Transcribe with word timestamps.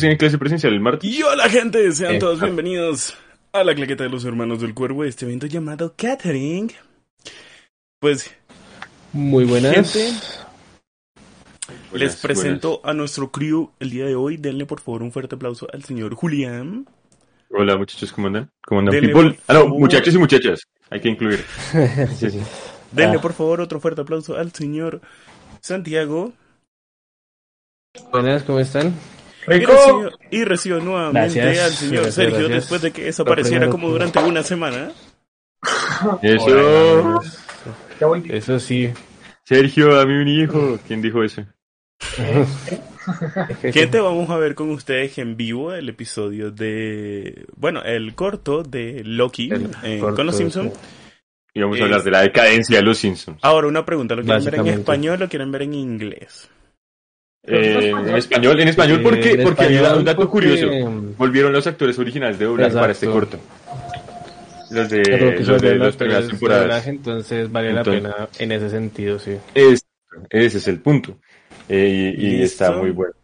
tienen 0.00 0.18
clase 0.18 0.38
presencial 0.38 0.72
el 0.72 0.80
martes. 0.80 1.08
Y 1.10 1.22
hola 1.22 1.48
gente, 1.48 1.90
sean 1.92 2.14
Eh, 2.16 2.18
todos 2.18 2.40
ah. 2.40 2.44
bienvenidos 2.44 3.14
a 3.52 3.64
la 3.64 3.74
claqueta 3.74 4.04
de 4.04 4.10
los 4.10 4.24
hermanos 4.24 4.60
del 4.60 4.74
cuervo, 4.74 5.04
este 5.04 5.24
evento 5.24 5.46
llamado 5.46 5.94
Catering. 5.96 6.72
Pues 8.00 8.30
Muy 9.12 9.44
buenas. 9.44 9.74
Gente, 9.74 10.12
Buenas, 11.90 11.92
les 11.92 12.16
presento 12.16 12.80
a 12.84 12.92
nuestro 12.94 13.30
crew 13.30 13.70
el 13.80 13.90
día 13.90 14.04
de 14.06 14.14
hoy. 14.14 14.36
Denle 14.36 14.66
por 14.66 14.80
favor 14.80 15.02
un 15.02 15.12
fuerte 15.12 15.34
aplauso 15.34 15.66
al 15.72 15.84
señor 15.84 16.14
Julián. 16.14 16.86
Hola 17.50 17.76
muchachos, 17.76 18.12
¿cómo 18.12 18.26
andan? 18.26 18.50
¿Cómo 18.66 18.80
andan, 18.80 18.94
Denle, 18.94 19.12
people? 19.12 19.38
Ah, 19.48 19.54
no, 19.54 19.60
favor. 19.64 19.78
muchachos 19.80 20.14
y 20.14 20.18
muchachas. 20.18 20.60
Hay 20.90 21.00
que 21.00 21.08
incluir. 21.08 21.44
sí, 22.16 22.30
sí. 22.30 22.40
Denle 22.92 23.16
Ah. 23.18 23.20
por 23.20 23.32
favor 23.32 23.60
otro 23.60 23.80
fuerte 23.80 24.02
aplauso 24.02 24.36
al 24.36 24.52
señor 24.52 25.00
Santiago. 25.60 26.32
Buenas, 28.12 28.42
¿cómo 28.44 28.60
están? 28.60 28.94
Y 29.50 29.58
¡Rico! 29.58 29.72
recibo, 29.72 30.10
y 30.30 30.44
recibo 30.44 30.78
nuevamente 30.80 31.40
Gracias, 31.40 31.64
al 31.64 31.72
señor 31.72 31.94
gracias, 31.94 32.14
Sergio 32.14 32.38
gracias. 32.38 32.60
después 32.60 32.82
de 32.82 32.90
que 32.92 33.04
desapareciera 33.04 33.68
como 33.68 33.88
durante 33.90 34.18
una 34.20 34.42
semana. 34.42 34.92
Eso. 36.22 37.20
Eso 38.28 38.60
sí. 38.60 38.90
Sergio, 39.44 39.94
dame 39.94 40.20
un 40.22 40.28
hijo. 40.28 40.78
¿Quién 40.86 41.02
dijo 41.02 41.22
eso? 41.22 41.44
Gente, 43.62 44.00
vamos 44.00 44.28
a 44.30 44.36
ver 44.36 44.54
con 44.54 44.70
ustedes 44.70 45.18
en 45.18 45.36
vivo 45.36 45.72
el 45.72 45.88
episodio 45.88 46.50
de. 46.50 47.46
Bueno, 47.56 47.82
el 47.82 48.14
corto 48.14 48.62
de 48.62 49.02
Loki 49.04 49.50
El 49.50 49.70
eh, 49.82 49.98
corto, 49.98 50.16
con 50.16 50.26
los 50.26 50.36
Simpsons. 50.36 50.72
sí. 50.74 50.80
Y 51.54 51.60
vamos 51.60 51.80
a 51.80 51.84
hablar 51.84 52.02
de 52.02 52.10
la 52.10 52.20
decadencia 52.20 52.76
de 52.76 52.82
los 52.84 52.98
Simpsons. 52.98 53.38
Ahora, 53.42 53.66
una 53.66 53.84
pregunta: 53.84 54.14
¿lo 54.14 54.22
quieren 54.22 54.44
ver 54.44 54.54
en 54.54 54.66
español 54.68 55.22
o 55.22 55.28
quieren 55.28 55.50
ver 55.50 55.62
en 55.62 55.74
inglés? 55.74 56.48
Eh, 57.44 57.90
en 57.90 58.16
español, 58.16 58.60
en 58.60 58.68
español, 58.68 59.02
¿por 59.02 59.18
qué? 59.20 59.30
Eh, 59.30 59.32
en 59.34 59.42
Porque 59.44 59.64
hay 59.64 59.76
un 59.76 60.04
dato 60.04 60.28
porque- 60.28 60.30
curioso. 60.30 60.68
Volvieron 61.16 61.52
los 61.52 61.66
actores 61.66 61.98
originales 61.98 62.38
de 62.38 62.44
doblaje 62.44 62.74
para 62.74 62.92
este 62.92 63.06
corto. 63.06 63.38
Los 64.70 64.90
de, 64.90 64.98
los 65.46 65.62
de 65.62 65.76
las 65.76 65.96
primeras 65.96 66.28
temporadas. 66.28 66.62
doblaje, 66.64 66.90
entonces 66.90 67.50
vale 67.50 67.70
Entonces- 67.70 68.02
la 68.02 68.10
pena 68.16 68.28
en 68.38 68.52
ese 68.52 68.68
sentido, 68.70 69.18
sí. 69.18 69.36
Es- 69.54 69.86
ese 70.30 70.58
es 70.58 70.68
el 70.68 70.80
punto. 70.80 71.16
Eh, 71.70 72.14
y 72.18 72.42
está 72.42 72.72
muy 72.72 72.90
bueno. 72.90 73.14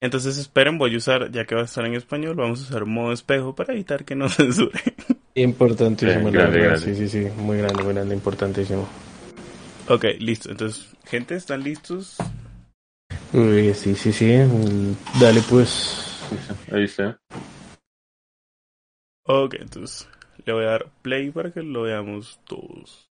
Entonces, 0.00 0.36
esperen, 0.38 0.78
voy 0.78 0.94
a 0.94 0.98
usar, 0.98 1.30
ya 1.32 1.44
que 1.46 1.54
va 1.54 1.62
a 1.62 1.64
estar 1.64 1.84
en 1.84 1.94
español, 1.94 2.36
vamos 2.36 2.60
a 2.60 2.62
usar 2.68 2.84
modo 2.86 3.12
espejo 3.12 3.54
para 3.54 3.72
evitar 3.74 4.04
que 4.04 4.14
nos 4.14 4.34
censuren. 4.36 4.80
Importantísimo, 5.34 6.30
grande. 6.30 6.78
Sí, 6.78 6.94
sí, 6.94 7.08
sí. 7.08 7.26
Muy 7.36 7.58
grande, 7.58 7.82
muy 7.82 7.92
grande, 7.92 8.14
importantísimo. 8.14 8.88
ok, 9.88 10.04
listo. 10.20 10.50
Entonces, 10.50 10.86
gente, 11.04 11.34
¿están 11.34 11.62
listos? 11.62 12.16
Uy, 13.32 13.74
sí, 13.74 13.94
sí, 13.94 14.12
sí. 14.12 14.36
Dale, 15.20 15.40
pues. 15.48 16.22
Ahí 16.72 16.84
está. 16.84 17.18
Ok, 19.24 19.54
entonces 19.58 20.08
le 20.44 20.52
voy 20.52 20.64
a 20.64 20.68
dar 20.70 20.86
play 21.02 21.30
para 21.30 21.50
que 21.52 21.62
lo 21.62 21.82
veamos 21.82 22.40
todos. 22.46 23.10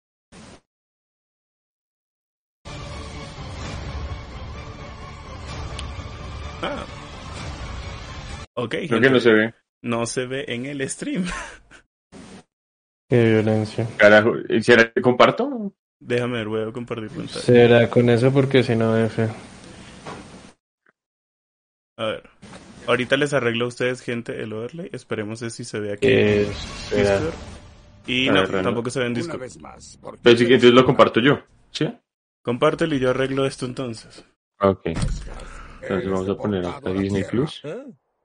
Ah. 6.62 6.84
Ok, 8.55 8.70
Creo 8.70 8.89
gente, 8.89 9.00
que 9.00 9.11
no 9.11 9.20
se 9.20 9.33
ve. 9.33 9.55
no 9.83 10.06
se 10.06 10.27
ve 10.27 10.44
en 10.48 10.66
el 10.66 10.89
stream. 10.89 11.24
Qué 13.11 13.24
violencia. 13.33 13.86
Carajo. 13.96 14.33
¿Será 14.62 14.91
que 14.91 15.02
comparto? 15.02 15.72
Déjame 16.00 16.39
ver, 16.39 16.48
voy 16.48 16.68
a 16.68 16.72
compartir 16.72 17.08
pantalla. 17.11 17.41
Será 17.41 17.91
con 17.91 18.08
eso 18.08 18.33
porque 18.33 18.62
si 18.62 18.74
no, 18.77 18.96
F. 18.96 19.28
A 21.97 22.06
ver. 22.06 22.31
Ahorita 22.87 23.17
les 23.17 23.33
arreglo 23.33 23.64
a 23.67 23.69
ustedes, 23.69 24.00
gente, 24.03 24.42
el 24.42 24.53
overlay. 24.53 24.91
Esperemos 24.92 25.39
si 25.41 25.64
se 25.64 25.78
ve 25.81 25.92
aquí. 25.92 26.06
Eh. 26.11 26.48
Y 28.06 28.28
A 28.28 28.33
no, 28.33 28.47
ver, 28.47 28.62
tampoco 28.62 28.91
se 28.91 29.01
ve 29.01 29.06
en 29.06 29.14
Discord. 29.14 29.41
vez 29.41 29.59
más. 29.61 29.97
¿por 29.97 30.14
qué 30.17 30.20
Pero 30.23 30.36
eres 30.36 30.51
entonces 30.51 30.73
lo 30.74 30.85
comparto 30.85 31.20
yo. 31.20 31.39
¿Sí? 31.70 31.89
Compártelo 32.42 32.95
y 32.95 32.98
yo 33.01 33.11
arreglo 33.11 33.46
esto 33.46 33.64
entonces. 33.64 34.24
Ok. 34.61 34.86
Entonces 34.86 36.11
vamos 36.11 36.29
a 36.29 36.36
poner 36.36 36.67
acá 36.67 36.91
Disney. 36.91 37.24
Plus. 37.24 37.63
¿Ah? 37.64 37.85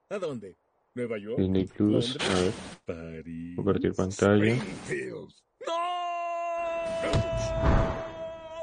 ¿A 0.10 0.20
dónde? 0.20 0.58
¿Nueva 0.96 1.18
York? 1.18 1.38
Disney 1.40 1.66
Plus. 1.66 2.18
A 2.20 2.34
ver. 2.42 2.52
París. 2.86 3.56
Compartir 3.56 3.94
pantalla. 3.94 4.56
¡No! 5.66 5.80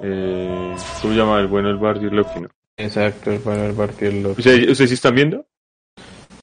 Eh, 0.03 0.75
¿Cómo 1.00 1.12
se 1.14 1.19
llama 1.19 1.41
el 1.41 1.47
bueno 1.47 1.70
el 1.70 1.78
barrio 1.78 2.10
Loki? 2.10 2.41
¿no? 2.41 2.48
Exacto, 2.76 3.32
el 3.32 3.41
panel 3.41 3.75
partirlo. 3.75 4.31
¿Ustedes, 4.31 4.69
¿Ustedes 4.70 4.91
sí 4.91 4.94
están 4.94 5.14
viendo? 5.14 5.47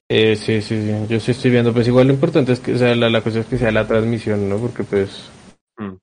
Eh, 0.08 0.36
sí, 0.36 0.60
sí, 0.60 0.82
sí, 0.82 1.06
yo 1.08 1.18
sí 1.20 1.30
estoy 1.30 1.50
viendo, 1.50 1.72
pues 1.72 1.88
igual 1.88 2.08
lo 2.08 2.12
importante 2.12 2.52
es 2.52 2.60
que, 2.60 2.74
o 2.74 2.78
sea, 2.78 2.94
la, 2.94 3.08
la 3.08 3.20
cosa 3.22 3.40
es 3.40 3.46
que 3.46 3.56
sea 3.56 3.70
la 3.72 3.86
transmisión, 3.86 4.48
¿no? 4.48 4.58
Porque 4.58 4.84
pues, 4.84 5.30
Mm. 5.76 5.94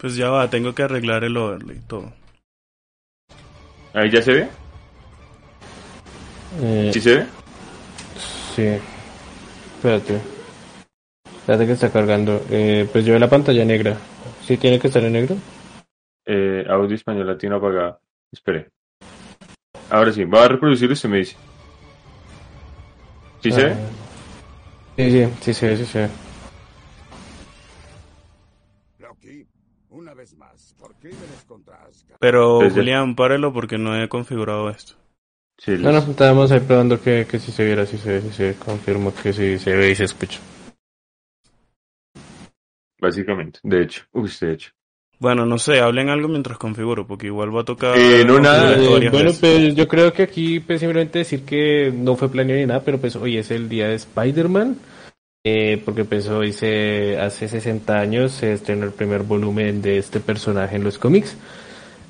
Pues 0.00 0.16
ya 0.16 0.28
va, 0.28 0.50
tengo 0.50 0.74
que 0.74 0.82
arreglar 0.82 1.24
el 1.24 1.36
overlay 1.36 1.80
todo. 1.86 2.12
¿Ahí 3.94 4.10
ya 4.10 4.20
se 4.20 4.32
ve? 4.32 4.48
eh, 6.60 6.90
¿Sí 6.92 7.00
se 7.00 7.14
ve? 7.14 7.26
sí, 8.54 8.62
espérate, 9.76 10.20
espérate 11.38 11.66
que 11.66 11.72
está 11.72 11.90
cargando, 11.90 12.44
eh, 12.50 12.88
pues 12.92 13.04
yo 13.04 13.12
veo 13.12 13.20
la 13.20 13.30
pantalla 13.30 13.64
negra, 13.64 13.96
¿sí 14.42 14.56
tiene 14.56 14.78
que 14.78 14.88
estar 14.88 15.02
en 15.04 15.12
negro? 15.14 15.36
Eh, 16.26 16.64
audio 16.68 16.94
español 16.94 17.26
latino 17.26 17.56
apagado. 17.56 18.00
Espere. 18.32 18.70
Ahora 19.90 20.12
sí, 20.12 20.24
va 20.24 20.44
a 20.44 20.48
reproducir 20.48 20.90
y 20.90 20.92
usted 20.92 21.08
me 21.08 21.18
dice. 21.18 21.36
¿Sí 23.42 23.52
se 23.52 23.64
ve? 23.64 23.70
Ah, 23.72 23.76
Sí, 24.96 25.10
sí, 25.10 25.28
sí 25.42 25.54
se 25.54 25.68
ve, 25.68 25.76
sí 25.76 25.84
se 25.86 25.98
ve. 26.00 26.08
Loki, 29.00 29.46
una 29.90 30.14
vez 30.14 30.34
más. 30.36 30.74
¿Por 30.78 30.94
crímenes 30.94 31.44
contra 31.48 31.76
Asgard? 31.84 32.18
Pero 32.20 32.58
Pues. 32.60 32.72
Julián, 32.74 33.14
párelo 33.16 33.52
porque 33.52 33.76
no 33.78 33.96
he 34.00 34.08
configurado 34.08 34.70
esto. 34.70 34.94
Sí, 35.58 35.72
No, 35.72 35.92
no, 35.92 35.98
listo. 35.98 36.10
estábamos 36.12 36.50
ahí 36.52 36.60
probando 36.60 37.00
que, 37.00 37.26
que 37.30 37.38
si 37.38 37.52
se 37.52 37.64
viera, 37.64 37.86
si 37.86 37.98
se 37.98 38.12
ve, 38.14 38.20
si 38.22 38.32
se 38.32 38.42
ve, 38.44 38.54
confirmo 38.54 39.12
que 39.14 39.32
sí 39.32 39.58
se 39.58 39.74
ve 39.76 39.90
y 39.90 39.94
se 39.94 40.04
escucha. 40.04 40.40
Básicamente, 43.00 43.60
de 43.62 43.82
hecho. 43.82 44.04
Uy, 44.12 44.30
de 44.40 44.52
hecho. 44.52 44.70
Bueno, 45.24 45.46
no 45.46 45.56
sé, 45.56 45.80
hablen 45.80 46.10
algo 46.10 46.28
mientras 46.28 46.58
configuro, 46.58 47.06
porque 47.06 47.28
igual 47.28 47.56
va 47.56 47.62
a 47.62 47.64
tocar. 47.64 47.96
Eh, 47.96 48.26
no, 48.26 48.38
nada. 48.38 48.74
Eh, 48.74 49.08
bueno, 49.08 49.30
veces. 49.30 49.38
pues 49.40 49.74
yo 49.74 49.88
creo 49.88 50.12
que 50.12 50.24
aquí 50.24 50.60
pues 50.60 50.80
simplemente 50.80 51.20
decir 51.20 51.46
que 51.46 51.90
no 51.96 52.14
fue 52.14 52.28
planeado 52.28 52.60
ni 52.60 52.66
nada, 52.66 52.82
pero 52.84 52.98
pues 52.98 53.16
hoy 53.16 53.38
es 53.38 53.50
el 53.50 53.66
día 53.70 53.88
de 53.88 53.94
Spider-Man, 53.94 54.76
eh, 55.42 55.80
porque 55.82 56.04
pues 56.04 56.28
hoy 56.28 56.52
se, 56.52 57.18
hace 57.18 57.48
60 57.48 57.98
años 57.98 58.32
se 58.32 58.52
estrenó 58.52 58.84
el 58.84 58.92
primer 58.92 59.22
volumen 59.22 59.80
de 59.80 59.96
este 59.96 60.20
personaje 60.20 60.76
en 60.76 60.84
los 60.84 60.98
cómics, 60.98 61.38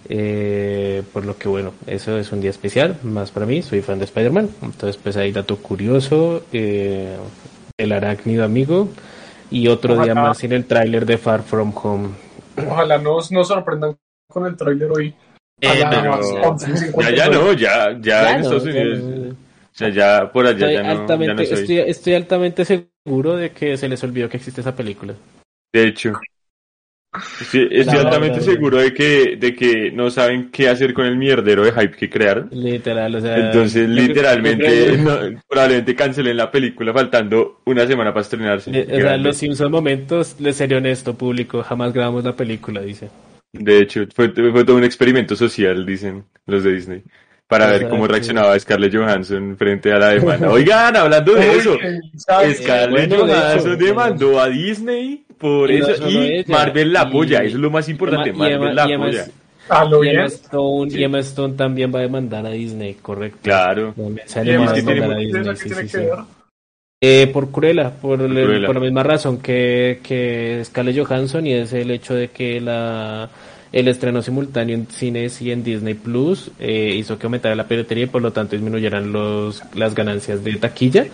eh, 0.09 1.05
por 1.13 1.25
lo 1.25 1.39
que 1.39 1.47
bueno, 1.47 1.73
eso 1.87 2.19
es 2.19 2.33
un 2.33 2.41
día 2.41 2.51
especial, 2.51 2.99
más 3.05 3.31
para 3.31 3.47
mí, 3.47 3.63
soy 3.63 3.81
fan 3.81 4.01
de 4.01 4.07
Spider-Man, 4.07 4.51
entonces 4.61 5.01
pues 5.01 5.17
hay 5.17 5.31
dato 5.31 5.57
curioso, 5.59 6.47
eh, 6.53 7.17
el 7.79 7.93
arácnido 7.93 8.45
amigo, 8.45 8.89
y 9.53 9.69
otro 9.69 10.03
día 10.03 10.17
más 10.17 10.43
en 10.43 10.53
el 10.53 10.65
tráiler 10.65 11.07
de 11.07 11.17
Far 11.17 11.45
From 11.45 11.73
Home. 11.81 12.24
Ojalá 12.57 12.99
nos, 12.99 13.31
nos 13.33 13.49
sorprendan 13.49 13.97
con 14.31 14.47
el 14.47 14.57
tráiler 14.57 14.91
hoy. 14.91 15.15
A 15.63 15.75
las 15.75 15.91
pero- 15.91 16.15
11:59. 16.43 17.03
Ya, 17.03 17.11
ya 17.15 17.29
no, 17.29 17.53
ya, 17.53 17.93
ya, 17.93 17.99
Ya 18.01 18.31
en 18.37 18.41
no, 18.43 18.43
Estados 18.43 18.65
ya 18.65 18.71
Unidos. 18.71 18.99
no. 19.01 19.31
O 19.33 19.77
sea, 19.77 19.89
ya 19.89 20.31
por 20.33 20.47
allá 20.47 20.53
Estoy 20.71 20.73
ya 20.75 20.83
no, 20.83 20.87
ya 20.95 21.01
altamente, 21.01 21.35
no 21.35 21.45
soy. 21.49 21.59
estoy, 21.59 21.79
estoy 21.79 22.15
altamente 22.15 22.65
seguro 22.65 23.37
de 23.37 23.51
que 23.51 23.77
se 23.77 23.89
les 23.89 24.03
olvidó 24.05 24.29
que 24.29 24.37
existe 24.37 24.61
esa 24.61 24.75
película. 24.77 25.15
De 25.73 25.89
hecho. 25.89 26.13
Sí, 27.51 27.67
estoy 27.71 27.97
La 27.97 28.03
altamente 28.03 28.41
seguro 28.41 28.79
de 28.79 28.93
que, 28.93 29.37
de 29.37 29.55
que 29.55 29.91
no 29.93 30.11
saben 30.11 30.51
qué 30.51 30.69
hacer 30.69 30.93
con 30.93 31.07
el 31.07 31.17
mierdero 31.17 31.65
de 31.65 31.73
hype 31.73 31.97
que 31.97 32.11
crearon. 32.11 32.49
Literal, 32.51 33.15
o 33.15 33.21
sea. 33.21 33.37
Entonces, 33.37 33.89
literalmente, 33.89 34.97
no, 34.99 35.41
probablemente 35.49 35.95
cancelen 35.95 36.37
la 36.37 36.51
película 36.51 36.93
faltando 36.93 37.61
una 37.67 37.87
semana 37.87 38.13
para 38.13 38.23
estrenarse. 38.23 38.71
eh, 38.73 38.87
o 38.91 39.01
sea, 39.01 39.17
los 39.17 39.37
Simpson 39.37 39.71
momentos, 39.71 40.37
les 40.41 40.57
sería 40.57 40.79
honesto, 40.79 41.15
público, 41.15 41.63
jamás 41.63 41.93
grabamos 41.93 42.25
la 42.25 42.35
película, 42.35 42.81
dice. 42.81 43.09
De 43.53 43.79
hecho, 43.79 44.05
fue, 44.13 44.31
fue 44.33 44.65
todo 44.65 44.77
un 44.77 44.85
experimento 44.85 45.37
social, 45.37 45.87
dicen 45.87 46.25
los 46.47 46.65
de 46.65 46.73
Disney, 46.73 47.03
para 47.47 47.67
ver 47.67 47.89
cómo 47.89 48.07
reaccionaba 48.07 48.59
Scarlett 48.59 48.95
Johansson 48.95 49.57
frente 49.57 49.93
a 49.93 49.99
la 49.99 50.09
demanda. 50.11 50.51
Oigan, 50.53 50.97
hablando 50.97 51.35
de 51.35 51.53
eso. 51.57 51.77
Scarlett 52.19 53.15
Johansson 53.15 53.79
demandó 53.79 54.41
a 54.41 54.49
Disney 54.49 55.25
por 55.39 55.71
eso 55.71 56.09
y 56.09 56.45
Marvel 56.49 56.93
la 56.93 57.03
apoya, 57.03 57.39
eso 57.41 57.57
es 57.57 57.61
lo 57.63 57.71
más 57.71 57.89
importante, 57.89 58.33
Marvel 58.33 58.75
la 58.75 58.85
apoya. 58.85 59.27
Lo 59.89 60.05
Y 60.05 60.09
Emma, 60.11 60.21
bien. 60.25 60.27
Stone, 60.27 60.91
Sí. 60.91 60.99
y 61.01 61.05
Emma 61.05 61.19
Stone 61.21 61.55
también 61.55 61.91
va 61.95 61.99
a 62.01 62.03
demandar 62.03 62.45
a 62.45 62.51
Disney, 62.51 62.95
correcto. 63.01 63.39
Claro. 63.43 63.95
Eh, 67.01 67.31
por 67.33 67.51
Cruella, 67.51 67.91
por, 67.91 68.21
el- 68.23 68.33
Cruella. 68.45 68.67
por 68.67 68.77
la 68.77 68.81
misma 68.81 69.03
razón 69.03 69.39
que, 69.39 70.01
que 70.03 70.63
Scarlett 70.65 70.99
Johansson 70.99 71.47
y 71.47 71.53
es 71.55 71.73
el 71.73 71.91
hecho 71.91 72.15
de 72.15 72.29
que 72.29 72.61
la 72.61 73.29
el 73.75 73.89
estreno 73.89 74.23
simultáneo 74.23 74.77
en 74.77 74.87
cines 74.87 75.43
y 75.43 75.51
en 75.51 75.65
Disney 75.65 75.95
Plus 75.95 76.53
eh, 76.61 76.95
hizo 76.97 77.19
que 77.19 77.27
aumentara 77.27 77.57
la 77.57 77.67
piratería 77.67 78.05
y 78.05 78.07
por 78.07 78.23
lo 78.23 78.33
tanto 78.33 78.55
disminuyeran 78.55 79.13
los, 79.13 79.65
las 79.75 79.97
ganancias 79.97 80.45
de 80.45 80.55
taquilla. 80.55 81.07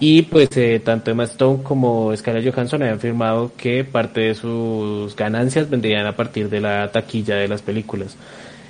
Y 0.00 0.20
pues 0.22 0.54
eh, 0.56 0.82
tanto 0.84 1.10
Emma 1.10 1.24
Stone 1.24 1.62
como 1.62 2.14
Scarlett 2.14 2.52
Johansson 2.52 2.82
habían 2.82 2.98
afirmado 2.98 3.52
que 3.56 3.84
parte 3.84 4.20
de 4.20 4.34
sus 4.34 5.16
ganancias 5.16 5.70
vendrían 5.70 6.06
a 6.06 6.14
partir 6.14 6.50
de 6.50 6.60
la 6.60 6.92
taquilla 6.92 7.36
de 7.36 7.48
las 7.48 7.62
películas. 7.62 8.18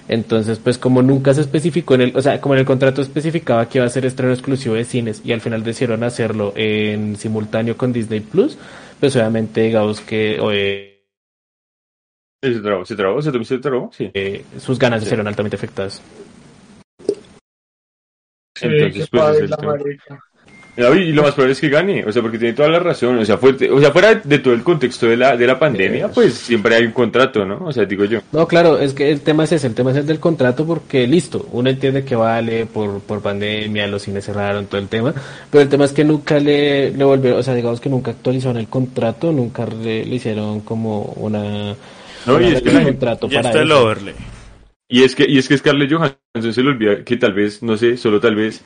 Entonces, 0.07 0.61
pues 0.61 0.79
como 0.79 1.03
nunca 1.03 1.35
se 1.35 1.41
especificó 1.41 1.97
en 1.97 2.03
el, 2.03 2.17
o 2.17 2.23
sea, 2.23 2.41
como 2.41 2.55
en 2.55 2.61
el 2.61 2.67
contrato 2.67 3.03
especificaba 3.03 3.69
que 3.69 3.79
iba 3.79 3.87
a 3.87 3.91
ser 3.91 4.07
estreno 4.07 4.33
exclusivo 4.33 4.77
de 4.77 4.85
cines 4.85 5.23
y 5.25 5.33
al 5.33 5.41
final 5.41 5.65
decidieron 5.65 6.05
hacerlo 6.05 6.53
en 6.55 7.17
simultáneo 7.17 7.77
con 7.77 7.93
Disney 7.93 8.21
Plus, 8.21 8.57
pues 9.01 9.17
obviamente 9.17 9.63
digamos 9.63 10.01
que 10.01 10.39
eh, 10.53 10.94
Se 12.53 12.61
trabó, 12.61 12.85
se 12.85 12.95
trabó, 12.97 13.23
se 13.23 13.31
trabó, 13.31 13.45
se 13.45 13.59
trabó, 13.59 13.91
sí. 13.97 14.11
eh, 14.15 14.45
sus 14.59 14.79
ganancias 14.79 15.09
Sí. 15.09 15.15
eran 15.15 15.27
altamente 15.27 15.57
afectadas. 15.57 16.03
Sí, 18.57 18.67
Entonces, 18.67 19.09
pues, 19.11 19.37
es 19.39 19.43
el 19.43 19.51
y 20.77 21.13
lo 21.13 21.23
más 21.23 21.35
probable 21.35 21.53
es 21.53 21.61
que 21.61 21.69
gane, 21.69 22.05
o 22.05 22.11
sea, 22.11 22.21
porque 22.21 22.37
tiene 22.39 22.53
toda 22.53 22.69
la 22.69 22.81
razón, 22.81 23.17
o 23.19 23.25
sea, 23.25 23.39
fuerte, 23.39 23.71
o 23.71 23.79
sea, 23.79 23.93
fuera 23.93 24.17
de 24.17 24.39
todo 24.41 24.55
el 24.55 24.65
contexto 24.65 25.07
de 25.07 25.17
la, 25.17 25.37
de 25.37 25.47
la 25.47 25.57
pandemia, 25.57 26.09
pues 26.09 26.35
siempre 26.35 26.75
hay 26.75 26.85
un 26.85 26.91
contrato, 26.93 27.45
¿no? 27.45 27.65
O 27.67 27.73
sea, 27.73 27.85
digo 27.85 28.05
yo. 28.07 28.21
No, 28.33 28.49
claro, 28.49 28.81
es 28.81 28.93
que 28.93 29.11
el 29.13 29.21
tema 29.21 29.45
es 29.45 29.53
ese, 29.53 29.69
el 29.69 29.75
tema 29.75 29.93
es 29.93 29.99
el 29.99 30.07
del 30.07 30.19
contrato 30.19 30.67
porque 30.67 31.07
listo, 31.07 31.49
uno 31.53 31.71
entiende 31.71 32.05
que 32.05 32.17
vale 32.17 32.67
por, 32.67 33.01
por 33.03 33.21
pandemia, 33.21 33.87
los 33.87 34.03
cines 34.03 34.25
cerraron, 34.25 34.67
todo 34.67 34.81
el 34.81 34.89
tema, 34.89 35.15
pero 35.49 35.63
el 35.63 35.69
tema 35.69 35.85
es 35.85 35.93
que 35.93 36.03
nunca 36.03 36.41
le, 36.41 36.91
le 36.91 37.05
volvieron, 37.05 37.39
o 37.39 37.43
sea, 37.45 37.55
digamos 37.55 37.81
que 37.81 37.89
nunca 37.89 38.11
actualizaron 38.11 38.57
el 38.57 38.67
contrato, 38.67 39.31
nunca 39.31 39.67
le, 39.67 40.05
le 40.05 40.15
hicieron 40.17 40.61
como 40.61 41.03
una... 41.17 41.77
No, 42.27 42.41
y 42.41 42.45
es 42.53 42.63
que 42.63 42.71
de 42.71 42.77
gente- 42.77 42.91
contrato 42.93 43.29
Ya 43.29 43.39
para 43.39 43.49
está 43.51 43.63
el 43.63 43.73
overlay. 43.73 44.15
Y 44.89 45.03
es 45.03 45.15
que, 45.15 45.25
y 45.29 45.39
es 45.39 45.49
que 45.49 45.57
Scarlett 45.59 45.91
Johansson 45.93 46.53
se 46.53 46.63
le 46.63 46.69
olvida 46.71 47.03
que 47.05 47.17
tal 47.17 47.33
vez, 47.33 47.63
no 47.63 47.77
sé, 47.77 47.97
solo 47.97 48.21
tal 48.21 48.35
vez 48.37 48.63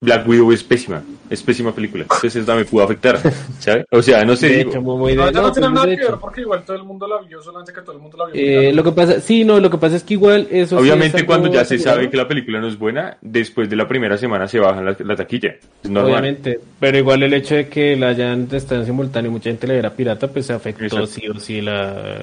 Black 0.00 0.26
Widow 0.26 0.50
es 0.50 0.64
pésima, 0.64 1.00
es 1.30 1.40
pésima 1.42 1.72
película. 1.72 2.02
Entonces 2.02 2.34
esta 2.34 2.56
me 2.56 2.64
pudo 2.64 2.82
afectar, 2.82 3.20
¿sabes? 3.60 3.84
O 3.92 4.02
sea, 4.02 4.24
no 4.24 4.34
sé, 4.34 4.48
De 4.48 4.56
digo, 4.58 4.70
hecho, 4.70 4.80
muy 4.82 5.12
de- 5.12 5.16
No, 5.18 5.26
ya 5.30 5.40
no 5.40 5.46
no, 5.48 5.52
tiene 5.52 5.68
nada 5.70 5.86
de 5.86 5.96
que 5.96 6.04
ver 6.06 6.14
porque 6.20 6.40
igual 6.40 6.64
todo 6.64 6.76
el 6.76 6.82
mundo 6.82 7.06
la 7.06 7.18
vio, 7.20 7.40
solamente 7.40 7.72
que 7.72 7.82
todo 7.82 7.92
el 7.92 7.98
mundo 8.00 8.16
la 8.16 8.24
vio. 8.32 8.34
Eh, 8.34 8.72
lo 8.72 8.82
que 8.82 8.90
pasa, 8.92 9.20
sí, 9.20 9.44
no, 9.44 9.60
lo 9.60 9.70
que 9.70 9.78
pasa 9.78 9.94
es 9.94 10.02
que 10.02 10.14
igual 10.14 10.48
eso 10.50 10.76
sí 10.76 10.82
obviamente 10.82 11.18
es 11.18 11.22
algo 11.22 11.26
cuando 11.28 11.52
ya 11.52 11.64
se 11.64 11.78
sabe 11.78 12.10
que 12.10 12.16
la 12.16 12.26
película 12.26 12.60
no 12.60 12.66
es 12.66 12.76
buena, 12.76 13.18
después 13.20 13.70
de 13.70 13.76
la 13.76 13.86
primera 13.86 14.18
semana 14.18 14.48
se 14.48 14.58
baja 14.58 14.82
la, 14.82 14.96
la 14.98 15.14
taquilla. 15.14 15.54
Es 15.84 15.88
normal. 15.90 16.12
Obviamente, 16.14 16.58
pero 16.80 16.98
igual 16.98 17.22
el 17.22 17.34
hecho 17.34 17.54
de 17.54 17.68
que 17.68 17.94
la 17.94 18.08
hayan 18.08 18.48
estado 18.50 18.80
en 18.80 18.86
simultáneo 18.86 19.30
y 19.30 19.34
mucha 19.34 19.50
gente 19.50 19.68
le 19.68 19.78
era 19.78 19.90
pirata, 19.94 20.26
pues 20.26 20.46
se 20.46 20.54
afectó 20.54 20.82
Exacto. 20.84 21.06
sí 21.06 21.28
o 21.28 21.38
sí 21.38 21.60
la, 21.60 22.22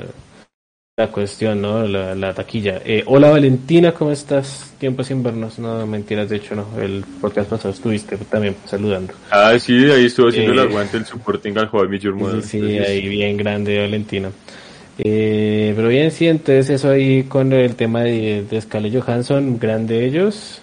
la 1.00 1.08
cuestión, 1.08 1.62
¿no? 1.62 1.88
La, 1.88 2.14
la 2.14 2.34
taquilla. 2.34 2.82
Eh, 2.84 3.04
hola 3.06 3.30
Valentina, 3.30 3.94
¿cómo 3.94 4.12
estás? 4.12 4.74
Tiempo 4.78 5.02
sin 5.02 5.24
vernos. 5.24 5.58
No, 5.58 5.88
mentiras, 5.88 6.28
de 6.28 6.36
hecho 6.36 6.56
no. 6.56 6.66
El 6.78 7.06
podcast 7.22 7.50
pasado 7.50 7.74
estuviste 7.74 8.18
también 8.18 8.58
saludando. 8.66 9.14
Ah, 9.32 9.58
sí, 9.58 9.74
ahí 9.90 10.06
estuvo 10.08 10.28
haciendo 10.28 10.52
el 10.52 10.60
Eh, 10.60 10.64
aguante, 10.64 10.98
el 10.98 11.06
supporting 11.06 11.58
al 11.58 11.70
Met 11.90 12.02
Your 12.02 12.16
Mother. 12.16 12.42
Sí, 12.44 12.50
sí, 12.50 12.58
Entonces, 12.58 12.90
ahí 12.90 13.08
bien 13.08 13.38
grande 13.38 13.80
Valentina. 13.80 14.30
Eh, 14.98 15.72
pero 15.74 15.88
bien, 15.88 16.12
sí, 16.12 16.28
entonces 16.28 16.70
eso 16.70 16.90
ahí 16.90 17.24
con 17.24 17.54
el 17.54 17.76
tema 17.78 18.02
de, 18.04 18.44
de 18.50 18.60
Scarlett 18.62 19.02
Johansson, 19.02 19.58
grande 19.58 20.06
ellos. 20.06 20.62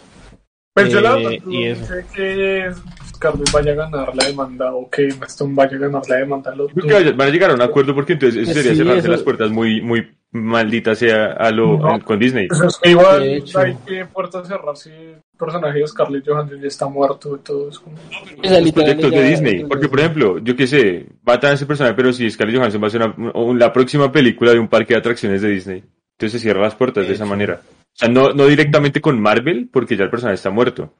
Pues 0.74 0.92
yo 0.92 1.00
la 1.00 1.16
Eh, 1.16 1.40
y 1.48 1.64
no 1.64 1.72
eso. 1.72 1.86
sé 1.86 2.04
que 2.14 2.70
Scarlett 3.16 3.50
vaya 3.52 3.72
a 3.72 3.74
ganar 3.74 4.14
la 4.14 4.24
demanda 4.26 4.72
o 4.74 4.88
que 4.88 5.08
Emma 5.08 5.26
Stone 5.26 5.54
vaya 5.54 5.76
a 5.76 5.80
ganar 5.80 6.02
la 6.08 6.16
demanda. 6.16 6.54
Lo 6.54 6.68
Creo 6.68 6.86
que 6.86 6.92
vaya- 6.94 7.12
van 7.12 7.28
a 7.28 7.30
llegar 7.30 7.50
a 7.50 7.54
un 7.54 7.62
acuerdo 7.62 7.94
porque 7.94 8.12
entonces 8.14 8.42
eso 8.42 8.52
sería 8.52 8.72
Sí, 8.72 8.76
cerrarse 8.78 8.98
eso- 9.00 9.08
las 9.10 9.22
puertas 9.22 9.50
muy, 9.50 9.80
muy 9.80 10.06
malditas 10.32 10.98
sea 10.98 11.32
a 11.32 11.50
lo 11.50 11.78
No. 11.78 12.00
con 12.04 12.18
Disney. 12.18 12.48
Pues 12.48 12.60
es 12.62 12.76
que 12.82 12.90
igual 12.90 13.20
De 13.20 13.36
hecho. 13.38 13.58
hay 13.58 13.74
que 13.86 14.04
puertas 14.06 14.46
cerrar 14.46 14.76
si 14.76 14.90
el 14.90 15.16
personaje 15.38 15.78
de 15.78 15.86
Scarlett 15.86 16.26
Johansson 16.28 16.60
ya 16.60 16.68
está 16.68 16.86
muerto 16.88 17.36
y 17.36 17.38
todo 17.44 17.68
eso. 17.70 17.82
O 17.86 18.46
sea, 18.48 18.60
los 18.60 18.72
proyectos 18.72 19.10
de 19.10 19.22
Disney. 19.30 19.64
Porque, 19.64 19.88
por 19.88 20.00
ejemplo, 20.00 20.38
yo 20.38 20.54
qué 20.56 20.66
sé, 20.66 21.06
matan 21.24 21.52
a 21.52 21.54
ese 21.54 21.64
personaje, 21.66 21.94
pero 21.96 22.12
si 22.12 22.30
Scarlett 22.30 22.56
Johansson 22.58 22.82
va 22.82 22.86
a 22.88 22.90
ser 22.90 23.02
una- 23.02 23.32
un- 23.34 23.58
la 23.58 23.72
próxima 23.72 24.12
película 24.12 24.52
de 24.52 24.58
un 24.58 24.68
parque 24.68 24.94
de 24.94 25.00
atracciones 25.00 25.40
de 25.42 25.48
Disney. 25.48 25.84
Entonces 26.18 26.32
se 26.32 26.38
cierran 26.40 26.62
las 26.64 26.74
puertas 26.74 27.04
de, 27.04 27.08
De 27.08 27.14
esa 27.14 27.24
manera. 27.26 27.60
O 27.62 27.98
sea, 27.98 28.08
no, 28.10 28.30
no 28.34 28.46
directamente 28.46 29.00
con 29.00 29.18
Marvel, 29.20 29.70
porque 29.72 29.96
ya 29.96 30.04
el 30.04 30.10
personaje 30.10 30.34
está 30.34 30.50
muerto. 30.50 30.92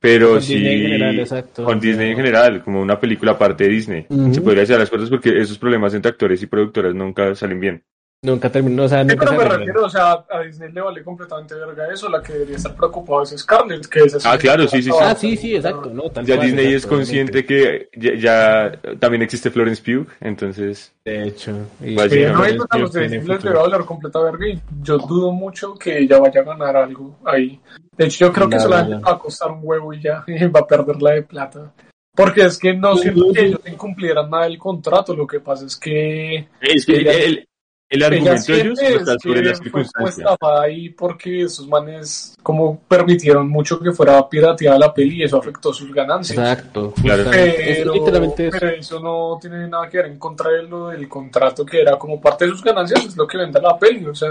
Pero 0.00 0.34
Con 0.34 0.42
sí 0.42 0.54
Disney 0.54 0.74
en 0.74 0.82
general, 0.82 1.18
exacto. 1.18 1.64
con 1.64 1.80
Disney 1.80 2.10
en 2.10 2.16
general, 2.16 2.62
como 2.62 2.80
una 2.80 3.00
película 3.00 3.32
aparte 3.32 3.64
de 3.64 3.70
Disney. 3.70 4.06
Se 4.32 4.40
podría 4.40 4.64
cerrar 4.64 4.80
las 4.80 4.90
puertas 4.90 5.10
porque 5.10 5.40
esos 5.40 5.58
problemas 5.58 5.92
entre 5.94 6.10
actores 6.10 6.40
y 6.42 6.46
productoras 6.46 6.94
nunca 6.94 7.34
salen 7.34 7.58
bien. 7.58 7.84
Nunca 8.20 8.50
terminó, 8.50 8.82
o 8.82 8.88
sea, 8.88 9.02
Sí, 9.02 9.10
nunca 9.10 9.26
pero 9.26 9.30
se 9.30 9.48
me 9.48 9.56
refiero, 9.56 9.84
o 9.84 9.88
sea, 9.88 10.24
a 10.28 10.40
Disney 10.40 10.72
le 10.72 10.80
vale 10.80 11.04
completamente 11.04 11.54
verga 11.54 11.86
eso, 11.92 12.08
la 12.08 12.20
que 12.20 12.32
debería 12.32 12.56
estar 12.56 12.74
preocupada 12.74 13.22
es 13.22 13.30
Scarlett, 13.38 13.86
que 13.86 14.00
es 14.00 14.26
Ah, 14.26 14.36
claro, 14.36 14.66
sí, 14.66 14.82
sí, 14.82 14.90
sí. 14.90 14.98
Ah, 15.00 15.14
sí, 15.14 15.36
sí, 15.36 15.54
exacto, 15.54 15.88
no, 15.90 16.10
Ya 16.24 16.34
cual, 16.34 16.46
Disney 16.46 16.74
es 16.74 16.84
consciente 16.84 17.46
que 17.46 17.88
ya, 17.94 18.14
ya 18.16 18.80
también 18.98 19.22
existe 19.22 19.52
Florence 19.52 19.80
Pugh, 19.80 20.08
entonces 20.20 20.92
De 21.04 21.28
hecho. 21.28 21.52
Y 21.80 21.94
Pues 21.94 22.10
Sí, 22.10 22.18
sí, 22.18 22.24
no, 22.24 22.32
no, 22.32 22.38
pues 22.38 22.58
a 22.70 22.78
los 22.78 22.92
de 22.92 23.02
Disney 23.02 23.20
futuro. 23.20 23.38
debe 23.52 23.60
hablar 23.60 23.84
completa 23.84 24.18
verga 24.20 24.48
y 24.48 24.60
yo 24.82 24.98
dudo 24.98 25.30
mucho 25.30 25.74
que 25.74 25.98
ella 25.98 26.18
vaya 26.18 26.40
a 26.40 26.44
ganar 26.44 26.76
algo 26.76 27.16
ahí. 27.24 27.60
De 27.96 28.06
hecho, 28.06 28.26
yo 28.26 28.32
creo 28.32 28.48
que 28.48 28.56
La 28.56 28.62
solamente 28.62 29.04
va 29.06 29.12
a 29.12 29.18
costar 29.20 29.52
un 29.52 29.60
huevo 29.62 29.94
y 29.94 30.02
ya, 30.02 30.24
y 30.26 30.44
va 30.46 30.58
a 30.58 30.66
perder 30.66 31.00
la 31.00 31.12
de 31.12 31.22
plata. 31.22 31.72
Porque 32.16 32.40
es 32.46 32.58
que 32.58 32.74
no 32.74 32.96
siento 32.96 33.32
que 33.32 33.44
ellos 33.44 33.60
incumplieran 33.64 34.28
nada 34.28 34.42
del 34.42 34.58
contrato, 34.58 35.14
lo 35.14 35.24
que 35.24 35.38
pasa 35.38 35.66
es 35.66 35.76
que 35.76 36.48
es 36.60 36.84
que 36.84 36.96
Ella- 36.96 37.12
el, 37.12 37.44
el 37.90 38.02
argumento 38.02 38.52
de 38.52 38.60
ellos 38.60 38.78
está 38.80 39.14
es 39.14 39.22
sobre 39.22 39.42
las 39.44 39.58
fue 39.58 39.64
circunstancias. 39.64 40.18
estafada 40.18 40.62
ahí 40.62 40.90
porque 40.90 41.42
esos 41.42 41.66
manes 41.68 42.36
como 42.42 42.80
permitieron 42.86 43.48
mucho 43.48 43.80
que 43.80 43.92
fuera 43.92 44.28
pirateada 44.28 44.78
la 44.78 44.92
peli 44.92 45.16
y 45.16 45.22
eso 45.24 45.38
afectó 45.38 45.72
sus 45.72 45.92
ganancias. 45.94 46.38
Exacto. 46.38 46.92
Claro. 47.02 47.24
justamente. 47.24 47.70
Es 47.72 47.78
Pero, 47.78 47.94
literalmente 47.94 48.48
eso. 48.48 48.56
pero 48.60 48.72
eso 48.72 49.00
no 49.00 49.38
tiene 49.40 49.68
nada 49.68 49.88
que 49.88 49.96
ver 49.98 50.06
en 50.06 50.18
contra 50.18 50.50
de 50.50 50.62
lo 50.64 50.88
del 50.88 51.08
contrato 51.08 51.64
que 51.64 51.80
era 51.80 51.96
como 51.98 52.20
parte 52.20 52.44
de 52.44 52.50
sus 52.50 52.62
ganancias, 52.62 53.04
es 53.06 53.16
lo 53.16 53.26
que 53.26 53.38
vende 53.38 53.60
la 53.60 53.78
peli, 53.78 54.04
o 54.06 54.14
sea, 54.14 54.28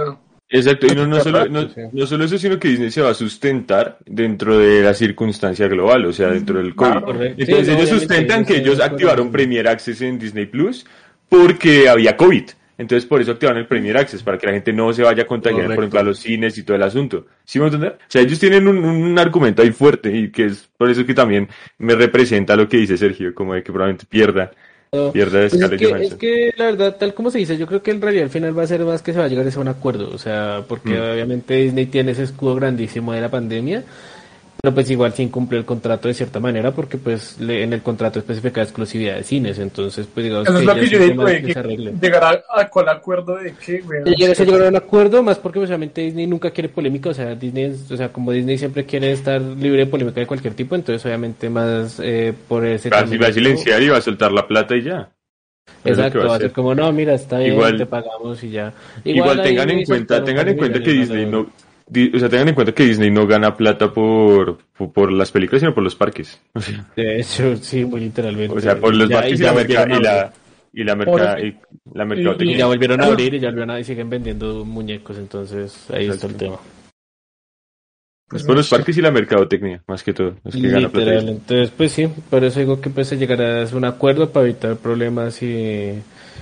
Exacto, 0.50 0.88
y 0.88 0.96
no, 0.96 1.06
no, 1.06 1.20
solo, 1.20 1.46
no, 1.50 1.64
Sí. 1.68 1.82
no 1.92 2.08
solo 2.08 2.24
eso, 2.24 2.38
sino 2.38 2.58
que 2.58 2.70
Disney 2.70 2.90
se 2.90 3.02
va 3.02 3.10
a 3.10 3.14
sustentar 3.14 3.98
dentro 4.06 4.58
de 4.58 4.82
la 4.82 4.94
circunstancia 4.94 5.68
global, 5.68 6.06
o 6.06 6.14
sea, 6.14 6.30
dentro 6.30 6.60
del 6.60 6.74
COVID. 6.74 6.90
Claro. 6.92 7.22
Entonces 7.24 7.66
Sí, 7.68 7.74
ellos 7.74 7.90
sustentan 7.90 8.46
que 8.46 8.56
ellos 8.58 8.80
activaron 8.80 9.30
Premier 9.30 9.68
Access 9.68 10.02
en 10.04 10.18
Disney 10.18 10.46
Plus 10.46 10.86
porque 11.28 11.90
había 11.90 12.16
COVID. 12.16 12.46
Entonces 12.78 13.08
por 13.08 13.20
eso 13.22 13.32
activaron 13.32 13.60
el 13.60 13.68
Premier 13.68 13.98
Access, 13.98 14.22
para 14.24 14.38
que 14.38 14.46
la 14.48 14.54
gente 14.54 14.72
no 14.74 14.94
se 14.94 15.02
vaya 15.04 15.24
a 15.24 15.28
contagiar, 15.28 15.72
por 15.72 15.76
Correcto. 15.76 15.82
ejemplo, 15.82 16.00
a 16.00 16.04
los 16.04 16.20
cines 16.20 16.58
y 16.58 16.64
todo 16.64 16.78
el 16.78 16.84
asunto. 16.84 17.26
¿Sí 17.44 17.60
me 17.60 17.66
entender? 17.66 17.94
O 18.00 18.06
sea, 18.08 18.22
ellos 18.22 18.40
tienen 18.40 18.68
un, 18.68 18.78
un 18.86 19.18
argumento 19.20 19.62
ahí 19.64 19.72
fuerte 19.72 20.16
y 20.16 20.32
que 20.32 20.46
es 20.46 20.70
por 20.78 20.90
eso 20.90 21.06
que 21.06 21.14
también 21.14 21.48
me 21.80 21.96
representa 21.96 22.56
lo 22.56 22.68
que 22.70 22.78
dice 22.78 22.98
Sergio, 22.98 23.34
como 23.34 23.54
de 23.56 23.64
que 23.64 23.72
probablemente 23.72 24.06
pierda, 24.08 24.52
No. 24.94 25.12
pierda 25.12 25.40
Pues 25.50 25.54
es, 25.54 25.70
que, 25.70 25.86
es 26.06 26.14
que 26.16 26.54
la 26.56 26.66
verdad, 26.66 26.96
tal 26.98 27.14
como 27.14 27.32
se 27.32 27.40
dice, 27.40 27.58
yo 27.58 27.66
creo 27.68 27.82
que 27.82 27.92
en 27.92 28.02
realidad 28.02 28.26
al 28.26 28.30
final 28.30 28.58
va 28.58 28.64
a 28.64 28.68
ser 28.68 28.82
más 28.82 29.02
que 29.02 29.12
se 29.12 29.20
va 29.20 29.26
a 29.26 29.28
llegar 29.28 29.46
a 29.48 29.60
un 29.60 29.68
acuerdo, 29.68 30.10
o 30.14 30.18
sea, 30.18 30.64
porque 30.68 30.92
Mm. 30.92 31.12
obviamente 31.14 31.56
Disney 31.56 31.88
tiene 31.88 32.12
ese 32.12 32.24
escudo 32.24 32.56
grandísimo 32.56 33.12
de 33.14 33.22
la 33.22 33.30
pandemia, 33.32 33.84
pero 34.68 34.76
pues 34.76 34.90
igual 34.92 35.14
sin 35.14 35.30
cumplir 35.30 35.60
el 35.60 35.66
contrato 35.66 36.10
de 36.10 36.14
cierta 36.14 36.42
manera, 36.42 36.72
porque 36.72 36.98
pues 36.98 37.40
le- 37.40 37.64
en 37.64 37.72
el 37.72 37.82
contrato 37.82 38.20
especifica 38.20 38.62
exclusividad 38.62 39.16
de 39.16 39.24
cines, 39.24 39.60
entonces 39.60 40.06
pues 40.14 40.26
digamos 40.26 40.46
eso 40.50 40.58
es 40.60 40.66
lo 40.66 40.74
ya 40.76 40.80
que 40.82 40.88
yo 40.88 41.00
digo, 41.00 41.26
que 41.26 41.42
que 41.42 41.54
se 41.54 41.60
arregle. 41.60 41.94
llegar 42.02 42.24
a, 42.26 42.60
a 42.62 42.68
cuál 42.70 42.90
acuerdo 42.90 43.38
de 43.38 43.54
qué, 43.66 43.80
güey. 43.80 44.02
Se 44.36 44.36
se 44.36 44.44
a 44.66 44.68
un 44.68 44.76
acuerdo, 44.76 45.24
más 45.24 45.38
porque 45.38 45.60
pues, 45.60 45.70
obviamente 45.70 46.02
Disney 46.02 46.28
nunca 46.28 46.52
quiere 46.52 46.68
polémica, 46.68 47.12
o 47.12 47.14
sea, 47.14 47.34
Disney, 47.36 47.74
o 47.90 47.96
sea, 47.96 48.10
como 48.12 48.34
Disney 48.34 48.58
siempre 48.58 48.86
quiere 48.86 49.14
estar 49.14 49.40
libre 49.42 49.80
de 49.80 49.86
polémica 49.86 50.20
de 50.20 50.28
cualquier 50.28 50.54
tipo, 50.54 50.76
entonces 50.76 51.06
obviamente 51.06 51.50
más 51.50 52.02
eh, 52.04 52.34
por 52.50 52.66
ese 52.66 52.90
Casi 52.90 53.18
va 53.18 53.28
a 53.28 53.32
silenciar 53.32 53.82
y 53.82 53.88
va 53.88 54.00
a 54.00 54.02
soltar 54.02 54.34
la 54.34 54.46
plata 54.46 54.76
y 54.76 54.82
ya. 54.84 55.10
Exacto, 55.86 56.20
va 56.20 56.24
a 56.26 56.28
va 56.28 56.34
a 56.34 56.36
hacer. 56.36 56.48
ser 56.50 56.56
como, 56.56 56.76
no, 56.76 56.92
mira, 56.92 57.14
está 57.14 57.40
bien, 57.40 57.54
Igual- 57.54 57.78
te 57.78 57.86
pagamos 57.86 58.44
y 58.44 58.50
ya. 58.52 58.74
Igual, 59.06 59.40
ahí 59.40 59.46
tengan 59.48 59.70
en 59.70 59.86
cuenta, 59.86 60.22
tengan 60.24 60.48
en 60.50 60.58
cuenta 60.58 60.82
que 60.82 60.92
Disney 60.92 61.26
¿no? 61.26 61.48
O 61.90 62.20
sea, 62.20 62.30
tengan 62.30 62.50
en 62.50 62.56
cuenta 62.56 62.74
que 62.74 62.84
Disney 62.84 63.10
no 63.12 63.26
gana 63.28 63.56
plata 63.56 63.94
por, 63.94 64.58
por, 64.78 64.92
por 64.92 65.12
las 65.12 65.32
películas, 65.32 65.62
sino 65.62 65.74
por 65.74 65.84
los 65.84 65.96
parques. 65.96 66.40
O 66.54 66.60
sea, 66.62 66.86
De 66.96 67.20
hecho, 67.22 67.56
sí, 67.58 67.86
muy 67.86 68.02
literalmente. 68.02 68.56
o 68.56 68.60
sea, 68.60 68.78
por 68.80 68.94
los 68.96 69.08
Ya- 69.10 69.16
parques 69.22 69.40
y, 69.40 69.44
la 69.44 69.54
merca, 69.54 69.74
y 69.74 69.76
a 69.76 69.88
la, 70.00 70.22
abrir. 70.22 70.32
y 70.74 70.84
la 70.84 70.96
Por 70.98 71.06
merca, 71.08 71.34
eso- 71.40 71.46
y 71.48 71.58
la 71.94 72.04
Y 72.04 72.08
mercadotecnia. 72.08 72.58
ya 72.58 72.66
volvieron 72.68 73.02
a 73.02 73.06
abrir 73.06 73.34
y 73.34 73.40
ya 73.40 73.48
volvieron 73.50 73.72
a, 73.72 73.80
y 73.80 73.84
siguen 73.84 74.10
vendiendo 74.10 74.66
muñecos, 74.66 75.18
entonces 75.18 75.90
ahí 75.92 76.08
está 76.08 76.28
el 76.28 76.36
tema. 76.36 76.58
Es 78.34 78.44
por 78.44 78.58
los 78.58 78.70
parques 78.70 78.98
y 78.98 79.02
la 79.02 79.10
mercadotecnia, 79.10 79.82
más 79.88 80.04
que 80.04 80.14
todo. 80.14 80.36
Es 80.44 80.54
que 80.56 80.68
gana 80.68 80.90
plata. 80.90 81.14
Entonces 81.20 81.72
pues 81.76 81.94
sí, 81.94 82.08
por 82.30 82.44
eso 82.44 82.60
digo 82.60 82.82
que 82.82 82.90
pues 82.90 83.08
se 83.08 83.18
llegará 83.18 83.64
a 83.64 83.76
un 83.76 83.86
acuerdo 83.86 84.30
para 84.32 84.46
evitar 84.46 84.76
problemas 84.76 85.42
y... 85.42 85.94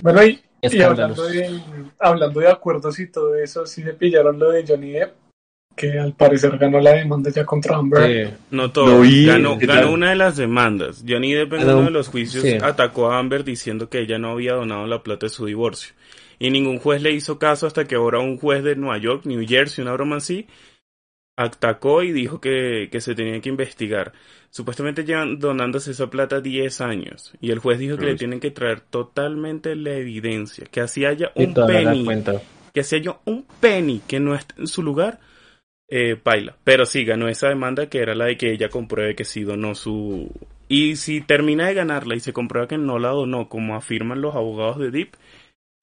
Bueno, 0.01 0.21
y, 0.23 0.41
hablando, 0.81 1.27
de, 1.27 1.59
hablando 1.99 2.39
de 2.39 2.47
acuerdos 2.49 2.97
y 2.99 3.11
todo 3.11 3.35
eso, 3.35 3.67
sí 3.67 3.83
se 3.83 3.93
pillaron 3.93 4.39
lo 4.39 4.49
de 4.49 4.65
Johnny 4.67 4.93
Depp, 4.93 5.13
que 5.75 5.99
al 5.99 6.13
parecer 6.13 6.57
ganó 6.57 6.79
la 6.79 6.93
demanda 6.93 7.29
ya 7.29 7.45
contra 7.45 7.77
Amber. 7.77 8.29
Sí. 8.29 8.33
No 8.51 8.71
todo. 8.71 9.01
Vi, 9.01 9.25
ganó, 9.25 9.57
una 9.91 10.09
de 10.09 10.15
las 10.15 10.37
demandas. 10.37 11.03
Johnny 11.07 11.33
Depp 11.33 11.53
en 11.53 11.63
uno 11.63 11.83
de 11.83 11.91
los 11.91 12.07
juicios 12.07 12.43
sí. 12.43 12.57
atacó 12.61 13.11
a 13.11 13.19
Amber 13.19 13.43
diciendo 13.43 13.89
que 13.89 13.99
ella 13.99 14.17
no 14.17 14.31
había 14.31 14.53
donado 14.53 14.87
la 14.87 15.03
plata 15.03 15.25
de 15.25 15.29
su 15.29 15.45
divorcio. 15.45 15.93
Y 16.39 16.49
ningún 16.49 16.79
juez 16.79 17.01
le 17.01 17.11
hizo 17.11 17.39
caso 17.39 17.67
hasta 17.67 17.85
que 17.85 17.95
ahora 17.95 18.19
un 18.19 18.37
juez 18.37 18.63
de 18.63 18.75
Nueva 18.75 18.97
York, 18.97 19.25
New 19.25 19.45
Jersey, 19.47 19.81
una 19.81 19.93
broma 19.93 20.17
así, 20.17 20.47
atacó 21.37 22.03
y 22.03 22.11
dijo 22.11 22.39
que, 22.39 22.89
que 22.91 23.01
se 23.01 23.15
tenía 23.15 23.39
que 23.41 23.49
investigar. 23.49 24.13
Supuestamente 24.49 25.03
llevan 25.03 25.39
donándose 25.39 25.91
esa 25.91 26.09
plata 26.09 26.39
10 26.39 26.81
años. 26.81 27.33
Y 27.41 27.51
el 27.51 27.59
juez 27.59 27.79
dijo 27.79 27.97
que 27.97 28.05
le 28.05 28.15
tienen 28.15 28.39
que 28.39 28.51
traer 28.51 28.79
totalmente 28.79 29.75
la 29.75 29.93
evidencia. 29.95 30.65
Que 30.71 30.79
así 30.79 31.05
haya 31.05 31.31
un 31.35 31.53
penny. 31.53 32.23
Que 32.73 32.83
si 32.83 32.95
haya 32.95 33.17
un 33.25 33.45
penny 33.59 34.01
que 34.07 34.19
no 34.19 34.33
esté 34.33 34.55
en 34.57 34.67
su 34.67 34.81
lugar, 34.81 35.19
eh, 35.87 36.19
baila. 36.23 36.55
Pero 36.63 36.85
sí, 36.85 37.05
ganó 37.05 37.27
esa 37.27 37.49
demanda 37.49 37.87
que 37.87 37.99
era 37.99 38.15
la 38.15 38.25
de 38.25 38.37
que 38.37 38.51
ella 38.51 38.69
compruebe 38.69 39.15
que 39.15 39.25
sí 39.25 39.43
donó 39.43 39.75
su... 39.75 40.31
Y 40.67 40.95
si 40.95 41.21
termina 41.21 41.67
de 41.67 41.75
ganarla 41.75 42.15
y 42.15 42.19
se 42.19 42.33
comprueba 42.33 42.67
que 42.67 42.77
no 42.77 42.97
la 42.97 43.09
donó, 43.09 43.49
como 43.49 43.75
afirman 43.75 44.21
los 44.21 44.35
abogados 44.35 44.79
de 44.79 44.89
Deep, 44.89 45.09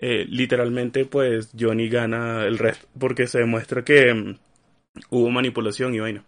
eh, 0.00 0.26
literalmente 0.28 1.04
pues 1.04 1.50
Johnny 1.58 1.88
gana 1.88 2.42
el 2.44 2.58
resto, 2.58 2.88
porque 2.98 3.28
se 3.28 3.38
demuestra 3.38 3.84
que 3.84 4.12
mm, 4.12 4.36
hubo 5.10 5.30
manipulación 5.30 5.94
y 5.94 6.00
vaina. 6.00 6.24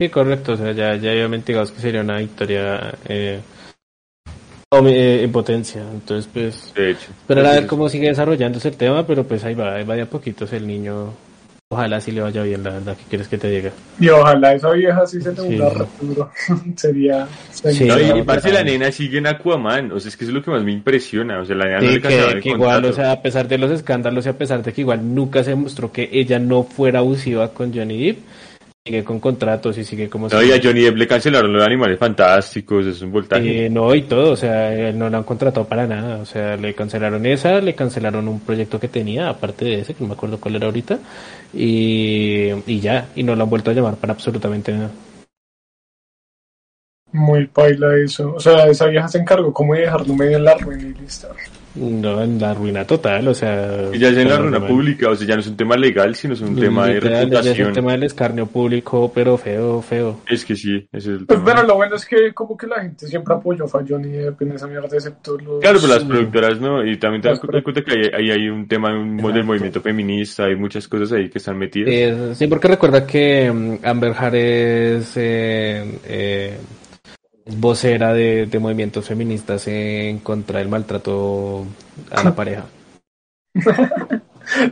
Sí, 0.00 0.08
correcto, 0.08 0.52
o 0.52 0.56
sea, 0.56 0.72
ya, 0.72 0.94
ya 0.96 1.10
había 1.10 1.28
mentigados 1.28 1.72
que 1.72 1.80
sería 1.80 2.02
una 2.02 2.18
victoria 2.18 2.94
eh, 3.08 3.40
eh, 4.82 5.22
en 5.22 5.32
potencia. 5.32 5.82
Entonces, 5.82 6.30
pues, 6.32 6.72
De 6.74 6.92
hecho. 6.92 7.10
esperar 7.10 7.46
a 7.46 7.52
ver 7.52 7.66
cómo 7.66 7.88
sigue 7.88 8.08
desarrollándose 8.08 8.68
el 8.68 8.76
tema, 8.76 9.06
pero 9.06 9.24
pues 9.24 9.44
ahí 9.44 9.54
va, 9.54 9.74
ahí 9.74 9.84
va 9.84 9.94
de 9.94 10.02
a 10.02 10.10
poquitos 10.10 10.52
el 10.52 10.66
niño. 10.66 11.12
Ojalá 11.70 11.98
sí 11.98 12.12
le 12.12 12.20
vaya 12.20 12.42
bien, 12.42 12.62
la 12.62 12.70
verdad, 12.70 12.94
¿qué 12.96 13.04
quieres 13.08 13.26
que 13.26 13.38
te 13.38 13.48
diga? 13.48 13.72
Y 13.98 14.08
ojalá 14.10 14.52
esa 14.52 14.70
vieja 14.72 15.06
sí 15.06 15.20
se 15.20 15.30
le 15.32 15.36
Sí. 15.36 15.58
una 15.58 16.30
sería. 16.76 17.26
Sí, 17.50 17.86
No, 17.86 17.98
y, 17.98 18.22
parce, 18.22 18.52
la 18.52 18.62
nena 18.62 18.92
sigue 18.92 19.18
en 19.18 19.26
Aquaman. 19.26 19.90
O 19.90 19.98
sea, 19.98 20.10
es 20.10 20.16
que 20.16 20.24
eso 20.24 20.30
es 20.30 20.34
lo 20.34 20.42
que 20.42 20.50
más 20.50 20.62
me 20.62 20.72
impresiona. 20.72 21.40
O 21.40 21.44
sea, 21.46 21.56
la 21.56 21.64
nena 21.64 21.80
no 21.80 21.90
le 21.90 22.00
que, 22.02 22.40
que 22.42 22.50
igual, 22.50 22.84
o 22.84 22.92
sea, 22.92 23.12
a 23.12 23.22
pesar 23.22 23.48
de 23.48 23.56
los 23.56 23.70
escándalos 23.70 24.26
y 24.26 24.28
a 24.28 24.36
pesar 24.36 24.62
de 24.62 24.74
que 24.74 24.82
igual 24.82 25.14
nunca 25.14 25.42
se 25.42 25.50
demostró 25.50 25.90
que 25.90 26.10
ella 26.12 26.38
no 26.38 26.64
fuera 26.64 26.98
abusiva 26.98 27.48
con 27.54 27.74
Johnny 27.74 28.06
Depp, 28.08 28.18
sigue 28.86 29.02
con 29.02 29.18
contratos 29.18 29.78
y 29.78 29.84
sigue 29.84 30.10
como 30.10 30.28
No, 30.28 30.42
y 30.42 30.52
a 30.52 30.60
Johnny 30.62 30.82
Depp 30.82 30.96
le 30.98 31.06
cancelaron 31.06 31.50
los 31.50 31.64
animales 31.64 31.98
fantásticos, 31.98 32.84
es 32.84 33.00
un 33.00 33.12
voltaje. 33.12 33.64
Eh, 33.64 33.70
no, 33.70 33.94
y 33.94 34.02
todo, 34.02 34.32
o 34.32 34.36
sea, 34.36 34.74
él 34.74 34.98
no 34.98 35.08
lo 35.08 35.16
han 35.16 35.24
contratado 35.24 35.66
para 35.66 35.86
nada, 35.86 36.18
o 36.18 36.26
sea, 36.26 36.58
le 36.58 36.74
cancelaron 36.74 37.24
esa, 37.24 37.62
le 37.62 37.74
cancelaron 37.74 38.28
un 38.28 38.40
proyecto 38.40 38.78
que 38.78 38.88
tenía, 38.88 39.30
aparte 39.30 39.64
de 39.64 39.80
ese, 39.80 39.94
que 39.94 40.04
no 40.04 40.08
me 40.08 40.14
acuerdo 40.14 40.38
cuál 40.38 40.56
era 40.56 40.66
ahorita, 40.66 40.98
y, 41.54 42.50
y 42.66 42.80
ya, 42.80 43.08
y 43.16 43.22
no 43.22 43.34
lo 43.34 43.44
han 43.44 43.48
vuelto 43.48 43.70
a 43.70 43.74
llamar 43.74 43.96
para 43.96 44.12
absolutamente 44.12 44.72
nada. 44.72 44.90
Muy 47.12 47.46
paila 47.46 47.96
eso. 47.96 48.34
O 48.34 48.40
sea, 48.40 48.66
esa 48.66 48.86
vieja 48.86 49.08
se 49.08 49.18
encargó 49.18 49.50
como 49.50 49.72
de 49.72 49.82
dejarlo 49.82 50.14
medio 50.14 50.36
en 50.36 50.44
la 50.44 50.58
ruina 50.58 50.82
y 50.82 51.00
listo. 51.00 51.28
No, 51.76 52.22
en 52.22 52.40
la 52.40 52.54
ruina 52.54 52.84
total, 52.86 53.26
o 53.28 53.34
sea... 53.34 53.88
Y 53.92 53.98
ya 53.98 54.08
es 54.10 54.16
en 54.16 54.28
la 54.28 54.36
ruina 54.36 54.52
normal. 54.58 54.68
pública, 54.70 55.08
o 55.10 55.16
sea, 55.16 55.26
ya 55.26 55.34
no 55.34 55.40
es 55.40 55.46
un 55.48 55.56
tema 55.56 55.76
legal, 55.76 56.14
sino 56.14 56.34
es 56.34 56.40
un 56.40 56.54
tema 56.54 56.86
de 56.86 56.92
ya 56.92 56.98
es 56.98 57.20
reputación. 57.30 57.72
tema 57.72 57.92
del 57.92 58.04
escarnio 58.04 58.46
público, 58.46 59.10
pero 59.12 59.36
feo, 59.36 59.82
feo. 59.82 60.20
Es 60.28 60.44
que 60.44 60.54
sí, 60.54 60.76
ese 60.92 60.98
es 60.98 61.06
el 61.20 61.26
Pues 61.26 61.40
tema. 61.40 61.42
bueno, 61.52 61.62
lo 61.68 61.74
bueno 61.74 61.96
es 61.96 62.06
que 62.06 62.32
como 62.32 62.56
que 62.56 62.68
la 62.68 62.80
gente 62.82 63.06
siempre 63.08 63.34
apoyó 63.34 63.64
a 63.64 63.84
Johnny 63.88 64.08
Depp 64.08 64.42
en 64.42 64.52
esa 64.52 64.66
mierda, 64.68 64.86
excepto 64.92 65.36
los... 65.36 65.60
Claro, 65.60 65.78
pero 65.80 65.92
las 65.94 66.02
Sí. 66.02 66.08
productoras 66.08 66.60
no, 66.60 66.86
y 66.86 66.96
también 66.96 67.22
te 67.22 67.28
das 67.30 67.40
cuenta 67.40 67.82
que 67.82 67.92
ahí, 67.92 68.10
ahí 68.14 68.30
hay 68.30 68.48
un 68.48 68.68
tema 68.68 68.96
un- 68.96 69.16
del 69.16 69.42
movimiento 69.44 69.80
feminista, 69.80 70.44
hay 70.44 70.54
muchas 70.54 70.86
cosas 70.86 71.10
ahí 71.12 71.28
que 71.28 71.38
están 71.38 71.58
metidas. 71.58 71.90
Eh, 71.92 72.34
sí, 72.34 72.46
porque 72.46 72.68
recuerda 72.68 73.04
que 73.04 73.50
mm, 73.52 73.78
Amber 73.84 74.12
Heard 74.12 74.34
es, 74.36 75.12
eh, 75.16 75.98
eh, 76.06 76.56
es 77.46 77.60
vocera 77.60 78.12
de, 78.14 78.46
de 78.46 78.58
movimientos 78.58 79.06
feministas 79.06 79.66
en 79.68 80.18
contra 80.20 80.58
del 80.60 80.68
maltrato 80.68 81.64
a 82.10 82.22
la 82.24 82.34
pareja. 82.34 82.64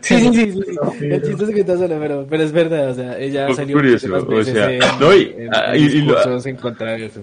Sí, 0.03 0.19
sí, 0.19 0.35
sí, 0.35 0.53
sí. 0.53 1.07
El 1.07 1.23
chiste 1.23 1.45
es 1.45 1.51
que 1.51 1.61
está 1.61 1.79
solo, 1.79 1.97
pero, 1.99 2.27
pero 2.29 2.43
es 2.43 2.53
verdad, 2.53 2.91
o 2.91 2.95
sea, 2.95 3.19
ella 3.19 3.47
Poco 3.47 3.57
salió 3.57 3.77
curioso, 3.79 4.07
muchas 4.09 4.23
o 4.25 4.27
veces 4.27 4.53
sea, 4.53 4.71
en, 4.71 4.81
no, 5.01 5.15
y- 5.17 5.35
en- 5.39 5.55
ah, 5.55 5.75
en 5.75 5.81
y- 5.83 5.87
y 5.87 6.03
lo- 6.03 6.45
en 6.47 6.57
contra 6.57 6.93
de 6.93 7.07
eso. 7.07 7.23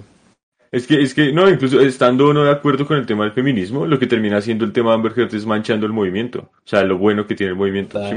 Es 0.71 0.87
que, 0.87 0.99
es 0.99 1.13
que, 1.13 1.31
no, 1.31 1.47
incluso 1.47 1.79
estando 1.79 2.27
o 2.27 2.33
no 2.33 2.43
de 2.43 2.51
acuerdo 2.51 2.87
con 2.87 2.97
el 2.97 3.05
tema 3.05 3.23
del 3.25 3.33
feminismo, 3.33 3.85
lo 3.85 3.99
que 3.99 4.07
termina 4.07 4.41
siendo 4.41 4.65
el 4.65 4.73
tema 4.73 4.89
de 4.89 4.95
Amber 4.95 5.13
Heard 5.15 5.35
es 5.35 5.45
manchando 5.45 5.85
el 5.85 5.93
movimiento. 5.93 6.39
O 6.39 6.67
sea, 6.67 6.83
lo 6.83 6.97
bueno 6.97 7.27
que 7.27 7.35
tiene 7.35 7.51
el 7.51 7.57
movimiento. 7.57 7.99
¿Sí 8.09 8.15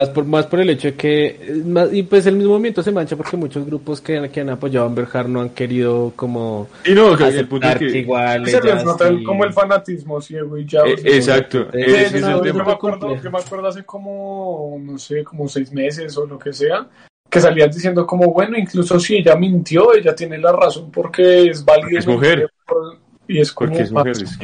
Más 0.00 0.08
por, 0.08 0.24
más 0.24 0.46
por 0.46 0.60
el 0.60 0.70
hecho 0.70 0.88
de 0.88 0.94
que, 0.94 1.26
eh, 1.26 1.62
más- 1.66 1.92
y 1.92 2.02
pues 2.04 2.24
el 2.24 2.36
mismo 2.36 2.52
movimiento 2.52 2.82
se 2.82 2.90
mancha 2.90 3.16
porque 3.16 3.36
muchos 3.36 3.66
grupos 3.66 4.00
que, 4.00 4.30
que 4.32 4.40
han 4.40 4.48
apoyado 4.48 4.86
a 4.86 4.88
Amber 4.88 5.06
Heard 5.12 5.28
no 5.28 5.42
han 5.42 5.50
querido 5.50 6.14
como 6.16 6.68
Y 6.86 6.92
no, 6.92 7.14
que 7.14 7.24
el 7.28 7.46
punto 7.46 7.68
que 7.78 7.86
que... 7.88 7.98
igual 7.98 8.46
Se 8.46 8.62
les 8.62 8.82
nota 8.82 9.10
como 9.26 9.44
el 9.44 9.52
fanatismo 9.52 10.18
ciego 10.22 10.56
y 10.56 10.64
ya. 10.64 10.80
eh, 10.86 10.94
o 10.94 10.96
sea, 10.96 11.14
exacto, 11.16 11.66
ese 11.74 12.02
es 12.06 12.14
es 12.14 12.22
una 12.22 12.32
el 12.32 12.32
yo, 12.32 12.38
cosa 12.38 12.52
tema. 12.52 12.64
me 12.64 12.72
acuerdo, 12.72 13.62
me 13.62 13.68
hace 13.68 13.84
como, 13.84 14.78
no 14.80 14.98
sé, 14.98 15.22
como 15.22 15.46
seis 15.48 15.70
meses 15.70 16.16
o 16.16 16.24
lo 16.24 16.38
que 16.38 16.54
sea, 16.54 16.88
que 17.28 17.38
salían 17.38 17.70
diciendo 17.70 18.06
como, 18.06 18.32
bueno, 18.32 18.56
incluso 18.56 18.98
si 18.98 19.16
ella 19.16 19.36
mintió, 19.36 19.92
ella 19.94 20.14
tiene 20.14 20.38
la 20.38 20.52
razón 20.52 20.90
porque 20.90 21.50
es 21.50 21.62
válido. 21.62 21.88
Porque 21.90 21.98
es 21.98 22.06
mujer. 22.06 22.50
por- 22.66 22.96
Y 23.28 23.38
es 23.38 23.52
como... 23.52 23.68
Porque 23.68 23.82
es 23.82 23.92
mujer. 23.92 24.12
es- 24.12 24.38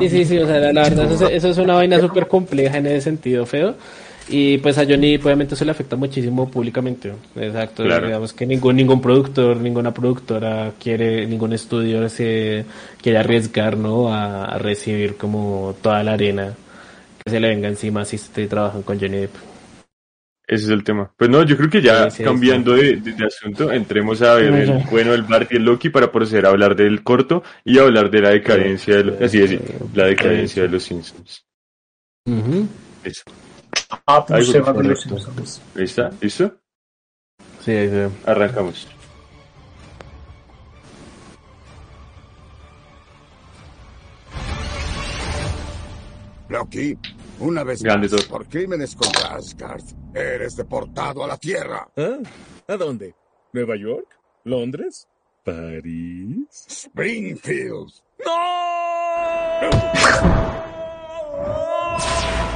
Sí, 0.00 0.08
sí, 0.10 0.24
sí, 0.26 0.38
o 0.38 0.46
sea, 0.46 0.58
la, 0.60 0.72
la 0.74 0.82
verdad, 0.82 1.10
eso, 1.10 1.28
eso 1.28 1.48
es 1.48 1.56
una 1.56 1.76
vaina 1.76 1.98
súper 1.98 2.28
compleja 2.28 2.76
en 2.76 2.86
ese 2.88 3.00
sentido, 3.00 3.46
feo. 3.46 3.74
Y 4.30 4.58
pues 4.58 4.76
a 4.76 4.84
Johnny 4.84 5.16
obviamente 5.16 5.54
eso 5.54 5.64
le 5.64 5.70
afecta 5.70 5.96
muchísimo 5.96 6.50
públicamente. 6.50 7.12
Exacto, 7.36 7.82
Claro. 7.84 8.06
digamos 8.06 8.32
que 8.34 8.46
ningún 8.46 8.76
ningún 8.76 9.00
productor, 9.00 9.56
ninguna 9.56 9.92
productora 9.94 10.72
quiere, 10.78 11.26
ningún 11.26 11.52
estudio 11.54 12.08
se 12.10 12.64
quiere 13.00 13.18
arriesgar, 13.18 13.76
¿no? 13.78 14.12
A, 14.12 14.44
a 14.44 14.58
recibir 14.58 15.16
como 15.16 15.74
toda 15.82 16.02
la 16.02 16.12
arena 16.12 16.52
que 17.24 17.30
se 17.30 17.40
le 17.40 17.48
venga 17.48 17.68
encima 17.68 18.04
si 18.04 18.18
se 18.18 18.46
trabajan 18.46 18.82
con 18.82 19.00
Johnny 19.00 19.16
Depp. 19.18 19.34
Ese 20.46 20.64
es 20.64 20.70
el 20.70 20.82
tema. 20.84 21.10
Pues 21.16 21.28
no, 21.28 21.42
yo 21.42 21.56
creo 21.58 21.68
que 21.68 21.82
ya 21.82 22.10
Sí, 22.10 22.18
sí, 22.18 22.24
cambiando 22.24 22.72
de, 22.74 22.96
de- 22.96 23.12
de 23.12 23.24
asunto, 23.26 23.70
entremos 23.72 24.20
a 24.22 24.34
ver 24.34 24.52
el 24.54 24.72
bueno, 24.90 25.12
el 25.14 25.22
Bart 25.22 25.52
y 25.52 25.56
el 25.56 25.64
Loki 25.64 25.90
para 25.90 26.10
proceder 26.10 26.46
a 26.46 26.50
hablar 26.50 26.74
del 26.76 27.02
corto 27.02 27.42
y 27.64 27.78
hablar 27.78 28.10
de 28.10 28.20
la 28.22 28.30
decadencia 28.30 28.96
de 28.96 29.04
los, 29.04 29.20
así 29.20 29.42
es, 29.42 29.58
la 29.94 30.06
decadencia 30.06 30.62
de 30.62 30.68
los 30.70 30.82
Simpsons. 30.82 31.44
Ujú. 32.26 32.66
Eso. 33.04 33.22
Ah, 34.06 34.24
pues 34.26 34.50
se 34.50 34.60
va 34.60 34.72
de 34.72 34.84
los. 34.84 35.00
Simpsons. 35.00 35.60
¿Está? 35.74 36.10
¿Listo? 36.20 36.54
Sí, 37.64 37.72
ahí 37.72 37.88
se 37.88 38.06
ve. 38.06 38.10
Arrancamos. 38.26 38.86
Loki, 46.48 46.96
una 47.40 47.62
vez 47.62 47.82
Grande 47.82 48.08
más, 48.08 48.24
por 48.24 48.48
crímenes 48.48 48.96
contra 48.96 49.34
Asgard, 49.34 49.82
eres 50.14 50.56
deportado 50.56 51.22
a 51.22 51.26
la 51.26 51.36
Tierra. 51.36 51.86
¿Ah? 51.96 52.18
¿A 52.68 52.76
dónde? 52.76 53.14
¿Nueva 53.52 53.76
York? 53.76 54.06
¿Londres? 54.44 55.06
¿París? 55.44 56.66
Springfield. 56.68 57.92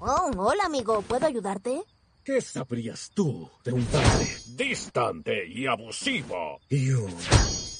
Oh, 0.00 0.30
hola 0.36 0.64
amigo, 0.66 1.02
¿puedo 1.02 1.26
ayudarte? 1.26 1.82
¿Qué 2.22 2.40
sabrías 2.40 3.10
tú 3.14 3.50
de 3.64 3.72
un 3.72 3.84
padre 3.86 4.26
Distante 4.56 5.46
y 5.48 5.66
abusivo. 5.66 6.60
y 6.68 6.90
un 6.90 7.14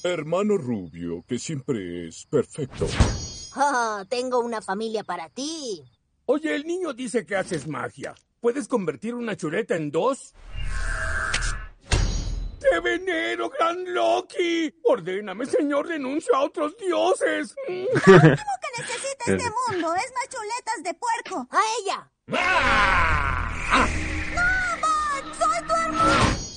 hermano 0.03 0.57
rubio 0.57 1.23
que 1.27 1.39
siempre 1.39 2.09
es 2.09 2.27
perfecto? 2.27 2.87
Ah, 3.55 4.05
tengo 4.09 4.41
una 4.41 4.63
familia 4.63 5.05
para 5.05 5.29
ti. 5.29 5.83
Oye, 6.27 6.55
el 6.55 6.65
niño 6.65 6.93
dice 6.93 7.25
que 7.27 7.37
haces 7.37 7.67
magia. 7.67 8.15
¿Puedes 8.41 8.69
convertir 8.69 9.15
una 9.15 9.37
chuleta 9.37 9.77
en 9.77 9.91
dos? 9.91 10.35
¡Te 12.61 12.81
venero, 12.81 13.49
gran 13.51 13.95
Loki! 13.95 14.75
Ordéname, 14.85 15.47
señor, 15.47 15.87
renuncio 15.87 16.35
a 16.35 16.41
otros 16.41 16.77
dioses. 16.77 17.55
que 17.67 17.87
necesita 18.79 19.25
este 19.27 19.51
mundo 19.51 19.95
es 19.95 20.13
más 20.13 20.29
chuletas 20.29 20.83
de 20.83 20.95
puerco. 20.95 21.47
A 21.51 21.61
ella. 21.81 22.11
¡No, 22.27 22.37
Bart! 24.83 25.35
¡Soy 25.39 25.67
tu 25.67 25.75
hermano! 25.75 26.49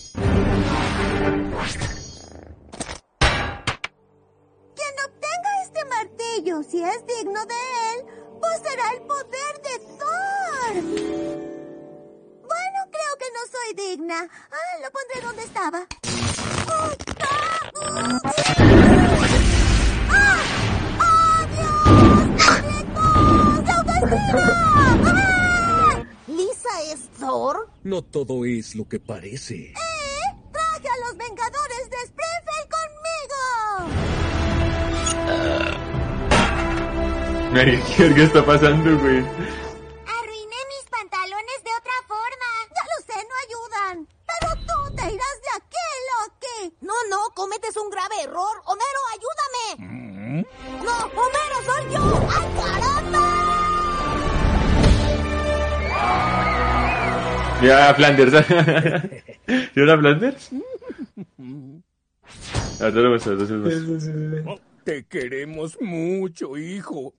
Quien 4.75 4.95
obtenga 5.05 5.61
este 5.63 5.85
martillo, 5.85 6.63
si 6.63 6.83
es 6.83 7.05
digno 7.05 7.45
de 7.45 7.55
él, 7.93 8.05
poseerá 8.41 8.91
el 8.93 9.01
poder 9.03 9.61
de 9.61 9.79
Thor. 9.99 11.50
Que 13.21 13.29
no 13.33 13.43
soy 13.51 13.69
digna. 13.75 14.27
Ah, 14.51 14.73
lo 14.81 14.89
pondré 14.89 15.21
donde 15.21 15.43
estaba. 15.43 15.85
¡Oh, 16.67 16.89
ah! 17.21 17.69
¡Ah! 17.85 18.19
¡Oh. 18.25 19.51
¡Ah! 25.05 26.03
¿Lisa 26.25 26.81
es 26.91 27.09
Thor? 27.19 27.69
No 27.83 28.01
todo 28.01 28.43
es 28.43 28.75
lo 28.75 28.89
que 28.89 28.99
parece. 28.99 29.55
¿Eh? 29.55 29.75
¡Traje 30.51 30.87
a 30.89 30.97
los 31.05 31.15
Vengadores 31.15 31.89
de 31.91 31.97
Springfield 32.05 32.69
conmigo! 32.71 33.41
Marica, 37.53 38.15
¿qué 38.15 38.23
está 38.23 38.43
pasando, 38.43 38.97
güey? 38.97 39.23
Ya, 57.61 57.93
Flanders. 57.93 58.33
¿Y 59.75 59.79
una 59.79 59.97
Flanders? 59.97 60.49
Ahorita 62.79 62.99
lo 62.99 63.09
muestro, 63.09 63.39
sí, 63.45 63.53
sí, 63.69 63.99
sí. 63.99 64.11
Oh, 64.47 64.59
Te 64.83 65.05
queremos 65.05 65.77
mucho, 65.79 66.57
hijo. 66.57 67.13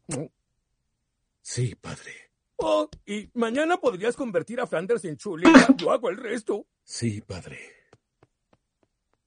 Sí, 1.40 1.74
padre. 1.80 2.12
Oh, 2.56 2.88
y 3.06 3.28
mañana 3.34 3.76
podrías 3.76 4.16
convertir 4.16 4.60
a 4.60 4.66
Flanders 4.66 5.04
en 5.04 5.16
chuleta. 5.16 5.74
Yo 5.76 5.92
hago 5.92 6.10
el 6.10 6.16
resto. 6.16 6.66
Sí, 6.84 7.20
padre. 7.20 7.58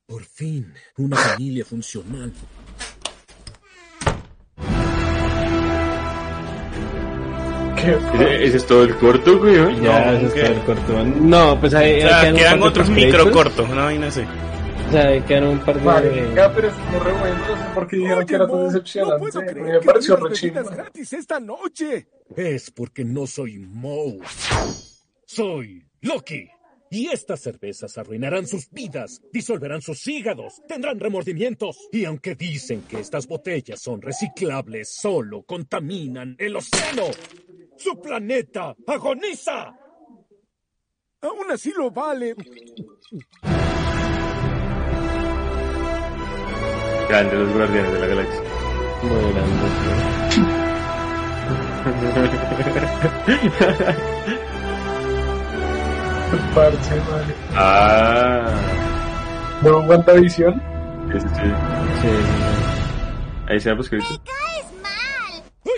Por 0.06 0.24
fin, 0.24 0.74
una 0.98 1.18
familia 1.18 1.66
funcional. 1.66 2.32
Ese, 7.90 8.58
es 8.58 8.66
todo 8.66 8.84
el 8.84 8.96
corto, 8.96 9.38
güey. 9.40 9.56
¿eh? 9.56 9.76
Ya, 9.82 10.12
No, 10.12 10.18
eso 10.18 10.34
¿qué? 10.34 10.42
está 10.42 10.54
el 10.54 10.62
corto. 10.62 11.04
No, 11.04 11.60
pues 11.60 11.74
ahí, 11.74 11.98
O 12.04 12.08
sea, 12.08 12.22
quedan, 12.22 12.36
quedan 12.36 12.64
otros 12.64 12.90
micro 12.90 13.32
cortos, 13.32 13.70
una 13.70 13.86
vaina 13.86 14.08
así. 14.08 14.22
O 14.88 14.92
sea, 14.92 15.26
quedan 15.26 15.48
un 15.48 15.60
par 15.60 15.76
de... 15.76 15.82
Pero 16.56 16.68
es 16.68 16.74
muy 16.92 17.00
re 17.00 17.12
bueno. 17.14 17.36
No 17.48 17.58
sé 17.58 17.64
por 17.74 17.88
qué 17.88 17.96
dijeron 17.98 18.26
que 18.26 18.36
era 18.36 18.46
tan 18.48 18.56
Mo, 18.56 18.62
no 18.62 18.68
decepcionante. 18.68 19.26
mí 19.26 19.32
creer 19.32 19.66
me 19.74 19.80
que 19.80 19.86
pareció 19.86 20.18
no 20.18 20.26
re 20.26 20.30
hayas 20.30 20.42
bebidas 20.42 20.64
chimba. 20.68 20.84
gratis 20.84 21.14
esta 21.14 21.40
noche. 21.40 22.08
Es 22.36 22.72
porque 22.72 23.04
no 23.04 23.26
soy 23.28 23.58
Moe. 23.60 24.20
Soy 25.26 25.86
Loki. 26.02 26.50
Y 26.92 27.08
estas 27.08 27.42
cervezas 27.42 27.98
arruinarán 27.98 28.46
sus 28.48 28.70
vidas, 28.70 29.20
disolverán 29.34 29.82
sus 29.82 30.06
hígados, 30.08 30.62
tendrán 30.68 31.00
remordimientos. 31.00 31.78
Y 31.92 32.06
aunque 32.06 32.36
dicen 32.36 32.84
que 32.88 33.00
estas 33.00 33.28
botellas 33.28 33.82
son 33.82 34.02
reciclables, 34.02 34.90
solo 34.96 35.42
contaminan 35.44 36.36
el 36.38 36.56
océano. 36.56 37.06
Su 37.78 38.00
planeta 38.02 38.74
agoniza. 38.88 39.74
Aún 41.22 41.52
así 41.52 41.72
lo 41.76 41.92
vale. 41.92 42.34
Grande, 47.10 47.36
los 47.36 47.54
guardianes 47.54 47.92
de 47.94 48.00
la 48.00 48.08
galaxia. 48.08 48.42
Muy 49.04 49.34
grande, 49.34 49.66
Parce, 56.56 57.00
vale. 57.00 57.36
Ah, 57.56 58.52
¿No 59.62 59.80
WandaVision? 59.82 60.60
ese 61.16 61.28
sí. 61.30 61.36
sí. 61.36 61.42
Sí, 62.02 62.08
Ahí 63.48 63.60
se 63.60 63.70
llama 63.70 63.78
pues 63.78 63.90
crédito. 63.90 64.10
¡Caes 64.26 64.66
mal! 64.82 65.44
Qué 65.64 65.72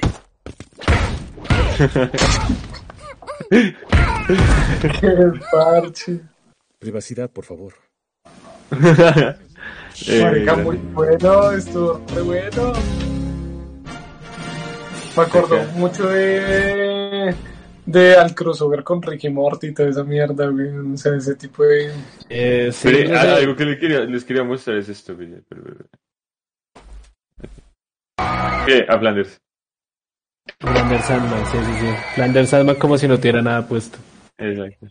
parche. 5.51 6.19
Privacidad, 6.79 7.29
por 7.29 7.45
favor. 7.45 7.73
Eh, 10.07 10.21
Marica, 10.21 10.55
muy 10.55 10.77
bueno, 10.77 11.51
estuvo 11.53 11.97
muy 12.13 12.21
bueno. 12.21 12.73
Me 15.15 15.23
acordó 15.23 15.63
mucho 15.73 16.07
de 16.07 17.33
de 17.87 18.15
al 18.15 18.35
crossover 18.35 18.83
con 18.83 19.01
Ricky 19.01 19.29
Morty 19.29 19.67
y 19.67 19.73
toda 19.73 19.89
esa 19.89 20.03
mierda, 20.03 20.47
güey. 20.47 20.67
O 20.77 20.97
sea, 20.97 21.15
ese 21.15 21.35
tipo 21.35 21.63
de. 21.63 21.91
Eh, 22.29 22.69
sí, 22.71 22.89
Pero, 22.91 23.11
o 23.11 23.17
ah, 23.17 23.35
algo 23.37 23.55
que 23.55 23.65
les 23.65 23.79
quería, 23.79 24.01
les 24.01 24.23
quería 24.23 24.43
mostrar 24.43 24.77
es 24.77 24.89
esto, 24.89 25.15
güey. 25.15 25.29
Pero, 25.47 25.63
pero, 25.63 25.77
pero. 25.77 25.89
¿Qué? 28.65 28.85
A 28.87 28.99
Flanders. 28.99 29.41
Flander 30.59 31.01
Sandman, 31.01 31.45
sí, 31.51 31.57
sí, 31.57 31.71
sí. 31.81 31.87
Flander 32.15 32.47
Sandman 32.47 32.75
como 32.77 32.97
si 32.97 33.07
no 33.07 33.17
tuviera 33.17 33.41
nada 33.41 33.67
puesto. 33.67 33.97
Exacto. 34.37 34.87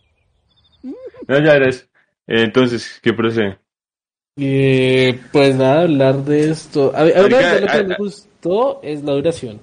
No, 1.27 1.39
ya 1.39 1.55
era 1.55 1.69
eso. 1.69 1.85
Eh, 2.27 2.43
entonces, 2.43 2.99
¿qué 3.01 3.13
procede? 3.13 3.57
Y 4.35 5.13
pues 5.31 5.55
nada, 5.55 5.81
hablar 5.81 6.15
de 6.23 6.51
esto. 6.51 6.91
A, 6.95 6.99
a 6.99 7.03
ver, 7.03 7.21
lo 7.31 7.37
que 7.67 7.77
a- 7.77 7.83
me 7.83 7.95
gustó 7.95 8.79
es 8.83 9.03
la 9.03 9.13
duración. 9.13 9.59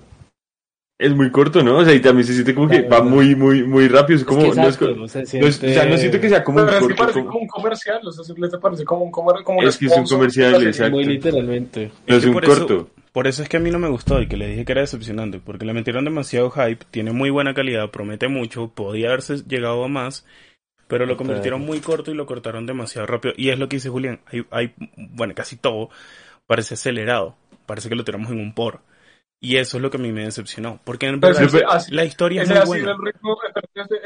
Es 0.99 1.15
muy 1.15 1.31
corto, 1.31 1.63
¿no? 1.63 1.79
O 1.79 1.85
sea, 1.85 1.93
y 1.93 2.01
también 2.01 2.27
se 2.27 2.33
siente 2.35 2.55
como 2.55 2.69
que 2.69 2.83
va 2.83 3.03
muy, 3.03 3.35
muy, 3.35 3.65
muy 3.65 3.89
rápido. 3.89 4.19
Es 4.19 4.25
como, 4.25 4.43
es 4.43 4.51
que 4.55 4.61
no 4.61 4.69
es 4.69 4.75
exacto, 4.75 5.03
o 5.03 5.09
sea, 5.09 5.23
no 5.41 5.47
es- 5.49 5.57
o 5.63 5.69
sea, 5.69 5.85
no 5.87 5.97
siento 5.99 6.21
que 6.21 6.29
sea 6.29 6.45
como 6.45 6.61
un 6.61 6.67
Pero 6.67 6.77
es 6.79 6.83
que 6.83 6.89
corto. 6.89 7.03
parece 7.03 7.19
como- 7.21 7.31
como 7.31 7.41
un 7.43 7.49
comercial, 7.49 8.01
o 8.07 8.13
sea, 8.13 8.25
simplemente 8.25 8.59
parece 8.59 8.85
como 8.85 9.05
un, 9.05 9.11
comer, 9.11 9.43
como 9.45 9.59
un 9.59 9.67
Es 9.67 9.77
que 9.77 9.87
es 9.87 9.93
un 9.97 10.05
comercial, 10.07 10.67
exacto. 10.67 10.93
Muy 10.93 11.05
literalmente. 11.05 11.91
no 12.07 12.17
es 12.17 12.23
que 12.23 12.29
un 12.29 12.35
por 12.35 12.45
eso- 12.45 12.67
corto. 12.67 12.91
Por 13.15 13.29
eso 13.29 13.45
es 13.45 13.49
que 13.49 13.59
a 13.59 13.61
mí 13.61 13.71
no 13.71 13.79
me 13.79 13.89
gustó 13.89 14.21
y 14.21 14.27
que 14.27 14.37
le 14.37 14.49
dije 14.49 14.65
que 14.65 14.73
era 14.73 14.81
decepcionante, 14.81 15.39
porque 15.39 15.65
le 15.65 15.73
metieron 15.73 16.05
demasiado 16.05 16.51
hype, 16.51 16.85
tiene 16.91 17.13
muy 17.13 17.31
buena 17.31 17.55
calidad, 17.55 17.89
promete 17.93 18.27
mucho, 18.27 18.73
podía 18.75 19.07
haberse 19.07 19.37
llegado 19.47 19.85
a 19.85 19.89
más, 19.89 20.27
pero 20.89 21.07
lo 21.07 21.17
convirtieron 21.17 21.61
muy 21.65 21.79
corto 21.79 22.11
y 22.11 22.15
lo 22.15 22.27
cortaron 22.27 22.67
demasiado 22.67 23.07
rápido. 23.07 23.33
Y 23.37 23.51
es 23.51 23.59
lo 23.61 23.69
que 23.69 23.77
dice 23.77 23.89
Julián, 23.89 24.21
hay, 24.27 24.45
hay 24.51 24.75
bueno, 24.97 25.33
casi 25.35 25.55
todo 25.57 25.91
parece 26.49 26.75
acelerado, 26.75 27.37
parece 27.67 27.89
que 27.89 27.95
lo 27.95 28.03
tenemos 28.05 28.33
en 28.33 28.41
un 28.41 28.53
por. 28.53 28.81
Y 29.41 29.59
eso 29.59 29.77
es 29.77 29.83
lo 29.83 29.91
que 29.91 29.99
a 29.99 30.01
mí 30.01 30.11
me 30.11 30.25
decepcionó, 30.25 30.81
porque 30.85 31.07
en 31.07 31.21
verdad 31.21 31.49
así- 31.69 31.95
la 31.95 32.05
historia 32.05 32.43
es 32.43 32.49
muy 32.49 32.59
ha, 32.59 32.63
sido 32.63 32.67
buena. 32.75 32.93
el 32.93 32.99
ritmo, 33.13 33.37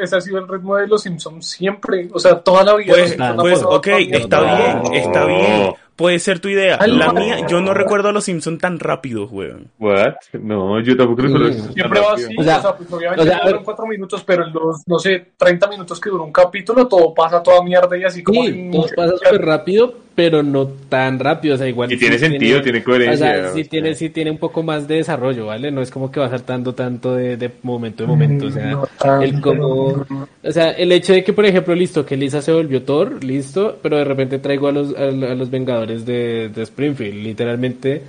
ese- 0.02 0.16
ha 0.16 0.20
sido 0.20 0.38
el 0.38 0.48
ritmo 0.48 0.76
de 0.76 0.86
los 0.86 1.02
Simpsons 1.02 1.46
siempre. 1.48 2.08
O 2.12 2.18
sea, 2.18 2.40
toda 2.40 2.62
la 2.64 2.74
vida. 2.76 2.92
Pues, 2.92 3.16
pues 3.38 3.62
ok, 3.62 3.86
está 3.86 4.40
No. 4.40 4.56
bien, 4.90 4.94
está 5.02 5.24
bien. 5.24 5.74
Puede 5.98 6.20
ser 6.20 6.38
tu 6.38 6.48
idea. 6.48 6.78
La 6.86 7.08
no. 7.08 7.12
mía, 7.14 7.44
yo 7.48 7.60
no 7.60 7.74
recuerdo 7.74 8.08
a 8.08 8.12
los 8.12 8.22
Simpsons 8.24 8.60
tan 8.60 8.78
rápidos, 8.78 9.30
weón. 9.32 9.66
¿What? 9.80 10.14
No, 10.40 10.80
yo 10.80 10.96
tampoco 10.96 11.22
lo 11.22 11.28
Mm. 11.28 11.32
conozco. 11.32 11.72
Siempre 11.72 12.00
va 12.00 12.12
así, 12.14 12.36
O 12.36 12.40
o 12.40 12.44
sea, 12.44 12.62
sea, 12.62 12.76
pues 12.76 12.92
obviamente 12.92 13.22
o 13.22 13.24
sea, 13.26 13.40
duran 13.44 13.64
cuatro 13.64 13.86
minutos, 13.86 14.22
pero 14.24 14.46
en 14.46 14.52
los, 14.52 14.86
no 14.86 14.98
sé, 15.00 15.26
30 15.36 15.66
minutos 15.66 16.00
que 16.00 16.08
dura 16.08 16.22
un 16.22 16.30
capítulo, 16.32 16.86
todo 16.86 17.12
pasa 17.12 17.42
toda 17.42 17.62
mierda 17.64 17.98
y 17.98 18.04
así 18.04 18.22
como... 18.22 18.44
Sí, 18.44 18.68
todo 18.72 18.86
pasa 18.96 19.12
súper 19.16 19.42
rápido, 19.44 19.92
pero 20.14 20.42
no 20.44 20.66
tan 20.88 21.18
rápido. 21.18 21.56
O 21.56 21.58
sea, 21.58 21.68
igual. 21.68 21.92
Y 21.92 21.96
tiene 21.98 22.16
sí 22.16 22.26
sentido, 22.26 22.62
tiene 22.62 22.78
O 22.78 22.84
coherencia. 22.84 23.16
sea, 23.34 23.50
o 23.50 23.54
sí 23.54 23.62
sea. 23.62 23.70
tiene, 23.70 23.94
sí 23.94 24.10
tiene 24.10 24.30
un 24.30 24.38
poco 24.38 24.62
más 24.62 24.86
de 24.86 24.96
desarrollo, 24.96 25.46
¿vale? 25.46 25.70
No 25.72 25.82
es 25.82 25.90
como 25.90 26.10
que 26.12 26.20
va 26.20 26.28
saltando 26.28 26.74
tanto 26.74 27.14
de, 27.16 27.36
de 27.36 27.50
momento 27.62 28.04
en 28.04 28.08
momento. 28.10 28.46
O 28.46 28.50
sea, 28.52 28.70
No 28.70 28.86
tanto, 29.00 29.24
el 29.24 29.40
como. 29.40 30.04
no. 30.08 30.28
O 30.44 30.50
sea, 30.52 30.70
el 30.70 30.92
hecho 30.92 31.12
de 31.12 31.22
que, 31.24 31.32
por 31.32 31.44
ejemplo, 31.44 31.74
listo, 31.74 32.06
que 32.06 32.16
Lisa 32.16 32.40
se 32.40 32.52
volvió 32.52 32.82
Thor, 32.82 33.22
listo, 33.24 33.78
pero 33.82 33.96
de 33.98 34.04
repente 34.04 34.38
traigo 34.38 34.68
a 34.68 34.72
los, 34.72 34.94
a, 34.96 35.04
a 35.04 35.34
los 35.34 35.50
Vengadores 35.50 35.87
de, 35.88 36.48
de 36.48 36.62
Springfield. 36.62 37.22
Literalmente 37.22 38.02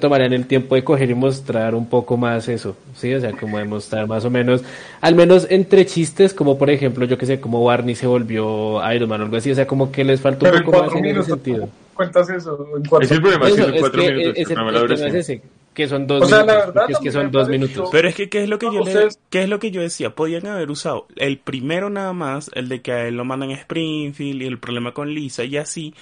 tomarían 0.00 0.32
el 0.32 0.46
tiempo 0.46 0.76
de 0.76 0.84
coger 0.84 1.10
y 1.10 1.14
mostrar 1.14 1.74
un 1.74 1.88
poco 1.88 2.16
más 2.16 2.46
eso, 2.48 2.76
¿sí? 2.94 3.12
O 3.14 3.20
sea, 3.20 3.32
como 3.32 3.58
demostrar 3.58 4.06
más 4.06 4.24
o 4.24 4.30
menos, 4.30 4.62
al 5.00 5.14
menos 5.16 5.46
entre 5.50 5.86
chistes, 5.86 6.32
como 6.34 6.56
por 6.56 6.70
ejemplo, 6.70 7.04
yo 7.04 7.18
que 7.18 7.26
sé, 7.26 7.40
como 7.40 7.64
Barney 7.64 7.96
se 7.96 8.06
volvió 8.06 8.80
Iron 8.94 9.08
Man 9.08 9.22
o 9.22 9.24
algo 9.24 9.36
así, 9.36 9.50
o 9.50 9.54
sea, 9.56 9.66
como 9.66 9.90
que 9.90 10.04
les 10.04 10.20
falta 10.20 10.44
un 10.46 10.52
Pero 10.52 10.56
en 10.58 10.64
poco 10.64 10.78
más 10.84 10.94
en 10.94 11.04
ese 11.06 11.22
sentido. 11.24 11.60
¿cómo 11.62 11.72
cuentas 11.94 12.30
eso? 12.30 12.64
En 12.76 12.84
cuatro 12.84 13.04
Es 13.04 13.10
el 13.10 13.20
problema, 13.20 13.48
Eso, 13.48 13.54
es 13.54 13.56
que 13.56 13.62
son 13.64 13.74
es 13.74 13.80
cuatro 13.80 14.02
que 14.02 14.08
minutos. 14.12 14.28
el 14.28 14.36
el 14.36 14.46
de 14.46 14.54
tema 14.94 15.08
es 15.08 15.14
ese, 15.14 15.42
que 15.74 15.88
son 15.88 16.06
dos 16.06 16.22
O 16.22 16.26
sea, 16.28 16.38
la 16.38 16.44
minutos, 16.44 16.74
verdad, 16.74 16.90
es 16.90 16.98
que 16.98 17.12
son 17.12 17.30
dos 17.32 17.48
minutos. 17.48 17.88
Pero 17.90 18.08
es 18.08 18.14
que, 18.14 18.28
¿qué 18.28 18.42
es 18.44 18.48
lo 18.48 18.58
que 18.58 18.66
yo, 18.66 18.84
le- 18.84 19.08
qué 19.30 19.42
es 19.42 19.48
lo 19.48 19.58
que 19.58 19.70
yo 19.72 19.80
decía? 19.80 20.14
Podían 20.14 20.46
haber 20.46 20.70
usado 20.70 21.06
el 21.16 21.38
primero 21.38 21.90
nada 21.90 22.12
más, 22.12 22.50
el 22.54 22.68
de 22.68 22.82
que 22.82 22.92
a 22.92 23.08
él 23.08 23.16
lo 23.16 23.24
mandan 23.24 23.50
a 23.50 23.54
Springfield 23.54 24.42
y 24.42 24.46
el 24.46 24.58
problema 24.60 24.92
con 24.94 25.12
Lisa 25.12 25.44
y 25.44 25.56
así, 25.56 25.94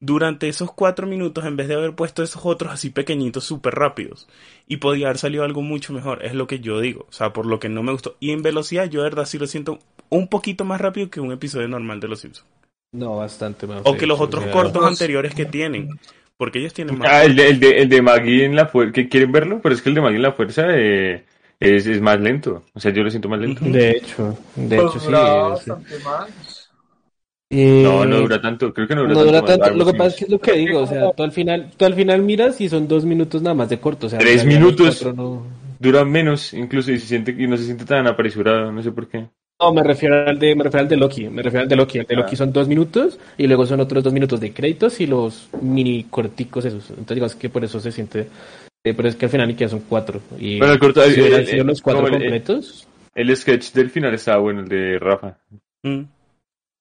durante 0.00 0.48
esos 0.48 0.72
cuatro 0.72 1.06
minutos 1.06 1.44
en 1.46 1.56
vez 1.56 1.68
de 1.68 1.74
haber 1.74 1.94
puesto 1.94 2.22
esos 2.22 2.44
otros 2.44 2.72
así 2.72 2.90
pequeñitos 2.90 3.44
súper 3.44 3.74
rápidos. 3.74 4.28
Y 4.66 4.78
podía 4.78 5.06
haber 5.06 5.18
salido 5.18 5.44
algo 5.44 5.62
mucho 5.62 5.92
mejor, 5.92 6.24
es 6.24 6.34
lo 6.34 6.46
que 6.46 6.60
yo 6.60 6.80
digo. 6.80 7.06
O 7.08 7.12
sea, 7.12 7.32
por 7.32 7.46
lo 7.46 7.58
que 7.60 7.68
no 7.68 7.82
me 7.82 7.92
gustó. 7.92 8.16
Y 8.20 8.30
en 8.32 8.42
velocidad 8.42 8.86
yo 8.90 9.02
de 9.02 9.08
verdad 9.10 9.26
sí 9.26 9.38
lo 9.38 9.46
siento 9.46 9.78
un 10.08 10.28
poquito 10.28 10.64
más 10.64 10.80
rápido 10.80 11.10
que 11.10 11.20
un 11.20 11.32
episodio 11.32 11.68
normal 11.68 12.00
de 12.00 12.08
Los 12.08 12.20
Simpsons. 12.20 12.46
No, 12.92 13.16
bastante 13.16 13.66
más. 13.66 13.82
O 13.84 13.96
que 13.96 14.06
los 14.06 14.20
otros 14.20 14.46
cortos 14.46 14.84
anteriores 14.84 15.34
que 15.34 15.44
tienen. 15.46 15.98
Porque 16.36 16.58
ellos 16.58 16.74
tienen 16.74 16.98
más. 16.98 17.08
Ah, 17.10 17.24
el 17.24 17.36
de, 17.36 17.48
el 17.48 17.60
de, 17.60 17.78
el 17.78 17.88
de 17.88 18.02
Maggie 18.02 18.44
en 18.44 18.56
la 18.56 18.66
fuerza. 18.66 18.92
¿Quieren 19.08 19.32
verlo? 19.32 19.60
Pero 19.62 19.74
es 19.74 19.82
que 19.82 19.88
el 19.88 19.94
de 19.94 20.00
Maggie 20.00 20.16
en 20.16 20.22
la 20.22 20.32
fuerza 20.32 20.66
eh, 20.70 21.24
es, 21.60 21.86
es 21.86 22.00
más 22.00 22.20
lento. 22.20 22.64
O 22.74 22.80
sea, 22.80 22.92
yo 22.92 23.02
lo 23.02 23.10
siento 23.10 23.28
más 23.28 23.40
lento. 23.40 23.64
De 23.64 23.90
hecho, 23.92 24.38
de 24.54 24.82
Pues 24.82 24.94
hecho 24.96 25.00
sí. 25.00 25.10
más. 25.10 25.66
Eh, 27.50 27.80
No, 27.84 28.04
no 28.04 28.18
dura 28.20 28.40
tanto. 28.40 28.72
Creo 28.74 28.88
que 28.88 28.94
no 28.94 29.02
dura 29.02 29.14
no 29.14 29.20
tanto. 29.20 29.30
dura 29.30 29.40
más 29.42 29.48
tanto. 29.50 29.64
largo, 29.66 29.78
Lo 29.78 29.84
que 29.86 29.92
sí. 29.92 29.98
pasa 29.98 30.08
es 30.10 30.16
que 30.16 30.24
es 30.24 30.30
lo 30.30 30.38
que 30.40 30.52
digo, 30.52 30.80
o 30.80 30.86
sea, 30.86 31.12
tú 31.12 31.22
al 31.22 31.32
final, 31.32 31.70
tú 31.76 31.84
al 31.84 31.94
final 31.94 32.22
miras 32.22 32.60
y 32.60 32.68
son 32.68 32.88
dos 32.88 33.04
minutos 33.04 33.42
nada 33.42 33.54
más 33.54 33.68
de 33.68 33.78
corto, 33.78 34.06
o 34.06 34.10
sea, 34.10 34.18
Tres 34.18 34.44
minutos. 34.44 35.04
no... 35.14 35.46
Dura 35.78 36.04
menos, 36.06 36.54
incluso, 36.54 36.90
y, 36.90 36.98
se 36.98 37.06
siente, 37.06 37.34
y 37.38 37.46
no 37.46 37.56
se 37.56 37.64
siente 37.64 37.84
tan 37.84 38.06
apresurado. 38.06 38.72
No 38.72 38.82
sé 38.82 38.90
por 38.92 39.06
qué. 39.08 39.26
No, 39.60 39.72
me 39.72 39.82
refiero 39.82 40.26
al 40.26 40.38
de, 40.38 40.54
me 40.54 40.64
refiero 40.64 40.82
al 40.82 40.88
de 40.88 40.96
Loki, 40.96 41.28
me 41.28 41.42
refiero 41.42 41.62
al 41.62 41.68
de 41.68 41.76
Loki, 41.76 41.98
el 41.98 42.06
de 42.06 42.14
Ah. 42.14 42.18
Loki 42.20 42.34
son 42.36 42.52
dos 42.52 42.66
minutos 42.68 43.18
y 43.38 43.46
luego 43.46 43.64
son 43.66 43.80
otros 43.80 44.02
dos 44.02 44.12
minutos 44.12 44.40
de 44.40 44.52
créditos 44.52 45.00
y 45.00 45.06
los 45.06 45.48
mini 45.62 46.04
corticos 46.10 46.64
esos, 46.64 46.90
entonces 46.90 47.14
digamos 47.14 47.34
que 47.36 47.48
por 47.48 47.64
eso 47.64 47.78
se 47.80 47.90
siente 47.92 48.28
Eh, 48.84 48.94
pero 48.94 49.08
es 49.08 49.16
que 49.16 49.24
al 49.26 49.30
final 49.30 49.48
ni 49.48 49.54
que 49.54 49.68
son 49.68 49.82
cuatro. 49.88 50.20
Y 50.38 50.58
Bueno, 50.58 50.74
el 50.74 50.78
corto- 50.78 51.02
si 51.04 51.14
el- 51.14 51.20
hubieran 51.22 51.40
el- 51.40 51.46
sido 51.46 51.64
los 51.64 51.80
cuatro 51.82 52.08
completos. 52.08 52.86
El 53.14 53.34
sketch 53.36 53.72
del 53.72 53.90
final 53.90 54.14
estaba 54.14 54.38
bueno, 54.38 54.60
el 54.60 54.68
de 54.68 54.98
Rafa. 54.98 55.38
Mm. 55.82 56.02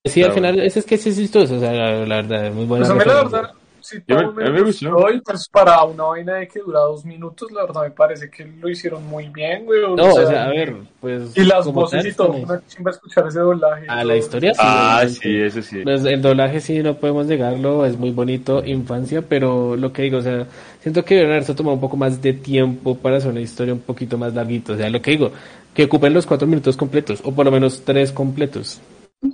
Sí, 0.06 0.22
al 0.24 0.30
Ah, 0.30 0.34
final, 0.34 0.60
ese 0.60 0.80
es 0.80 0.86
que 0.86 0.98
sí 0.98 1.10
es 1.10 1.18
chistoso, 1.18 1.56
o 1.56 1.60
sea, 1.60 1.72
la, 1.74 2.06
la 2.06 2.15
verdad, 2.22 2.52
muy 2.52 2.65
buena. 2.65 2.86
Pues 2.86 2.91
a 2.91 2.94
mí 3.06 3.12
la 3.12 3.24
verdad, 3.24 3.52
si 3.82 3.98
Yo 4.08 4.15
me- 4.15 4.22
todo 4.24 4.30
a 4.46 4.50
mí 4.50 4.52
me 4.52 4.62
gustó. 4.62 5.12
y 5.12 5.22
pues 5.22 5.50
para 5.50 5.84
una 5.84 6.04
vaina 6.06 6.36
de 6.36 6.48
que 6.48 6.60
dura 6.60 6.80
dos 6.82 7.06
minutos, 7.06 7.52
la 7.52 7.63
verdad 7.65 7.84
me 7.84 7.91
parece 7.91 8.30
que 8.30 8.46
lo 8.46 8.70
hicieron 8.70 9.04
muy 9.06 9.30
bien, 9.30 9.65
güey. 9.65 9.82
No, 9.96 9.96
o 9.96 10.12
sea, 10.13 10.46
a 10.46 10.50
ver, 10.50 10.76
pues. 11.02 11.36
Y 11.36 11.44
las 11.44 11.65
voces 11.72 12.04
tal, 12.04 12.12
y 12.12 12.13
todo, 12.15 12.32
una 12.38 12.62
chimba 12.68 12.91
escuchar 12.91 13.28
ese 13.28 13.39
doblaje. 13.39 13.86
y 13.86 13.89
A 13.89 13.96
todo. 14.02 14.08
la 14.08 14.18
historia 14.18 14.54
sí. 14.54 14.60
Ah, 14.63 15.06
sí, 15.08 15.39
eso 15.41 15.62
sí. 15.63 15.82
Pues 15.84 16.06
el 16.06 16.22
doblaje 16.22 16.62
sí 16.62 16.84
no 16.84 16.96
podemos 16.98 17.26
negarlo, 17.26 17.86
es 17.86 17.98
muy 17.98 18.12
bonito, 18.12 18.63
infancia, 18.63 19.24
pero 19.24 19.76
lo 19.76 19.91
que 19.91 20.04
digo, 20.04 20.18
o 20.20 20.22
sea, 20.22 20.46
siento 20.82 21.04
que 21.04 21.20
haberse 21.24 21.54
tomado 21.56 21.74
un 21.76 21.82
poco 21.82 21.98
más 21.98 22.22
de 22.22 22.34
tiempo 22.34 22.96
para 22.96 23.18
hacer 23.18 23.32
una 23.32 23.41
historia 23.41 23.74
un 23.74 23.82
poquito 23.82 24.18
más 24.20 24.34
larguita, 24.36 24.74
o 24.74 24.78
sea, 24.78 24.89
lo 24.89 25.02
que 25.02 25.12
digo, 25.12 25.32
que 25.74 25.84
ocupen 25.86 26.13
los 26.13 26.26
cuatro 26.28 26.48
minutos 26.48 26.78
completos, 26.78 27.22
o 27.24 27.32
por 27.34 27.46
lo 27.46 27.52
menos 27.52 27.82
tres 27.84 28.12
completos. 28.12 28.80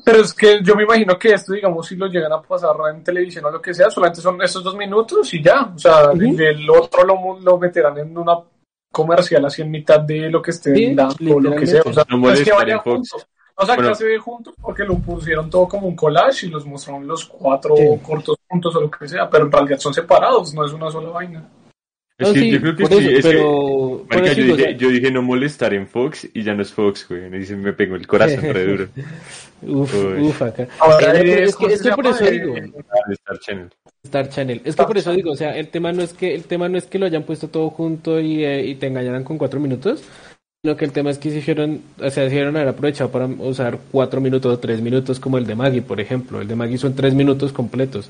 Pero 0.05 0.21
es 0.21 0.33
que 0.33 0.61
yo 0.63 0.75
me 0.75 0.83
imagino 0.83 1.17
que 1.19 1.33
esto, 1.33 1.51
digamos, 1.53 1.85
si 1.87 1.95
lo 1.95 2.07
llegan 2.07 2.31
a 2.31 2.41
pasar 2.41 2.75
en 2.93 3.03
televisión 3.03 3.45
o 3.45 3.51
lo 3.51 3.61
que 3.61 3.73
sea, 3.73 3.89
solamente 3.89 4.21
son 4.21 4.41
estos 4.41 4.63
dos 4.63 4.75
minutos 4.75 5.33
y 5.33 5.43
ya. 5.43 5.71
O 5.75 5.77
sea, 5.77 6.11
Ujú. 6.11 6.21
el, 6.21 6.39
el 6.41 6.69
otro 6.69 7.03
lo, 7.03 7.39
lo 7.39 7.57
meterán 7.57 7.97
en 7.97 8.17
una 8.17 8.37
comercial 8.91 9.45
así 9.45 9.61
en 9.61 9.71
mitad 9.71 9.99
de 9.99 10.29
lo 10.29 10.41
que 10.41 10.51
estén 10.51 10.75
Sí, 10.75 10.95
dando 10.95 11.35
o 11.35 11.39
lo 11.39 11.55
que 11.55 11.67
sea. 11.67 11.81
O 11.85 11.91
sea, 11.93 12.05
No 12.09 12.31
es 12.31 12.41
que 12.41 12.51
vayan 12.51 12.79
juntos. 12.79 13.27
O 13.55 13.65
sea, 13.65 13.75
Bueno. 13.75 13.89
que 13.89 13.95
se 13.95 14.05
ve 14.05 14.17
juntos 14.17 14.53
porque 14.61 14.83
lo 14.83 14.97
pusieron 14.97 15.49
todo 15.49 15.67
como 15.67 15.87
un 15.87 15.95
collage 15.95 16.47
y 16.47 16.49
los 16.49 16.65
mostraron 16.65 17.05
los 17.05 17.25
cuatro 17.25 17.75
Sí. 17.75 17.83
cortos 18.01 18.37
juntos 18.49 18.75
o 18.75 18.81
lo 18.81 18.89
que 18.89 19.07
sea, 19.07 19.29
pero 19.29 19.45
en 19.45 19.51
realidad 19.51 19.77
son 19.79 19.93
separados, 19.93 20.53
no 20.53 20.65
es 20.65 20.71
una 20.73 20.89
sola 20.89 21.09
vaina. 21.09 21.47
Es 22.21 22.27
No, 22.27 22.33
que 22.33 22.39
sí, 22.39 22.51
yo 22.51 22.61
creo 22.61 22.75
que 22.75 22.83
por 22.83 22.91
sí, 22.93 23.07
eso, 23.07 23.09
es 23.17 23.23
que- 23.25 23.29
pero... 23.31 24.05
por 24.07 24.17
Marica, 24.17 24.31
eso 24.31 24.35
yo 24.35 24.43
digo, 24.43 24.53
o 24.53 24.57
dije, 24.57 24.69
sea, 24.69 24.77
yo 24.77 24.89
dije 24.89 25.11
no 25.11 25.21
molestar 25.23 25.73
en 25.73 25.87
Fox 25.87 26.27
y 26.33 26.43
ya 26.43 26.53
no 26.53 26.61
es 26.61 26.71
Fox, 26.71 27.07
güey. 27.09 27.29
Me 27.29 27.39
dicen, 27.39 27.61
me 27.61 27.73
pegó 27.73 27.95
el 27.95 28.05
corazón 28.05 28.41
re 28.43 28.65
duro. 28.65 28.87
Uf, 29.63 29.93
Uy. 29.93 30.21
uf, 30.21 30.41
acá. 30.41 30.67
Ahora 30.79 31.19
Eh, 31.19 31.43
es, 31.43 31.49
es 31.49 31.55
que, 31.55 31.63
¿cómo 31.63 31.69
es 31.73 31.81
que 31.81 31.91
por 31.91 32.07
eso 32.07 32.25
Eh, 32.25 32.31
digo, 32.31 32.53
de 32.55 33.13
Star 33.13 33.39
Channel. 33.39 33.69
Star 34.03 34.29
Channel. 34.29 34.61
Es 34.65 34.75
que 34.75 34.83
por 34.83 34.97
eso 34.97 35.11
digo, 35.13 35.31
o 35.31 35.35
sea, 35.35 35.55
el 35.57 35.67
tema 35.67 35.91
no 35.91 36.01
es 36.01 36.13
que 36.13 36.33
el 36.33 36.43
tema 36.45 36.67
no 36.69 36.77
es 36.77 36.85
que 36.85 36.97
lo 36.99 37.05
hayan 37.05 37.23
puesto 37.23 37.47
todo 37.47 37.69
junto 37.69 38.19
y, 38.19 38.43
eh, 38.43 38.65
y 38.65 38.75
te 38.75 38.87
engañaran 38.87 39.23
con 39.23 39.37
cuatro 39.37 39.59
minutos, 39.59 40.03
sino 40.63 40.75
que 40.75 40.85
el 40.85 40.91
tema 40.91 41.11
es 41.11 41.17
que 41.19 41.29
se 41.31 41.37
hicieron, 41.39 41.81
o 41.97 42.01
sea, 42.09 42.11
se 42.11 42.25
hicieron 42.27 42.55
haber 42.55 42.69
aprovechado 42.69 43.11
para 43.11 43.25
usar 43.25 43.77
cuatro 43.91 44.19
minutos 44.21 44.51
o 44.53 44.59
tres 44.59 44.81
minutos 44.81 45.19
como 45.19 45.37
el 45.37 45.45
de 45.45 45.55
Maggie, 45.55 45.81
por 45.83 45.99
ejemplo. 45.99 46.41
El 46.41 46.47
de 46.47 46.55
Maggie 46.55 46.77
son 46.77 46.95
tres 46.95 47.13
minutos 47.13 47.51
completos. 47.53 48.09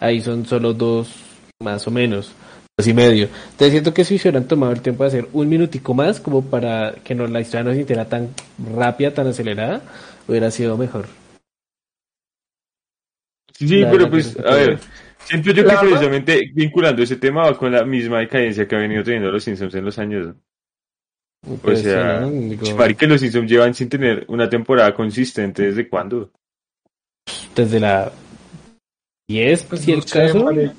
Ahí 0.00 0.20
son 0.20 0.44
solo 0.46 0.74
dos, 0.74 1.10
más 1.62 1.86
o 1.86 1.90
menos, 1.90 2.32
y 2.86 2.94
medio. 2.94 3.28
Entonces 3.52 3.70
siento 3.72 3.94
que 3.94 4.04
si 4.04 4.16
hubieran 4.16 4.46
tomado 4.46 4.72
el 4.72 4.80
tiempo 4.80 5.04
de 5.04 5.08
hacer 5.08 5.28
un 5.32 5.48
minutico 5.48 5.94
más, 5.94 6.20
como 6.20 6.42
para 6.44 6.94
que 7.04 7.14
no, 7.14 7.26
la 7.26 7.40
historia 7.40 7.64
no 7.64 7.70
se 7.70 7.78
sintiera 7.78 8.04
tan 8.06 8.30
rápida, 8.76 9.12
tan 9.12 9.26
acelerada, 9.26 9.82
hubiera 10.26 10.50
sido 10.50 10.76
mejor. 10.76 11.06
Sí, 13.54 13.84
pero 13.90 14.08
pues, 14.08 14.34
que 14.36 14.48
a 14.48 14.54
ver, 14.54 14.78
siento 15.24 15.50
yo 15.50 15.64
que 15.64 15.76
precisamente 15.76 16.50
vinculando 16.54 17.02
ese 17.02 17.16
tema 17.16 17.42
va 17.42 17.58
con 17.58 17.70
la 17.72 17.84
misma 17.84 18.20
decadencia 18.20 18.66
que 18.66 18.74
ha 18.74 18.78
venido 18.78 19.02
teniendo 19.04 19.30
los 19.30 19.44
Simpsons 19.44 19.74
en 19.74 19.84
los 19.84 19.98
años. 19.98 20.34
Pues, 21.62 21.82
sea. 21.82 22.26
Digo, 22.26 22.76
Marica, 22.76 23.06
los 23.06 23.20
Simpsons 23.20 23.50
llevan 23.50 23.74
sin 23.74 23.88
tener 23.88 24.24
una 24.28 24.48
temporada 24.48 24.94
consistente 24.94 25.64
desde 25.64 25.88
cuándo. 25.88 26.30
desde 27.54 27.80
la 27.80 28.12
10, 29.28 29.62
Pues 29.64 29.82
si 29.82 29.92
el 29.92 30.04
caso. 30.04 30.44
vale. 30.44 30.72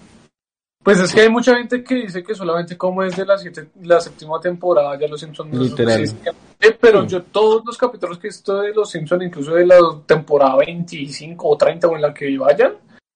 Pues 0.84 1.00
es 1.00 1.14
que 1.14 1.22
hay 1.22 1.30
mucha 1.30 1.56
gente 1.56 1.84
que 1.84 1.94
dice 1.96 2.24
que 2.24 2.34
solamente 2.34 2.76
como 2.76 3.04
es 3.04 3.16
de 3.16 3.24
la, 3.26 3.38
siete- 3.38 3.68
la 3.84 4.02
séptima 4.02 4.40
temporada 4.42 4.98
ya 5.00 5.08
los 5.08 5.20
Simpsons 5.20 5.54
no 5.54 5.62
Literal. 5.64 6.02
existen. 6.02 6.34
Eh, 6.60 6.76
pero 6.80 7.06
yo 7.06 7.22
todos 7.24 7.64
los 7.66 7.78
capítulos 7.78 8.18
que 8.18 8.28
he 8.28 8.30
visto 8.32 8.62
de 8.62 8.74
los 8.74 8.90
Simpsons, 8.90 9.24
incluso 9.24 9.54
de 9.54 9.66
la 9.66 9.78
temporada 10.08 10.56
25 10.58 11.48
o 11.48 11.56
30 11.58 11.88
o 11.88 11.96
en 11.96 12.02
la 12.02 12.14
que 12.14 12.36
vayan, 12.38 12.74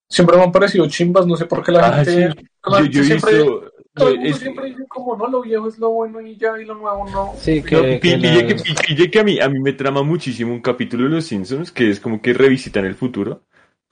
siempre 0.08 0.38
me 0.38 0.44
han 0.44 0.52
parecido 0.52 0.88
chimbas, 0.88 1.26
no 1.26 1.36
sé 1.36 1.46
por 1.46 1.64
qué 1.64 1.72
la 1.72 1.88
Ah, 1.88 2.06
gente... 2.06 2.12
sí. 2.34 2.46
la 2.66 2.78
Yo, 2.80 2.84
gente 2.84 2.92
yo 2.98 3.02
he 3.02 3.06
siempre, 3.06 3.34
visto... 3.38 3.72
todo 3.96 4.10
el 4.10 4.16
mundo 4.18 4.30
es- 4.30 4.38
siempre 4.38 4.66
dice 4.66 4.86
como 4.88 5.18
no, 5.18 5.28
lo 5.28 5.42
viejo 5.42 5.68
es 5.68 5.80
lo 5.80 5.90
bueno 5.90 6.22
y 6.22 6.36
ya, 6.38 6.60
y 6.62 6.66
lo 6.66 6.76
nuevo 6.76 7.10
no. 7.10 7.34
Sí, 7.40 7.62
No, 7.62 7.66
que, 7.66 8.00
pi- 8.00 8.96
que 8.96 9.10
que 9.12 9.20
a 9.20 9.24
mí, 9.24 9.40
a 9.40 9.50
mí 9.50 9.60
me 9.60 9.74
trama 9.74 10.04
muchísimo 10.04 10.54
un 10.54 10.62
capítulo 10.62 11.06
de 11.06 11.10
Los 11.16 11.26
Simpsons 11.26 11.72
que 11.72 11.90
es 11.90 12.00
como 12.00 12.22
que 12.22 12.34
revisitan 12.34 12.86
el 12.86 12.94
futuro. 12.96 13.42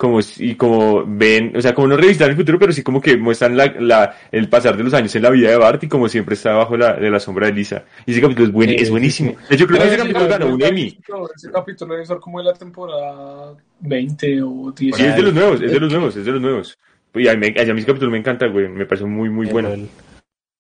Como, 0.04 0.20
y 0.38 0.56
como 0.56 1.06
ven, 1.08 1.56
o 1.56 1.62
sea, 1.62 1.74
como 1.74 1.88
no 1.88 1.96
revisitan 1.96 2.30
el 2.30 2.36
futuro, 2.36 2.60
pero 2.60 2.74
sí 2.74 2.84
como 2.84 3.00
que 3.00 3.16
muestran 3.16 3.56
la, 3.56 3.74
la, 3.80 4.18
el 4.34 4.50
pasar 4.50 4.76
de 4.76 4.84
los 4.84 4.94
años 4.94 5.16
en 5.16 5.22
la 5.24 5.30
vida 5.30 5.50
de 5.50 5.56
Bart 5.56 5.82
y 5.82 5.88
como 5.88 6.10
siempre 6.10 6.36
está 6.36 6.52
bajo 6.52 6.76
la, 6.76 6.96
de 6.96 7.10
la 7.10 7.22
sombra 7.22 7.48
de 7.48 7.54
Lisa. 7.54 7.86
Y 8.06 8.12
ese 8.12 8.20
capítulo 8.20 8.48
es, 8.48 8.52
buen, 8.52 8.70
Sí, 8.72 8.76
es 8.80 8.90
buenísimo. 8.90 9.36
hecho, 9.50 9.66
creo 9.66 9.80
que 9.80 9.88
ese 9.88 9.98
capítulo 9.98 10.28
ganó 10.28 10.48
un 10.56 10.62
Emmy. 10.62 11.00
Ese 11.38 11.50
capítulo 11.50 11.94
debe 11.94 12.06
ser 12.06 12.18
como 12.18 12.40
de 12.40 12.44
la 12.44 12.54
temporada 12.54 13.54
20 13.80 14.42
o 14.44 14.74
10. 14.78 14.94
Sí, 14.98 15.06
es 15.06 15.16
de 15.16 15.22
los 15.22 15.34
nuevos, 15.34 15.62
es 15.62 15.72
de 15.72 15.80
los 15.80 15.90
nuevos, 15.90 16.16
es 16.18 16.26
de 16.26 16.32
los 16.34 16.42
nuevos. 16.42 16.78
Y 17.16 17.28
a, 17.30 17.34
mí, 17.38 17.54
me- 17.56 17.62
a 17.62 17.66
mí 17.74 17.80
ese 17.80 17.88
capítulo 17.88 18.12
me 18.12 18.18
encanta, 18.18 18.48
güey. 18.48 18.68
Me 18.68 18.86
parece 18.86 19.06
muy, 19.06 19.30
muy 19.30 19.46
bueno. 19.48 19.70
el- 19.72 19.88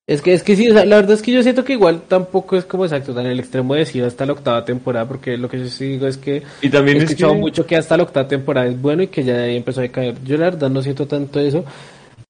Es 0.05 0.21
que, 0.21 0.33
es 0.33 0.43
que 0.43 0.57
sí, 0.57 0.69
o 0.69 0.73
sea, 0.73 0.83
la 0.83 0.97
verdad 0.97 1.13
es 1.13 1.21
que 1.21 1.31
yo 1.31 1.41
siento 1.41 1.63
que 1.63 1.73
igual 1.73 2.01
tampoco 2.09 2.57
es 2.57 2.65
como 2.65 2.83
exacto, 2.83 3.13
tan 3.13 3.25
el 3.25 3.39
extremo 3.39 3.73
de 3.73 3.81
decir 3.81 4.03
hasta 4.03 4.25
la 4.25 4.33
octava 4.33 4.65
temporada, 4.65 5.07
porque 5.07 5.37
lo 5.37 5.47
que 5.47 5.59
yo 5.59 5.67
sí 5.67 5.85
digo 5.93 6.07
es 6.07 6.17
que 6.17 6.43
Y 6.61 6.69
también 6.69 6.97
he 6.97 6.99
es 6.99 7.05
que... 7.05 7.13
escuchado 7.13 7.35
mucho 7.35 7.65
que 7.65 7.77
hasta 7.77 7.95
la 7.95 8.03
octava 8.03 8.27
temporada 8.27 8.67
es 8.67 8.81
bueno 8.81 9.03
y 9.03 9.07
que 9.07 9.23
ya 9.23 9.37
de 9.37 9.43
ahí 9.43 9.55
empezó 9.55 9.79
a 9.79 9.83
decaer. 9.83 10.15
Yo 10.25 10.35
la 10.35 10.45
verdad 10.45 10.69
no 10.69 10.81
siento 10.81 11.07
tanto 11.07 11.39
eso. 11.39 11.63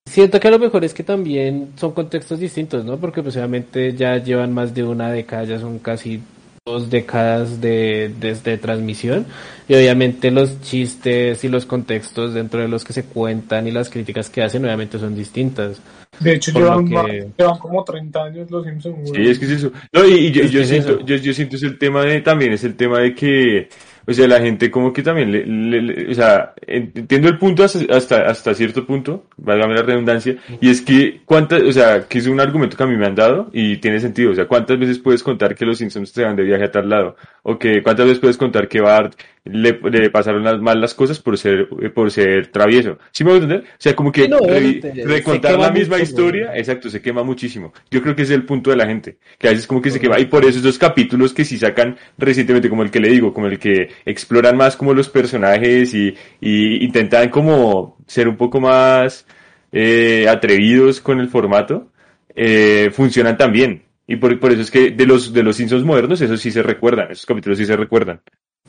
Siento 0.06 0.40
que 0.40 0.48
a 0.50 0.52
lo 0.52 0.60
mejor 0.60 0.84
es 0.84 0.94
que 0.94 1.04
también 1.04 1.70
son 1.76 1.94
contextos 1.94 2.40
distintos, 2.40 2.86
¿no? 2.86 2.98
Porque 2.98 3.24
pues 3.24 3.36
obviamente 3.38 3.94
ya 3.94 4.18
llevan 4.18 4.54
más 4.54 4.74
de 4.76 4.84
una 4.84 5.10
década, 5.12 5.46
ya 5.46 5.60
son 5.60 5.80
casi 5.80 6.22
dos 6.66 6.90
décadas 6.90 7.60
de, 7.60 8.10
de, 8.22 8.36
de 8.36 8.58
transmisión 8.58 9.26
y 9.68 9.74
obviamente 9.76 10.32
los 10.32 10.62
chistes 10.62 11.44
y 11.44 11.50
los 11.50 11.66
contextos 11.66 12.34
dentro 12.34 12.62
de 12.62 12.70
los 12.70 12.86
que 12.86 12.94
se 12.94 13.04
cuentan 13.04 13.68
y 13.68 13.72
las 13.72 13.90
críticas 13.90 14.30
que 14.30 14.42
hacen 14.44 14.64
obviamente 14.64 14.98
son 14.98 15.14
distintas. 15.14 15.82
De 16.22 16.36
hecho, 16.36 16.52
llevan, 16.54 16.88
que- 16.88 16.94
más- 16.94 17.06
llevan 17.38 17.58
como 17.60 17.84
30 17.84 18.24
años 18.24 18.50
los 18.50 18.64
Simpsons. 18.66 19.10
Sí, 19.14 19.22
es 19.28 19.40
que 19.40 19.46
es 19.46 19.52
eso. 19.52 19.72
No, 19.92 20.06
y, 20.08 20.14
y 20.28 20.32
yo, 20.32 20.44
Es 20.44 20.52
yo 20.52 20.62
es 20.62 20.68
siento, 20.70 20.90
eso. 20.92 21.06
yo, 21.06 21.16
yo 21.18 21.34
siento 21.34 21.56
es 21.58 21.64
el 21.64 21.78
tema 21.78 22.04
de, 22.06 22.22
también 22.22 22.54
es 22.54 22.64
el 22.64 22.76
tema 22.78 23.00
de 23.00 23.14
que, 23.14 23.68
o 24.06 24.14
sea, 24.14 24.28
la 24.28 24.40
gente 24.40 24.70
como 24.70 24.92
que 24.94 25.02
también 25.04 25.32
le, 25.32 25.46
le- 25.46 25.82
le- 25.82 26.12
o 26.12 26.14
sea, 26.14 26.54
entiendo 26.68 27.30
el 27.30 27.38
punto 27.38 27.64
hasta, 27.64 27.80
hasta, 27.96 28.26
hasta 28.26 28.54
cierto 28.54 28.86
punto, 28.86 29.26
válgame 29.38 29.76
la 29.76 29.82
redundancia, 29.84 30.36
y 30.62 30.70
es 30.70 30.82
que 30.82 31.22
cuántas, 31.26 31.62
o 31.64 31.72
sea, 31.72 32.08
que 32.08 32.18
es 32.20 32.28
un 32.28 32.40
argumento 32.40 32.76
que 32.78 32.84
a 32.84 32.88
mí 32.88 32.96
me 32.98 33.06
han 33.06 33.16
dado 33.16 33.50
y 33.54 33.78
tiene 33.78 34.00
sentido, 34.00 34.32
o 34.32 34.36
sea, 34.36 34.46
cuántas 34.48 34.78
veces 34.80 35.00
puedes 35.00 35.24
contar 35.24 35.56
que 35.56 35.66
los 35.66 35.78
Simpsons 35.78 36.10
se 36.10 36.24
van 36.24 36.36
de 36.36 36.44
viaje 36.44 36.66
a 36.66 36.72
tal 36.72 36.90
lado, 36.90 37.16
o 37.44 37.58
que 37.58 37.82
cuántas 37.84 38.06
veces 38.06 38.20
puedes 38.20 38.38
contar 38.38 38.68
que 38.68 38.82
Bart 38.82 39.14
le, 39.46 39.78
le 39.92 40.10
pasaron 40.10 40.44
las, 40.44 40.60
mal 40.62 40.80
las 40.80 40.94
cosas 40.94 41.20
por 41.20 41.38
ser, 41.38 41.68
por 41.94 42.12
ser 42.12 42.48
travieso. 42.48 42.98
¿Sí 43.12 43.24
me 43.24 43.32
voy 43.32 43.40
a 43.40 43.44
entender? 43.44 43.70
O 43.70 43.76
sea, 43.78 43.96
como 43.96 44.12
que 44.12 44.28
no, 44.28 44.40
recontar 44.40 45.60
la 45.60 45.72
misma 45.72 45.98
mucho, 45.98 46.04
historia, 46.04 46.56
exacto, 46.56 46.90
se 46.90 47.02
quema 47.02 47.24
muchísimo. 47.24 47.74
Yo 47.92 48.02
creo 48.02 48.16
que 48.16 48.22
ese 48.22 48.34
es 48.34 48.40
el 48.40 48.46
punto 48.46 48.70
de 48.70 48.78
la 48.78 48.86
gente, 48.86 49.18
que 49.38 49.48
a 49.48 49.52
veces 49.52 49.68
como 49.68 49.82
que 49.82 49.92
se 49.92 50.00
quema, 50.00 50.20
y 50.20 50.26
por 50.26 50.46
eso 50.46 50.60
esos 50.60 50.78
capítulos 50.78 51.34
que 51.34 51.44
sí 51.44 51.58
sacan 51.58 51.98
recientemente, 52.18 52.70
como 52.70 52.84
el 52.84 52.92
que 52.92 53.00
le 53.00 53.10
digo, 53.10 53.34
como 53.34 53.48
el 53.48 53.60
que 53.60 53.90
exploran 54.06 54.56
más 54.56 54.78
como 54.78 54.94
los 54.94 55.10
personajes 55.10 55.94
y, 55.94 56.16
y 56.40 56.84
intentan 56.84 57.30
como 57.30 57.98
ser 58.08 58.28
un 58.28 58.38
poco 58.38 58.62
más 58.62 59.26
eh, 59.72 60.28
atrevidos 60.30 61.02
con 61.02 61.20
el 61.20 61.28
formato, 61.28 61.92
eh, 62.36 62.92
funcionan 62.94 63.38
también. 63.38 63.84
Y 64.06 64.18
por, 64.18 64.38
por 64.40 64.52
eso 64.52 64.62
es 64.62 64.72
que 64.72 64.92
de 64.92 65.06
los, 65.06 65.34
de 65.34 65.44
los 65.44 65.56
Simpsons 65.56 65.84
modernos, 65.84 66.22
esos 66.22 66.40
sí 66.42 66.52
se 66.52 66.62
recuerdan, 66.62 67.12
esos 67.12 67.26
capítulos 67.26 67.58
sí 67.58 67.66
se 67.66 67.76
recuerdan. 67.76 68.22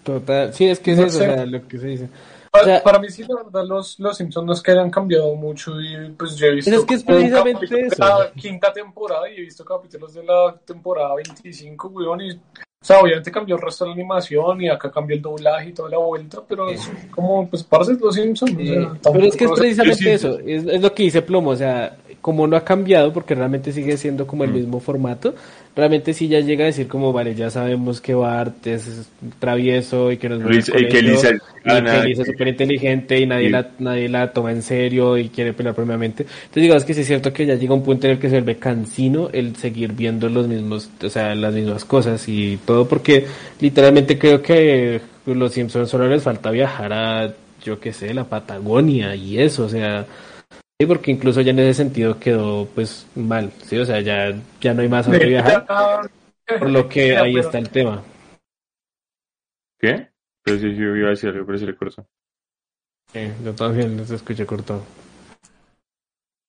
Total, 0.04 0.52
sí, 0.54 0.66
es 0.68 0.78
que 0.80 0.92
es 0.92 0.98
No 0.98 1.06
eso, 1.06 1.18
o 1.18 1.20
sea, 1.22 1.46
lo 1.46 1.66
que 1.66 1.78
se 1.78 1.86
dice. 1.88 2.08
Para, 2.50 2.62
O 2.62 2.66
sea- 2.66 2.82
para 2.84 2.98
mí 3.00 3.08
sí, 3.10 3.24
la 3.26 3.42
verdad, 3.42 3.64
los, 3.66 3.98
los 3.98 4.16
Simpsons 4.16 4.46
no 4.46 4.52
es 4.52 4.62
que 4.62 4.70
hayan 4.70 4.90
cambiado 4.90 5.34
mucho 5.34 5.72
y 5.80 6.10
pues 6.10 6.36
yo 6.36 6.46
he 6.46 6.54
visto 6.54 6.70
es 6.72 6.84
que 6.84 6.94
es 6.94 7.02
precisamente 7.02 7.66
eso. 7.86 7.96
la 8.04 8.30
quinta 8.36 8.72
temporada 8.72 9.28
y 9.28 9.38
he 9.38 9.40
visto 9.40 9.64
capítulos 9.64 10.14
de 10.14 10.22
la 10.22 10.54
temporada 10.64 11.14
25, 11.16 11.88
weón, 11.88 12.20
y 12.20 12.30
o 12.32 12.86
sea, 12.86 13.00
obviamente 13.00 13.32
cambió 13.32 13.56
el 13.56 13.62
resto 13.62 13.84
de 13.84 13.88
la 13.90 13.94
animación 13.94 14.60
y 14.60 14.68
acá 14.68 14.90
cambió 14.90 15.16
el 15.16 15.22
doblaje 15.22 15.70
y 15.70 15.72
toda 15.72 15.88
la 15.88 15.96
vuelta, 15.98 16.42
pero 16.46 16.68
es 16.68 16.86
como, 17.10 17.48
pues, 17.48 17.64
parece 17.64 17.94
los 17.98 18.14
Simpsons. 18.14 18.52
o 18.52 18.56
sea, 18.62 18.74
tampoco- 18.74 19.12
pero 19.14 19.26
es 19.26 19.36
que 19.36 19.44
es 19.46 19.50
precisamente 19.52 20.12
eso, 20.12 20.38
es, 20.40 20.66
es 20.66 20.80
lo 20.82 20.92
que 20.94 21.02
dice 21.04 21.22
Plomo, 21.22 21.50
o 21.52 21.56
sea, 21.56 21.96
como 22.24 22.46
no 22.46 22.56
ha 22.56 22.64
cambiado, 22.64 23.12
porque 23.12 23.34
realmente 23.34 23.70
sigue 23.70 23.98
siendo 23.98 24.26
como 24.26 24.44
el 24.44 24.50
Mm. 24.50 24.54
mismo 24.54 24.80
formato, 24.80 25.34
realmente 25.76 26.14
sí 26.14 26.26
ya 26.26 26.40
llega 26.40 26.64
a 26.64 26.68
decir 26.68 26.88
como, 26.88 27.12
vale, 27.12 27.34
ya 27.34 27.50
sabemos 27.50 28.00
que 28.00 28.14
Bart 28.14 28.66
es 28.66 29.10
travieso 29.38 30.10
y 30.10 30.16
que 30.16 30.30
nos 30.30 30.40
Luis- 30.40 30.70
y 30.74 30.86
que 30.88 31.02
Lisa 31.02 32.22
es 32.22 32.28
súper 32.28 32.48
inteligente 32.48 33.20
y 33.20 33.26
nadie, 33.26 33.50
la, 33.50 33.68
nadie 33.78 34.08
la 34.08 34.32
toma 34.32 34.52
en 34.52 34.62
serio 34.62 35.18
y 35.18 35.28
quiere 35.28 35.52
pelear 35.52 35.74
propiamente. 35.74 36.22
Entonces 36.22 36.62
digamos 36.62 36.84
que 36.84 36.94
sí 36.94 37.02
es 37.02 37.06
cierto 37.06 37.30
que 37.30 37.44
ya 37.44 37.56
llega 37.56 37.74
un 37.74 37.82
punto 37.84 38.06
en 38.06 38.14
el 38.14 38.18
que 38.18 38.28
se 38.30 38.36
vuelve 38.36 38.56
cansino 38.56 39.28
el 39.30 39.54
seguir 39.56 39.92
viendo 39.92 40.30
los 40.30 40.48
mismos, 40.48 40.88
o 41.02 41.10
sea, 41.10 41.34
las 41.34 41.52
mismas 41.52 41.84
cosas 41.84 42.26
y 42.26 42.58
todo, 42.64 42.88
porque 42.88 43.26
literalmente 43.60 44.18
creo 44.18 44.40
que 44.40 44.98
los 45.26 45.52
Simpsons 45.52 45.90
solo 45.90 46.08
les 46.08 46.22
falta 46.22 46.50
viajar 46.50 46.90
a, 46.94 47.34
yo 47.62 47.78
qué 47.78 47.92
sé, 47.92 48.14
la 48.14 48.24
Patagonia 48.24 49.14
y 49.14 49.38
eso, 49.38 49.64
o 49.64 49.68
sea, 49.68 50.06
Sí, 50.80 50.86
porque 50.86 51.12
incluso 51.12 51.40
ya 51.40 51.52
en 51.52 51.60
ese 51.60 51.74
sentido 51.74 52.18
quedó 52.18 52.66
pues 52.74 53.06
mal, 53.14 53.52
sí, 53.62 53.78
o 53.78 53.84
sea, 53.84 54.00
ya, 54.00 54.34
ya 54.60 54.74
no 54.74 54.82
hay 54.82 54.88
más 54.88 55.06
a 55.06 55.10
dónde 55.10 55.26
viajar, 55.28 55.66
por 56.58 56.70
lo 56.70 56.88
que 56.88 57.16
ahí 57.16 57.36
está 57.38 57.58
el 57.58 57.70
tema. 57.70 58.02
¿Qué? 59.78 60.08
Pero 60.42 60.58
sí, 60.58 60.74
yo 60.74 60.96
iba 60.96 61.08
a 61.08 61.10
decir 61.10 61.30
algo, 61.30 61.46
pero 61.46 61.58
se 61.58 61.66
le 61.66 61.76
cortó. 61.76 62.06
Sí, 63.12 63.20
yo 63.44 63.54
también 63.54 63.96
los 63.96 64.10
escuché 64.10 64.44
cortado. 64.44 64.82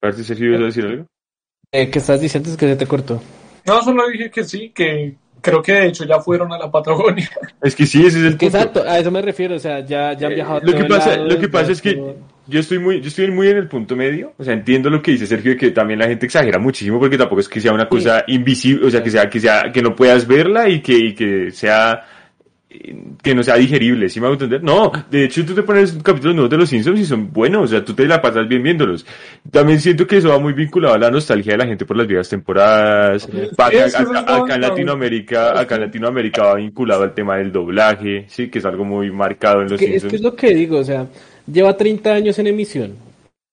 Aparte, 0.02 0.24
Sergio, 0.24 0.48
¿ibas 0.50 0.62
a 0.62 0.66
decir 0.66 0.86
algo? 0.86 1.06
Eh, 1.72 1.90
¿Qué 1.90 2.00
estás 2.00 2.20
diciendo? 2.20 2.50
Es 2.50 2.58
que 2.58 2.68
se 2.68 2.76
te 2.76 2.88
cortó. 2.88 3.22
No, 3.66 3.82
solo 3.84 4.08
dije 4.08 4.30
que 4.32 4.44
sí, 4.44 4.70
que 4.70 5.16
creo 5.42 5.62
que 5.62 5.74
de 5.74 5.88
hecho 5.88 6.06
ya 6.06 6.20
fueron 6.20 6.52
a 6.52 6.58
la 6.58 6.72
Patagonia. 6.72 7.30
Es 7.62 7.76
que 7.76 7.86
sí, 7.86 8.06
ese 8.06 8.20
es 8.20 8.26
el 8.26 8.38
Que 8.38 8.48
punto. 8.50 8.58
exacto, 8.58 8.84
a 8.84 8.98
eso 9.00 9.12
me 9.12 9.22
refiero, 9.22 9.56
o 9.56 9.60
sea, 9.60 9.80
ya, 9.82 10.14
ya 10.14 10.28
han 10.28 10.34
Eh, 10.34 10.36
viajado 10.36 10.58
a 10.58 10.64
lo 10.64 10.74
que 10.74 10.86
pasa, 10.86 11.10
lado, 11.18 11.30
lo 11.30 11.40
que 11.40 11.48
pasa 11.50 11.72
es 11.72 11.82
que 11.82 12.16
yo 12.48 12.60
estoy 12.60 12.80
muy, 12.80 13.02
yo 13.02 13.08
estoy 13.08 13.32
muy 13.32 13.48
en 13.48 13.58
el 13.58 13.68
punto 13.68 13.96
medio, 13.96 14.34
o 14.38 14.44
sea, 14.44 14.54
entiendo 14.54 14.90
lo 14.90 15.02
que 15.02 15.12
dice 15.12 15.26
Sergio, 15.28 15.58
que 15.58 15.72
también 15.72 16.00
la 16.00 16.08
gente 16.08 16.26
exagera 16.26 16.60
muchísimo 16.60 17.00
porque 17.00 17.18
tampoco 17.18 17.42
es 17.42 17.50
que 17.50 17.60
sea 17.62 17.74
una 17.74 17.88
cosa 17.88 18.24
invisible, 18.28 18.86
o 18.88 18.90
sea, 18.90 19.02
que 19.04 19.10
sea, 19.12 19.30
que 19.30 19.40
sea, 19.40 19.72
que 19.72 19.82
no 19.82 19.96
puedas 19.96 20.28
verla 20.28 20.70
y 20.70 20.82
que, 20.82 20.94
y 20.98 21.14
que 21.14 21.52
sea, 21.52 22.04
eh, 22.70 22.96
que 23.24 23.34
no 23.34 23.42
sea 23.42 23.56
digerible, 23.56 24.10
¿sí 24.10 24.20
me 24.20 24.26
hago 24.28 24.34
entender? 24.34 24.62
No, 24.64 24.92
de 25.10 25.24
hecho 25.26 25.46
tú 25.46 25.54
te 25.56 25.64
pones 25.64 25.94
capítulos 26.04 26.36
nuevos 26.36 26.50
de 26.52 26.58
los 26.58 26.70
Simpsons 26.70 27.00
y 27.00 27.06
son 27.06 27.32
buenos, 27.32 27.64
o 27.64 27.68
sea, 27.68 27.84
tú 27.86 27.94
te 27.94 28.06
la 28.06 28.22
pasas 28.22 28.48
bien 28.48 28.62
viéndolos. 28.62 29.06
También 29.50 29.80
siento 29.80 30.06
que 30.06 30.18
eso 30.18 30.30
va 30.30 30.40
muy 30.40 30.54
vinculado 30.54 30.94
a 30.96 30.98
la 31.00 31.10
nostalgia 31.10 31.54
de 31.54 31.58
la 31.60 31.66
gente 31.66 31.86
por 31.86 31.96
las 31.98 32.06
viejas 32.08 32.30
temporadas. 32.30 33.28
Acá, 33.58 33.70
es 33.86 33.96
acá- 33.96 34.56
en 34.56 34.62
Latinoamérica, 34.62 35.60
acá 35.60 35.76
en 35.76 35.82
Latinoamérica 35.82 36.44
va 36.44 36.56
vinculado 36.56 37.04
al 37.04 37.14
tema 37.14 37.38
del 37.38 37.52
doblaje, 37.52 38.26
sí, 38.28 38.50
que 38.50 38.60
es 38.60 38.66
algo 38.66 38.84
muy 38.86 39.10
marcado 39.12 39.62
en 39.62 39.70
los 39.70 39.80
que- 39.80 39.86
es 39.86 39.92
Simpsons. 40.02 40.10
que 40.12 40.16
es 40.18 40.22
lo 40.22 40.36
que 40.36 40.54
digo, 40.54 40.78
o 40.80 40.84
sea, 40.84 41.08
lleva 41.48 41.78
30 41.78 42.14
años 42.14 42.40
en 42.40 42.48
emisión. 42.48 42.94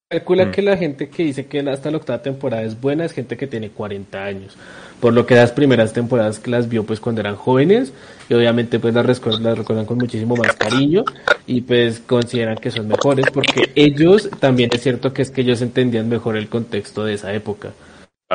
Calcula 0.09 0.45
Mm. 0.45 0.51
que 0.51 0.61
la 0.61 0.77
gente 0.77 1.09
que 1.09 1.23
dice 1.23 1.45
que 1.47 1.59
hasta 1.61 1.89
la 1.89 1.97
octava 1.97 2.21
temporada 2.21 2.61
es 2.63 2.79
buena 2.79 3.05
es 3.05 3.13
gente 3.13 3.35
que 3.35 3.47
tiene 3.47 3.69
40 3.69 4.23
años. 4.23 4.55
Por 4.99 5.13
lo 5.13 5.25
que 5.25 5.35
las 5.35 5.51
primeras 5.51 5.91
temporadas 5.91 6.39
que 6.39 6.51
las 6.51 6.69
vio 6.69 6.83
pues 6.83 6.99
cuando 6.99 7.21
eran 7.21 7.35
jóvenes 7.35 7.91
y 8.29 8.33
obviamente 8.35 8.79
pues 8.79 8.93
las, 8.93 9.05
recuer- 9.05 9.39
las 9.39 9.57
recuerdan 9.57 9.85
con 9.85 9.97
muchísimo 9.97 10.35
más 10.35 10.55
cariño 10.55 11.03
y 11.47 11.61
pues 11.61 11.99
consideran 12.05 12.57
que 12.57 12.69
son 12.71 12.87
mejores 12.87 13.25
porque 13.33 13.71
ellos 13.75 14.29
también 14.39 14.69
es 14.73 14.81
cierto 14.81 15.11
que 15.13 15.23
es 15.23 15.31
que 15.31 15.41
ellos 15.41 15.61
entendían 15.61 16.07
mejor 16.07 16.37
el 16.37 16.47
contexto 16.47 17.03
de 17.03 17.15
esa 17.15 17.33
época. 17.33 17.71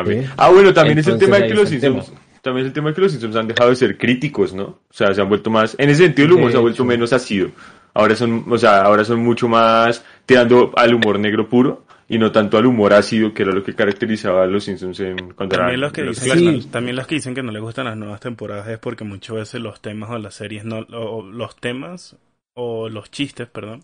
Sí. 0.04 0.20
Ah, 0.36 0.50
bueno, 0.50 0.72
también 0.74 0.98
es 0.98 1.06
el 1.06 1.18
tema 1.18 1.38
de 1.38 1.48
que 1.48 1.54
los 1.54 1.68
Simpsons, 1.68 2.12
también 2.42 2.66
es 2.66 2.70
el 2.70 2.72
tema 2.74 2.88
de 2.90 2.94
que 2.96 3.00
los 3.02 3.12
Simpsons 3.12 3.36
han 3.36 3.48
dejado 3.48 3.70
de 3.70 3.76
ser 3.76 3.96
críticos, 3.96 4.52
¿no? 4.52 4.64
O 4.64 4.92
sea, 4.92 5.12
se 5.14 5.20
han 5.20 5.28
vuelto 5.28 5.50
más, 5.50 5.74
en 5.78 5.90
ese 5.90 6.04
sentido 6.04 6.26
el 6.26 6.32
humor 6.34 6.50
se 6.50 6.56
ha 6.56 6.60
vuelto 6.60 6.84
menos 6.84 7.12
ácido. 7.12 7.50
Ahora 7.98 8.14
son, 8.14 8.44
o 8.48 8.56
sea, 8.56 8.82
ahora 8.82 9.04
son 9.04 9.18
mucho 9.24 9.48
más 9.48 10.04
tirando 10.24 10.72
al 10.76 10.94
humor 10.94 11.18
negro 11.18 11.48
puro 11.48 11.84
y 12.08 12.16
no 12.16 12.30
tanto 12.30 12.56
al 12.56 12.66
humor 12.66 12.94
ácido, 12.94 13.34
que 13.34 13.42
era 13.42 13.52
lo 13.52 13.64
que 13.64 13.74
caracterizaba 13.74 14.44
a 14.44 14.46
los 14.46 14.62
Simpsons 14.64 15.00
en 15.00 15.16
cuando 15.34 15.56
También 15.56 15.80
los 15.80 15.92
que 15.92 16.04
los 16.04 16.20
dicen 16.20 16.38
Sí. 16.38 16.44
que 16.44 16.52
no- 16.52 16.70
también 16.70 16.94
los 16.96 17.06
que 17.08 17.16
dicen 17.16 17.34
que 17.34 17.42
no 17.42 17.50
les 17.50 17.60
gustan 17.60 17.86
las 17.86 17.96
nuevas 17.96 18.20
temporadas 18.20 18.68
es 18.68 18.78
porque 18.78 19.02
muchas 19.02 19.34
veces 19.34 19.60
los 19.60 19.80
temas 19.82 20.10
o 20.10 20.18
las 20.18 20.34
series 20.34 20.64
no 20.64 20.86
o 20.92 21.22
los 21.22 21.56
temas 21.56 22.16
o 22.54 22.88
los 22.88 23.10
chistes, 23.10 23.48
perdón, 23.48 23.82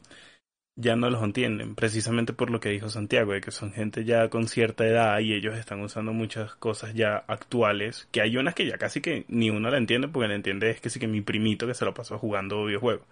ya 0.77 0.95
no 0.97 1.11
los 1.11 1.23
entienden, 1.23 1.75
precisamente 1.75 2.33
por 2.33 2.51
lo 2.51 2.61
que 2.61 2.69
dijo 2.71 2.89
Santiago, 2.91 3.33
de 3.33 3.41
que 3.41 3.51
son 3.51 3.73
gente 3.73 4.05
ya 4.05 4.29
con 4.29 4.47
cierta 4.49 4.87
edad 4.87 5.19
y 5.21 5.33
ellos 5.33 5.57
están 5.57 5.81
usando 5.83 6.13
muchas 6.13 6.55
cosas 6.55 6.95
ya 6.95 7.25
actuales, 7.29 8.09
que 8.13 8.21
hay 8.23 8.37
unas 8.37 8.55
que 8.55 8.67
ya 8.67 8.79
casi 8.79 9.01
que 9.01 9.25
ni 9.29 9.51
uno 9.51 9.71
la 9.71 9.79
entiende, 9.79 10.07
porque 10.09 10.29
la 10.29 10.35
entiende 10.37 10.71
es 10.71 10.81
que 10.81 10.89
sí 10.91 10.99
que 11.01 11.07
mi 11.09 11.21
primito 11.21 11.67
que 11.67 11.75
se 11.75 11.85
lo 11.85 11.95
pasó 11.95 12.17
jugando 12.19 12.65
videojuegos. 12.65 13.07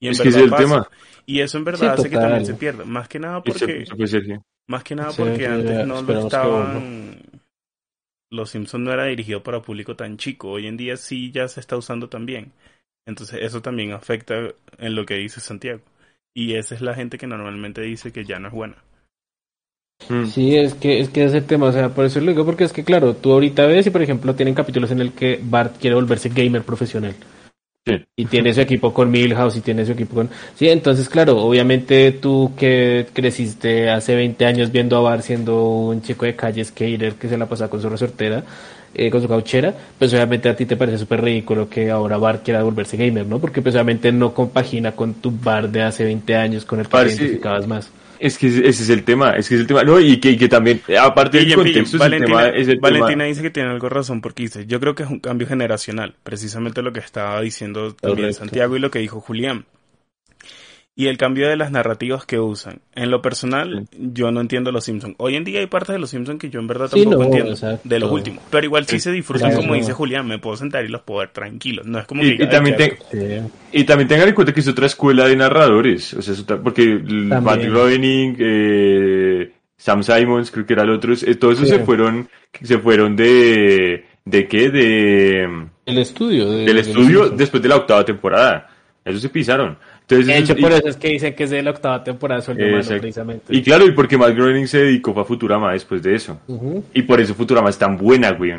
Y 0.00 0.06
en 0.06 0.12
Es 0.12 0.20
que 0.20 0.28
es 0.28 0.36
el 0.36 0.50
pasa. 0.50 0.62
tema. 0.62 0.88
Y 1.26 1.40
eso 1.40 1.58
en 1.58 1.64
verdad 1.64 1.94
Sí, 1.94 2.00
hace 2.00 2.10
que 2.10 2.16
también 2.16 2.46
se 2.46 2.54
pierda, 2.54 2.84
más 2.84 3.08
que 3.08 3.18
nada 3.18 3.42
porque 3.42 3.84
más 4.66 4.82
que 4.82 4.94
nada 4.94 5.12
porque 5.12 5.36
sí, 5.36 5.44
antes 5.44 5.86
no 5.86 6.02
lo 6.02 6.06
que 6.06 6.18
estaban. 6.18 7.16
Los 8.32 8.50
Simpsons 8.50 8.84
no 8.84 8.92
era 8.92 9.06
dirigido 9.06 9.42
para 9.42 9.60
público 9.60 9.96
tan 9.96 10.16
chico. 10.16 10.50
Hoy 10.50 10.66
en 10.66 10.76
día 10.76 10.96
sí 10.96 11.32
ya 11.32 11.48
se 11.48 11.60
está 11.60 11.76
usando 11.76 12.08
también. 12.08 12.52
Entonces 13.06 13.40
eso 13.42 13.60
también 13.60 13.92
afecta 13.92 14.34
en 14.78 14.94
lo 14.94 15.04
que 15.04 15.14
dice 15.14 15.40
Santiago. 15.40 15.80
Y 16.34 16.54
esa 16.54 16.74
es 16.76 16.80
la 16.80 16.94
gente 16.94 17.18
que 17.18 17.26
normalmente 17.26 17.80
dice 17.82 18.12
que 18.12 18.24
ya 18.24 18.38
no 18.38 18.48
es 18.48 18.54
buena. 18.54 18.76
Mm. 20.08 20.26
Sí, 20.26 20.56
es 20.56 20.74
que 20.74 21.00
es 21.00 21.10
que 21.10 21.24
ese 21.24 21.42
tema, 21.42 21.66
o 21.66 21.72
sea, 21.72 21.90
por 21.90 22.04
eso 22.04 22.20
lo 22.20 22.30
digo 22.30 22.44
porque 22.46 22.64
es 22.64 22.72
que 22.72 22.84
claro, 22.84 23.14
tú 23.16 23.32
ahorita 23.32 23.66
ves 23.66 23.86
y 23.86 23.90
por 23.90 24.02
ejemplo 24.02 24.34
tienen 24.34 24.54
capítulos 24.54 24.90
en 24.92 25.00
el 25.00 25.12
que 25.12 25.40
Bart 25.42 25.76
quiere 25.78 25.96
volverse 25.96 26.30
gamer 26.30 26.62
profesional. 26.62 27.14
Sí. 27.86 27.94
Y 28.14 28.26
tiene 28.26 28.52
su 28.52 28.60
equipo 28.60 28.92
con 28.92 29.10
Milhouse 29.10 29.56
y 29.56 29.60
tiene 29.62 29.86
su 29.86 29.92
equipo 29.92 30.14
con... 30.14 30.28
Sí, 30.54 30.68
entonces 30.68 31.08
claro, 31.08 31.38
obviamente 31.38 32.12
tú 32.12 32.52
que 32.56 33.06
creciste 33.12 33.88
hace 33.88 34.14
20 34.14 34.44
años 34.44 34.70
viendo 34.70 34.98
a 34.98 35.00
Bart 35.00 35.22
siendo 35.22 35.64
un 35.64 36.02
chico 36.02 36.26
de 36.26 36.36
calle 36.36 36.62
skater 36.62 37.14
que 37.14 37.28
se 37.28 37.38
la 37.38 37.46
pasaba 37.46 37.70
con 37.70 37.80
su 37.80 37.88
resortera, 37.88 38.44
eh, 38.92 39.10
con 39.10 39.22
su 39.22 39.28
cauchera, 39.28 39.74
pues 39.98 40.12
obviamente 40.12 40.48
a 40.50 40.56
ti 40.56 40.66
te 40.66 40.76
parece 40.76 40.98
súper 40.98 41.22
ridículo 41.22 41.70
que 41.70 41.90
ahora 41.90 42.18
Bart 42.18 42.42
quiera 42.44 42.62
volverse 42.62 42.98
gamer, 42.98 43.26
¿no? 43.26 43.38
Porque 43.38 43.62
pues 43.62 43.74
obviamente 43.74 44.12
no 44.12 44.34
compagina 44.34 44.92
con 44.92 45.14
tu 45.14 45.30
Bart 45.30 45.70
de 45.70 45.82
hace 45.82 46.04
20 46.04 46.36
años 46.36 46.64
con 46.66 46.80
el 46.80 46.86
que 46.86 46.98
te 46.98 47.06
identificabas 47.06 47.66
más. 47.66 47.90
Es 48.20 48.36
que 48.36 48.48
ese 48.48 48.68
es 48.68 48.90
el 48.90 49.02
tema, 49.02 49.30
es 49.30 49.48
que 49.48 49.54
es 49.54 49.62
el 49.62 49.66
tema, 49.66 49.82
no, 49.82 49.98
y 49.98 50.20
que, 50.20 50.32
y 50.32 50.36
que 50.36 50.48
también, 50.48 50.82
aparte 51.00 51.38
del 51.38 51.54
contexto, 51.54 51.80
es 51.80 51.94
el 51.94 51.98
Valentina, 51.98 52.26
tema, 52.26 52.48
es 52.48 52.68
el 52.68 52.78
Valentina 52.78 53.08
tema, 53.08 53.24
dice 53.24 53.42
que 53.42 53.50
tiene 53.50 53.70
algo 53.70 53.88
razón 53.88 54.20
porque 54.20 54.42
dice, 54.42 54.66
yo 54.66 54.78
creo 54.78 54.94
que 54.94 55.04
es 55.04 55.10
un 55.10 55.20
cambio 55.20 55.48
generacional, 55.48 56.14
precisamente 56.22 56.82
lo 56.82 56.92
que 56.92 57.00
estaba 57.00 57.40
diciendo 57.40 57.94
también 57.94 58.26
Correcto. 58.26 58.38
Santiago 58.40 58.76
y 58.76 58.78
lo 58.78 58.90
que 58.90 58.98
dijo 58.98 59.20
Julián. 59.20 59.64
Y 60.96 61.06
el 61.06 61.16
cambio 61.16 61.48
de 61.48 61.56
las 61.56 61.70
narrativas 61.70 62.26
que 62.26 62.38
usan. 62.38 62.80
En 62.94 63.10
lo 63.10 63.22
personal, 63.22 63.86
yo 63.96 64.30
no 64.32 64.40
entiendo 64.40 64.70
los 64.72 64.84
Simpsons. 64.84 65.14
Hoy 65.18 65.36
en 65.36 65.44
día 65.44 65.60
hay 65.60 65.66
partes 65.66 65.94
de 65.94 65.98
los 65.98 66.10
Simpsons 66.10 66.38
que 66.38 66.50
yo 66.50 66.60
en 66.60 66.66
verdad 66.66 66.88
Sí, 66.92 67.02
tampoco 67.02 67.18
no, 67.20 67.24
entiendo 67.26 67.52
exacto. 67.52 67.88
de 67.88 67.98
los 68.00 68.10
últimos. 68.10 68.42
Pero 68.50 68.66
igual 68.66 68.84
sí 68.86 68.98
se 69.00 69.10
disfrutan 69.12 69.48
Claro, 69.50 69.62
como 69.62 69.72
no. 69.74 69.78
dice 69.80 69.92
Julián, 69.92 70.26
me 70.26 70.38
puedo 70.38 70.56
sentar 70.56 70.84
y 70.84 70.88
los 70.88 71.00
puedo 71.02 71.20
ver 71.20 71.30
tranquilos. 71.30 71.86
No 71.86 72.00
es 72.00 72.06
como 72.06 72.22
y, 72.24 72.36
que 72.36 72.44
y 72.44 72.48
también, 72.48 72.76
"Ay, 72.78 72.88
te- 72.90 72.98
qué 73.18 73.40
Sí. 73.72 73.78
y 73.80 73.84
también 73.84 74.08
tengan 74.08 74.28
en 74.28 74.34
cuenta 74.34 74.52
que 74.52 74.60
es 74.60 74.68
otra 74.68 74.86
escuela 74.86 75.26
de 75.26 75.36
narradores, 75.36 76.12
o 76.12 76.20
sea, 76.20 76.34
es 76.34 76.40
otra- 76.40 76.60
porque 76.60 76.84
También. 77.30 77.70
Groening, 77.70 78.36
eh, 78.38 79.52
Sam 79.76 80.02
Simons, 80.02 80.50
creo 80.50 80.66
que 80.66 80.72
era 80.74 80.82
el 80.82 80.90
otro, 80.90 81.14
eh, 81.14 81.34
todos 81.36 81.54
esos 81.54 81.68
Sí. 81.68 81.76
se 81.76 81.84
fueron, 81.84 82.28
se 82.62 82.78
fueron 82.78 83.16
de, 83.16 84.04
¿de 84.26 84.48
qué? 84.48 84.68
De, 84.68 85.44
El 85.86 85.98
estudio. 85.98 86.50
de- 86.50 86.64
del 86.66 86.78
estudio 86.78 87.30
después 87.30 87.62
de 87.62 87.68
la 87.70 87.76
octava 87.76 88.04
temporada. 88.04 88.68
Eso 89.02 89.18
se 89.18 89.30
pisaron. 89.30 89.78
Entonces, 90.10 90.26
De 90.26 90.38
hecho, 90.38 90.52
es- 90.54 90.60
por 90.60 90.70
y- 90.72 90.74
eso 90.74 90.88
es 90.88 90.96
que 90.96 91.08
dicen 91.08 91.34
que 91.34 91.44
es 91.44 91.50
de 91.50 91.62
la 91.62 91.70
octava 91.70 92.02
temporada 92.02 92.40
sueldo 92.40 92.64
humano, 92.64 92.78
Exacto. 92.78 93.00
precisamente. 93.00 93.56
Y 93.56 93.62
claro, 93.62 93.86
y 93.86 93.92
porque 93.92 94.18
Matt 94.18 94.34
Groening 94.34 94.66
se 94.66 94.78
dedicó 94.78 95.18
a 95.20 95.24
Futurama 95.24 95.72
después 95.72 96.02
de 96.02 96.14
eso. 96.16 96.38
Y 96.94 97.02
por 97.02 97.20
eso 97.20 97.34
Futurama 97.34 97.70
es 97.70 97.78
tan 97.78 97.96
buena, 97.96 98.32
güey. 98.32 98.52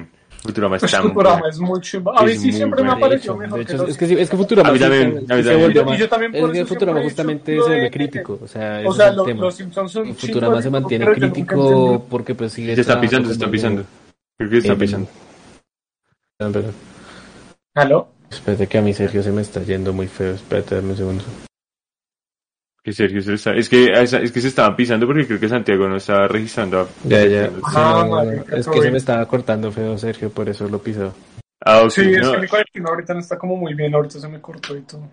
Futurama 0.44 0.78
es 0.78 0.80
Pues 0.82 0.92
tan 0.92 1.04
Futurama 1.04 1.40
buena. 1.40 1.50
es 1.50 1.60
muy 1.60 1.80
chimba. 1.82 2.14
A 2.18 2.24
mí 2.24 2.32
Es 2.32 2.42
sí 2.42 2.52
siempre 2.52 2.82
me 2.84 2.90
ha 2.92 2.96
De 2.96 3.02
parecido 3.02 3.38
mejor 3.38 3.60
de 3.60 3.66
que 3.66 3.74
hecho, 3.74 3.82
los 3.84 3.92
es 3.92 3.98
que, 3.98 4.08
sí- 4.08 4.16
es 4.18 4.28
que 4.30 4.38
Futurama 4.38 4.70
A 4.70 4.72
mí 4.72 4.80
también, 4.80 5.02
se- 5.02 5.08
a 5.08 5.12
mí 5.12 5.20
sí 5.22 5.28
también. 5.28 5.46
se 5.46 5.56
volvió 5.62 5.82
Y 5.82 5.86
más- 5.86 6.00
yo 6.00 6.10
también 6.10 6.36
es 6.36 6.42
por 6.42 6.52
que 6.52 6.58
eso 6.60 6.68
Futurama 6.68 7.02
justamente 7.04 7.52
se 7.52 7.58
lo 7.58 7.66
vuelve 7.68 7.82
de- 7.84 7.92
crítico, 7.92 8.40
o 8.42 8.48
sea, 8.48 8.82
O 8.86 8.94
sea, 8.94 9.06
es 9.06 9.12
el 9.12 9.18
lo- 9.18 9.24
tema. 9.26 9.42
los 9.42 9.56
Simpsons 9.56 9.92
son 9.92 10.16
Futurama 10.16 10.62
se 10.62 10.70
mantiene 10.72 11.06
yo 11.06 11.14
crítico 11.14 12.06
porque 12.10 12.34
pues 12.34 12.54
sigue 12.54 12.74
Se 12.76 12.82
está 12.82 13.00
pisando, 13.00 13.28
se 13.28 13.34
está 13.34 13.52
pisando. 13.52 13.84
Creo 14.38 14.50
que 14.50 14.62
se 14.62 14.68
está 14.70 14.80
pisando. 14.80 15.08
¿Aló? 17.76 18.08
Espérate 18.32 18.68
que 18.68 18.78
a 18.78 18.82
mi 18.82 18.94
Sergio 18.94 19.22
se 19.22 19.32
me 19.32 19.42
está 19.42 19.62
yendo 19.64 19.94
muy 19.94 20.08
feo. 20.08 20.34
Espérate, 20.34 20.76
dame 20.76 20.92
un 20.92 20.98
segundo. 20.98 21.24
Que 22.84 22.94
Sergio 22.94 23.22
se 23.22 23.34
está... 23.36 23.54
Es 23.54 23.70
que, 23.70 23.92
es 23.94 24.32
que 24.32 24.42
se 24.42 24.48
estaban 24.48 24.76
pisando 24.76 25.06
porque 25.06 25.28
creo 25.28 25.40
que 25.40 25.48
Santiago 25.50 25.88
no 25.88 25.98
estaba 25.98 26.28
registrando. 26.28 26.90
Ya, 27.04 27.24
ya. 27.26 27.48
Sí, 27.48 27.54
Sí, 27.56 27.62
Ah, 27.76 28.04
no, 28.06 28.12
vale, 28.16 28.44
es 28.56 28.68
que 28.68 28.82
se 28.82 28.92
me 28.92 28.98
estaba 28.98 29.28
cortando 29.28 29.72
feo, 29.72 29.98
Sergio, 29.98 30.32
por 30.32 30.50
eso 30.50 30.68
lo 30.68 30.80
pisó. 30.82 31.14
Ah, 31.64 31.84
ok. 31.84 31.92
Sí, 31.92 32.02
es 32.02 32.22
no, 32.24 32.32
que 32.32 32.40
mi 32.40 32.48
conexión 32.48 32.88
ahorita 32.88 33.14
no 33.14 33.20
está 33.20 33.38
como 33.38 33.56
muy 33.56 33.76
bien, 33.76 33.94
ahorita 33.94 34.20
se 34.20 34.28
me 34.28 34.42
cortó 34.42 34.76
y 34.76 34.82
todo. 34.82 35.08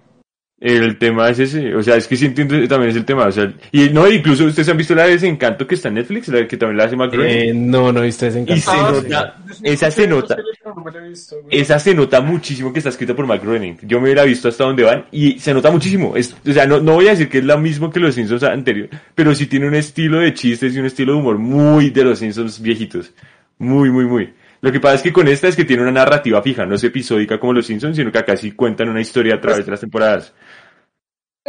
El 0.60 0.98
tema 0.98 1.28
es 1.28 1.38
ese, 1.38 1.72
o 1.76 1.82
sea, 1.84 1.94
es 1.96 2.08
que 2.08 2.16
sí 2.16 2.26
entiendo, 2.26 2.56
también 2.66 2.90
es 2.90 2.96
el 2.96 3.04
tema, 3.04 3.26
o 3.26 3.30
sea, 3.30 3.52
y 3.70 3.90
no, 3.90 4.10
incluso 4.10 4.44
ustedes 4.44 4.68
han 4.68 4.76
visto 4.76 4.92
la 4.92 5.04
de 5.04 5.10
Desencanto 5.10 5.66
que 5.68 5.76
está 5.76 5.86
en 5.86 5.94
Netflix, 5.94 6.26
la 6.28 6.48
que 6.48 6.56
también 6.56 6.78
la 6.78 6.84
hace 6.84 6.96
Groening. 6.96 7.20
Eh, 7.28 7.52
no, 7.54 7.92
no 7.92 8.00
viste 8.00 8.26
ese 8.26 8.38
Y 8.40 8.42
encanto. 8.42 8.62
se 8.62 8.70
Ah, 8.70 8.90
nota, 8.90 9.36
esa 9.62 9.90
se 9.92 10.08
nota. 10.08 10.36
Serie, 10.68 10.74
pero 10.74 10.74
no 10.74 10.84
me 10.84 10.92
la 10.92 11.06
he 11.06 11.08
visto, 11.08 11.36
güey. 11.42 11.60
esa 11.60 11.78
se 11.78 11.94
nota 11.94 12.20
muchísimo 12.20 12.72
que 12.72 12.78
está 12.78 12.90
escrita 12.90 13.14
por 13.14 13.26
Matt 13.26 13.42
Groening. 13.42 13.78
Yo 13.82 13.98
me 13.98 14.04
hubiera 14.04 14.24
visto 14.24 14.48
hasta 14.48 14.64
dónde 14.64 14.84
van 14.84 15.06
y 15.10 15.38
se 15.38 15.54
nota 15.54 15.70
muchísimo. 15.70 16.16
Es, 16.16 16.34
o 16.46 16.52
sea, 16.52 16.66
no, 16.66 16.80
no 16.80 16.94
voy 16.94 17.08
a 17.08 17.10
decir 17.10 17.28
que 17.28 17.38
es 17.38 17.44
lo 17.44 17.58
mismo 17.58 17.90
que 17.90 18.00
los 18.00 18.14
Simpsons 18.14 18.42
anteriores, 18.42 18.90
pero 19.14 19.34
sí 19.34 19.46
tiene 19.46 19.66
un 19.66 19.74
estilo 19.74 20.20
de 20.20 20.34
chistes 20.34 20.74
y 20.74 20.78
un 20.78 20.86
estilo 20.86 21.12
de 21.12 21.18
humor 21.18 21.38
muy 21.38 21.90
de 21.90 22.04
los 22.04 22.18
Simpsons 22.18 22.60
viejitos. 22.60 23.12
Muy, 23.58 23.90
muy, 23.90 24.04
muy. 24.04 24.34
Lo 24.60 24.72
que 24.72 24.80
pasa 24.80 24.96
es 24.96 25.02
que 25.02 25.12
con 25.12 25.28
esta 25.28 25.48
es 25.48 25.56
que 25.56 25.64
tiene 25.64 25.82
una 25.82 25.92
narrativa 25.92 26.42
fija, 26.42 26.66
no 26.66 26.74
es 26.74 26.84
episódica 26.84 27.38
como 27.38 27.52
los 27.52 27.66
Simpsons, 27.66 27.96
sino 27.96 28.10
que 28.10 28.18
acá 28.18 28.36
sí 28.36 28.52
cuentan 28.52 28.88
una 28.88 29.00
historia 29.00 29.36
a 29.36 29.40
través 29.40 29.64
de 29.64 29.70
las 29.70 29.80
temporadas. 29.80 30.34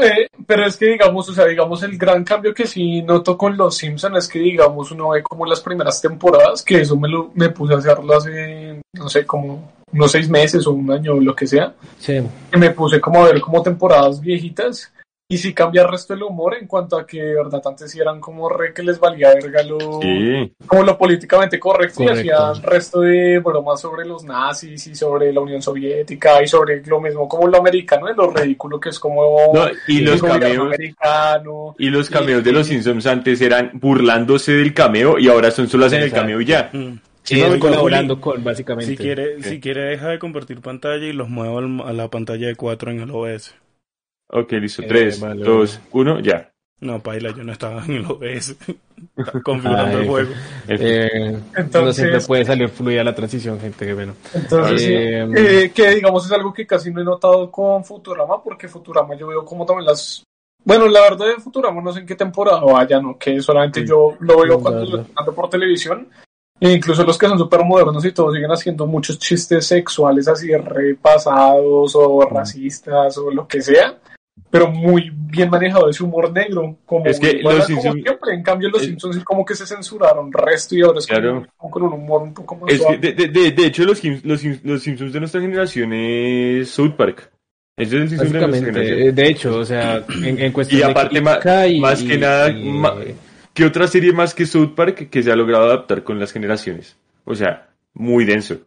Eh, 0.02 0.30
pero 0.48 0.66
es 0.66 0.78
que 0.78 0.86
digamos, 0.88 1.28
o 1.28 1.34
sea, 1.34 1.46
digamos, 1.46 1.84
el 1.84 1.98
gran 1.98 2.24
cambio 2.24 2.54
que 2.54 2.66
sí 2.66 3.02
noto 3.02 3.38
con 3.38 3.58
los 3.58 3.76
Simpsons 3.76 4.18
es 4.18 4.28
que 4.30 4.40
digamos, 4.40 4.92
uno 4.92 5.10
ve 5.10 5.22
como 5.22 5.46
las 5.46 5.60
primeras 5.60 6.02
temporadas, 6.02 6.64
que 6.64 6.82
eso 6.82 6.96
me, 6.96 7.10
lo, 7.10 7.32
me 7.34 7.50
puse 7.50 7.74
a 7.74 7.78
hacerlo 7.78 8.16
hace, 8.16 8.69
no 8.94 9.10
sé, 9.10 9.26
como 9.26 9.72
unos 9.92 10.12
seis 10.12 10.30
meses 10.30 10.66
o 10.68 10.72
un 10.72 10.92
año 10.92 11.14
o 11.16 11.20
lo 11.20 11.36
que 11.36 11.48
sea, 11.48 11.74
Sí. 11.98 12.20
que 12.52 12.58
me 12.58 12.72
puse 12.72 13.00
como 13.02 13.24
a 13.24 13.32
ver 13.32 13.42
como 13.42 13.62
temporadas 13.62 14.22
viejitas 14.22 14.92
y 15.32 15.38
sí 15.38 15.54
cambia 15.54 15.84
el 15.84 15.90
resto 15.90 16.14
del 16.14 16.24
humor 16.24 16.56
en 16.60 16.66
cuanto 16.66 16.98
a 16.98 17.06
que 17.06 17.22
de 17.22 17.36
verdad 17.36 17.62
antes 17.66 17.92
sí 17.92 18.00
eran 18.00 18.20
como 18.20 18.50
re 18.50 18.74
que 18.74 18.82
les 18.82 19.00
valía 19.00 19.30
verga 19.36 19.62
lo, 19.62 20.00
Sí. 20.02 20.52
como 20.66 20.82
lo 20.84 20.98
políticamente 20.98 21.60
correcto, 21.60 22.04
Correcto. 22.04 22.26
y 22.26 22.30
hacían 22.32 22.64
resto 22.64 23.02
de 23.02 23.38
bromas 23.40 23.80
sobre 23.82 24.08
los 24.08 24.24
nazis 24.24 24.88
y 24.88 24.96
sobre 24.96 25.32
la 25.32 25.42
Unión 25.42 25.62
Soviética 25.62 26.42
y 26.42 26.48
sobre 26.48 26.84
lo 26.86 27.00
mismo 27.00 27.28
como 27.30 27.48
lo 27.48 27.58
americano, 27.60 28.10
y 28.12 28.16
lo 28.16 28.30
ridículo 28.32 28.80
que 28.80 28.90
es 28.90 29.00
como 29.00 29.52
No, 29.54 29.68
y 29.88 30.00
el 30.00 30.06
los 30.06 30.22
cameos, 30.22 30.66
americano. 30.68 31.76
y 31.78 31.90
los 31.90 32.10
cameos 32.10 32.44
de 32.44 32.52
los 32.52 32.66
Simpsons 32.68 33.06
antes 33.06 33.40
eran 33.42 33.72
burlándose 33.74 34.54
del 34.54 34.74
cameo 34.74 35.20
y 35.20 35.28
ahora 35.30 35.52
son 35.52 35.68
solo 35.68 35.86
hacen 35.86 36.02
el 36.02 36.12
cameo 36.12 36.42
y 36.42 36.46
ya. 36.46 36.70
Mm. 36.74 36.94
Sí, 37.30 37.36
Sí, 37.36 37.42
es 37.42 37.54
no, 37.54 37.60
colaborando 37.60 38.20
con, 38.20 38.44
básicamente. 38.44 38.92
Si 38.92 38.98
quiere, 38.98 39.44
si 39.44 39.60
quiere 39.60 39.84
deja 39.84 40.08
de 40.10 40.18
compartir 40.18 40.62
pantalla 40.62 41.06
y 41.06 41.14
los 41.14 41.30
muevo 41.30 41.60
al- 41.60 41.82
a 41.82 41.94
la 41.94 42.08
pantalla 42.10 42.48
de 42.48 42.56
4 42.56 42.90
en 42.92 43.02
el 43.02 43.12
OBS. 43.12 43.54
Ok, 44.32 44.52
listo. 44.54 44.82
Eh, 44.82 44.86
3, 44.88 45.20
vale, 45.20 45.44
2, 45.44 45.80
1, 45.92 46.20
ya. 46.22 46.52
No, 46.82 47.00
paila, 47.04 47.32
yo 47.36 47.44
no 47.44 47.52
estaba 47.52 47.84
en 47.86 47.92
el 47.98 48.06
OBS. 48.06 48.56
Estaba 49.18 49.42
configurando 49.44 49.98
Ay, 49.98 50.04
el 50.04 50.10
juego. 50.10 50.32
Eh, 50.70 51.32
no 51.34 51.60
Entonces- 51.62 51.96
siempre 51.98 52.22
puede 52.26 52.46
salir 52.46 52.70
fluida 52.70 53.04
la 53.04 53.14
transición, 53.14 53.60
gente, 53.60 53.86
que 53.86 53.94
bueno. 53.94 54.14
Entonces, 54.34 54.82
sí, 54.82 54.94
Eh, 54.94 55.28
eh, 55.36 55.72
que 55.76 55.90
digamos 55.96 56.26
es 56.26 56.32
algo 56.32 56.54
que 56.54 56.66
casi 56.66 56.92
no 56.92 57.02
he 57.02 57.04
notado 57.04 57.52
con 57.52 57.84
Futurama, 57.86 58.42
porque 58.44 58.68
Futurama 58.68 59.16
yo 59.16 59.28
veo 59.28 59.46
como 59.46 59.66
también 59.66 59.86
las... 59.88 60.24
Bueno, 60.64 60.88
la 60.88 61.02
verdad 61.02 61.28
de 61.28 61.36
Futurama 61.42 61.82
no 61.82 61.92
sé 61.94 62.00
en 62.00 62.06
qué 62.06 62.16
temporada 62.16 62.62
vaya, 62.62 63.00
¿no? 63.02 63.18
Que 63.18 63.42
solamente 63.42 63.86
yo 63.86 64.16
lo 64.20 64.38
veo 64.42 64.58
No, 64.58 64.60
cuando 64.60 64.84
no, 64.86 64.90
lo 64.90 64.98
no. 64.98 65.08
dando 65.16 65.34
por 65.36 65.50
televisión. 65.50 66.08
E 66.62 66.72
incluso 66.74 67.04
los 67.06 67.18
que 67.18 67.28
son 67.28 67.38
súper 67.38 67.64
modernos 67.64 68.04
y 68.04 68.12
todos 68.12 68.34
siguen 68.34 68.52
haciendo 68.52 68.86
muchos 68.86 69.18
chistes 69.18 69.66
sexuales 69.66 70.28
así 70.28 70.54
repasados 70.56 71.96
o 71.96 72.22
racistas 72.30 73.18
o 73.18 73.32
lo 73.32 73.48
que 73.48 73.62
sea. 73.62 73.98
Pero 74.52 74.70
muy 74.72 75.12
bien 75.14 75.50
manejado 75.50 75.90
ese 75.90 76.04
humor 76.04 76.32
negro. 76.32 76.78
Como 76.86 77.06
Es 77.06 77.20
que 77.20 77.38
igual 77.38 77.58
los 77.58 77.66
como 77.68 77.82
Simpsons- 77.82 78.04
siempre. 78.04 78.34
En 78.34 78.44
cambio, 78.44 78.70
los 78.70 78.82
es- 78.82 78.88
Simpsons 78.88 79.24
como 79.24 79.46
que 79.46 79.54
se 79.56 79.66
censuraron 79.68 80.32
resto 80.32 80.76
y 80.76 80.82
ahora 80.82 81.00
es 81.00 81.08
como- 81.08 81.20
Claro. 81.20 81.48
como 81.58 81.72
con 81.72 81.84
un 81.84 81.94
humor 81.94 82.22
un 82.24 82.34
poco 82.34 82.56
más 82.56 82.72
Es 82.74 82.82
suave. 82.82 82.98
de, 82.98 83.14
de, 83.14 83.28
de, 83.28 83.52
de 83.52 83.66
hecho, 83.66 83.84
los, 83.84 84.02
los, 84.24 84.44
los 84.64 84.82
Simpsons 84.82 85.14
de 85.14 85.20
nuestra 85.20 85.42
generación 85.42 85.94
es 85.94 86.70
South 86.72 86.94
Park. 86.98 87.32
Ese 87.78 87.96
es 87.98 88.02
el 88.04 88.10
Simpsons 88.10 88.32
de 88.34 88.40
nuestra 88.40 88.48
Básicamente, 88.48 88.90
generación. 88.90 89.16
de 89.16 89.28
hecho, 89.28 89.56
o 89.58 89.66
sea, 89.66 90.04
en, 90.24 90.40
en 90.40 90.52
cuestión 90.52 90.80
Y 90.82 90.84
de 90.84 90.90
aparte, 90.92 91.22
ma- 91.22 91.32
crítica 91.40 91.68
y- 91.68 91.80
más 91.80 92.04
que 92.04 92.16
y- 92.16 92.18
nada, 92.18 92.50
y- 92.50 92.64
ma- 92.64 92.96
¿Qué 93.60 93.66
otra 93.66 93.88
serie 93.88 94.14
más 94.14 94.34
que 94.34 94.46
South 94.46 94.74
Park 94.74 95.10
que 95.10 95.22
se 95.22 95.30
ha 95.30 95.36
logrado 95.36 95.66
adaptar 95.66 96.02
con 96.02 96.18
las 96.18 96.32
generaciones? 96.32 96.96
O 97.26 97.36
sea, 97.36 97.68
muy 97.94 98.24
denso. 98.24 98.58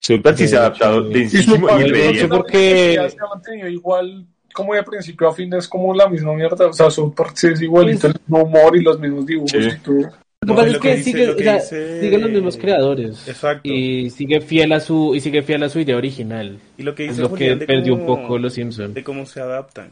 South 0.00 0.22
Park 0.22 0.38
sí 0.38 0.48
se 0.48 0.56
ha 0.56 0.60
adaptado 0.60 1.06
sí. 1.08 1.12
densísimo 1.12 1.68
Y 1.78 1.82
y 2.22 2.26
porque- 2.26 2.94
Ya 2.94 3.10
se 3.10 3.18
ha 3.20 3.26
mantenido 3.28 3.68
igual 3.68 4.24
como 4.54 4.72
de 4.72 4.82
principio 4.82 5.28
a 5.28 5.34
fin 5.34 5.52
es 5.52 5.68
como 5.68 5.92
la 5.94 6.08
misma 6.08 6.32
mierda. 6.32 6.68
O 6.68 6.72
sea, 6.72 6.88
South 6.90 7.12
Park 7.14 7.32
sí 7.34 7.48
es 7.48 7.60
igualito 7.60 8.06
el 8.06 8.14
mismo 8.14 8.42
humor 8.44 8.74
y 8.78 8.80
los 8.82 8.98
mismos 8.98 9.26
dibujos 9.26 9.50
Sí. 9.50 9.58
y 9.58 9.78
todo. 9.84 10.10
Lo 10.40 10.54
No, 10.54 10.62
es 10.62 10.78
que 10.78 10.96
dice- 10.96 11.02
sigue, 11.10 11.26
lo 11.26 11.32
o 11.34 11.36
que 11.36 11.44
sea, 11.44 11.54
dice- 11.56 12.00
siguen 12.00 12.20
los 12.22 12.30
mismos 12.30 12.56
creadores. 12.56 13.28
Exacto. 13.28 13.68
Y 13.68 14.08
sigue 14.08 14.40
fiel 14.40 14.72
a 14.72 14.80
su, 14.80 15.14
y 15.14 15.20
sigue 15.20 15.42
fiel 15.42 15.62
a 15.64 15.68
su 15.68 15.80
idea 15.80 15.98
original. 15.98 16.58
Y 16.78 16.82
lo 16.82 16.94
que 16.94 17.04
Es 17.04 17.10
dice 17.10 17.22
lo 17.24 17.28
que 17.34 17.50
Julián 17.50 17.58
perdió 17.66 17.94
un 17.94 18.06
poco 18.06 18.38
los 18.38 18.54
Simpsons. 18.54 18.94
de 18.94 19.04
cómo 19.04 19.26
se 19.26 19.40
adaptan. 19.40 19.90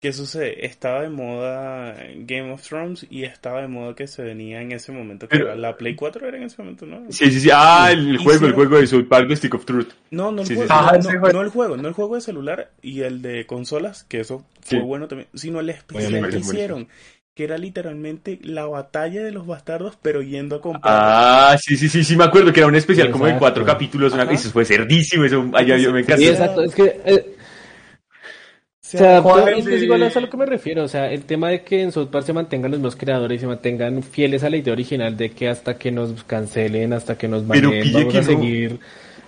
¿Qué 0.00 0.12
sucede? 0.12 0.64
Estaba 0.64 1.02
de 1.02 1.08
moda 1.08 1.96
Game 2.18 2.52
of 2.52 2.62
Thrones 2.62 3.04
y 3.10 3.24
estaba 3.24 3.62
de 3.62 3.66
moda 3.66 3.96
que 3.96 4.06
se 4.06 4.22
venía 4.22 4.60
en 4.62 4.70
ese 4.70 4.92
momento. 4.92 5.26
Que 5.26 5.36
Pero- 5.38 5.46
era 5.48 5.56
la 5.56 5.76
Play 5.76 5.96
4 5.96 6.28
era 6.28 6.36
en 6.36 6.44
ese 6.44 6.62
momento, 6.62 6.86
¿no? 6.86 7.02
Sí, 7.10 7.32
sí, 7.32 7.40
sí. 7.40 7.50
Ah, 7.52 7.88
el 7.90 8.16
juego, 8.18 8.46
el 8.46 8.52
juego 8.52 8.78
de 8.78 8.86
South 8.86 9.08
Park 9.08 9.28
de 9.28 9.34
Stick 9.34 9.54
of 9.54 9.64
Truth. 9.64 9.88
No, 10.12 10.30
no 10.30 10.42
el 10.42 10.46
Sí, 10.46 10.54
sí, 10.54 10.60
juego, 10.60 10.68
sí. 10.68 10.74
no, 10.78 10.88
Ah, 10.88 10.92
no, 11.32 11.40
el 11.42 11.48
juego, 11.48 11.76
no 11.76 11.88
el 11.88 11.94
juego 11.94 12.14
de 12.14 12.20
celular 12.20 12.70
y 12.80 13.00
el 13.00 13.22
de 13.22 13.44
consolas, 13.46 14.04
que 14.04 14.20
eso 14.20 14.44
fue 14.60 14.78
Sí. 14.78 14.84
bueno 14.84 15.08
también, 15.08 15.28
sino 15.34 15.58
el 15.58 15.70
especial 15.70 16.12
que 16.12 16.18
buenísimo. 16.20 16.52
hicieron, 16.52 16.88
que 17.34 17.42
era 17.44 17.58
literalmente 17.58 18.38
la 18.42 18.66
batalla 18.66 19.24
de 19.24 19.32
los 19.32 19.48
bastardos, 19.48 19.98
pero 20.00 20.22
yendo 20.22 20.56
a 20.56 20.60
comprar. 20.60 20.82
Ah, 20.96 21.56
sí, 21.60 21.76
sí, 21.76 21.88
sí, 21.88 22.04
sí, 22.04 22.16
me 22.16 22.22
acuerdo 22.24 22.52
que 22.52 22.60
era 22.60 22.68
un 22.68 22.76
especial 22.76 23.10
como 23.10 23.26
de 23.26 23.36
cuatro 23.36 23.64
capítulos. 23.64 24.12
Una... 24.12 24.24
Eso 24.30 24.50
fue 24.50 24.64
cerdísimo, 24.64 25.24
eso 25.24 25.50
ay, 25.54 25.66
yo, 25.82 25.92
me 25.92 26.00
encanta. 26.00 26.18
Sí, 26.18 26.28
exacto. 26.28 26.62
Es 26.62 26.74
que, 26.74 27.00
eh, 27.04 27.34
o 28.96 28.98
sea, 28.98 29.10
adaptó 29.18 29.30
¿cuál 29.30 29.48
es, 29.54 29.64
que 29.64 29.70
de- 29.70 29.76
es 29.76 29.82
igual 29.82 30.02
a 30.02 30.06
eso 30.06 30.18
a 30.18 30.22
lo 30.22 30.30
que 30.30 30.36
me 30.36 30.46
refiero. 30.46 30.84
O 30.84 30.88
sea, 30.88 31.10
el 31.12 31.22
tema 31.22 31.48
de 31.50 31.62
que 31.62 31.82
en 31.82 31.92
South 31.92 32.08
Park 32.08 32.24
se 32.26 32.32
mantengan 32.32 32.70
los 32.70 32.80
mismos 32.80 32.96
creadores 32.96 33.36
y 33.36 33.40
se 33.40 33.46
mantengan 33.46 34.02
fieles 34.02 34.42
a 34.44 34.50
la 34.50 34.56
idea 34.56 34.72
original 34.72 35.16
de 35.16 35.30
que 35.30 35.48
hasta 35.48 35.76
que 35.78 35.90
nos 35.90 36.24
cancelen, 36.24 36.92
hasta 36.92 37.16
que 37.18 37.28
nos 37.28 37.42
Pero 37.44 37.68
baneen, 37.70 37.92
vamos 37.92 38.14
a 38.14 38.18
no. 38.18 38.24
seguir 38.24 38.78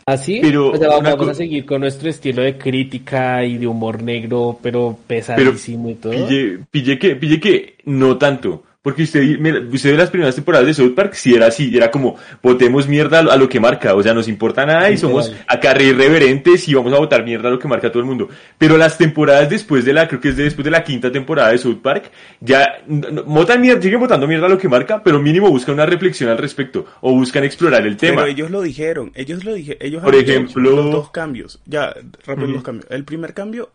así. 0.06 0.38
Pero 0.42 0.70
o 0.72 0.76
sea, 0.76 0.88
vamos 0.88 1.16
co- 1.16 1.30
a 1.30 1.34
seguir 1.34 1.66
con 1.66 1.80
nuestro 1.82 2.08
estilo 2.10 2.42
de 2.42 2.56
crítica 2.58 3.44
y 3.44 3.58
de 3.58 3.66
humor 3.66 4.02
negro, 4.02 4.58
pero 4.62 4.96
pesadísimo 5.06 5.90
y 5.90 5.94
todo. 5.94 6.12
Pille, 6.12 6.58
pille 6.70 6.98
que, 6.98 7.16
pille 7.16 7.38
que 7.40 7.74
no 7.84 8.16
tanto. 8.18 8.64
Porque 8.82 9.02
usted, 9.02 9.38
mira, 9.38 9.60
usted 9.60 9.90
ve 9.90 9.98
las 9.98 10.08
primeras 10.08 10.34
temporadas 10.34 10.66
de 10.66 10.72
South 10.72 10.94
Park, 10.94 11.12
si 11.12 11.34
era 11.34 11.48
así, 11.48 11.70
era 11.76 11.90
como, 11.90 12.16
votemos 12.42 12.88
mierda 12.88 13.18
a 13.18 13.36
lo, 13.36 13.46
que 13.46 13.60
marca, 13.60 13.94
o 13.94 14.02
sea, 14.02 14.14
nos 14.14 14.26
importa 14.26 14.64
nada 14.64 14.90
y 14.90 14.96
somos 14.96 15.34
acá 15.46 15.74
re 15.74 15.84
irreverentes 15.84 16.66
y 16.66 16.72
vamos 16.72 16.94
a 16.94 16.98
votar 16.98 17.22
mierda 17.22 17.48
a 17.48 17.50
lo 17.50 17.58
que 17.58 17.68
marca 17.68 17.90
todo 17.90 18.00
el 18.00 18.06
mundo. 18.06 18.30
Pero 18.56 18.78
las 18.78 18.96
temporadas 18.96 19.50
después 19.50 19.84
de 19.84 19.92
la, 19.92 20.08
creo 20.08 20.18
que 20.18 20.30
es 20.30 20.36
de 20.38 20.44
después 20.44 20.64
de 20.64 20.70
la 20.70 20.82
quinta 20.82 21.12
temporada 21.12 21.50
de 21.50 21.58
South 21.58 21.82
Park, 21.82 22.10
ya, 22.40 22.80
votan 23.26 23.60
mierda, 23.60 23.82
siguen 23.82 24.00
votando 24.00 24.26
mierda 24.26 24.46
a 24.46 24.48
lo 24.48 24.56
que 24.56 24.68
marca, 24.68 25.02
pero 25.02 25.20
mínimo 25.20 25.50
buscan 25.50 25.74
una 25.74 25.84
reflexión 25.84 26.30
al 26.30 26.38
respecto, 26.38 26.86
o 27.02 27.12
buscan 27.12 27.44
explorar 27.44 27.86
el 27.86 27.98
tema. 27.98 28.22
Pero 28.22 28.32
ellos 28.32 28.50
lo 28.50 28.62
dijeron, 28.62 29.12
ellos 29.14 29.44
lo 29.44 29.52
dijeron, 29.52 29.78
ellos 29.82 30.02
Por 30.02 30.14
han 30.14 30.20
hecho 30.20 30.32
ejemplo- 30.32 30.70
los 30.70 30.90
dos 30.90 31.10
cambios, 31.10 31.60
ya, 31.66 31.92
rápido 32.24 32.46
Ujú. 32.46 32.54
los 32.54 32.62
cambios. 32.62 32.86
El 32.90 33.04
primer 33.04 33.34
cambio, 33.34 33.72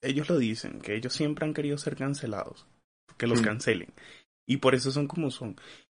ellos 0.00 0.28
lo 0.28 0.38
dicen, 0.38 0.78
que 0.80 0.94
ellos 0.94 1.12
siempre 1.12 1.44
han 1.44 1.54
querido 1.54 1.76
ser 1.76 1.96
cancelados, 1.96 2.68
que 3.16 3.26
los 3.26 3.40
cancelen. 3.42 3.88
Y 4.46 4.58
por 4.58 4.74
eso 4.74 4.90
son 4.90 5.06
como 5.06 5.30
son. 5.30 5.56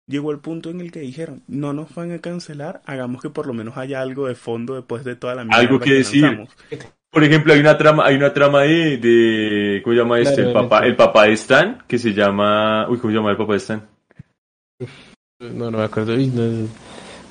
Llegó 0.07 0.31
el 0.31 0.39
punto 0.39 0.69
en 0.69 0.81
el 0.81 0.91
que 0.91 0.99
dijeron, 0.99 1.41
no 1.47 1.73
nos 1.73 1.93
van 1.95 2.11
a 2.11 2.19
cancelar, 2.19 2.81
hagamos 2.85 3.21
que 3.21 3.31
por 3.31 3.47
lo 3.47 3.53
menos 3.53 3.75
haya 3.77 4.01
algo 4.01 4.27
de 4.27 4.35
fondo 4.35 4.75
después 4.75 5.03
de 5.03 5.15
toda 5.15 5.33
la 5.33 5.43
mierda 5.43 5.59
Algo 5.59 5.79
que 5.79 5.93
decir. 5.93 6.21
lanzamos. 6.21 6.55
Por 7.09 7.23
ejemplo, 7.23 7.53
hay 7.53 7.59
una 7.59 7.77
trama, 7.77 8.05
hay 8.05 8.15
una 8.15 8.33
trama 8.33 8.63
de, 8.63 8.97
de 8.97 9.81
¿cómo 9.83 9.95
se 9.95 10.01
llama 10.01 10.19
este? 10.19 10.35
Claro, 10.43 10.49
el 10.49 10.53
papá, 10.53 10.85
el 10.85 10.95
papá 10.95 11.23
de 11.23 11.33
Stan, 11.33 11.83
que 11.87 11.97
se 11.97 12.13
llama, 12.13 12.87
uy, 12.89 12.99
¿cómo 12.99 13.11
se 13.11 13.17
llama 13.17 13.31
el 13.31 13.37
papá 13.37 13.53
de 13.53 13.57
Stan? 13.57 13.89
No, 15.39 15.71
no 15.71 15.77
me 15.77 15.83
acuerdo. 15.85 16.13
Uy, 16.13 16.27
no, 16.27 16.67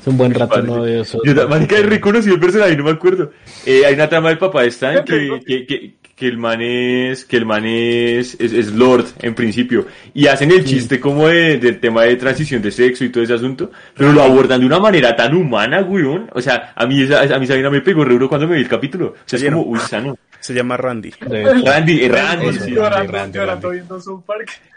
es 0.05 0.09
un 0.09 0.19
buen 0.19 0.35
rato 0.35 0.61
no 0.61 0.85
de 0.85 1.01
eso. 1.01 1.19
Yo, 1.25 1.49
marica, 1.49 1.77
reconocido 1.81 2.35
el 2.35 2.41
personaje, 2.41 2.77
no 2.77 2.85
me 2.85 2.91
acuerdo. 2.91 3.31
Eh, 3.65 3.87
hay 3.87 3.95
una 3.95 4.07
trama 4.07 4.29
del 4.29 4.37
papá 4.37 4.61
de 4.61 4.69
Stan 4.69 5.03
que, 5.03 5.41
que, 5.47 5.65
que, 5.65 5.95
que 6.15 6.27
el 6.29 6.37
man 6.37 6.61
es, 6.61 7.25
que 7.25 7.39
el 7.39 7.47
man 7.47 7.65
es, 7.65 8.37
es, 8.39 8.53
es 8.53 8.73
Lord, 8.75 9.07
en 9.23 9.35
principio. 9.35 9.87
Y 10.13 10.27
hacen 10.27 10.51
el 10.51 10.63
chiste 10.63 11.01
como 11.01 11.27
de, 11.29 11.57
del 11.57 11.81
tema 11.81 12.03
de 12.03 12.17
transición 12.17 12.61
de 12.61 12.71
sexo 12.71 13.03
y 13.03 13.09
todo 13.09 13.25
ese 13.25 13.33
asunto, 13.33 13.71
pero 13.97 14.13
lo 14.13 14.23
abordan 14.23 14.61
de 14.61 14.67
una 14.67 14.79
manera 14.79 15.17
tan 15.17 15.35
humana, 15.35 15.81
weón. 15.81 16.31
O 16.35 16.43
sea, 16.43 16.75
a 16.77 16.85
mí 16.85 17.01
esa, 17.01 17.23
a 17.23 17.39
mí 17.39 17.47
esa 17.47 17.55
vaina 17.55 17.71
me 17.71 17.81
pegó 17.81 18.05
re 18.05 18.13
duro 18.13 18.29
cuando 18.29 18.47
me 18.47 18.57
vi 18.57 18.61
el 18.61 18.69
capítulo. 18.69 19.07
O 19.07 19.17
sea, 19.25 19.39
es 19.39 19.45
como, 19.47 19.63
uy, 19.63 19.79
sano. 19.79 20.19
Se 20.39 20.53
llama 20.53 20.77
Randy. 20.77 21.13
Randy, 21.19 21.65
Randy, 21.65 22.09
Randy, 22.09 22.59
sí. 22.59 22.71
llorando, 22.73 23.11
Randy, 23.11 23.39
llorando 23.39 23.71
Randy. 23.71 23.87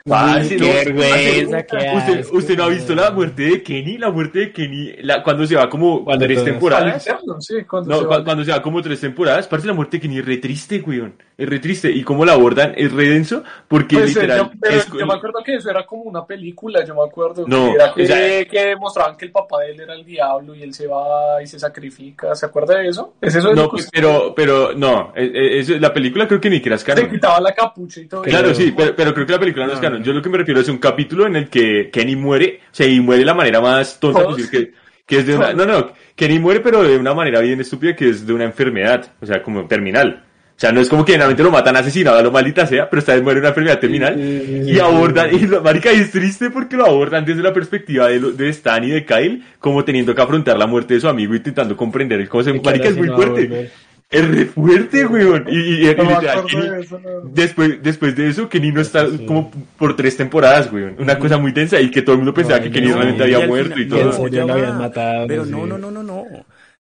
No, 0.08 0.48
qué 0.50 0.58
vergüenza, 0.58 1.64
qué 1.64 1.78
¿Usted, 1.96 2.20
asco, 2.20 2.38
usted 2.38 2.58
no 2.58 2.64
ha 2.64 2.70
visto 2.70 2.96
la 2.96 3.12
muerte 3.12 3.44
de 3.44 3.64
Kenny? 3.64 3.98
La 3.98 4.10
muerte 4.10 4.40
de 4.40 4.52
Kenny, 4.52 4.94
la, 5.02 5.22
cuando 5.22 5.46
se 5.46 5.56
va 5.56 5.70
como 5.70 6.04
Cuando 6.04 6.26
tres 6.26 6.44
temporadas. 6.44 7.04
sí, 7.40 7.56
cuando 7.70 7.90
No, 7.90 8.00
se 8.00 8.06
cu- 8.06 8.12
va. 8.12 8.24
cuando 8.24 8.44
se 8.46 8.52
va 8.52 8.62
como 8.62 8.82
tres 8.82 9.00
temporadas, 9.02 9.48
parece 9.48 9.68
la 9.68 9.74
muerte 9.74 9.98
de 9.98 10.02
Kenny 10.02 10.20
es 10.20 10.26
re 10.26 10.38
triste, 10.38 10.82
weón. 10.86 11.14
Es 11.38 11.48
re 11.48 11.60
triste. 11.60 11.92
Y 11.92 12.02
cómo 12.04 12.26
la 12.26 12.34
abordan 12.34 12.74
es 12.76 12.92
re 12.92 13.10
denso, 13.10 13.44
porque 13.68 13.96
Pues, 13.98 14.06
eh, 14.16 14.22
literal. 14.22 14.38
yo, 14.40 14.52
pero 14.60 14.76
es- 14.78 14.88
yo 14.92 15.06
me 15.06 15.14
acuerdo 15.14 15.40
que 15.46 15.56
eso 15.56 15.70
era 15.70 15.86
como 15.86 16.04
una 16.04 16.26
película, 16.26 16.84
yo 16.84 16.96
me 16.96 17.04
acuerdo. 17.04 17.46
No, 17.48 17.68
que, 17.68 17.76
era 17.76 17.94
que, 17.94 18.04
o 18.04 18.06
sea- 18.08 18.46
que 18.46 18.76
mostraban 18.78 19.18
que 19.18 19.26
el 19.26 19.32
papá 19.32 19.62
de 19.62 19.72
él 19.72 19.82
era 19.82 19.94
el 19.94 20.04
diablo 20.04 20.56
y 20.56 20.64
él 20.64 20.74
se 20.74 20.88
va 20.88 21.42
y 21.44 21.48
se 21.48 21.60
sacrifica. 21.60 22.34
¿Se 22.34 22.46
acuerda 22.48 22.80
de 22.80 22.88
eso? 22.88 23.14
¿Es 23.22 23.36
eso 23.36 23.50
de 23.50 23.56
no, 23.56 23.70
pero, 23.92 24.34
pero, 24.36 24.74
no. 24.74 25.14
eh, 25.16 25.32
eh, 25.34 25.60
eso- 25.60 25.78
la 25.78 25.94
película 25.94 26.28
creo 26.28 26.42
que 26.42 26.50
ni 26.50 26.60
que 26.62 26.70
era 26.70 26.78
se 26.78 27.10
quitaba 27.10 27.40
la 27.40 27.52
capucha 27.54 28.02
y 28.02 28.08
todo 28.08 28.22
Claro, 28.24 28.50
eso? 28.50 28.62
sí, 28.62 28.74
pero, 28.76 28.96
pero 28.96 29.14
creo 29.14 29.26
que 29.28 29.34
la 29.34 29.40
película 29.40 29.68
no, 29.68 29.74
es 29.74 29.78
No, 29.78 29.82
canon. 29.84 29.97
Yo 30.04 30.14
lo 30.14 30.22
que 30.22 30.30
me 30.30 30.38
refiero 30.38 30.60
es 30.62 30.70
un 30.70 30.78
capítulo 30.78 31.26
en 31.28 31.36
el 31.36 31.50
que 31.50 31.90
Kenny 31.92 32.16
muere, 32.16 32.60
o 32.72 32.76
sea, 32.76 32.88
y 32.88 33.00
muere 33.00 33.20
de 33.20 33.26
la 33.26 33.34
manera 33.34 33.62
más 33.62 34.00
tonta 34.00 34.20
posible, 34.26 34.50
que, 34.52 34.72
que 35.06 35.18
es 35.20 35.26
de 35.28 35.36
una, 35.36 35.54
no, 35.54 35.66
no, 35.66 35.92
Kenny 36.16 36.40
muere 36.40 36.60
pero 36.62 36.84
de 36.84 36.98
una 36.98 37.14
manera 37.14 37.40
bien 37.42 37.60
estúpida 37.62 37.96
que 37.96 38.10
es 38.10 38.26
de 38.26 38.34
una 38.34 38.44
enfermedad, 38.46 39.14
o 39.22 39.26
sea, 39.26 39.42
como 39.44 39.66
terminal. 39.68 40.24
O 40.50 40.60
sea, 40.60 40.72
no 40.72 40.82
es 40.82 40.90
como 40.90 41.06
que 41.06 41.12
generalmente 41.12 41.44
lo 41.44 41.52
matan 41.52 41.76
asesinado 41.76 42.18
a 42.18 42.24
lo 42.24 42.32
maldita 42.32 42.66
sea, 42.66 42.90
pero 42.90 43.00
esta 43.00 43.14
vez 43.14 43.22
muere 43.22 43.40
una 43.40 43.50
enfermedad 43.50 43.80
terminal. 43.80 44.16
Y 44.68 44.80
abordan, 44.80 45.30
y 45.36 45.46
lo, 45.46 45.62
marica, 45.62 45.94
y 45.94 45.98
es 45.98 46.10
triste 46.10 46.50
porque 46.50 46.76
lo 46.76 46.88
abordan 46.88 47.24
desde 47.26 47.44
la 47.44 47.54
perspectiva 47.54 48.08
de, 48.08 48.20
lo- 48.20 48.32
de 48.32 48.50
Stan 48.50 48.84
y 48.84 48.88
de 48.90 49.06
Kyle, 49.06 49.44
como 49.60 49.86
teniendo 49.86 50.16
que 50.16 50.22
afrontar 50.24 50.58
la 50.58 50.66
muerte 50.66 50.96
de 50.96 51.00
su 51.02 51.08
amigo, 51.08 51.36
intentando 51.36 51.78
comprender 51.78 52.20
el 52.20 52.28
concepto. 52.28 52.60
Y 52.60 52.64
Marica, 52.66 52.90
es 52.90 52.98
muy 52.98 53.08
fuerte. 53.36 53.48
Es 54.10 54.26
re 54.26 54.46
fuerte, 54.46 55.06
weón. 55.06 55.46
Y, 55.50 55.56
y, 55.58 55.60
y- 55.60 55.90
y 55.90 55.96
No 55.96 56.04
Kenny- 56.48 56.70
de 56.72 56.80
eso, 56.82 57.00
no. 57.00 57.10
Después, 57.30 57.84
después 57.84 58.16
de 58.16 58.30
eso, 58.30 58.48
Kenny 58.48 58.72
no 58.72 58.80
está 58.82 59.06
Sí. 59.10 59.26
como 59.26 59.52
por 59.78 59.96
tres 59.98 60.16
temporadas, 60.16 60.72
güey. 60.72 60.86
Una 60.98 61.20
cosa 61.20 61.38
muy 61.38 61.54
tensa 61.54 61.82
y 61.82 61.92
que 61.92 62.02
todo 62.02 62.14
el 62.14 62.20
mundo 62.20 62.34
pensaba 62.34 62.58
No, 62.60 62.64
que 62.64 62.72
Kenny 62.72 62.88
no, 62.88 62.96
realmente 62.96 63.30
y 63.30 63.34
había 63.34 63.48
muerto 63.48 63.76
final- 63.76 63.80
y 63.80 63.86
y 63.86 63.90
todo. 64.12 64.28
ya 64.30 64.46
lo 64.46 64.54
habían 64.54 64.78
matado, 64.78 65.28
Pero 65.28 65.44
sí. 65.46 65.52
no, 65.52 65.66
no, 65.68 65.78
no, 65.78 65.92
no, 65.92 66.04
no. 66.04 66.26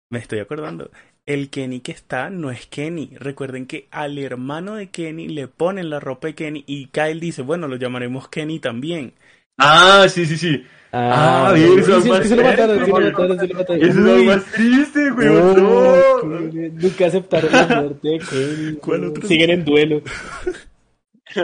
Me 0.09 0.19
estoy 0.19 0.39
acordando. 0.39 0.89
el 1.25 1.49
Kenny 1.49 1.81
que 1.81 1.91
está 1.91 2.29
no 2.29 2.51
es 2.51 2.67
Kenny. 2.67 3.11
Recuerden 3.19 3.65
que 3.65 3.89
al 3.91 4.17
hermano 4.17 4.75
de 4.75 4.87
Kenny 4.87 5.27
le 5.27 5.49
ponen 5.49 5.89
la 5.89 5.99
ropa 5.99 6.27
de 6.29 6.35
Kenny 6.35 6.63
y 6.65 6.85
Kyle 6.85 7.19
dice, 7.19 7.41
bueno, 7.41 7.67
lo 7.67 7.75
llamaremos 7.75 8.29
Kenny 8.29 8.59
también. 8.61 9.11
Ah, 9.57 10.05
sí, 10.07 10.25
sí, 10.25 10.37
sí. 10.37 10.63
Ah, 10.99 11.49
Ah, 11.49 11.53
bien, 11.53 11.79
eso 11.79 12.01
sí, 12.01 12.09
es 12.09 12.29
lo 12.31 12.37
mataron, 12.43 12.77
triste, 12.77 12.85
se 12.85 12.87
lo 12.87 12.91
güey. 12.91 13.11
mataron, 13.11 13.39
se 13.39 13.47
lo 13.47 13.53
mataron. 13.55 13.83
Eso 13.83 13.99
es 13.99 14.05
lo 14.05 14.23
más 14.23 14.45
triste, 14.45 15.09
güey. 15.11 15.27
no, 15.27 16.23
Nunca 16.71 17.05
aceptaron 17.05 17.51
la 17.51 17.67
muerte 17.81 18.19
Kenny. 18.29 18.75
¿Cuál 18.77 19.03
otro? 19.05 19.27
Siguen 19.27 19.49
en 19.51 19.65
duelo. 19.65 20.01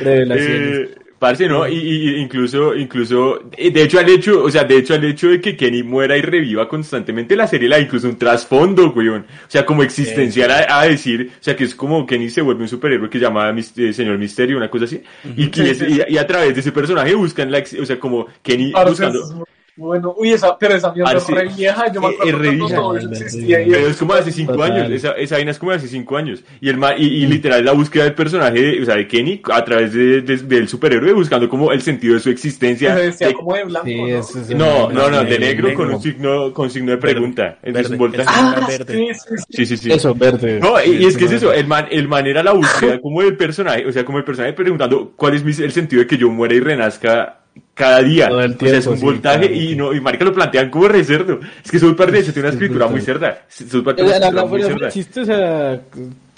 Revelaciones. 0.00 0.88
Parce, 1.18 1.48
no, 1.48 1.66
y, 1.66 1.74
y- 1.78 2.16
incluso, 2.20 2.74
incluso, 2.74 3.40
eh, 3.56 3.70
de 3.70 3.82
hecho 3.84 3.98
al 3.98 4.08
hecho, 4.10 4.42
o 4.44 4.50
sea, 4.50 4.64
de 4.64 4.76
hecho 4.76 4.92
al 4.92 5.02
hecho 5.04 5.28
de 5.30 5.40
que 5.40 5.56
Kenny 5.56 5.82
muera 5.82 6.14
y 6.16 6.20
reviva 6.20 6.68
constantemente 6.68 7.34
la 7.36 7.46
serie, 7.46 7.70
la 7.70 7.78
incluso 7.80 8.06
un 8.06 8.18
trasfondo, 8.18 8.90
weón. 8.92 9.22
O 9.22 9.50
sea, 9.50 9.64
como 9.64 9.82
existencial 9.82 10.50
a, 10.50 10.80
a 10.80 10.84
decir, 10.86 11.30
o 11.40 11.42
sea, 11.42 11.56
que 11.56 11.64
es 11.64 11.74
como 11.74 12.04
Kenny 12.06 12.28
se 12.28 12.42
vuelve 12.42 12.62
un 12.64 12.68
superhéroe 12.68 13.08
que 13.08 13.18
se 13.18 13.24
llama 13.24 13.50
eh, 13.76 13.92
Señor 13.94 14.18
Misterio, 14.18 14.58
una 14.58 14.68
cosa 14.68 14.84
así, 14.84 15.00
y, 15.36 15.46
que 15.48 15.70
es- 15.70 15.80
y, 15.80 16.02
y 16.06 16.18
a 16.18 16.26
través 16.26 16.52
de 16.54 16.60
ese 16.60 16.72
personaje 16.72 17.14
buscan 17.14 17.50
la, 17.50 17.60
o 17.80 17.86
sea, 17.86 17.98
como 17.98 18.26
Kenny 18.42 18.72
buscando, 18.90 19.46
Bueno, 19.78 20.14
uy, 20.16 20.32
esa, 20.32 20.56
pero 20.58 20.74
esa 20.74 20.90
mierda 20.92 21.10
Ah, 21.12 21.16
es 21.16 21.26
re 21.28 21.48
vieja. 21.54 21.92
Yo 21.92 22.00
me 22.00 22.06
acuerdo 22.08 22.96
eso 22.96 23.10
es 23.12 23.20
existía. 23.20 23.58
Pero 23.66 23.86
es 23.88 23.96
como 23.98 24.14
de 24.14 24.20
hace 24.20 24.32
cinco 24.32 24.52
Total. 24.54 24.72
años, 24.72 24.90
esa, 24.90 25.12
esa 25.12 25.34
vaina 25.36 25.50
es 25.50 25.58
como 25.58 25.72
de 25.72 25.76
hace 25.78 25.88
cinco 25.88 26.16
años. 26.16 26.42
Y 26.62 26.68
el 26.70 26.78
ma- 26.78 26.96
y, 26.96 27.04
y 27.04 27.26
literal 27.26 27.62
la 27.64 27.72
búsqueda 27.72 28.04
del 28.04 28.14
personaje, 28.14 28.60
de- 28.60 28.82
o 28.82 28.86
sea, 28.86 28.96
de 28.96 29.06
Kenny, 29.06 29.42
a 29.52 29.64
través 29.64 29.92
de, 29.92 30.22
de- 30.22 30.36
del 30.38 30.66
superhéroe, 30.68 31.12
buscando 31.12 31.46
como 31.48 31.72
el 31.72 31.82
sentido 31.82 32.14
de 32.14 32.20
su 32.20 32.30
existencia. 32.30 32.94
Se 32.96 33.02
vestía 33.02 33.28
de- 33.28 33.34
como 33.34 33.54
de 33.54 33.64
blanco, 33.64 33.86
Sí, 33.86 33.94
¿no? 34.00 34.06
eso 34.06 34.40
es 34.40 34.50
no, 34.50 34.90
no, 34.90 35.10
no, 35.10 35.24
de 35.24 35.38
negro 35.38 35.74
con 35.74 35.90
un 35.94 36.00
signo, 36.00 36.54
con 36.54 36.70
signo 36.70 36.92
de 36.92 36.98
pregunta. 36.98 37.58
Verde, 37.62 37.80
Es 37.82 37.90
un 37.90 37.98
verde, 37.98 38.24
Ah, 38.26 38.66
verde. 38.66 38.94
sí, 38.94 39.08
sí, 39.14 39.26
sí. 39.36 39.44
Sí, 39.50 39.66
sí, 39.66 39.76
sí. 39.76 39.92
Eso, 39.92 40.14
verde. 40.14 40.58
No, 40.58 40.82
y, 40.82 41.02
y 41.02 41.04
es 41.04 41.16
que 41.18 41.26
es 41.26 41.32
eso, 41.32 41.52
el 41.52 41.66
man, 41.66 41.86
el 41.90 42.08
man 42.08 42.26
era 42.26 42.42
la 42.42 42.52
búsqueda 42.52 42.98
como 43.02 43.20
del 43.20 43.36
personaje, 43.36 43.86
o 43.86 43.92
sea, 43.92 44.04
como 44.06 44.16
el 44.18 44.24
personaje 44.24 44.54
preguntando 44.54 45.12
cuál 45.16 45.34
es 45.34 45.44
mi- 45.44 45.64
el 45.64 45.72
sentido 45.72 46.00
de 46.00 46.06
que 46.06 46.16
yo 46.16 46.30
muera 46.30 46.54
y 46.54 46.60
renazca 46.60 47.40
cada 47.76 48.02
día. 48.02 48.28
Todo 48.28 48.42
el 48.42 48.58
o 48.60 48.66
sea, 48.66 48.78
es 48.78 48.86
tiempo, 48.86 48.90
un 48.90 48.98
sí, 48.98 49.04
voltaje 49.04 49.48
claro. 49.50 49.54
y 49.54 49.76
no, 49.76 49.94
y 49.94 50.00
marica 50.00 50.24
lo 50.24 50.32
plantean 50.34 50.70
como 50.70 50.88
re 50.88 51.04
cerdo. 51.04 51.40
Es 51.64 51.70
que 51.70 51.78
South 51.78 51.94
Park 51.96 52.10
de 52.12 52.20
hecho 52.20 52.32
tiene 52.32 52.48
una 52.48 52.54
escritura 52.54 52.88
muy 52.88 53.02
cerda. 53.02 53.44
South 53.48 53.84
Park 53.84 53.98
tiene 53.98 54.08
sea, 54.08 54.16
una 54.16 54.18
escritura 54.18 54.46
muy 54.46 54.62
cerda. 54.62 54.88
chiste, 54.88 55.20
o 55.20 55.24
sea, 55.26 55.80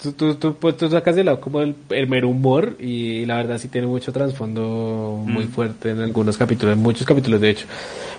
tú, 0.03 0.11
tú, 0.13 0.35
tú, 0.35 0.55
pues, 0.57 0.77
tú 0.77 0.89
sacas 0.89 1.15
de 1.15 1.23
lado 1.23 1.39
como 1.41 1.61
el, 1.61 1.75
el 1.89 2.07
mero 2.07 2.29
humor 2.29 2.75
y 2.79 3.25
la 3.25 3.37
verdad 3.37 3.57
sí 3.57 3.69
tiene 3.69 3.87
mucho 3.87 4.11
trasfondo 4.11 5.23
muy 5.25 5.45
Mm. 5.45 5.49
fuerte 5.49 5.91
en 5.91 6.01
algunos 6.01 6.37
capítulos, 6.37 6.75
en 6.75 6.81
muchos 6.83 7.07
capítulos 7.07 7.41
de 7.41 7.49
hecho. 7.51 7.67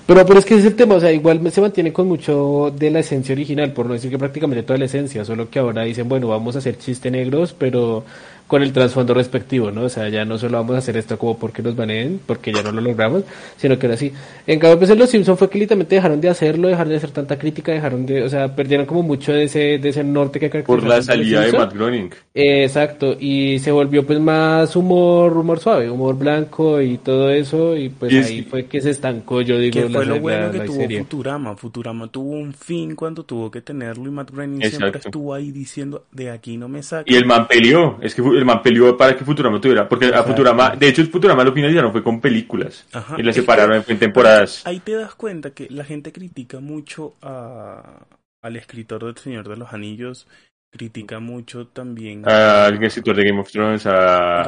Pero, 0.07 0.27
pero 0.27 0.39
es 0.41 0.45
que 0.45 0.55
ese 0.55 0.63
es 0.67 0.71
el 0.73 0.77
tema, 0.77 0.97
o 0.97 1.01
sea, 1.01 1.13
igual 1.13 1.41
se 1.53 1.61
mantiene 1.61 1.93
con 1.93 2.09
mucho 2.09 2.73
de 2.77 2.91
la 2.91 3.01
esencia 3.01 3.33
original, 3.33 3.73
por 3.73 3.87
no 3.87 3.93
decir 3.95 4.11
que 4.11 4.19
prácticamente 4.19 4.63
toda 4.65 4.79
la 4.79 4.87
esencia, 4.87 5.25
solo 5.25 5.49
que 5.51 5.59
ahora 5.61 5.83
dicen, 5.83 6.09
bueno, 6.09 6.27
vamos 6.29 6.57
a 6.57 6.59
hacer 6.59 6.79
chistes 6.79 7.13
negros, 7.13 7.55
pero 7.57 8.05
con 8.51 8.63
el 8.65 8.73
trasfondo 8.73 9.15
respectivo, 9.15 9.71
¿no? 9.71 9.83
O 9.85 9.89
sea, 9.89 10.09
ya 10.09 10.25
no 10.25 10.37
solo 10.37 10.59
vamos 10.59 10.75
a 10.75 10.79
hacer 10.79 10.97
esto 10.97 11.17
como 11.17 11.39
porque 11.39 11.63
nos 11.63 11.77
baneen, 11.77 12.21
porque 12.27 12.53
ya 12.53 12.65
no 12.65 12.73
lo 12.73 12.81
logramos, 12.81 13.23
sino 13.57 13.79
que 13.79 13.87
ahora 13.87 13.97
sí. 13.97 14.13
En 14.45 14.59
cambio, 14.59 14.77
pues 14.79 14.91
en 14.91 14.99
Los 14.99 15.09
Simpsons 15.11 15.39
fue 15.39 15.49
que 15.49 15.59
literalmente 15.61 15.95
dejaron 15.95 16.21
de 16.21 16.29
hacerlo, 16.31 16.67
dejaron 16.67 16.91
de 16.91 16.97
hacer 16.97 17.13
tanta 17.13 17.39
crítica, 17.39 17.71
dejaron 17.71 18.05
de, 18.07 18.25
o 18.25 18.29
sea, 18.29 18.57
perdieron 18.57 18.87
como 18.87 19.05
mucho 19.05 19.33
de 19.33 19.45
ese, 19.45 19.79
de 19.79 19.89
ese 19.89 20.03
norte 20.03 20.41
que 20.41 20.51
Por 20.65 20.83
la 20.83 21.01
salida 21.01 21.43
de. 21.43 21.53
Matt 21.53 21.75
Groening. 21.75 22.11
Eh, 22.35 22.65
exacto, 22.65 23.17
y 23.21 23.61
se 23.61 23.71
volvió 23.71 24.05
pues 24.05 24.19
más 24.19 24.75
humor, 24.75 25.37
humor 25.37 25.61
suave, 25.61 25.89
humor 25.89 26.19
blanco 26.19 26.81
y 26.81 26.99
todo 26.99 27.31
eso, 27.31 27.77
y 27.77 27.89
pues 27.91 28.13
Y 28.13 28.17
es- 28.19 28.27
ahí 28.27 28.43
fue 28.43 28.67
que 28.67 28.81
se 28.81 28.91
estancó, 28.91 29.43
yo 29.43 29.59
digo, 29.59 29.75
Que 29.81 29.89
la, 29.89 29.91
fue 29.99 30.07
lo 30.07 30.15
la- 30.17 30.21
bueno 30.21 30.51
que 30.51 30.59
la 30.59 30.65
tuvo 30.65 30.77
serie. 30.77 30.99
Futurama. 31.01 31.57
Futurama 31.57 32.09
tuvo 32.09 32.31
un 32.33 32.53
fin 32.53 32.97
cuando 32.97 33.23
tuvo 33.23 33.51
que 33.51 33.61
tenerlo 33.61 34.09
y 34.09 34.11
Matt 34.11 34.33
Groening 34.33 34.59
siempre 34.61 34.89
Exacto. 34.89 35.09
estuvo 35.09 35.35
ahí 35.35 35.53
diciendo 35.53 36.05
de 36.11 36.31
aquí 36.31 36.57
no 36.57 36.69
me 36.69 36.83
saca. 36.83 37.05
Y 37.07 37.15
el 37.17 37.27
man 37.27 37.47
peleó, 37.47 37.99
es 38.03 38.15
que 38.15 38.23
fu- 38.23 38.35
el 38.41 38.47
man 38.47 38.63
peleó 38.63 38.97
para 38.97 39.17
que 39.17 39.25
Futurama 39.25 39.61
tuviera, 39.61 39.89
porque 39.89 40.07
a. 40.07 40.23
Futurama, 40.23 40.75
de 40.77 40.89
hecho 40.89 41.03
el 41.03 41.09
Futurama 41.09 41.45
lo 41.45 41.53
finalizaron 41.53 41.93
fue 41.93 42.03
con 42.03 42.21
películas. 42.21 42.87
Ajá. 42.93 43.17
Y 43.19 43.23
la 43.23 43.31
Es 43.31 43.37
que- 43.37 43.43
separaron 43.43 43.85
en 43.87 43.99
temporadas. 43.99 44.67
Ahí 44.67 44.81
te 44.81 44.95
das 44.95 45.15
cuenta 45.15 45.51
que 45.51 45.69
la 45.71 45.85
gente 45.85 46.13
critica 46.13 46.61
mucho 46.61 47.15
a, 47.23 48.07
al 48.43 48.57
escritor 48.57 49.05
del 49.05 49.17
Señor 49.17 49.49
de 49.49 49.57
los 49.57 49.73
Anillos, 49.73 50.27
critica 50.73 51.19
mucho 51.19 51.67
también 51.67 52.29
Al 52.29 52.83
escritor 52.85 53.17
de 53.17 53.25
Game 53.25 53.41
of 53.41 53.51
Thrones, 53.51 53.87
a. 53.87 54.45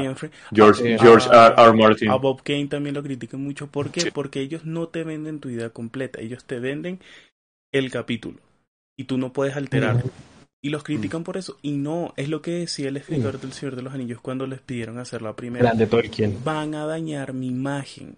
George, 0.54 0.94
a- 0.94 0.98
George 0.98 1.28
R. 1.30 1.54
R. 1.58 1.72
Martin. 1.72 2.10
A 2.10 2.14
Bob 2.16 2.42
Kane 2.42 2.66
también 2.66 2.94
lo 2.94 3.02
critican 3.02 3.42
mucho. 3.42 3.66
¿Por 3.66 3.90
qué? 3.90 4.12
Porque 4.12 4.40
ellos 4.40 4.64
no 4.64 4.88
te 4.88 5.02
venden 5.04 5.40
tu 5.40 5.48
idea 5.48 5.70
completa. 5.70 6.20
Ellos 6.20 6.44
te 6.44 6.58
venden 6.60 7.00
el 7.72 7.90
capítulo. 7.90 8.38
Y 8.96 9.04
tú 9.04 9.18
no 9.18 9.32
puedes 9.32 9.56
alterarlo. 9.56 10.02
Y 10.64 10.70
los 10.70 10.84
critican 10.84 11.24
por 11.24 11.36
eso. 11.36 11.58
Y 11.60 11.72
no, 11.72 12.14
es 12.16 12.28
lo 12.28 12.40
que 12.40 12.52
decía 12.52 12.88
el 12.88 12.96
escritor 12.96 13.40
del 13.40 13.52
Señor 13.52 13.74
de 13.74 13.82
los 13.82 13.92
Anillos 13.92 14.20
cuando 14.20 14.46
les 14.46 14.60
pidieron 14.60 14.98
hacer 14.98 15.20
la 15.20 15.34
primera. 15.34 15.64
Grande 15.64 15.88
Tolkien. 15.88 16.38
Van 16.44 16.76
a 16.76 16.86
dañar 16.86 17.32
mi 17.32 17.48
imagen. 17.48 18.16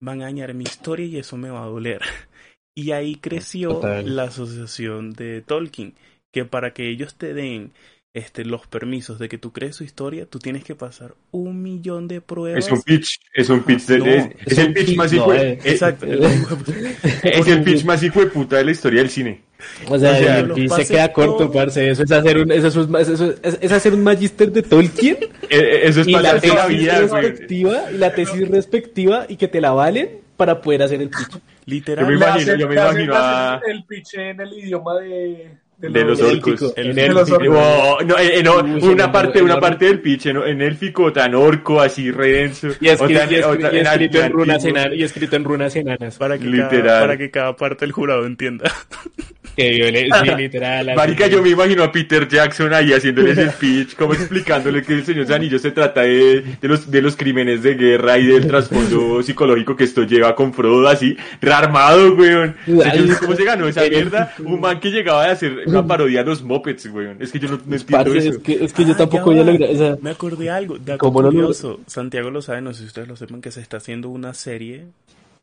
Van 0.00 0.22
a 0.22 0.26
dañar 0.26 0.54
mi 0.54 0.62
historia 0.62 1.04
y 1.06 1.18
eso 1.18 1.36
me 1.36 1.50
va 1.50 1.64
a 1.64 1.68
doler. 1.68 2.00
Y 2.72 2.92
ahí 2.92 3.16
creció 3.16 3.70
Total. 3.70 4.16
la 4.16 4.22
asociación 4.22 5.12
de 5.12 5.42
Tolkien. 5.42 5.94
Que 6.32 6.44
para 6.44 6.72
que 6.72 6.88
ellos 6.88 7.16
te 7.16 7.34
den 7.34 7.72
este, 8.12 8.44
los 8.44 8.66
permisos 8.66 9.18
de 9.20 9.28
que 9.28 9.38
tú 9.38 9.52
crees 9.52 9.76
su 9.76 9.84
historia, 9.84 10.26
tú 10.26 10.38
tienes 10.40 10.64
que 10.64 10.74
pasar 10.74 11.14
un 11.30 11.62
millón 11.62 12.08
de 12.08 12.20
pruebas. 12.20 12.66
Es 12.66 12.72
un 12.72 12.82
pitch, 12.82 13.20
es 13.34 13.48
un 13.50 13.60
pitch, 13.62 13.86
de- 13.86 13.98
No, 13.98 14.06
es, 14.06 14.28
es 14.46 14.58
el 14.58 14.72
pitch 14.72 14.86
pitch, 14.86 14.96
más 14.96 15.12
no, 15.12 15.18
hijo, 15.18 15.34
eh. 15.34 15.58
Exacto. 15.64 16.06
es 17.22 17.46
el 17.46 17.62
pitch 17.62 17.84
más 17.84 18.02
hijo 18.02 18.20
de 18.20 18.26
puta 18.26 18.56
de 18.56 18.64
la 18.64 18.70
historia 18.72 19.00
del 19.00 19.10
cine. 19.10 19.42
O 19.88 19.98
sea, 19.98 20.12
O 20.12 20.16
sea, 20.16 20.38
el 20.40 20.70
se 20.70 20.86
queda 20.86 21.12
corto, 21.12 21.52
parce. 21.52 21.90
Eso 21.90 22.02
es 22.02 22.10
hacer 22.10 22.38
un, 22.38 22.50
eso 22.50 22.66
es, 22.68 22.76
un- 22.76 22.96
eso 22.96 23.34
es, 23.42 23.58
es 23.60 23.72
hacer 23.72 23.94
un 23.94 24.02
magister 24.02 24.50
de 24.50 24.62
Tolkien 24.62 25.16
Eh, 25.50 25.58
eh, 25.58 25.80
Eso 25.84 26.00
es 26.02 26.08
y 26.08 26.12
la 26.12 26.20
pasarse 26.22 26.48
la 26.48 26.66
tesis 26.66 26.78
vida, 26.80 27.00
güey. 27.02 27.22
respectiva, 27.22 27.82
y 27.92 27.96
la 27.98 28.14
tesis 28.14 28.48
respectiva 28.48 29.26
y 29.28 29.36
que 29.36 29.48
te 29.48 29.60
la 29.60 29.72
valen 29.72 30.18
para 30.36 30.60
poder 30.62 30.82
hacer 30.84 31.00
el 31.02 31.10
pitch. 31.10 31.38
Literal. 31.66 32.04
Yo 32.04 32.10
me 32.10 32.16
imagino, 32.16 32.40
hacen- 32.52 32.58
yo 32.58 32.68
me 32.68 32.74
imagino 32.74 33.12
a- 33.14 33.60
El 33.68 33.84
pitch 33.84 34.14
en 34.14 34.40
el 34.40 34.52
idioma 34.52 34.98
de... 35.00 35.50
De 35.80 36.04
los 36.04 36.20
orcos. 36.20 36.74
en 36.76 38.48
una 38.82 39.10
parte, 39.12 39.42
una 39.42 39.58
parte 39.58 39.86
del 39.86 40.00
pitch 40.00 40.26
en, 40.26 40.36
en 40.36 40.60
élfico 40.62 41.12
tan 41.12 41.34
orco, 41.34 41.80
así 41.80 42.10
redenso. 42.10 42.68
Y 42.80 42.88
escrito, 42.88 43.04
Otra- 43.04 43.24
y 43.30 43.34
escrito- 43.36 43.48
otra- 43.48 43.72
y 43.74 43.78
escrito 43.78 44.22
en 44.22 44.32
runas 44.32 44.64
enanas, 44.64 44.94
y 44.98 45.02
escrito 45.02 45.36
en 45.36 45.44
runas 45.44 45.76
enanas. 45.76 46.18
Para 46.18 46.38
que, 46.38 46.44
Literal. 46.44 46.82
Cada, 46.84 47.00
para 47.00 47.16
que 47.16 47.30
cada 47.30 47.56
parte 47.56 47.84
del 47.86 47.92
jurado 47.92 48.26
entienda. 48.26 48.70
Que 49.62 49.70
violencia, 49.70 50.24
sí, 50.36 50.42
literal. 50.42 50.88
así. 50.88 50.96
Marica, 50.96 51.26
yo 51.26 51.42
me 51.42 51.50
imagino 51.50 51.82
a 51.84 51.92
Peter 51.92 52.26
Jackson 52.28 52.72
ahí 52.74 52.92
haciéndole 52.92 53.32
ese 53.32 53.50
speech, 53.52 53.94
como 53.96 54.14
explicándole 54.14 54.82
que 54.82 54.94
el 54.94 55.04
Señor 55.04 55.24
de 55.26 55.30
los 55.30 55.36
Anillos 55.36 55.62
se 55.62 55.70
trata 55.70 56.02
de, 56.02 56.42
de 56.60 56.68
los, 56.68 56.90
de 56.90 57.02
los 57.02 57.16
crímenes 57.16 57.62
de 57.62 57.74
guerra 57.74 58.18
y 58.18 58.26
del 58.26 58.46
trasfondo 58.46 59.22
psicológico 59.24 59.76
que 59.76 59.84
esto 59.84 60.04
lleva 60.04 60.34
con 60.34 60.52
Frodo, 60.54 60.88
así, 60.88 61.16
rearmado, 61.40 62.14
weón. 62.14 62.56
O 62.76 62.82
sea, 62.82 62.94
yo 62.94 63.06
no 63.06 63.14
sé 63.14 63.20
¿Cómo 63.20 63.36
se 63.36 63.44
ganó 63.44 63.68
esa 63.68 63.82
mierda? 63.82 64.34
Un 64.44 64.60
man 64.60 64.80
que 64.80 64.90
llegaba 64.90 65.24
a 65.26 65.32
hacer 65.32 65.62
una 65.66 65.86
parodia 65.86 66.20
a 66.20 66.24
los 66.24 66.42
Muppets, 66.42 66.86
weón. 66.86 67.16
Es 67.20 67.32
que 67.32 67.38
yo 67.38 67.48
no, 67.48 67.56
no 67.66 67.76
entiendo 67.76 68.04
Parce, 68.04 68.18
eso. 68.18 68.30
es 68.30 68.38
que, 68.38 68.64
es 68.64 68.72
que 68.72 68.84
yo 68.84 68.92
Ah, 68.94 68.96
tampoco 68.96 69.32
ya 69.32 69.38
ya 69.38 69.44
va. 69.44 69.50
logré, 69.52 69.68
o 69.74 69.76
sea, 69.76 69.96
Me 70.00 70.10
acordé 70.10 70.44
de 70.44 70.50
algo. 70.50 70.78
Dato 70.78 70.98
¿Cómo 70.98 71.22
no 71.22 71.28
lo- 71.30 71.34
curioso. 71.34 71.80
Santiago 71.86 72.30
lo 72.30 72.42
sabe, 72.42 72.60
no 72.62 72.72
sé 72.72 72.80
si 72.80 72.86
ustedes 72.86 73.08
lo 73.08 73.16
sepan, 73.16 73.40
que 73.40 73.50
se 73.50 73.60
está 73.60 73.76
haciendo 73.76 74.08
una 74.08 74.32
serie 74.34 74.86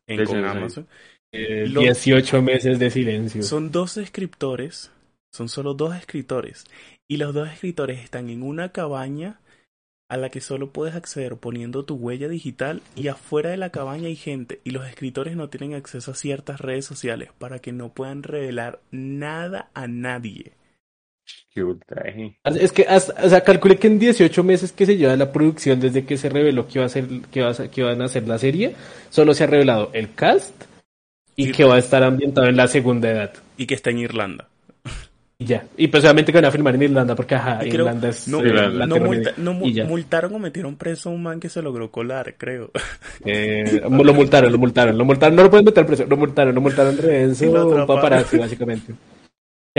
en, 0.07 0.25
con 0.25 0.69
sí. 0.69 0.81
Eh, 1.31 1.65
Lo- 1.67 1.81
18 1.81 2.41
meses 2.41 2.79
de 2.79 2.89
silencio. 2.89 3.43
Son 3.43 3.71
dos 3.71 3.97
escritores, 3.97 4.91
son 5.31 5.49
solo 5.49 5.73
dos 5.73 5.95
escritores, 5.95 6.65
y 7.07 7.17
los 7.17 7.33
dos 7.33 7.49
escritores 7.49 7.99
están 8.03 8.29
en 8.29 8.43
una 8.43 8.71
cabaña 8.71 9.39
a 10.09 10.15
la 10.15 10.29
que 10.29 10.39
solo 10.39 10.71
puedes 10.71 10.95
acceder 10.95 11.35
poniendo 11.35 11.83
tu 11.83 11.95
huella 11.95 12.29
digital 12.29 12.81
y 12.95 13.09
afuera 13.09 13.49
de 13.49 13.57
la 13.57 13.71
cabaña 13.71 14.07
hay 14.07 14.15
gente 14.15 14.61
y 14.63 14.71
los 14.71 14.87
escritores 14.87 15.35
no 15.35 15.49
tienen 15.49 15.73
acceso 15.75 16.11
a 16.11 16.15
ciertas 16.15 16.61
redes 16.61 16.85
sociales 16.85 17.29
para 17.37 17.59
que 17.59 17.73
no 17.73 17.89
puedan 17.93 18.23
revelar 18.23 18.79
nada 18.89 19.69
a 19.73 19.85
nadie. 19.87 20.53
Qué 21.53 21.61
ultraje. 21.61 22.39
Es 22.45 22.71
que, 22.71 22.83
hasta- 22.83 23.21
o 23.21 23.29
sea, 23.29 23.41
calculé 23.43 23.75
que 23.77 23.87
en 23.87 23.99
18 23.99 24.45
meses 24.45 24.71
que 24.71 24.85
se 24.85 24.95
lleva 24.95 25.17
la 25.17 25.33
producción 25.33 25.77
desde 25.81 26.05
que 26.05 26.15
se 26.15 26.29
reveló 26.29 26.67
que 26.67 26.79
iba 26.79 26.85
a 26.85 26.89
ser, 26.89 27.05
que 27.29 27.39
iba 27.39 27.49
a, 27.49 27.53
ser- 27.53 27.69
que 27.69 27.81
iban 27.81 28.01
a 28.01 28.05
hacer 28.05 28.25
la 28.29 28.37
serie, 28.37 28.75
solo 29.09 29.33
se 29.33 29.43
ha 29.43 29.47
revelado 29.47 29.89
el 29.93 30.13
cast 30.13 30.53
y 31.37 31.47
Y- 31.49 31.51
que 31.53 31.63
va 31.63 31.75
a 31.75 31.79
estar 31.79 32.03
ambientado 32.03 32.47
en 32.47 32.57
la 32.57 32.67
segunda 32.67 33.09
edad. 33.09 33.31
Y 33.55 33.65
que 33.65 33.75
está 33.75 33.91
en 33.91 33.99
Irlanda. 33.99 34.47
Y 35.39 35.45
ya. 35.45 35.65
Y 35.77 35.87
pues 35.89 36.03
obviamente 36.03 36.31
que 36.31 36.39
van 36.39 36.45
a 36.45 36.51
filmar 36.51 36.73
en 36.73 36.81
Irlanda, 36.81 37.13
porque 37.13 37.35
ajá, 37.35 37.59
creo- 37.59 37.73
Irlanda 37.75 38.09
es 38.09 38.27
no, 38.27 38.39
eh, 38.43 38.47
Irlanda. 38.47 38.79
la 38.79 38.87
no, 38.87 38.95
tierra 38.95 39.07
multa- 39.07 39.33
no 39.37 39.53
mu- 39.53 39.67
Y 39.67 39.73
ya. 39.73 39.85
multaron 39.85 40.33
o 40.33 40.39
metieron 40.39 40.75
preso 40.77 41.09
a 41.09 41.11
un 41.13 41.21
man 41.21 41.39
que 41.39 41.47
se 41.47 41.61
logró 41.61 41.91
colar, 41.91 42.33
creo. 42.39 42.71
Eh, 43.23 43.81
lo 43.87 44.13
multaron, 44.15 44.51
lo 44.51 44.57
multaron, 44.57 44.97
lo 44.97 45.05
multaron, 45.05 45.35
no 45.35 45.43
lo 45.43 45.49
pueden 45.51 45.65
meter 45.65 45.85
preso, 45.85 46.05
lo 46.07 46.17
multaron, 46.17 46.55
lo 46.55 46.61
multaron 46.61 46.93
Y 46.95 46.97
lo 46.97 47.01
redenso, 47.03 47.67
un 47.67 47.85
paparazzi 47.85 48.37
básicamente. 48.37 48.93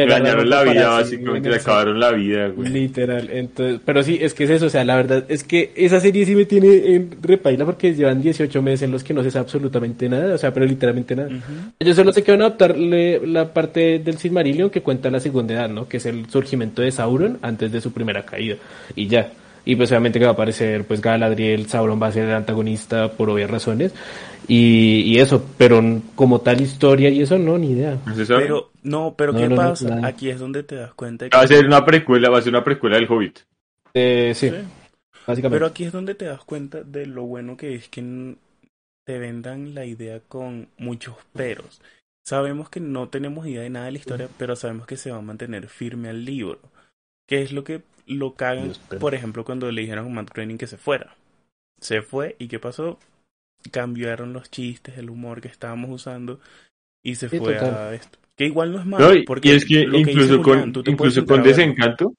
Dañaron 0.07 0.49
la 0.49 0.63
vida, 0.63 0.89
básicamente, 0.91 1.49
en 1.49 1.55
le 1.55 1.61
acabaron 1.61 1.99
la 1.99 2.13
vida, 2.13 2.49
güey. 2.49 2.71
Literal, 2.71 3.29
entonces, 3.31 3.81
pero 3.85 4.03
sí, 4.03 4.19
es 4.21 4.35
que 4.35 4.45
es 4.45 4.51
eso, 4.51 4.67
o 4.67 4.71
sea, 4.71 4.85
la 4.85 4.97
verdad 4.97 5.25
es 5.29 5.45
que 5.45 5.73
esa 5.75 6.01
serie 6.01 6.25
sí 6.25 6.35
me 6.35 6.45
tiene 6.45 6.95
en 6.95 7.11
repaila 7.21 7.65
porque 7.65 7.95
llevan 7.95 8.23
18 8.23 8.63
meses 8.63 8.83
en 8.83 8.93
los 8.93 9.03
que 9.03 9.15
no 9.15 9.23
se 9.23 9.31
sabe 9.31 9.45
absolutamente 9.45 10.09
nada, 10.09 10.35
o 10.35 10.39
sea, 10.39 10.53
pero 10.53 10.67
literalmente 10.67 11.17
nada. 11.17 11.31
Yo 11.81 11.95
solo 11.95 12.13
sé 12.13 12.23
que 12.23 12.33
van 12.33 12.43
a 12.43 12.47
adaptarle 12.47 13.27
la 13.27 13.53
parte 13.53 13.99
del 13.99 14.19
Silmarillion 14.19 14.71
que 14.71 14.83
cuenta 14.83 15.11
la 15.11 15.21
segunda 15.21 15.55
edad, 15.55 15.69
¿no? 15.69 15.89
Que 15.89 15.97
es 15.97 16.07
el 16.07 16.29
surgimiento 16.31 16.83
de 16.83 16.93
Sauron 16.93 17.39
antes 17.43 17.73
de 17.73 17.81
su 17.81 17.93
primera 17.93 18.25
caída, 18.25 18.57
y 18.95 19.07
ya. 19.09 19.33
Y 19.69 19.77
pues 19.77 19.91
obviamente 19.91 20.19
que 20.19 20.25
va 20.25 20.31
a 20.31 20.33
aparecer 20.33 20.85
pues 20.87 21.03
Galadriel, 21.03 21.67
Sauron 21.67 22.01
va 22.03 22.07
a 22.07 22.13
ser 22.13 22.25
el 22.25 22.35
antagonista 22.35 23.13
por 23.13 23.29
obvias 23.29 23.51
razones, 23.51 23.93
y, 24.47 25.03
y 25.03 25.19
eso, 25.19 25.45
pero 25.59 25.83
como 26.15 26.41
tal 26.41 26.63
historia 26.63 27.11
y 27.11 27.21
eso 27.21 27.37
no, 27.39 27.59
ni 27.59 27.73
idea. 27.73 27.99
Pero, 28.27 28.71
no, 28.83 29.15
pero 29.15 29.35
No, 29.35 29.39
¿qué 29.39 29.49
no, 29.51 29.57
no, 29.57 29.57
pasa? 29.57 30.01
Aquí 30.07 30.31
es 30.31 30.41
donde 30.41 30.63
te 30.63 30.77
das 30.77 30.95
cuenta 30.95 31.27
de 31.27 31.31
que... 31.31 31.37
Va 31.37 31.43
a 31.43 31.47
ser 31.47 31.67
una 31.67 31.85
precuela, 31.85 32.31
va 32.31 32.39
a 32.39 32.43
ser 32.43 32.55
una 32.55 32.65
precuela 32.65 32.97
del 32.97 33.11
Hobbit. 33.11 33.41
Eh, 33.93 34.33
sí, 34.35 34.49
Sí. 34.49 34.57
básicamente. 35.27 35.51
Pero 35.51 35.67
aquí 35.67 35.85
es 35.85 35.93
donde 35.93 36.15
te 36.15 36.25
das 36.25 36.43
cuenta 36.45 36.83
de 36.83 37.05
lo 37.05 37.25
bueno 37.25 37.59
que 37.59 37.75
es 37.75 37.91
que 37.91 38.37
te 39.05 39.19
vendan 39.19 39.75
la 39.75 39.85
idea 39.85 40.21
con 40.29 40.69
muchos 40.79 41.17
peros. 41.35 41.83
Sabemos 42.25 42.71
que 42.71 42.81
no 42.81 43.11
tenemos 43.11 43.47
idea 43.47 43.61
de 43.61 43.71
nada 43.71 43.85
de 43.85 43.93
la 43.93 43.99
historia, 43.99 44.29
pero 44.39 44.57
sabemos 44.57 44.87
que 44.87 44.97
se 44.97 45.11
va 45.11 45.19
a 45.19 45.23
mantener 45.23 45.69
firme 45.69 46.09
al 46.09 46.25
libro. 46.25 46.59
Que 47.27 47.43
es 47.43 47.53
lo 47.53 47.65
que 47.65 47.83
lo 48.15 48.35
cagan, 48.35 48.73
por 49.01 49.15
ejemplo, 49.15 49.45
cuando 49.45 49.71
le 49.71 49.83
dijeron 49.83 50.07
a 50.07 50.09
Matt 50.09 50.31
Groening 50.33 50.59
que 50.59 50.67
se 50.67 50.77
fuera. 50.77 51.15
Se 51.81 52.03
fue 52.03 52.37
y 52.39 52.49
¿qué 52.49 52.59
pasó? 52.59 52.99
Cambiaron 53.71 54.33
los 54.33 54.51
chistes, 54.51 54.99
el 54.99 55.11
humor 55.11 55.41
que 55.41 55.49
estábamos 55.49 55.91
usando 55.91 56.41
y 57.03 57.15
se 57.17 57.29
Sí, 57.29 57.39
fue 57.39 57.55
total. 57.55 57.75
a 57.75 57.95
esto. 57.95 58.19
Que 58.37 58.47
igual 58.47 58.73
no 58.73 58.79
es 58.81 58.87
malo, 58.87 59.15
No, 59.15 59.21
porque 59.27 59.49
y 59.49 59.53
es 59.53 59.65
que 59.65 59.85
lo 59.85 59.99
incluso 59.99 60.21
dice 60.21 60.43
con, 60.43 60.45
Julián, 60.45 60.73
tú 60.73 60.83
te 60.83 60.93
puedes 60.93 61.17
incluso 61.17 61.27
con 61.27 61.43
desencanto, 61.43 62.15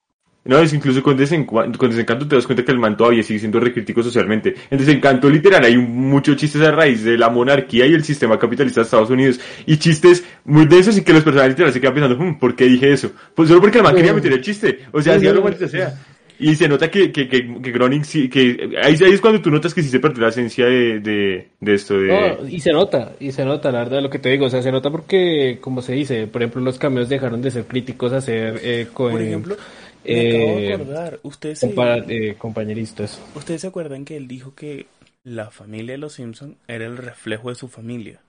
no, 0.45 0.57
es 0.59 0.73
incluso 0.73 1.03
con 1.03 1.15
desencanto, 1.17 1.77
con 1.77 1.89
desencanto 1.89 2.27
te 2.27 2.35
das 2.35 2.45
cuenta 2.45 2.63
que 2.63 2.71
el 2.71 2.79
man 2.79 2.95
todavía 2.97 3.21
sigue 3.23 3.39
siendo 3.39 3.59
recrítico 3.59 4.01
socialmente. 4.01 4.55
En 4.71 4.77
desencanto 4.79 5.29
literal 5.29 5.63
hay 5.63 5.75
un- 5.75 6.09
muchos 6.09 6.37
chistes 6.37 6.61
a 6.61 6.71
raíz 6.71 7.03
de 7.03 7.17
la 7.17 7.29
monarquía 7.29 7.85
y 7.85 7.93
el 7.93 8.03
sistema 8.03 8.39
capitalista 8.39 8.79
de 8.81 8.85
Estados 8.85 9.09
Unidos. 9.09 9.39
Y 9.65 9.77
chistes 9.77 10.23
muy 10.45 10.65
densos 10.65 10.97
y 10.97 11.03
que 11.03 11.13
los 11.13 11.23
personajes 11.23 11.51
literal 11.53 11.73
se 11.73 11.81
quedan 11.81 11.93
pensando, 11.93 12.17
"Hmm, 12.23 12.39
¿por 12.39 12.55
qué 12.55 12.65
dije 12.65 12.91
eso? 12.93 13.11
Pues 13.35 13.49
solo 13.49 13.61
porque 13.61 13.77
el 13.77 13.83
man 13.83 13.95
quería 13.95 14.13
meter 14.13 14.31
el 14.33 14.41
chiste. 14.41 14.79
O 14.91 15.01
sea, 15.01 15.15
hacía 15.15 15.33
lo 15.33 15.41
maldita 15.43 15.67
sea. 15.67 15.93
Y 16.41 16.55
se 16.55 16.69
nota 16.69 16.89
que, 16.89 17.11
que, 17.11 17.27
que, 17.27 17.55
que 17.61 17.71
Groening 17.73 18.05
sí, 18.05 18.29
que 18.29 18.69
ahí, 18.81 18.95
ahí 19.03 19.11
es 19.11 19.19
cuando 19.19 19.41
tú 19.41 19.51
notas 19.51 19.73
que 19.73 19.83
sí 19.83 19.89
se 19.89 19.99
perdió 19.99 20.21
la 20.21 20.29
esencia 20.29 20.67
de, 20.67 21.01
de, 21.01 21.49
de 21.59 21.73
esto, 21.73 21.95
de... 21.99 22.07
No, 22.07 22.47
y 22.47 22.61
se 22.61 22.71
nota, 22.71 23.11
y 23.19 23.33
se 23.33 23.43
nota, 23.43 23.73
la 23.73 23.79
verdad, 23.79 24.01
lo 24.01 24.09
que 24.09 24.19
te 24.19 24.29
digo, 24.29 24.45
o 24.45 24.49
sea, 24.49 24.61
se 24.61 24.71
nota 24.71 24.89
porque, 24.89 25.57
como 25.59 25.81
se 25.81 25.91
dice, 25.91 26.27
por 26.27 26.41
ejemplo, 26.41 26.61
los 26.61 26.79
cambios 26.79 27.09
dejaron 27.09 27.41
de 27.41 27.51
ser 27.51 27.65
críticos 27.65 28.13
a 28.13 28.21
ser 28.21 28.57
eh, 28.63 28.87
co- 28.93 29.09
Por 29.09 29.21
ejemplo, 29.21 29.57
me 30.05 30.29
acabo 30.29 30.57
de 30.59 30.67
eh, 30.67 30.73
acordar, 30.73 31.19
ustedes 31.23 31.59
se- 31.59 31.73
eh, 32.09 32.35
compañeristas. 32.37 33.21
¿Ustedes 33.35 33.61
se 33.61 33.67
acuerdan 33.67 34.05
que 34.05 34.17
él 34.17 34.27
dijo 34.27 34.55
que 34.55 34.87
la 35.23 35.51
familia 35.51 35.93
de 35.93 35.97
los 35.99 36.13
Simpson 36.13 36.57
era 36.67 36.85
el 36.85 36.97
reflejo 36.97 37.49
de 37.49 37.55
su 37.55 37.67
familia? 37.67 38.21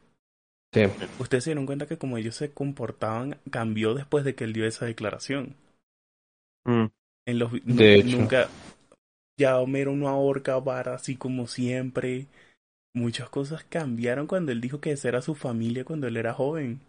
Sí. 0.73 0.83
Ustedes 1.19 1.45
se 1.45 1.51
dieron 1.51 1.67
cuenta 1.67 1.87
que 1.87 1.99
como 1.99 2.17
ellos 2.17 2.37
se 2.37 2.51
comportaban, 2.51 3.37
cambió 3.51 3.95
después 3.95 4.25
de 4.25 4.35
que 4.35 4.45
él 4.45 4.53
dio 4.53 4.67
esa 4.67 4.87
declaración. 4.87 5.55
Mm. 6.65 6.87
En 7.27 7.39
los 7.39 7.53
De 7.65 8.03
nunca 8.05 8.49
ya 9.39 9.59
Homero 9.59 9.97
no 9.97 10.09
ahorca 10.09 10.55
a 10.55 10.61
Bart 10.61 10.89
así 10.89 11.17
como 11.17 11.47
siempre. 11.47 12.27
Muchas 12.95 13.29
cosas 13.31 13.65
cambiaron 13.65 14.27
cuando 14.27 14.53
él 14.53 14.61
dijo 14.61 14.81
que 14.81 14.93
esa 14.93 15.09
era 15.09 15.23
su 15.23 15.35
familia 15.35 15.85
cuando 15.85 16.07
él 16.09 16.17
era 16.17 16.35
joven. 16.35 16.81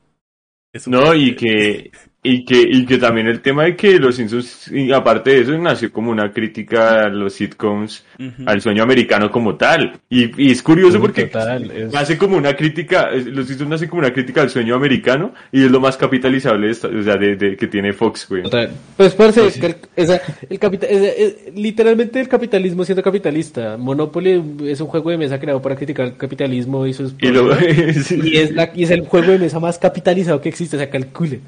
Eso 0.74 0.90
No, 0.90 1.14
y 1.14 1.36
que, 1.36 1.92
y 2.24 2.46
que, 2.46 2.62
y 2.62 2.86
que 2.86 3.00
también 3.00 3.26
el 3.28 3.42
tema 3.42 3.64
de 3.64 3.76
que 3.76 3.98
los 3.98 4.16
Simpsons, 4.18 4.72
y 4.72 4.92
aparte 4.92 5.32
de 5.32 5.40
eso, 5.42 5.58
nació 5.58 5.92
como 5.92 6.12
una 6.12 6.32
crítica 6.32 7.06
a 7.06 7.10
los 7.10 7.34
sitcoms, 7.34 8.06
al 8.46 8.62
sueño 8.62 8.84
americano 8.84 9.32
como 9.32 9.56
tal. 9.56 10.00
Y, 10.08 10.30
y 10.50 10.52
es 10.52 10.62
curioso 10.62 10.98
Uy, 10.98 11.02
porque 11.02 11.24
total, 11.26 11.72
es- 11.72 11.92
nace 11.92 12.20
como 12.20 12.38
una 12.38 12.56
crítica, 12.56 13.10
los 13.12 13.48
Simpsons 13.48 13.70
nace 13.72 13.90
como 13.90 14.02
una 14.02 14.14
crítica 14.14 14.42
al 14.44 14.52
sueño 14.52 14.76
americano 14.76 15.34
y 15.52 15.64
es 15.66 15.72
lo 15.72 15.80
más 15.80 15.98
capitalizable 15.98 16.68
de 16.68 16.72
esta- 16.74 16.90
o 16.90 17.02
sea, 17.02 17.18
de, 17.18 17.36
de- 17.36 17.58
que 17.58 17.66
tiene 17.68 17.92
Fox, 17.92 18.28
güey. 18.30 18.44
Total. 18.44 18.70
Pues 18.98 19.16
parce, 19.16 19.42
Pues 19.42 19.56
es 19.56 19.60
que 19.60 19.76
el, 20.06 20.20
el 20.52 20.60
capita- 20.60 20.86
es- 20.88 21.02
es- 21.18 21.36
literalmente 21.56 22.20
el 22.20 22.28
capitalismo 22.28 22.86
siendo 22.86 23.02
capitalista. 23.02 23.78
Monopoly 23.78 24.44
es 24.68 24.80
un 24.80 24.88
juego 24.88 25.10
de 25.10 25.18
mesa 25.18 25.40
creado 25.40 25.60
para 25.60 25.76
criticar 25.76 26.06
el 26.06 26.18
capitalismo 26.18 26.86
y 26.86 26.94
sus 26.94 27.16
Y, 27.20 27.30
lo- 27.30 27.48
problemas. 27.50 27.96
sí. 28.06 28.20
y 28.24 28.38
es 28.38 28.52
la, 28.52 28.72
y 28.76 28.84
es 28.84 28.92
el 28.92 29.02
juego 29.08 29.32
de 29.32 29.40
mesa 29.40 29.60
más 29.60 29.80
capitalizado 29.80 30.40
que 30.40 30.50
existe, 30.50 30.76
o 30.76 30.80
sea, 30.80 30.88
calcule. 30.90 31.40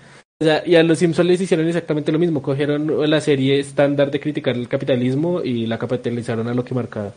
O 0.43 0.45
sea, 0.45 0.61
y 0.65 0.75
a 0.75 0.83
los 0.83 0.99
Simpsons 0.99 1.25
les 1.25 1.39
hicieron 1.39 1.65
exactamente 1.69 2.11
lo 2.11 2.19
mismo, 2.19 2.41
cogieron 2.41 3.09
la 3.09 3.21
serie 3.21 3.59
estándar 3.59 4.11
de 4.11 4.19
criticar 4.19 4.57
el 4.57 4.67
capitalismo 4.67 5.41
y 5.41 5.67
la 5.67 5.79
capitalizaron 5.79 6.49
a 6.49 6.53
lo 6.53 6.65
que 6.65 6.75
marcaba. 6.75 7.13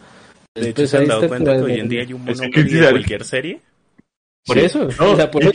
De 0.54 0.68
hecho, 0.68 0.74
Pues 0.76 0.90
¿se 0.90 0.98
han 0.98 1.08
dado 1.08 1.26
cuenta 1.26 1.56
que 1.56 1.62
hoy 1.62 1.80
en 1.80 1.88
día 1.88 2.02
hay 2.02 2.12
un 2.12 2.24
monopolio 2.24 2.82
de 2.82 2.90
cualquier 2.90 3.24
serie? 3.24 3.60
Por 4.46 4.60
Sí. 4.60 4.64
eso, 4.64 4.88
No, 5.00 5.10
o 5.10 5.16
sea, 5.16 5.28
por 5.28 5.42
y, 5.42 5.48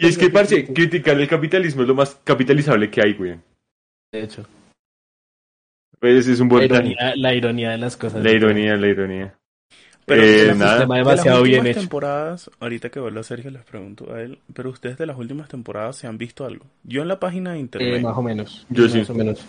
es 0.00 0.16
que 0.16 0.30
parce, 0.30 0.64
criticar 0.64 1.20
el 1.20 1.28
capitalismo 1.28 1.82
es 1.82 1.88
lo 1.88 1.94
más 1.94 2.18
capitalizable 2.24 2.90
que 2.90 3.02
hay, 3.02 3.12
güey. 3.12 3.34
De 4.10 4.22
hecho, 4.22 4.46
Pues 6.00 6.26
es 6.26 6.40
un 6.40 6.48
la 6.48 6.54
buen 6.54 6.64
ironía, 6.64 7.12
la 7.16 7.34
ironía 7.34 7.70
de 7.72 7.76
las 7.76 7.98
cosas. 7.98 8.24
La 8.24 8.32
ironía, 8.32 8.78
la 8.78 8.88
ironía. 8.88 9.37
Pero 10.08 10.22
Eh, 10.22 10.26
de 10.26 10.54
nada. 10.54 10.70
sistema 10.72 10.94
De 10.94 11.00
demasiado 11.00 11.38
las 11.38 11.44
bien 11.44 11.58
últimas 11.60 11.70
hecho. 11.76 11.80
temporadas, 11.80 12.50
ahorita 12.60 12.88
que 12.88 12.98
vuelvo 13.00 13.20
a 13.20 13.22
Sergio 13.22 13.50
les 13.50 13.62
pregunto 13.62 14.12
a 14.12 14.22
él, 14.22 14.38
pero 14.54 14.70
ustedes 14.70 14.96
de 14.98 15.06
las 15.06 15.18
últimas 15.18 15.48
temporadas 15.48 15.96
se 15.96 16.06
han 16.06 16.16
visto 16.18 16.44
algo. 16.46 16.64
Yo 16.82 17.02
en 17.02 17.08
la 17.08 17.20
página 17.20 17.52
de 17.52 17.58
internet, 17.58 17.96
Eh, 17.98 18.00
más 18.00 18.16
o 18.16 18.22
menos. 18.22 18.66
Yo 18.70 18.84
más 18.84 18.92
sí. 18.92 19.02
o 19.06 19.14
menos. 19.14 19.44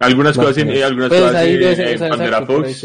Algunas 0.00 0.36
Más 0.36 0.46
cosas, 0.46 0.62
en, 0.62 0.70
eh, 0.70 0.82
algunas 0.84 1.08
Pues 1.08 1.20
cosas 1.20 1.32
de- 1.34 1.58
por 2.46 2.64
ahí 2.64 2.74
Fox. 2.74 2.84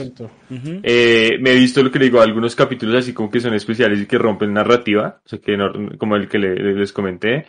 Ujú. 0.50 0.80
Eh, 0.84 1.38
me 1.40 1.52
he 1.52 1.56
visto 1.56 1.82
lo 1.82 1.92
que 1.92 2.00
le 2.00 2.06
digo, 2.06 2.20
algunos 2.22 2.56
capítulos 2.56 2.96
así 2.96 3.14
como 3.14 3.32
que 3.32 3.40
son 3.40 3.54
especiales 3.54 4.02
y 4.02 4.06
que 4.06 4.18
rompen 4.18 4.52
narrativa, 4.54 5.20
o 5.26 5.30
sea, 5.30 5.40
que 5.40 5.56
no- 5.56 5.72
como 5.98 6.16
el 6.16 6.28
que 6.28 6.40
le- 6.40 6.56
les 6.74 6.92
comenté. 6.92 7.46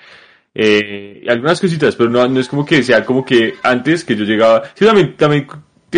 Eh, 0.54 1.24
algunas 1.28 1.60
cositas, 1.60 1.96
pero 1.96 2.10
no, 2.10 2.28
no 2.28 2.38
es 2.38 2.46
como 2.48 2.64
que 2.64 2.82
sea 2.82 3.04
como 3.04 3.24
que 3.24 3.54
antes 3.64 4.04
que 4.04 4.14
yo 4.14 4.24
llegaba. 4.24 4.62
Sí, 4.74 4.84
también, 4.84 5.16
también 5.16 5.46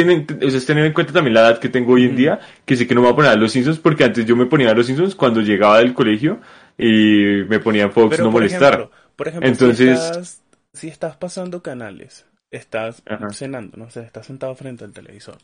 tienen, 0.04 0.26
o 0.44 0.48
sea, 0.50 0.58
es 0.58 0.66
tener 0.66 0.84
en 0.84 0.92
cuenta 0.92 1.12
también 1.12 1.34
la 1.34 1.40
edad 1.40 1.58
que 1.58 1.68
tengo 1.68 1.94
hoy 1.94 2.04
en 2.04 2.16
día, 2.16 2.40
que 2.64 2.76
sé 2.76 2.86
que 2.86 2.94
no 2.94 3.00
me 3.00 3.06
voy 3.06 3.12
a 3.14 3.16
poner 3.16 3.30
a 3.32 3.36
los 3.36 3.52
Simpsons, 3.52 3.78
porque 3.78 4.04
antes 4.04 4.24
yo 4.26 4.36
me 4.36 4.46
ponía 4.46 4.70
a 4.70 4.74
los 4.74 4.86
Simpsons 4.86 5.14
cuando 5.14 5.40
llegaba 5.40 5.78
del 5.78 5.94
colegio 5.94 6.40
y 6.78 7.42
me 7.48 7.58
ponía 7.58 7.84
en 7.84 7.92
Fox 7.92 8.10
Pero, 8.10 8.24
no 8.24 8.30
por 8.30 8.42
molestar. 8.42 8.74
ejemplo, 8.74 8.90
por 9.16 9.28
ejemplo, 9.28 9.48
Entonces- 9.48 9.98
si, 9.98 10.06
estás, 10.06 10.42
si 10.74 10.88
estás 10.88 11.16
pasando 11.16 11.62
canales, 11.62 12.26
estás 12.50 13.02
Ajá. 13.06 13.30
cenando, 13.30 13.76
no 13.76 13.90
sé, 13.90 14.02
estás 14.02 14.26
sentado 14.26 14.54
frente 14.54 14.84
al 14.84 14.92
televisor 14.92 15.36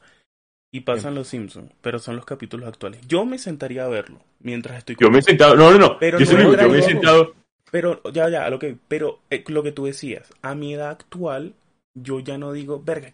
y 0.74 0.80
pasan 0.80 1.14
los 1.14 1.28
Simpsons, 1.28 1.70
pero 1.80 1.98
son 1.98 2.16
los 2.16 2.24
capítulos 2.24 2.68
actuales. 2.68 3.00
Yo 3.07 3.24
me 3.26 3.38
sentaría 3.38 3.84
a 3.84 3.88
verlo 3.88 4.20
mientras 4.40 4.78
estoy 4.78 4.96
Yo 5.00 5.11
me 5.11 5.18
he 5.18 5.22
sentado, 5.22 5.55
no, 5.57 5.70
no, 5.72 5.78
no, 5.78 5.98
Pero 5.98 6.18
yo, 6.18 6.32
no 6.38 6.40
entra 6.44 6.62
yo 6.62 6.68
me 6.70 6.76
he 6.76 6.80
en- 6.82 6.86
sentado, 6.86 7.34
Pero, 7.70 8.03
ya, 8.12 8.28
ya, 8.28 8.48
lo 8.50 8.59
que, 8.59 8.76
pero 8.88 9.20
eh, 9.30 9.42
lo 9.48 9.62
que 9.62 9.72
tú 9.72 9.86
decías, 9.86 10.28
a 10.42 10.55
mi 10.55 10.74
edad 10.74 10.90
actual, 10.90 11.55
yo 11.94 12.20
ya 12.20 12.36
no 12.38 12.53
digo, 12.53 12.82
verga, 12.84 13.12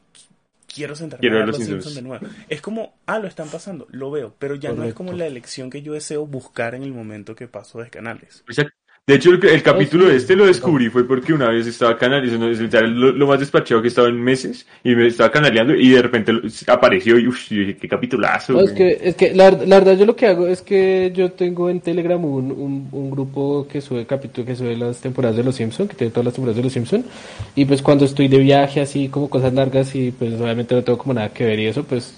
quiero 0.73 0.95
sentarme 0.95 1.21
Quiero 1.21 1.37
a 1.37 1.39
ver 1.41 1.49
los 1.49 1.59
los 1.59 1.67
Simpsons". 1.67 1.85
Simpsons 1.85 1.95
de 1.97 2.03
nuevo. 2.03 2.27
Es 2.49 2.61
como, 2.61 2.95
ah, 3.07 3.19
lo 3.19 3.27
están 3.27 3.49
pasando, 3.49 3.87
lo 3.91 4.11
veo, 4.11 4.35
pero 4.39 4.55
ya 4.55 4.73
no 4.73 4.85
es 4.85 4.95
como 4.95 5.13
la 5.13 5.27
elección 5.27 5.71
que 5.71 5.83
yo 5.83 5.95
deseo 5.95 6.27
buscar 6.27 6.75
en 6.75 6.83
el 6.83 6.93
momento 6.93 7.35
que 7.35 7.49
paso 7.49 7.81
de 7.81 7.91
canales. 7.91 8.45
Exacto. 8.47 8.75
De 9.09 9.15
hecho, 9.15 9.31
el, 9.31 9.43
el 9.43 9.63
capítulo 9.63 10.11
sí. 10.11 10.17
este 10.17 10.37
lo 10.37 10.45
descubrí 10.45 10.91
fue 10.91 11.09
porque 11.09 11.33
una 11.33 11.49
vez 11.49 11.67
estaba 11.67 11.97
canalizando, 11.97 12.47
lo, 12.47 13.13
lo 13.13 13.27
más 13.27 13.41
despachado 13.41 13.81
que 13.81 13.87
he 13.87 13.89
estado 13.89 14.09
en 14.09 14.21
meses, 14.23 14.67
y 14.85 14.95
me 14.95 15.07
estaba 15.07 15.31
canaleando 15.31 15.75
y 15.75 15.89
de 15.89 16.03
repente 16.03 16.31
apareció 16.67 17.19
y 17.19 17.27
uff, 17.27 17.49
dije, 17.49 17.75
qué 17.79 17.89
capitulazo. 17.89 18.53
No, 18.53 18.61
es 18.61 18.75
güey". 18.75 18.77
que, 18.77 19.09
es 19.09 19.17
que 19.17 19.35
la, 19.35 19.51
la 19.51 19.79
verdad 19.79 19.97
yo 19.97 20.05
lo 20.05 20.15
que 20.15 20.27
hago 20.27 20.47
es 20.47 20.61
que 20.61 21.11
yo 21.15 21.33
tengo 21.33 21.71
en 21.71 21.81
Telegram 21.81 22.23
un, 22.23 22.53
un, 22.53 22.89
un 22.93 23.11
grupo 23.11 23.67
que 23.67 23.81
sube 23.81 24.05
capítulo, 24.05 24.47
que 24.47 24.55
sube 24.55 24.77
las 24.77 25.01
temporadas 25.01 25.39
de 25.39 25.45
los 25.45 25.57
Simpsons, 25.57 25.89
que 25.89 25.97
tiene 25.97 26.11
todas 26.11 26.27
las 26.27 26.35
temporadas 26.35 26.59
de 26.59 26.65
los 26.65 26.73
Simpsons, 26.75 27.07
y 27.55 27.65
pues 27.65 27.81
cuando 27.81 28.05
estoy 28.05 28.29
de 28.29 28.39
viaje 28.41 28.83
así 28.83 29.09
como 29.09 29.31
cosas 29.31 29.55
largas 29.55 29.95
y 29.95 30.11
pues 30.11 30.35
obviamente 30.39 30.75
no 30.75 30.85
tengo 30.85 30.99
como 30.99 31.15
nada 31.15 31.31
que 31.31 31.47
ver 31.47 31.59
y 31.59 31.67
eso, 31.67 31.83
pues 31.83 32.15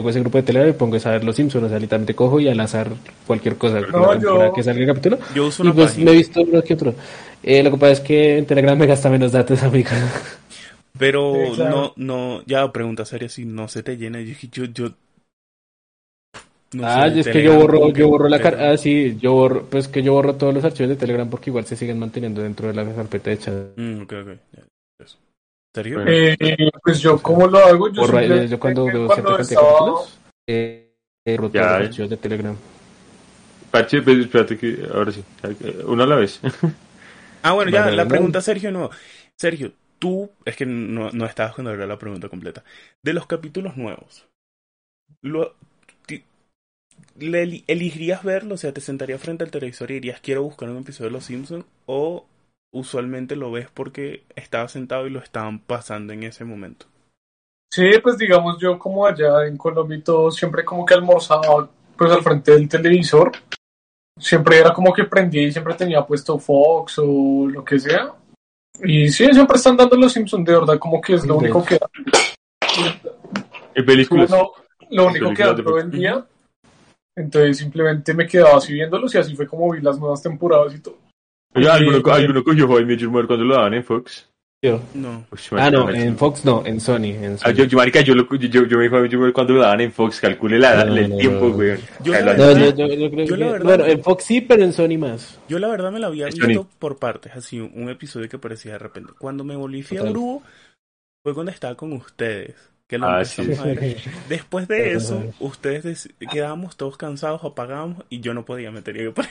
tengo 0.00 0.10
ese 0.10 0.20
grupo 0.20 0.38
de 0.38 0.42
Telegram 0.44 0.70
y 0.70 0.72
pongo 0.72 0.96
a 0.96 1.10
ver 1.10 1.24
los 1.24 1.36
Simpsons, 1.36 1.64
o 1.66 1.68
sea, 1.68 1.78
literalmente 1.78 2.14
cojo 2.14 2.40
y 2.40 2.48
al 2.48 2.58
azar 2.60 2.88
cualquier 3.26 3.56
cosa 3.56 3.80
No, 3.80 4.18
yo- 4.20 4.52
que 4.52 4.62
salga 4.62 4.80
el 4.80 4.86
capítulo. 4.86 5.18
Yo 5.34 5.46
uso 5.46 5.62
Y 5.62 5.66
una 5.66 5.74
pues 5.74 5.90
página, 5.92 6.04
me 6.06 6.10
he 6.12 6.16
visto 6.18 6.40
uno 6.42 6.62
que 6.62 6.74
otro. 6.74 6.94
Eh, 7.42 7.62
lo 7.62 7.70
que 7.70 7.76
pasa 7.76 7.92
es 7.92 8.00
que 8.00 8.38
en 8.38 8.46
Telegram 8.46 8.78
me 8.78 8.86
gasta 8.86 9.08
menos 9.10 9.32
datos, 9.32 9.62
amiga. 9.62 9.90
pero 10.98 11.34
Sí, 11.34 11.52
claro. 11.56 11.92
no, 11.96 12.36
no, 12.38 12.42
ya 12.46 12.70
pregunta 12.72 13.04
seria, 13.04 13.28
si 13.28 13.44
no 13.44 13.68
se 13.68 13.82
te 13.82 13.96
llena, 13.96 14.20
yo, 14.20 14.34
yo, 14.52 14.64
yo 14.66 14.88
no 16.72 16.86
ah, 16.86 17.10
sé, 17.10 17.20
es 17.20 17.28
que 17.28 17.42
yo 17.42 17.56
borro, 17.56 17.90
yo 17.92 18.08
borro 18.08 18.28
la 18.28 18.40
car 18.40 18.54
pero- 18.56 18.70
ah, 18.72 18.76
sí, 18.76 19.16
yo 19.20 19.32
borro, 19.32 19.64
pues 19.66 19.88
que 19.88 20.02
yo 20.02 20.12
borro 20.12 20.36
todos 20.36 20.54
los 20.54 20.64
archivos 20.64 20.88
de 20.90 20.96
Telegram 20.96 21.28
porque 21.28 21.50
igual 21.50 21.66
se 21.66 21.76
siguen 21.76 21.98
manteniendo 21.98 22.42
dentro 22.42 22.68
de 22.68 22.74
la 22.74 22.84
carpeta 22.94 23.30
de 23.30 23.38
chat. 23.38 23.54
Mm, 23.76 24.02
ok, 24.02 24.12
ok, 24.22 24.26
ya, 24.52 24.62
eso. 24.62 24.69
¿Serio? 25.74 26.02
Eh, 26.06 26.36
pues 26.82 27.00
yo, 27.00 27.22
¿cómo 27.22 27.46
lo 27.46 27.58
hago? 27.58 27.88
Yo, 27.92 28.02
Borro, 28.02 28.18
eh, 28.18 28.48
yo 28.48 28.58
cuando 28.58 28.84
veo 28.86 29.06
cuando 29.06 29.38
estaba- 29.38 29.68
capítulos, 29.68 30.18
eh, 30.48 30.94
eh, 31.24 31.36
Ya, 31.36 31.38
los 31.38 31.54
eh. 31.54 31.58
archivos 31.84 32.10
de 32.10 32.16
Telegram. 32.16 32.56
Parche, 33.70 34.02
pues, 34.02 34.18
espérate 34.18 34.58
que 34.58 34.78
ahora 34.92 35.12
sí, 35.12 35.22
uno 35.86 36.02
a 36.02 36.06
la 36.06 36.16
vez. 36.16 36.40
Ah, 37.42 37.52
bueno, 37.52 37.70
ya, 37.70 37.90
la 37.90 38.06
pregunta 38.06 38.42
Sergio 38.42 38.70
no. 38.70 38.90
Sergio, 39.34 39.72
tú, 39.98 40.30
es 40.44 40.56
que 40.56 40.66
no, 40.66 41.10
no 41.10 41.24
estabas 41.24 41.54
cuando 41.54 41.72
era 41.72 41.86
la 41.86 41.98
pregunta 41.98 42.28
completa. 42.28 42.64
De 43.02 43.14
los 43.14 43.26
capítulos 43.26 43.78
nuevos, 43.78 44.26
lo, 45.22 45.54
ti- 46.04 46.24
le 47.18 47.42
eli- 47.44 47.64
¿elegirías 47.66 48.22
verlo? 48.22 48.56
O 48.56 48.58
sea, 48.58 48.72
te 48.74 48.82
sentarías 48.82 49.22
frente 49.22 49.44
al 49.44 49.50
televisor 49.50 49.90
y 49.90 49.94
dirías, 49.94 50.20
quiero 50.20 50.42
buscar 50.42 50.68
un 50.68 50.78
episodio 50.78 51.08
de 51.08 51.12
Los 51.14 51.24
Simpsons? 51.24 51.64
¿O 51.86 52.26
usualmente 52.72 53.36
lo 53.36 53.50
ves 53.50 53.68
porque 53.72 54.24
estabas 54.36 54.72
sentado 54.72 55.06
y 55.06 55.10
lo 55.10 55.20
estaban 55.20 55.58
pasando 55.60 56.12
en 56.12 56.22
ese 56.22 56.44
momento? 56.44 56.86
Sí, 57.72 57.88
pues 58.02 58.18
digamos 58.18 58.58
yo 58.58 58.78
como 58.78 59.06
allá 59.06 59.46
en 59.46 59.56
Colombia 59.56 59.98
y 59.98 60.02
todo, 60.02 60.30
siempre 60.30 60.64
como 60.64 60.84
que 60.84 60.94
almorzaba 60.94 61.68
pues 61.96 62.10
al 62.10 62.22
frente 62.22 62.52
del 62.52 62.68
televisor. 62.68 63.32
Siempre 64.18 64.58
era 64.58 64.72
como 64.72 64.92
que 64.92 65.04
prendía 65.04 65.42
y 65.42 65.52
siempre 65.52 65.74
tenía 65.74 66.04
puesto 66.04 66.38
Fox 66.38 66.98
o 66.98 67.46
lo 67.46 67.64
que 67.64 67.78
sea. 67.78 68.12
Y 68.82 69.08
sí, 69.08 69.26
siempre 69.32 69.56
están 69.56 69.76
dando 69.76 69.96
los 69.96 70.12
Simpsons, 70.12 70.44
de 70.44 70.52
verdad, 70.52 70.78
como 70.78 71.00
que 71.00 71.14
es 71.14 71.26
lo 71.26 71.36
único 71.36 71.64
que 71.64 71.78
En 73.74 73.86
películas. 73.86 74.30
Uno- 74.30 74.52
lo 74.90 75.06
único 75.06 75.32
que 75.32 75.44
de 75.44 75.62
todo 75.62 75.78
el 75.78 75.90
día. 75.90 76.24
Entonces 77.16 77.58
simplemente 77.58 78.14
me 78.14 78.26
quedaba 78.26 78.56
así 78.56 78.72
viéndolos 78.72 79.14
y 79.14 79.18
así 79.18 79.36
fue 79.36 79.46
como 79.46 79.70
vi 79.70 79.80
las 79.80 79.98
nuevas 79.98 80.22
temporadas 80.22 80.74
y 80.74 80.80
todo. 80.80 80.98
Oye, 81.54 81.68
¿alguno, 81.68 81.98
Sí. 81.98 82.10
alguno 82.10 82.44
cogió 82.44 82.66
How 82.68 82.80
I 82.80 82.84
Met 82.84 82.98
Your 83.00 83.10
Mother 83.10 83.26
cuando 83.26 83.44
lo 83.44 83.54
daban 83.54 83.74
en 83.74 83.84
Fox? 83.84 84.26
Yo. 84.62 84.78
No. 84.94 85.24
Uy, 85.32 85.38
Ah, 85.58 85.70
no, 85.70 85.88
en 85.88 86.18
Fox 86.18 86.44
no, 86.44 86.62
en 86.66 86.80
Sony. 86.80 87.06
En 87.14 87.32
Ah, 87.34 87.38
Sony. 87.38 87.52
yo, 87.54 87.64
yo, 87.64 87.78
marica, 87.78 88.02
yo, 88.02 88.14
lo, 88.14 88.28
yo, 88.28 88.66
yo 88.66 88.76
me 88.76 88.84
dijo 88.84 88.96
Mother 89.18 89.32
cuando 89.32 89.54
lo 89.54 89.62
daban 89.62 89.80
en 89.80 89.90
Fox, 89.90 90.20
calcule 90.20 90.58
la, 90.58 90.84
No, 90.84 90.94
el 90.96 91.08
no, 91.08 91.16
tiempo, 91.16 91.46
no. 91.48 91.54
güey. 91.54 91.78
Yo 92.04 92.12
Ah, 92.14 92.20
la 92.20 92.32
verdad- 92.34 92.56
yo, 92.76 92.86
yo- 92.86 92.94
yo 92.94 93.10
creo 93.10 93.24
yo 93.24 93.36
la 93.36 93.46
que- 93.46 93.52
verdad- 93.52 93.64
Bueno, 93.64 93.86
en 93.86 94.02
Fox 94.02 94.24
sí, 94.24 94.40
pero 94.42 94.62
en 94.62 94.72
Sony 94.74 94.98
más. 94.98 95.40
Yo 95.48 95.58
la 95.58 95.68
verdad 95.68 95.90
me 95.90 95.98
la 95.98 96.08
había 96.08 96.26
visto 96.26 96.68
por 96.78 96.98
partes, 96.98 97.32
así 97.34 97.58
un, 97.58 97.88
episodio 97.88 98.28
que 98.28 98.38
parecía 98.38 98.72
de 98.72 98.78
repente. 98.80 99.12
Cuando 99.18 99.44
me 99.44 99.56
volví 99.56 99.82
fiebre 99.82 100.12
fue 101.24 101.32
cuando 101.34 101.52
estaba 101.52 101.74
con 101.74 101.92
ustedes. 101.94 102.54
Que 102.90 102.98
lo 102.98 103.06
Ah, 103.06 103.24
sí. 103.24 103.48
Después 104.28 104.66
de 104.66 104.94
eso, 104.94 105.22
ustedes 105.38 106.08
quedábamos 106.32 106.76
todos 106.76 106.96
cansados, 106.96 107.40
apagábamos 107.44 108.02
y 108.10 108.18
yo 108.18 108.34
no 108.34 108.44
podía, 108.44 108.72
me 108.72 108.82
tenía 108.82 109.04
que. 109.14 109.22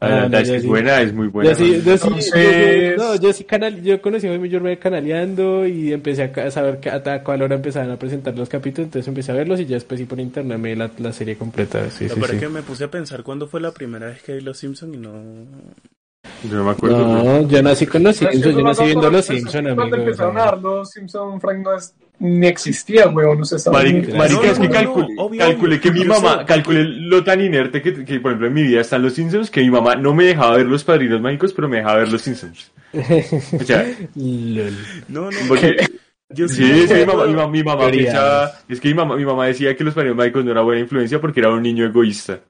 Ah, 0.00 0.22
Ah, 0.24 0.28
no, 0.30 0.38
es 0.38 0.62
sí. 0.62 0.66
buena, 0.66 1.02
es 1.02 1.12
muy 1.12 1.26
buena. 1.26 1.50
Yo 1.50 1.56
sí, 1.56 1.82
yo 1.84 1.98
sí, 1.98 2.06
Entonces- 2.08 2.32
yo- 2.34 2.90
yo- 2.90 2.96
no, 2.96 3.20
yo 3.20 3.32
sí 3.34 3.44
canal, 3.44 3.82
yo 3.82 4.00
conocí 4.00 4.26
a 4.26 4.30
Jaime 4.30 4.50
Jorge 4.50 4.78
canaleando 4.78 5.66
y 5.66 5.92
empecé 5.92 6.22
a, 6.34 6.50
saber 6.50 6.80
que 6.80 6.88
a 6.88 7.22
cuál 7.22 7.42
hora 7.42 7.56
empezaban 7.56 7.90
a 7.90 7.98
presentar 7.98 8.34
los 8.34 8.48
capítulos, 8.48 8.86
entonces 8.86 9.06
empecé 9.08 9.32
a 9.32 9.34
verlos 9.34 9.60
y 9.60 9.66
ya 9.66 9.74
después 9.74 10.00
sí 10.00 10.06
por 10.06 10.20
internet 10.20 10.58
me 10.58 10.74
la, 10.74 10.90
la 10.98 11.12
serie 11.12 11.36
completa. 11.36 11.90
Sí, 11.90 12.08
Lo 12.08 12.14
sí, 12.14 12.20
es 12.32 12.40
que 12.40 12.48
me 12.48 12.62
puse 12.62 12.84
a 12.84 12.90
pensar 12.90 13.22
cuándo 13.24 13.46
fue 13.46 13.60
la 13.60 13.72
primera 13.72 14.06
vez 14.06 14.22
que 14.22 14.34
vi 14.36 14.40
Los 14.40 14.56
Simpsons 14.56 14.94
y 14.94 14.98
no... 14.98 15.22
Yo 16.44 16.56
no 16.56 16.64
me 16.64 16.70
acuerdo. 16.70 16.98
No, 16.98 17.48
yo 17.48 17.62
nací 17.62 17.86
con 17.86 18.02
los 18.02 18.16
Simpsons, 18.16 18.44
yo 18.44 18.52
no 18.52 18.62
nací 18.62 18.84
viendo 18.84 19.10
los 19.10 19.24
Simpsons, 19.24 19.74
Cuando 19.74 19.96
empezaron 19.96 20.38
a 20.38 20.44
dar 20.44 20.58
los 20.58 20.90
Simpsons, 20.90 21.40
Frank 21.40 21.58
no 21.64 21.74
es, 21.74 21.94
ni 22.20 22.46
existía, 22.46 23.08
weón, 23.08 23.38
no 23.38 23.44
se 23.44 23.56
estaba 23.56 23.78
Marica, 23.78 24.16
marica, 24.16 24.40
no, 24.40 24.52
es 24.52 24.58
que 24.58 24.68
no, 24.68 24.74
calculé, 24.74 25.14
no, 25.14 25.22
obvio, 25.22 25.40
calculé 25.40 25.80
que 25.80 25.90
mi 25.90 26.04
mamá, 26.04 26.38
sé. 26.38 26.44
calculé 26.46 26.84
lo 26.84 27.24
tan 27.24 27.40
inerte 27.40 27.82
que, 27.82 28.04
que, 28.04 28.20
por 28.20 28.32
ejemplo, 28.32 28.48
en 28.48 28.54
mi 28.54 28.62
vida 28.62 28.80
están 28.80 29.02
los 29.02 29.14
Simpsons, 29.14 29.50
que 29.50 29.60
mi 29.60 29.70
mamá 29.70 29.96
no 29.96 30.14
me 30.14 30.24
dejaba 30.24 30.56
ver 30.56 30.66
los 30.66 30.84
Padrinos 30.84 31.20
Mágicos, 31.20 31.52
pero 31.52 31.68
me 31.68 31.78
dejaba 31.78 31.98
ver 31.98 32.12
los 32.12 32.22
Simpsons. 32.22 32.70
O 32.92 33.64
sea. 33.64 33.84
No, 35.08 35.30
no, 35.30 35.38
porque... 35.48 35.76
yo 36.30 36.48
sí, 36.48 36.64
es 36.64 36.88
que 36.88 37.00
mi 37.00 37.06
mamá, 37.06 37.26
mi 37.26 37.34
mamá, 37.34 37.48
mi 37.48 37.62
mamá 37.62 37.90
pensaba, 37.90 38.52
es 38.68 38.80
que 38.80 38.88
mi 38.88 38.94
mamá, 38.94 39.16
mi 39.16 39.24
mamá 39.24 39.46
decía 39.46 39.76
que 39.76 39.84
los 39.84 39.94
Padrinos 39.94 40.16
Mágicos 40.16 40.44
no 40.44 40.50
era 40.50 40.62
buena 40.62 40.80
influencia 40.80 41.20
porque 41.20 41.40
era 41.40 41.50
un 41.50 41.62
niño 41.62 41.84
egoísta. 41.84 42.40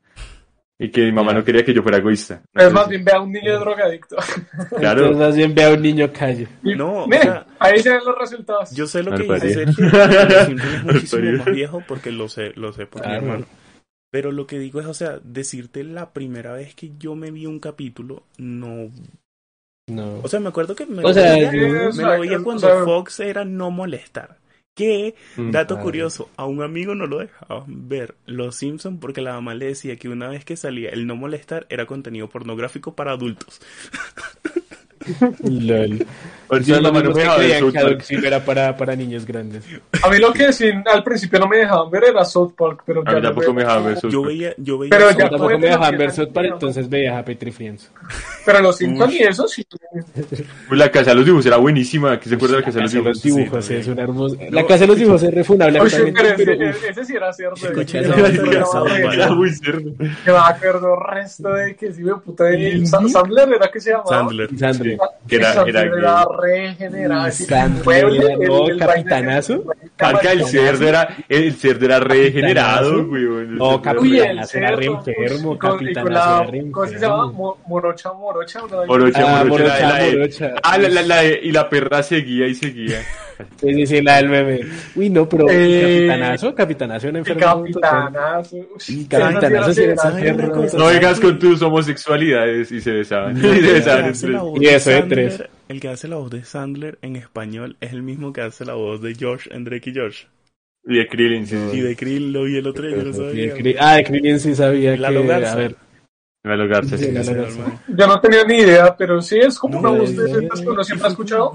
Y 0.80 0.90
que 0.90 1.00
mi 1.06 1.10
mamá 1.12 1.32
no 1.32 1.42
quería 1.42 1.64
que 1.64 1.74
yo 1.74 1.82
fuera 1.82 1.98
egoísta. 1.98 2.40
Es 2.54 2.72
más 2.72 2.88
bien 2.88 3.04
ve 3.04 3.10
a 3.12 3.20
un 3.20 3.32
niño 3.32 3.58
drogadicto. 3.58 4.16
Claro. 4.78 5.06
Entonces 5.06 5.26
más 5.28 5.36
bien 5.36 5.54
ve 5.54 5.64
a 5.64 5.70
un 5.72 5.82
niño 5.82 6.12
calle. 6.12 6.46
Y, 6.62 6.74
No, 6.76 7.02
o 7.02 7.06
miren, 7.08 7.22
sea, 7.24 7.46
ahí 7.58 7.80
se 7.80 7.90
ven 7.90 8.00
los 8.06 8.16
resultados. 8.16 8.70
Yo 8.72 8.86
sé 8.86 9.02
lo 9.02 9.10
que 9.16 9.24
dice. 9.24 9.54
Sergio, 9.72 9.86
es 9.88 10.84
muchísimo 10.84 11.32
más 11.38 11.46
viejo 11.46 11.82
porque 11.86 12.12
lo 12.12 12.28
sé, 12.28 12.52
lo 12.54 12.72
sé 12.72 12.86
por 12.86 13.06
mi 13.06 13.12
hermano. 13.12 13.44
Pero 14.10 14.32
lo 14.32 14.46
que 14.46 14.58
digo 14.58 14.80
es, 14.80 14.86
o 14.86 14.94
sea, 14.94 15.18
decirte 15.22 15.84
la 15.84 16.12
primera 16.12 16.52
vez 16.54 16.74
que 16.74 16.92
yo 16.98 17.14
me 17.14 17.30
vi 17.30 17.44
un 17.46 17.58
capítulo, 17.60 18.22
no... 18.38 18.88
No. 19.90 20.20
O 20.22 20.28
sea, 20.28 20.38
me 20.40 20.48
acuerdo 20.48 20.74
que 20.74 20.86
me, 20.86 20.98
O 21.00 21.08
lo, 21.08 21.14
sea, 21.14 21.32
veía, 21.32 21.52
yo- 21.52 21.92
me 21.94 22.02
lo 22.04 22.20
veía 22.20 22.38
o 22.38 22.44
cuando 22.44 22.60
sea- 22.68 22.84
Fox 22.84 23.20
era 23.20 23.44
no 23.44 23.70
molestar. 23.70 24.37
Que, 24.78 25.16
Mm. 25.36 25.50
dato 25.50 25.76
curioso, 25.80 26.30
a 26.36 26.46
un 26.46 26.62
amigo 26.62 26.94
no 26.94 27.08
lo 27.08 27.18
dejaban 27.18 27.88
ver 27.88 28.14
Los 28.26 28.54
Simpsons 28.54 28.98
porque 29.00 29.20
la 29.20 29.32
mamá 29.32 29.52
le 29.54 29.66
decía 29.66 29.96
que 29.96 30.08
una 30.08 30.28
vez 30.28 30.44
que 30.44 30.56
salía 30.56 30.90
el 30.90 31.04
no 31.08 31.16
molestar 31.16 31.66
era 31.68 31.84
contenido 31.84 32.28
pornográfico 32.28 32.94
para 32.94 33.10
adultos. 33.10 33.60
Lol. 35.44 36.06
Por 36.48 36.62
eso 36.62 36.80
la 36.80 36.90
no 36.90 37.12
creían 37.12 37.60
South 37.60 37.72
que 37.72 37.78
Park. 37.78 37.86
Adult 37.86 38.02
Swim 38.02 38.24
era 38.24 38.42
para, 38.42 38.74
para 38.74 38.96
niños 38.96 39.26
grandes. 39.26 39.64
A 40.02 40.08
mí 40.08 40.16
lo 40.18 40.32
que 40.32 40.50
sí, 40.54 40.70
al 40.86 41.04
principio 41.04 41.38
no 41.40 41.46
me 41.46 41.58
dejaban 41.58 41.90
ver 41.90 42.04
era 42.04 42.24
South 42.24 42.52
Park, 42.56 42.84
pero 42.86 43.02
A 43.02 43.04
ya 43.04 43.16
mí 43.16 43.20
lo 43.20 43.28
tampoco 43.28 43.52
me 43.52 43.62
dejaban 43.62 43.84
ver 43.84 44.00
South 44.00 44.10
Yo 44.10 44.22
Park. 44.22 44.32
veía, 44.32 44.54
yo 44.56 44.78
veía 44.78 44.90
Pero 44.90 45.08
South 45.10 45.18
ya 45.18 45.24
Yo 45.24 45.30
tampoco 45.30 45.58
me 45.58 45.66
dejaban 45.66 45.98
ver 45.98 46.10
South 46.10 46.32
Park, 46.32 46.48
entonces 46.54 46.88
veía 46.88 47.18
Happy 47.18 47.34
Tree 47.34 47.52
Friends. 47.52 47.90
Pero 48.46 48.62
los 48.62 48.78
Simpsons 48.78 49.12
y 49.14 49.18
eso 49.24 49.46
sí. 49.46 49.66
Pues 50.68 50.78
la 50.78 50.90
casa 50.90 51.10
de 51.10 51.16
los 51.16 51.26
dibujos 51.26 51.44
era 51.44 51.58
buenísima. 51.58 52.18
¿Qué 52.18 52.30
se 52.30 52.36
acuerda 52.36 52.54
de 52.56 52.60
la 52.62 52.64
casa 52.64 52.78
de 52.78 52.82
los 52.84 52.92
dibujos? 52.92 53.12
los 53.16 53.22
dibujos 53.22 53.64
Sí, 53.66 53.74
es 53.74 53.86
una 53.88 54.02
hermosa. 54.04 54.36
La 54.50 54.62
casa 54.66 54.80
de 54.80 54.86
los 54.86 54.96
dibujos 54.96 55.22
es 55.24 55.34
refunable 55.34 55.80
Oye, 55.80 56.12
pero 56.14 56.70
ese, 56.70 57.04
sí 57.04 57.12
era 57.14 57.30
cierto. 57.34 57.60
Yo 57.60 57.70
de 57.72 57.84
de-. 57.84 59.14
Era 59.14 59.30
muy 59.34 59.50
cerdo. 59.50 59.92
que 59.98 60.30
me 60.30 60.38
acuerdo 60.38 60.96
resto 60.96 61.50
de 61.52 61.76
que 61.76 61.92
sí 61.92 62.02
me 62.02 62.14
puta 62.16 62.44
de 62.44 62.86
Sandler 62.86 63.52
era 63.52 63.70
que 63.70 63.80
se 63.80 63.90
llamaba. 63.90 64.08
Sandler. 64.08 64.48
Sandler. 64.58 64.87
Que 65.28 65.36
era- 65.36 65.52
Sandler 65.54 65.76
era 65.76 65.96
era 65.98 66.24
gay. 66.24 66.66
regenerado. 66.68 67.30
no, 68.70 68.78
capitanazo. 68.78 69.64
Marca, 70.00 70.32
el 70.32 70.44
cerdo 70.44 70.88
era, 70.88 71.16
el 71.28 71.54
cerdo 71.54 71.84
era 71.86 72.00
regenerado, 72.00 72.90
Capitanazo. 72.90 73.06
güey. 73.08 73.46
No, 73.48 73.72
era 73.72 73.82
Capitanazo 73.82 74.18
el 74.28 74.28
era 74.28 74.46
cerdo, 74.46 74.76
re 74.76 74.86
enfermo, 74.86 75.58
Capitanazo 75.58 76.10
era 76.42 76.50
re 76.50 76.70
¿Cómo 76.70 76.86
se 76.86 76.92
llama? 76.98 77.14
enfermo. 77.24 77.32
Mo- 77.32 77.58
Morocha, 77.66 78.12
morocha. 78.12 78.60
Morocha, 78.86 79.44
morocha. 79.44 80.54
Ah, 80.62 80.78
la, 80.78 80.88
la, 80.88 81.02
la 81.02 81.24
y 81.24 81.50
la 81.52 81.68
perra 81.68 82.02
seguía 82.02 82.46
y 82.46 82.54
seguía. 82.54 83.00
Sí, 83.60 83.74
sí, 83.74 83.86
sí, 83.86 84.02
la 84.02 84.16
del 84.16 84.28
meme. 84.28 84.60
Uy, 84.96 85.10
no, 85.10 85.28
pero 85.28 85.46
Eh, 85.48 86.06
Capitanazo, 86.08 86.54
Capitanazo 86.54 87.08
era 87.08 87.18
enfermo. 87.18 87.40
capitanazo. 87.40 88.56
Capitanazo 89.08 89.72
sí 89.74 89.82
era 89.82 89.96
¿Saben 89.96 90.20
una 90.20 90.28
enfermo. 90.30 90.54
cosa? 90.54 90.78
No 90.78 90.86
vengas 90.86 91.20
con 91.20 91.38
tus 91.38 91.62
homosexualidades 91.62 92.72
y 92.72 92.80
se 92.80 92.92
besaban. 92.92 93.36
Y 93.36 93.40
se 93.40 93.72
besaban 93.72 94.12
la 94.32 94.42
Y 94.60 94.66
eso 94.66 94.90
de 94.90 95.02
tres. 95.02 95.42
El 95.68 95.80
que 95.80 95.88
hace 95.88 96.08
la 96.08 96.16
voz 96.16 96.30
de 96.30 96.44
Sandler 96.44 96.98
en 97.02 97.16
español 97.16 97.76
es 97.80 97.92
el 97.92 98.02
mismo 98.02 98.32
que 98.32 98.40
hace 98.40 98.64
la 98.64 98.74
voz 98.74 99.02
de 99.02 99.14
George 99.14 99.54
en 99.54 99.64
Drake 99.64 99.90
y 99.90 99.92
George. 99.94 100.26
Y 100.84 100.96
de 100.96 101.06
Krillin, 101.06 101.46
sí, 101.46 101.56
sí. 101.70 101.76
Y 101.76 101.80
de 101.82 101.94
Krill 101.96 102.32
lo 102.32 102.44
vi 102.44 102.56
el 102.56 102.66
otro 102.66 102.86
día, 102.86 103.02
yo 103.04 103.12
sabía. 103.12 103.54
Ah, 103.78 103.96
de 103.96 104.04
Krillin 104.04 104.40
sí 104.40 104.54
sabía 104.54 104.96
Lalo 104.96 105.22
que... 105.22 105.32
A 105.34 105.54
ver, 106.50 106.68
Garza, 106.68 106.96
sí, 106.96 107.04
Sí. 107.06 107.32
Yo 107.88 108.06
no 108.06 108.20
tenía 108.20 108.44
ni 108.44 108.58
idea, 108.58 108.96
pero 108.96 109.20
sí 109.20 109.38
es 109.38 109.58
como 109.58 109.82
No, 109.82 109.90
una 109.90 110.00
voz 110.00 110.16
de 110.16 110.48
no, 110.64 110.84
siempre 110.84 111.06
ha 111.06 111.10
escuchado. 111.10 111.52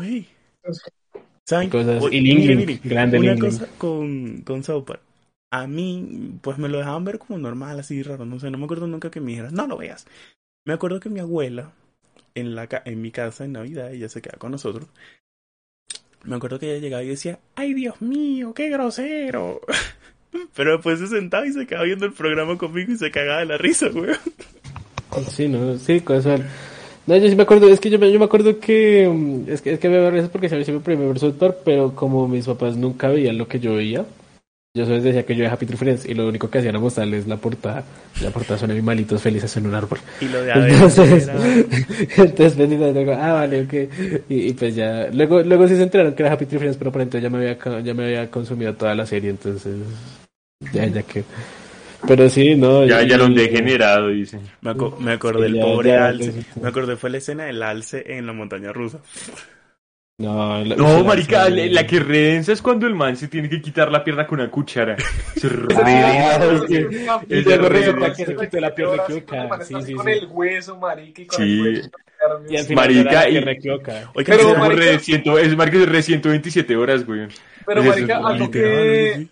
¿Saben? 1.48 1.70
Cosas- 1.70 2.04
y 2.12 2.22
Ling 2.22 2.38
miren, 2.40 2.58
Ling, 2.60 2.68
miren, 2.68 2.80
grande 2.84 3.20
Una 3.20 3.34
Ling. 3.34 3.40
cosa 3.42 3.68
con, 3.78 4.42
con 4.42 4.64
South 4.64 4.86
Park. 4.86 5.02
A 5.52 5.68
mí, 5.68 6.38
pues 6.42 6.58
me 6.58 6.68
lo 6.70 6.80
dejaban 6.80 7.04
ver 7.06 7.20
como 7.20 7.38
normal, 7.38 7.80
así 7.80 8.02
raro, 8.02 8.26
no 8.26 8.40
sé, 8.40 8.50
no 8.50 8.58
me 8.58 8.64
acuerdo 8.66 8.88
nunca 8.88 9.12
que 9.12 9.20
me 9.22 9.32
dijeras, 9.32 9.54
no 9.54 9.68
lo 9.68 9.78
veas. 9.78 10.06
Me 10.66 10.74
acuerdo 10.74 11.00
que 11.00 11.10
mi 11.10 11.20
abuela, 11.20 11.72
en, 12.34 12.56
la, 12.56 12.68
ca- 12.68 12.82
en 12.86 13.02
mi 13.02 13.12
casa 13.12 13.46
en 13.46 13.52
Navidad, 13.52 13.92
ella 13.94 14.10
se 14.10 14.22
queda 14.22 14.38
con 14.40 14.52
nosotros. 14.52 14.88
Me 16.24 16.38
acuerdo 16.38 16.58
que 16.58 16.72
ella 16.72 16.82
llegaba 16.82 17.04
y 17.04 17.10
decía, 17.10 17.40
ay 17.56 17.74
Dios 17.74 18.02
mío, 18.02 18.54
qué 18.54 18.70
grosero. 18.70 19.60
Pero 20.56 20.72
después 20.74 20.98
se 21.00 21.08
sentaba 21.08 21.46
y 21.46 21.52
se 21.52 21.68
quedaba 21.68 21.86
viendo 21.86 22.06
el 22.06 22.14
programa 22.14 22.58
conmigo 22.58 22.94
y 22.94 22.98
se 22.98 23.12
cagaba 23.12 23.40
de 23.42 23.46
la 23.46 23.58
risa, 23.58 23.90
güey. 23.90 24.16
Sí, 25.30 25.48
no, 25.48 25.78
sí, 25.78 26.00
casual. 26.02 26.50
No, 27.06 27.18
yo 27.18 27.30
sí 27.30 27.36
me 27.36 27.44
acuerdo, 27.44 27.68
es 27.68 27.80
que 27.80 27.90
yo 27.90 28.00
me, 28.00 28.12
yo 28.12 28.20
me 28.20 28.26
acuerdo 28.26 28.60
que, 28.60 29.10
mm, 29.14 29.50
es 29.52 29.62
que, 29.62 29.74
es 29.74 29.80
que 29.80 29.90
me 29.90 30.10
risa 30.10 30.30
porque 30.30 30.48
se 30.48 30.56
me 30.56 30.80
primer 30.80 31.08
ver 31.08 31.20
South 31.20 31.34
Park, 31.34 31.58
pero 31.66 31.94
como 31.96 32.28
mis 32.28 32.46
papás 32.46 32.78
nunca 32.78 33.10
veían 33.10 33.38
lo 33.38 33.48
que 33.48 33.60
yo 33.60 33.76
veía, 33.76 34.06
yo 34.76 34.86
solo 34.86 34.96
les 34.96 35.04
decía 35.04 35.24
que 35.24 35.36
yo 35.36 35.44
era 35.44 35.54
Happy 35.54 35.68
Tree 35.68 35.78
Friends 35.78 36.06
y 36.06 36.14
lo 36.14 36.28
único 36.28 36.50
que 36.50 36.58
hacían 36.58 36.74
era 36.74 36.80
mostrarles 36.80 37.28
la 37.28 37.38
portada, 37.38 37.84
la 38.22 38.32
portada 38.32 38.58
son 38.58 38.72
animalitos 38.72 39.22
felices 39.22 39.56
en 39.58 39.68
un 39.68 39.76
árbol. 39.76 40.00
Y 40.22 40.26
lo 40.30 40.42
de 40.42 40.52
Entonces, 40.74 41.28
era... 41.28 41.38
entonces 42.24 42.58
y 42.58 42.78
luego, 42.78 43.12
ah, 43.12 43.34
vale, 43.34 43.62
ok. 43.62 43.74
Y, 44.30 44.48
y 44.48 44.54
pues 44.54 44.74
ya, 44.74 45.10
luego, 45.14 45.42
luego 45.42 45.68
sí 45.68 45.76
se 45.76 45.84
enteraron 45.84 46.16
que 46.16 46.24
era 46.24 46.32
Happy 46.32 46.46
Tree 46.46 46.58
Friends, 46.58 46.78
pero 46.78 46.92
por 46.92 47.02
entonces 47.02 47.22
ya 47.22 47.30
me 47.30 47.38
había, 47.38 47.84
ya 47.84 47.94
me 47.94 48.06
había 48.06 48.32
consumido 48.32 48.74
toda 48.74 48.96
la 48.96 49.06
serie, 49.06 49.30
entonces, 49.30 49.76
ya, 50.74 50.88
ya 50.88 51.04
que, 51.04 51.24
pero 52.08 52.30
sí, 52.30 52.56
no. 52.56 52.86
Ya, 52.86 53.02
y- 53.04 53.10
ya 53.10 53.18
lo 53.18 53.26
han 53.26 53.36
degenerado, 53.36 54.10
dice. 54.10 54.40
Me, 54.62 54.72
aco- 54.72 54.98
me 55.00 55.14
acordé 55.14 55.44
del 55.44 55.60
pobre 55.60 55.90
ya, 55.92 56.08
alce. 56.08 56.32
sí. 56.32 56.46
Me 56.62 56.68
acordé 56.70 56.96
fue 56.98 57.10
la 57.10 57.18
escena 57.18 57.46
del 57.46 57.62
alce 57.64 58.04
en 58.18 58.26
la 58.28 58.34
montaña 58.34 58.72
rusa. 58.74 59.00
No, 60.20 60.64
la- 60.64 60.76
No, 60.76 61.04
marica, 61.04 61.50
la, 61.50 61.66
la 61.66 61.88
que 61.88 62.00
redensa 62.00 62.52
es 62.54 62.62
cuando 62.62 62.86
el 62.86 62.94
man 62.94 63.18
se 63.18 63.28
tiene 63.28 63.50
que 63.50 63.60
quitar 63.62 63.92
la 63.92 64.04
pierna 64.04 64.28
con 64.28 64.40
una 64.40 64.50
cuchara. 64.52 64.96
Se 65.36 65.48
Ah, 65.48 66.38
redensa, 66.38 66.54
es 66.54 66.62
que- 66.62 66.84
güey. 66.84 66.96
y 67.30 67.34
Es 67.40 67.46
luego 67.46 67.64
de 67.64 67.70
resulta 67.70 68.08
re- 68.08 68.14
que 68.14 68.26
se 68.26 68.36
quitó 68.36 68.60
la 68.60 68.76
pierna 68.76 68.96
equivocada. 69.04 69.64
Sí, 69.66 69.76
sí, 69.84 69.94
con 69.94 70.06
sí. 70.06 70.12
el 70.12 70.28
hueso, 70.30 70.78
marica, 70.78 71.22
y 71.22 71.26
con 71.26 71.38
Sí. 71.40 71.44
el 71.44 71.62
hueso. 71.62 71.90
Y 72.50 72.56
al 72.56 72.64
final 72.66 72.86
Marica, 72.88 73.30
y-. 73.30 73.38
Oigan, 73.38 73.54
Pero, 74.14 74.26
¿se 74.26 74.32
dan- 74.32 74.40
Como 74.54 74.56
marica- 74.60 74.82
re 74.82 75.00
ciento- 75.00 75.40
es 75.40 75.58
marica 75.58 75.78
re 75.86 76.02
127 76.04 76.76
horas, 76.78 77.06
güey. 77.06 77.28
Pero, 77.66 77.84
marica, 77.84 78.18
algo 78.18 78.32
literal, 78.46 78.52
que 78.52 79.14
sí. 79.18 79.30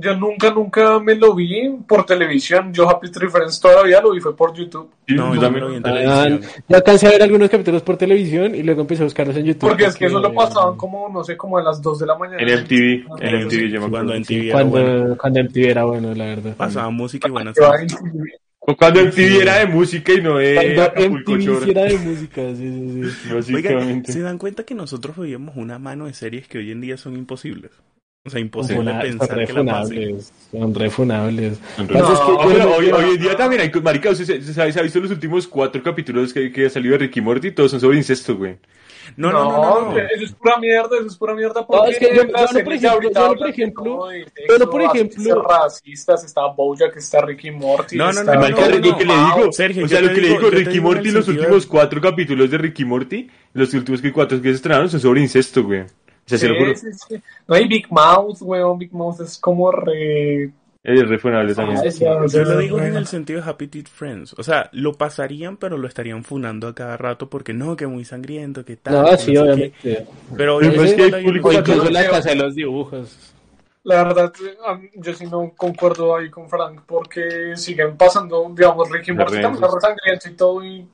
Yo 0.00 0.16
nunca, 0.16 0.50
nunca 0.50 0.98
me 1.00 1.14
lo 1.14 1.34
vi 1.34 1.70
por 1.86 2.04
televisión. 2.04 2.72
Yo 2.72 2.88
Happy 2.88 3.10
Tree 3.10 3.28
Friends 3.28 3.60
todavía 3.60 4.00
lo 4.00 4.12
vi, 4.12 4.20
fue 4.20 4.36
por 4.36 4.52
YouTube. 4.54 4.90
Sí, 5.06 5.14
No, 5.14 5.34
yo 5.34 5.40
también. 5.40 5.64
lo 5.64 5.70
vi 5.70 5.76
en 5.76 5.82
Ah, 5.86 6.24
televisión. 6.24 6.40
yo 6.68 6.76
alcancé 6.76 7.06
a 7.06 7.10
ver 7.10 7.22
algunos 7.22 7.48
capítulos 7.50 7.82
por 7.82 7.96
televisión 7.96 8.54
y 8.54 8.62
luego 8.62 8.80
empecé 8.82 9.02
a 9.02 9.04
buscarlos 9.04 9.36
en 9.36 9.44
YouTube. 9.46 9.68
Porque 9.68 9.84
es 9.86 9.96
que 9.96 10.06
eso 10.06 10.18
lo 10.20 10.32
pasaban 10.34 10.76
como, 10.76 11.08
no 11.08 11.22
sé, 11.24 11.36
como 11.36 11.58
a 11.58 11.62
las 11.62 11.80
2 11.80 11.98
de 12.00 12.06
la 12.06 12.16
mañana. 12.18 12.42
En 12.42 12.48
MTV, 12.48 13.06
Ah, 13.10 13.16
en 13.20 13.34
MTV, 13.46 13.68
yo 13.70 13.80
me 13.80 13.88
Cuando 13.90 13.98
acuerdo. 13.98 14.14
en 14.14 14.24
TV 14.24 14.46
era 14.48 14.52
cuando, 14.52 14.70
bueno. 14.70 15.16
cuando 15.16 15.40
MTV 15.40 15.70
era 15.70 15.84
bueno, 15.84 16.14
la 16.14 16.24
verdad. 16.26 16.56
Pasaba 16.56 16.90
música 16.90 17.28
y 17.28 17.30
buenas. 17.30 17.54
O 18.66 18.74
cuando 18.76 19.00
MTV 19.04 19.42
era 19.42 19.58
de 19.58 19.66
música 19.66 20.12
y 20.14 20.22
no 20.22 20.38
de 20.38 20.74
Cuando 20.94 21.18
MTV 21.18 21.64
sí 21.64 21.70
era 21.70 21.82
de 21.84 21.98
música, 21.98 22.42
sí, 22.56 23.10
sí, 23.12 23.42
sí. 23.42 23.54
Oigan. 23.54 24.04
¿se 24.06 24.20
dan 24.20 24.38
cuenta 24.38 24.64
que 24.64 24.74
nosotros 24.74 25.16
veíamos 25.18 25.54
una 25.56 25.78
mano 25.78 26.06
de 26.06 26.14
series 26.14 26.48
que 26.48 26.58
hoy 26.58 26.70
en 26.70 26.80
día 26.80 26.96
son 26.96 27.14
imposibles? 27.14 27.72
O 28.26 28.30
sea, 28.30 28.40
imposible 28.40 28.76
Son 28.76 28.86
funa- 28.86 29.02
pensar 29.02 29.28
son 29.28 29.36
que 29.46 29.52
la 29.52 29.64
pasen. 29.72 29.96
refunables, 29.96 30.32
son 30.50 30.74
refunables. 30.74 31.58
En 31.76 31.88
Pasa 31.88 32.12
es 32.14 32.20
que 32.20 32.32
No, 32.32 32.38
pero 32.48 32.58
no 32.64 32.74
hoy, 32.76 32.90
hoy 32.90 33.10
en 33.16 33.20
día 33.20 33.36
también 33.36 33.60
hay, 33.60 33.80
marica, 33.82 34.08
¿usted 34.12 34.24
se, 34.24 34.40
se- 34.42 34.72
se 34.72 34.80
ha 34.80 34.82
visto 34.82 34.98
los 34.98 35.10
últimos 35.10 35.46
cuatro 35.46 35.82
capítulos 35.82 36.32
que, 36.32 36.50
que 36.50 36.64
ha 36.64 36.70
salido 36.70 36.92
de 36.92 37.00
Ricky 37.00 37.20
Morty? 37.20 37.50
Todos 37.50 37.72
son 37.72 37.80
sobre 37.80 37.98
incesto, 37.98 38.34
güey. 38.34 38.56
No, 39.18 39.30
no, 39.30 39.44
no, 39.44 39.50
no. 39.82 39.90
no. 39.92 39.98
Eso 39.98 40.24
es 40.24 40.32
pura 40.32 40.56
mierda, 40.58 40.96
eso 40.96 41.06
es 41.06 41.16
pura 41.18 41.34
mierda. 41.34 41.60
No, 41.60 41.66
Porque 41.66 41.90
es 41.90 41.98
que 41.98 42.16
yo- 42.16 42.24
no, 42.24 42.32
por 42.32 42.72
ejemplo, 42.72 43.14
yo 43.18 43.28
no, 43.28 43.34
por 43.36 43.48
ejemplo, 43.50 43.84
no, 43.84 44.06
sexo, 44.24 44.70
por 44.70 44.82
ejemplo- 44.82 45.42
racistas, 45.46 46.24
está 46.24 46.46
Bojack, 46.46 46.96
está 46.96 47.20
Ricky 47.20 47.50
Morty. 47.50 47.98
No, 47.98 48.04
no, 48.10 48.20
está 48.20 48.36
no, 48.36 48.40
no, 48.40 48.48
lo 48.48 48.56
no. 48.78 48.96
que 48.96 49.04
le 49.04 49.12
digo, 49.12 49.52
Sergio, 49.52 49.84
o 49.84 49.88
sea, 49.88 50.00
lo 50.00 50.14
que 50.14 50.22
le 50.22 50.28
digo- 50.28 50.48
Ricky 50.48 50.80
Morty, 50.80 51.10
los 51.10 51.28
últimos 51.28 51.66
cuatro 51.66 52.00
capítulos 52.00 52.50
de 52.50 52.56
Ricky 52.56 52.86
Morty, 52.86 53.28
los 53.52 53.74
últimos 53.74 54.00
que 54.00 54.10
cuatro 54.14 54.40
que 54.40 54.48
se 54.48 54.54
estrenaron 54.54 54.88
son 54.88 54.98
sobre 55.00 55.20
incesto, 55.20 55.62
güey. 55.62 55.84
O 56.24 56.28
sea, 56.28 56.38
se 56.38 56.48
lo 56.48 56.56
juro. 56.56 56.74
Sí, 56.74 56.92
sí, 56.92 56.98
sí. 57.08 57.22
No 57.46 57.54
hay 57.54 57.68
Big 57.68 57.86
Mouth, 57.90 58.38
weón. 58.40 58.78
Big 58.78 58.92
Mouth 58.92 59.20
es 59.20 59.38
como 59.38 59.70
re. 59.70 60.50
Es 60.82 61.08
refunable 61.08 61.54
también. 61.54 61.80
Ay, 61.82 61.90
ya, 61.90 62.26
Yo 62.26 62.44
lo 62.44 62.58
digo 62.58 62.78
en 62.78 62.94
el 62.96 63.06
sentido 63.06 63.40
de 63.40 63.48
Happy 63.48 63.68
Teeth 63.68 63.88
Friends. 63.88 64.34
O 64.38 64.42
sea, 64.42 64.68
lo 64.72 64.92
pasarían, 64.92 65.56
pero 65.56 65.78
lo 65.78 65.88
estarían 65.88 66.24
funando 66.24 66.68
a 66.68 66.74
cada 66.74 66.98
rato 66.98 67.30
porque 67.30 67.54
no, 67.54 67.74
que 67.74 67.86
muy 67.86 68.04
sangriento, 68.04 68.64
que 68.66 68.76
tal. 68.76 69.02
No, 69.02 69.10
que 69.10 69.16
sí, 69.16 69.36
obviamente. 69.36 69.74
Pero 69.82 70.06
Pero 70.36 70.56
obviamente 70.56 70.84
es 70.84 70.94
que 70.94 71.16
hay 71.16 71.24
público 71.24 71.52
incluso 71.52 71.90
la 71.90 72.10
casa 72.10 72.30
de 72.30 72.36
los 72.36 72.54
dibujos. 72.54 73.34
La 73.82 74.02
verdad, 74.02 74.32
yo 74.94 75.12
sí 75.12 75.26
no 75.26 75.52
concuerdo 75.54 76.16
ahí 76.16 76.30
con 76.30 76.48
Frank 76.48 76.82
porque 76.86 77.54
siguen 77.54 77.98
pasando, 77.98 78.50
digamos, 78.54 78.90
Ricky 78.90 79.12
Morty 79.12 79.42
también 79.42 79.64
es 79.64 79.82
sangriento 79.82 80.28
y 80.28 80.32
todo 80.32 80.64
y 80.64 80.88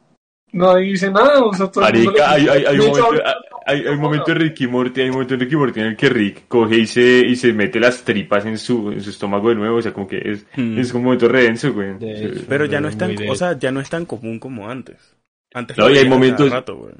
nadie 0.53 0.87
dice 0.87 1.11
nada. 1.11 1.41
O 1.45 1.53
sea, 1.53 1.71
todo 1.71 1.87
el 1.87 1.95
mundo 1.95 2.11
Marica, 2.11 2.31
hay, 2.33 2.43
le- 2.43 2.51
hay, 2.51 2.65
hay, 2.65 2.79
un 2.81 2.89
momento, 2.89 3.23
hay, 3.71 3.81
hay 3.81 3.95
un 3.95 4.01
momento 4.01 4.27
de 4.33 4.35
Ricky 4.35 4.67
Morty, 4.67 5.01
hay 5.01 5.07
un 5.09 5.15
momento 5.15 5.37
de 5.37 5.45
Ricky 5.45 5.57
Morty 5.57 5.81
en 5.81 5.87
el 5.87 5.97
que 5.97 6.09
Rick 6.09 6.43
coge 6.49 6.77
y 6.79 6.87
se, 6.87 7.21
y 7.27 7.37
se 7.37 7.53
mete 7.53 7.81
las 7.81 8.03
tripas 8.05 8.45
en 8.47 8.59
su, 8.59 8.91
en 8.91 9.01
su 9.01 9.11
estómago 9.11 9.49
de 9.49 9.55
nuevo, 9.57 9.77
o 9.79 9.83
sea, 9.83 9.93
como 9.93 10.07
que 10.07 10.19
es, 10.25 10.47
Hmm. 10.57 10.79
es 10.79 10.93
un 10.95 11.03
momento 11.05 11.29
redenso, 11.29 11.73
güey. 11.73 11.91
Hecho. 12.01 12.45
Pero 12.49 12.67
ya 12.67 12.81
no 12.81 12.89
es 12.89 12.99
tan, 12.99 13.15
o 13.29 13.35
sea, 13.35 13.59
ya 13.59 13.71
no 13.71 13.81
es 13.81 13.89
tan 13.91 14.05
común 14.07 14.39
como 14.39 14.69
antes. 14.69 15.17
Antes 15.55 15.77
No, 15.79 15.91
y 15.91 15.99
hay 15.99 16.09
momentos- 16.09 16.51
rato, 16.51 16.77
güey. 16.77 16.93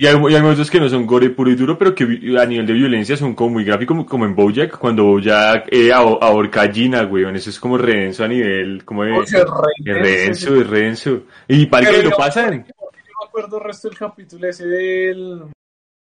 Y 0.00 0.06
hay, 0.06 0.14
y 0.30 0.34
hay 0.36 0.40
momentos 0.42 0.70
que 0.70 0.78
no 0.78 0.88
son 0.88 1.06
gore 1.06 1.30
puro 1.30 1.50
y 1.50 1.56
duro, 1.56 1.76
pero 1.76 1.92
que 1.92 2.04
a 2.04 2.46
nivel 2.46 2.64
de 2.66 2.72
violencia 2.72 3.16
son 3.16 3.34
como 3.34 3.50
muy 3.54 3.64
gráficos, 3.64 3.96
como, 3.96 4.06
como 4.06 4.26
en 4.26 4.36
Bojack, 4.36 4.78
cuando 4.78 5.02
Bojack 5.02 5.66
eh, 5.72 5.90
ahor- 5.92 6.18
ahorca 6.20 6.62
a 6.62 6.72
Gina, 6.72 7.02
güey, 7.02 7.24
eso 7.34 7.50
es 7.50 7.58
como 7.58 7.76
redenso 7.76 8.22
a 8.22 8.28
nivel, 8.28 8.84
como 8.84 9.02
de... 9.02 9.10
o 9.18 9.26
sea, 9.26 9.40
Es 9.40 9.94
redenso, 9.96 10.54
es 10.54 10.66
redenso. 10.68 11.22
Y 11.48 11.66
para 11.66 11.90
que 11.90 12.00
lo 12.04 12.10
pasan. 12.12 12.64
Yo 12.68 12.74
me 12.78 13.26
acuerdo 13.28 13.58
el 13.58 13.64
resto 13.64 13.88
del 13.88 13.98
capítulo 13.98 14.46
ese 14.48 14.68
del. 14.68 15.42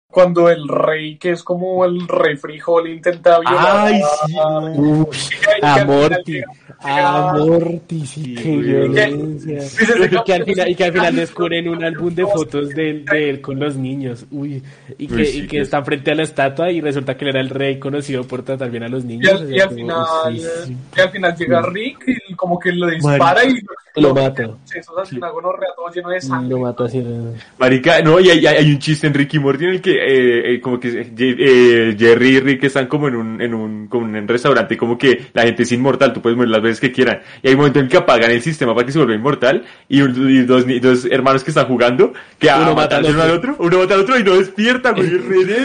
Cuando 0.08 0.48
el 0.48 0.66
rey, 0.68 1.18
que 1.18 1.32
es 1.32 1.42
como 1.42 1.84
el 1.84 2.06
rey 2.08 2.36
frijol, 2.36 2.88
intenta 2.88 3.38
violar. 3.40 3.86
Ay, 3.88 4.00
sí. 4.26 4.34
Ush, 4.80 5.28
y 5.34 5.40
que 5.40 5.50
al 5.50 5.64
a 5.64 5.74
final 5.74 5.86
Morty, 5.88 6.32
llega- 6.32 6.46
a 6.78 7.32
Morty, 7.36 8.06
sí, 8.06 8.34
qué 8.34 8.56
violencia. 8.56 9.58
Y 9.64 10.24
que, 10.24 10.32
al 10.32 10.44
final, 10.44 10.68
y 10.70 10.74
que 10.74 10.84
al 10.84 10.92
final 10.92 11.16
descubren 11.16 11.68
un 11.68 11.84
álbum 11.84 12.14
de 12.14 12.24
fotos 12.24 12.68
de, 12.70 12.90
él- 12.90 13.04
de 13.04 13.30
él 13.30 13.40
con 13.40 13.58
los 13.58 13.76
niños. 13.76 14.24
Uy, 14.30 14.62
y 14.96 15.06
que, 15.08 15.22
y 15.28 15.46
que 15.48 15.60
están 15.60 15.84
frente 15.84 16.12
a 16.12 16.14
la 16.14 16.22
estatua 16.22 16.70
y 16.70 16.80
resulta 16.80 17.16
que 17.16 17.24
él 17.24 17.30
era 17.30 17.40
el 17.40 17.50
rey 17.50 17.78
conocido 17.78 18.22
por 18.24 18.42
tratar 18.42 18.70
bien 18.70 18.84
a 18.84 18.88
los 18.88 19.04
Y 19.04 19.08
niños. 19.08 19.32
al, 19.32 19.52
y 19.54 19.60
al 19.60 19.66
como, 19.68 19.76
final, 19.80 20.04
uy, 20.28 20.38
sí, 20.40 20.46
sí. 20.66 20.76
y 20.96 21.00
al 21.00 21.10
final 21.10 21.36
llega 21.36 21.62
Rick 21.62 22.04
y 22.25 22.25
como 22.36 22.58
que 22.58 22.72
lo 22.72 22.86
dispara 22.88 23.44
y 23.44 23.54
Lo 24.00 24.14
mata. 24.14 24.42
Eso 24.74 25.02
es 25.02 25.12
una 25.12 25.30
gonorrea 25.30 25.70
todo 25.74 25.88
lleno 25.90 26.10
de 26.10 26.20
sangre. 26.20 26.50
Lo 26.50 26.58
mata 26.58 26.84
así. 26.84 26.98
¿no? 26.98 27.32
Marica, 27.58 28.02
no, 28.02 28.20
y 28.20 28.28
hay, 28.30 28.46
hay- 28.46 28.70
un 28.70 28.78
chiste 28.78 29.06
en 29.06 29.14
Ricky 29.14 29.38
Morty 29.38 29.64
en 29.64 29.70
el 29.70 29.80
que, 29.80 29.92
eh, 29.92 30.54
eh, 30.54 30.60
como 30.60 30.78
que 30.78 30.88
eh, 31.18 31.96
Jerry 31.98 32.28
y 32.36 32.40
Rick 32.40 32.64
están 32.64 32.86
como 32.88 33.08
en 33.08 33.16
un, 33.16 33.40
en 33.40 33.54
un, 33.54 33.86
como 33.88 34.06
en 34.06 34.16
un 34.16 34.28
restaurante, 34.28 34.76
como 34.76 34.98
que 34.98 35.26
la 35.32 35.42
gente 35.44 35.62
es 35.62 35.72
inmortal, 35.72 36.12
tú 36.12 36.20
puedes 36.20 36.36
morir 36.36 36.50
las 36.50 36.60
veces 36.62 36.80
que 36.80 36.92
quieran. 36.92 37.20
Y 37.42 37.48
hay 37.48 37.54
un 37.54 37.58
momento 37.60 37.78
en 37.78 37.86
el 37.86 37.90
que 37.90 37.96
apagan 37.96 38.30
el 38.30 38.42
sistema 38.42 38.74
para 38.74 38.84
que 38.86 38.92
se 38.92 38.98
vuelva 38.98 39.14
inmortal, 39.14 39.64
y, 39.88 40.02
un- 40.02 40.30
y 40.30 40.42
dos, 40.42 40.66
ni- 40.66 40.78
dos 40.78 41.06
hermanos 41.10 41.42
que 41.42 41.50
están 41.52 41.66
jugando, 41.66 42.12
que 42.38 42.50
a 42.50 42.56
Uno 42.58 42.74
mata 42.74 42.96
matar 42.96 42.98
al 43.06 43.14
uno 43.14 43.22
al 43.22 43.30
otro, 43.30 43.56
uno 43.60 43.78
mata 43.78 43.94
al 43.94 44.00
otro 44.00 44.18
y 44.18 44.24
no 44.24 44.34
despierta, 44.36 44.90
güey, 44.92 45.06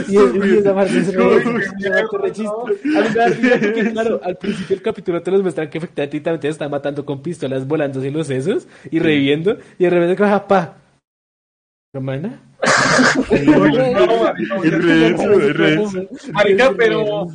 Y, 0.08 0.14
y 0.14 0.58
esa 0.58 0.74
parte 0.74 0.98
es 1.00 1.14
re-. 1.14 1.22
A 2.96 3.92
claro, 3.94 4.22
al 4.24 4.38
principio 4.38 4.76
del 4.76 4.82
capítulo 4.82 5.22
te 5.22 5.32
los 5.32 5.42
muestran 5.42 5.70
que 5.70 5.78
efectivamente 5.78 6.18
matando 6.70 7.06
con 7.06 7.22
pistolas 7.22 7.68
volándose 7.68 8.12
los 8.12 8.28
sesos 8.28 8.68
y 8.90 9.00
reviviendo, 9.00 9.58
y 9.78 9.84
de 9.84 9.90
repente 9.90 10.16
coja 10.16 10.48
pa. 10.48 10.78
Es 13.32 14.84
re 14.84 15.74
eso. 15.74 16.08
Marica, 16.32 16.74
pero 16.78 17.28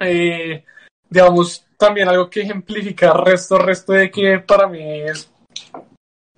eh, 0.00 0.64
digamos 1.08 1.64
también 1.78 2.08
algo 2.08 2.28
que 2.28 2.42
ejemplifica 2.42 3.12
resto, 3.14 3.58
resto 3.58 3.92
de 3.92 4.10
que 4.10 4.40
para 4.40 4.66
mí 4.66 4.80
es 4.82 5.30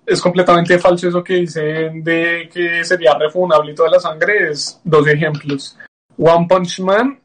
es 0.05 0.21
completamente 0.21 0.77
falso 0.79 1.07
eso 1.07 1.23
que 1.23 1.35
dicen 1.35 2.03
de 2.03 2.49
que 2.51 2.83
sería 2.83 3.17
refunable 3.17 3.71
y 3.71 3.75
toda 3.75 3.89
la 3.89 3.99
sangre 3.99 4.51
es 4.51 4.79
dos 4.83 5.07
ejemplos 5.07 5.77
One 6.17 6.45
Punch 6.47 6.79
Man 6.81 7.19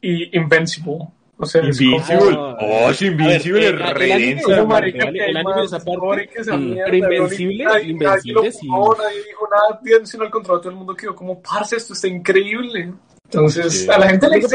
y 0.00 0.36
Invincible 0.36 1.08
o 1.42 1.46
sea, 1.46 1.60
Invincible. 1.62 2.08
como- 2.36 2.56
Oh, 2.60 2.90
Invincible 3.00 3.36
es 3.36 3.44
ver, 3.44 3.74
el- 3.74 3.82
anime 3.82 4.32
es 4.32 4.42
Pero, 4.46 4.64
una 4.64 4.74
marica. 4.74 4.98
marica, 4.98 5.04
vale, 5.04 5.18
que 5.18 5.22
hay 5.24 5.30
el 5.30 5.36
anime 5.36 5.54
más 5.54 5.64
esa 5.66 5.76
parte. 5.78 5.96
gore 5.98 6.28
que 6.28 6.38
esa 6.40 6.56
mierda, 6.56 6.84
Pero 6.90 7.02
nadie- 7.02 7.16
Invencible, 7.16 7.64
Invencible, 7.84 8.52
sí. 8.52 8.68
nadie 8.68 9.22
dijo 9.26 9.48
nada, 9.50 10.06
sino 10.06 10.24
al 10.24 10.30
contrario, 10.30 10.60
todo 10.60 10.70
el 10.70 10.76
mundo 10.76 10.94
quedó 10.94 11.14
como, 11.14 11.42
parce, 11.42 11.76
esto 11.76 11.92
está 11.92 12.08
increíble. 12.08 12.92
Entonces, 13.24 13.82
Sí. 13.84 13.90
a 13.90 13.98
la 13.98 14.08
gente 14.10 14.28
le, 14.28 14.36
le 14.38 14.46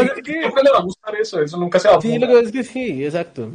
va 0.72 0.78
a 0.80 0.84
gustar 0.84 1.16
eso, 1.16 1.42
eso 1.42 1.58
nunca 1.58 1.80
se 1.80 1.88
va 1.88 1.96
a 1.96 2.02
Sí, 2.02 2.18
lo 2.20 2.28
que 2.28 2.40
es 2.40 2.52
que 2.52 2.64
sí, 2.64 3.04
exacto. 3.06 3.50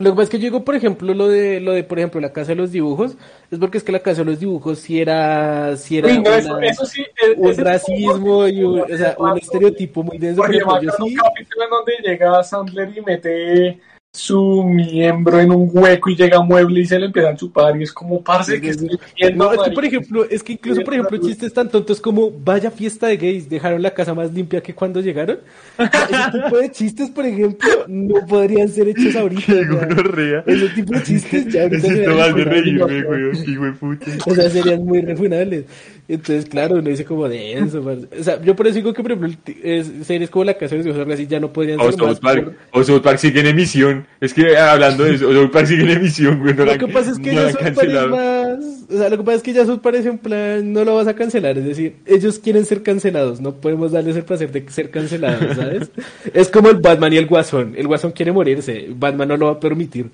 Lo 0.00 0.12
que 0.12 0.16
pasa 0.16 0.22
es 0.22 0.30
que 0.30 0.38
yo 0.38 0.44
digo, 0.44 0.64
por 0.64 0.74
ejemplo, 0.74 1.12
lo 1.12 1.28
de, 1.28 1.60
lo 1.60 1.72
de, 1.72 1.84
por 1.84 1.98
ejemplo, 1.98 2.22
la 2.22 2.32
casa 2.32 2.48
de 2.52 2.54
los 2.56 2.72
dibujos, 2.72 3.18
es 3.50 3.58
porque 3.58 3.76
es 3.76 3.84
que 3.84 3.92
la 3.92 3.98
casa 3.98 4.22
de 4.22 4.30
los 4.30 4.40
dibujos 4.40 4.78
sí 4.78 4.98
era, 4.98 5.76
sí 5.76 5.98
era 5.98 6.08
Uy, 6.08 6.14
no, 6.14 6.20
una- 6.22 6.38
eso, 6.38 6.58
eso 6.58 6.86
sí, 6.86 7.02
eh, 7.02 7.34
un 7.36 7.54
racismo 7.58 8.48
y 8.48 8.62
un, 8.64 8.80
o 8.80 8.96
sea, 8.96 9.14
un 9.18 9.36
estereotipo 9.36 10.02
muy 10.02 10.16
denso. 10.16 10.42
Yo 10.50 10.52
sí, 10.58 11.02
un 11.02 11.14
capítulo 11.14 11.64
en 11.64 11.70
donde 11.70 11.92
llega 12.02 12.42
Sandler 12.42 12.96
y 12.96 13.02
mete 13.02 13.78
su 14.12 14.64
miembro 14.64 15.38
en 15.38 15.52
un 15.52 15.70
hueco 15.72 16.10
y 16.10 16.16
llega 16.16 16.38
a 16.38 16.42
mueble 16.42 16.80
y 16.80 16.86
se 16.86 16.98
le 16.98 17.06
empieza 17.06 17.30
a 17.30 17.36
chupar 17.36 17.78
y 17.78 17.84
es 17.84 17.92
como, 17.92 18.20
parce, 18.22 18.60
que 18.60 18.70
estoy 18.70 18.98
viendo, 19.16 19.44
No, 19.44 19.52
es 19.52 19.60
que 19.60 19.70
por 19.70 19.84
ejemplo, 19.84 20.24
es 20.28 20.42
que 20.42 20.54
incluso 20.54 20.82
por 20.82 20.94
ejemplo 20.94 21.18
chistes 21.18 21.52
tan 21.52 21.68
tontos 21.68 22.00
como 22.00 22.28
vaya 22.30 22.72
fiesta 22.72 23.06
de 23.06 23.16
gays, 23.16 23.48
dejaron 23.48 23.80
la 23.80 23.92
casa 23.92 24.12
más 24.12 24.32
limpia 24.32 24.60
que 24.60 24.74
cuando 24.74 25.00
llegaron. 25.00 25.38
Ese 25.78 26.40
tipo 26.42 26.58
de 26.58 26.70
chistes, 26.72 27.10
por 27.10 27.24
ejemplo, 27.24 27.70
no 27.86 28.26
podrían 28.26 28.68
ser 28.68 28.88
hechos 28.88 29.14
ahorita. 29.14 29.54
Gonorrea. 29.68 30.42
ese 30.46 30.68
tipo 30.70 30.92
de 30.92 31.02
chistes 31.02 31.46
ya 31.46 31.62
ahorita 31.62 31.88
serían 31.88 33.76
puta. 33.78 34.06
O 34.26 34.34
sea, 34.34 34.50
serían 34.50 34.84
muy 34.84 35.02
refunables. 35.02 35.66
Entonces, 36.12 36.46
claro, 36.46 36.74
uno 36.74 36.88
dice 36.90 37.04
como 37.04 37.28
de 37.28 37.52
eso. 37.52 37.80
O 38.18 38.22
sea, 38.22 38.42
yo 38.42 38.56
por 38.56 38.66
eso 38.66 38.76
digo 38.76 38.92
que, 38.92 39.02
por 39.02 39.12
ejemplo, 39.12 39.30
es- 39.62 39.90
series 40.04 40.28
como 40.28 40.44
La 40.44 40.54
Casa 40.54 40.74
de 40.76 40.82
los 40.82 41.08
así 41.08 41.26
ya 41.28 41.38
no 41.38 41.52
podrían 41.52 41.78
O 41.80 41.84
ser. 41.84 41.94
South 42.00 42.18
Park, 42.20 42.56
por- 42.72 42.80
o 42.80 42.84
South 42.84 43.00
Park 43.02 43.18
sigue 43.18 43.40
en 43.40 43.46
emisión. 43.46 44.06
Es 44.20 44.34
que 44.34 44.56
ah, 44.56 44.72
hablando 44.72 45.04
de 45.04 45.14
eso, 45.14 45.32
South 45.32 45.50
Park 45.52 45.66
sigue 45.66 45.84
en 45.84 45.90
emisión, 45.90 46.40
güey. 46.40 46.54
No 46.54 46.64
Lo 46.64 46.72
la- 46.72 46.78
que 46.78 46.88
pasa 46.88 47.12
es 47.12 47.18
que 47.18 47.32
no 47.32 47.42
ya 47.42 47.50
South 47.52 47.74
Park 47.74 47.88
es 47.88 48.06
más. 48.10 48.64
O 48.90 48.98
sea, 48.98 49.08
lo 49.08 49.16
que 49.18 49.22
pasa 49.22 49.36
es 49.36 49.42
que 49.44 49.52
ya 49.52 49.64
South 49.66 49.78
Park 49.80 49.96
es 49.96 50.06
en 50.06 50.18
plan, 50.18 50.72
no 50.72 50.84
lo 50.84 50.96
vas 50.96 51.06
a 51.06 51.14
cancelar. 51.14 51.56
Es 51.56 51.64
decir, 51.64 51.96
ellos 52.06 52.38
quieren 52.40 52.64
ser 52.64 52.82
cancelados. 52.82 53.40
No 53.40 53.54
podemos 53.54 53.92
darles 53.92 54.16
el 54.16 54.24
placer 54.24 54.50
de 54.50 54.68
ser 54.68 54.90
cancelados, 54.90 55.56
¿sabes? 55.56 55.90
es 56.34 56.48
como 56.48 56.70
el 56.70 56.76
Batman 56.78 57.12
y 57.12 57.18
el 57.18 57.26
Guasón. 57.26 57.74
El 57.76 57.86
Guasón 57.86 58.10
quiere 58.12 58.32
morirse. 58.32 58.88
Batman 58.96 59.28
no 59.28 59.36
lo 59.36 59.46
va 59.46 59.52
a 59.52 59.60
permitir. 59.60 60.10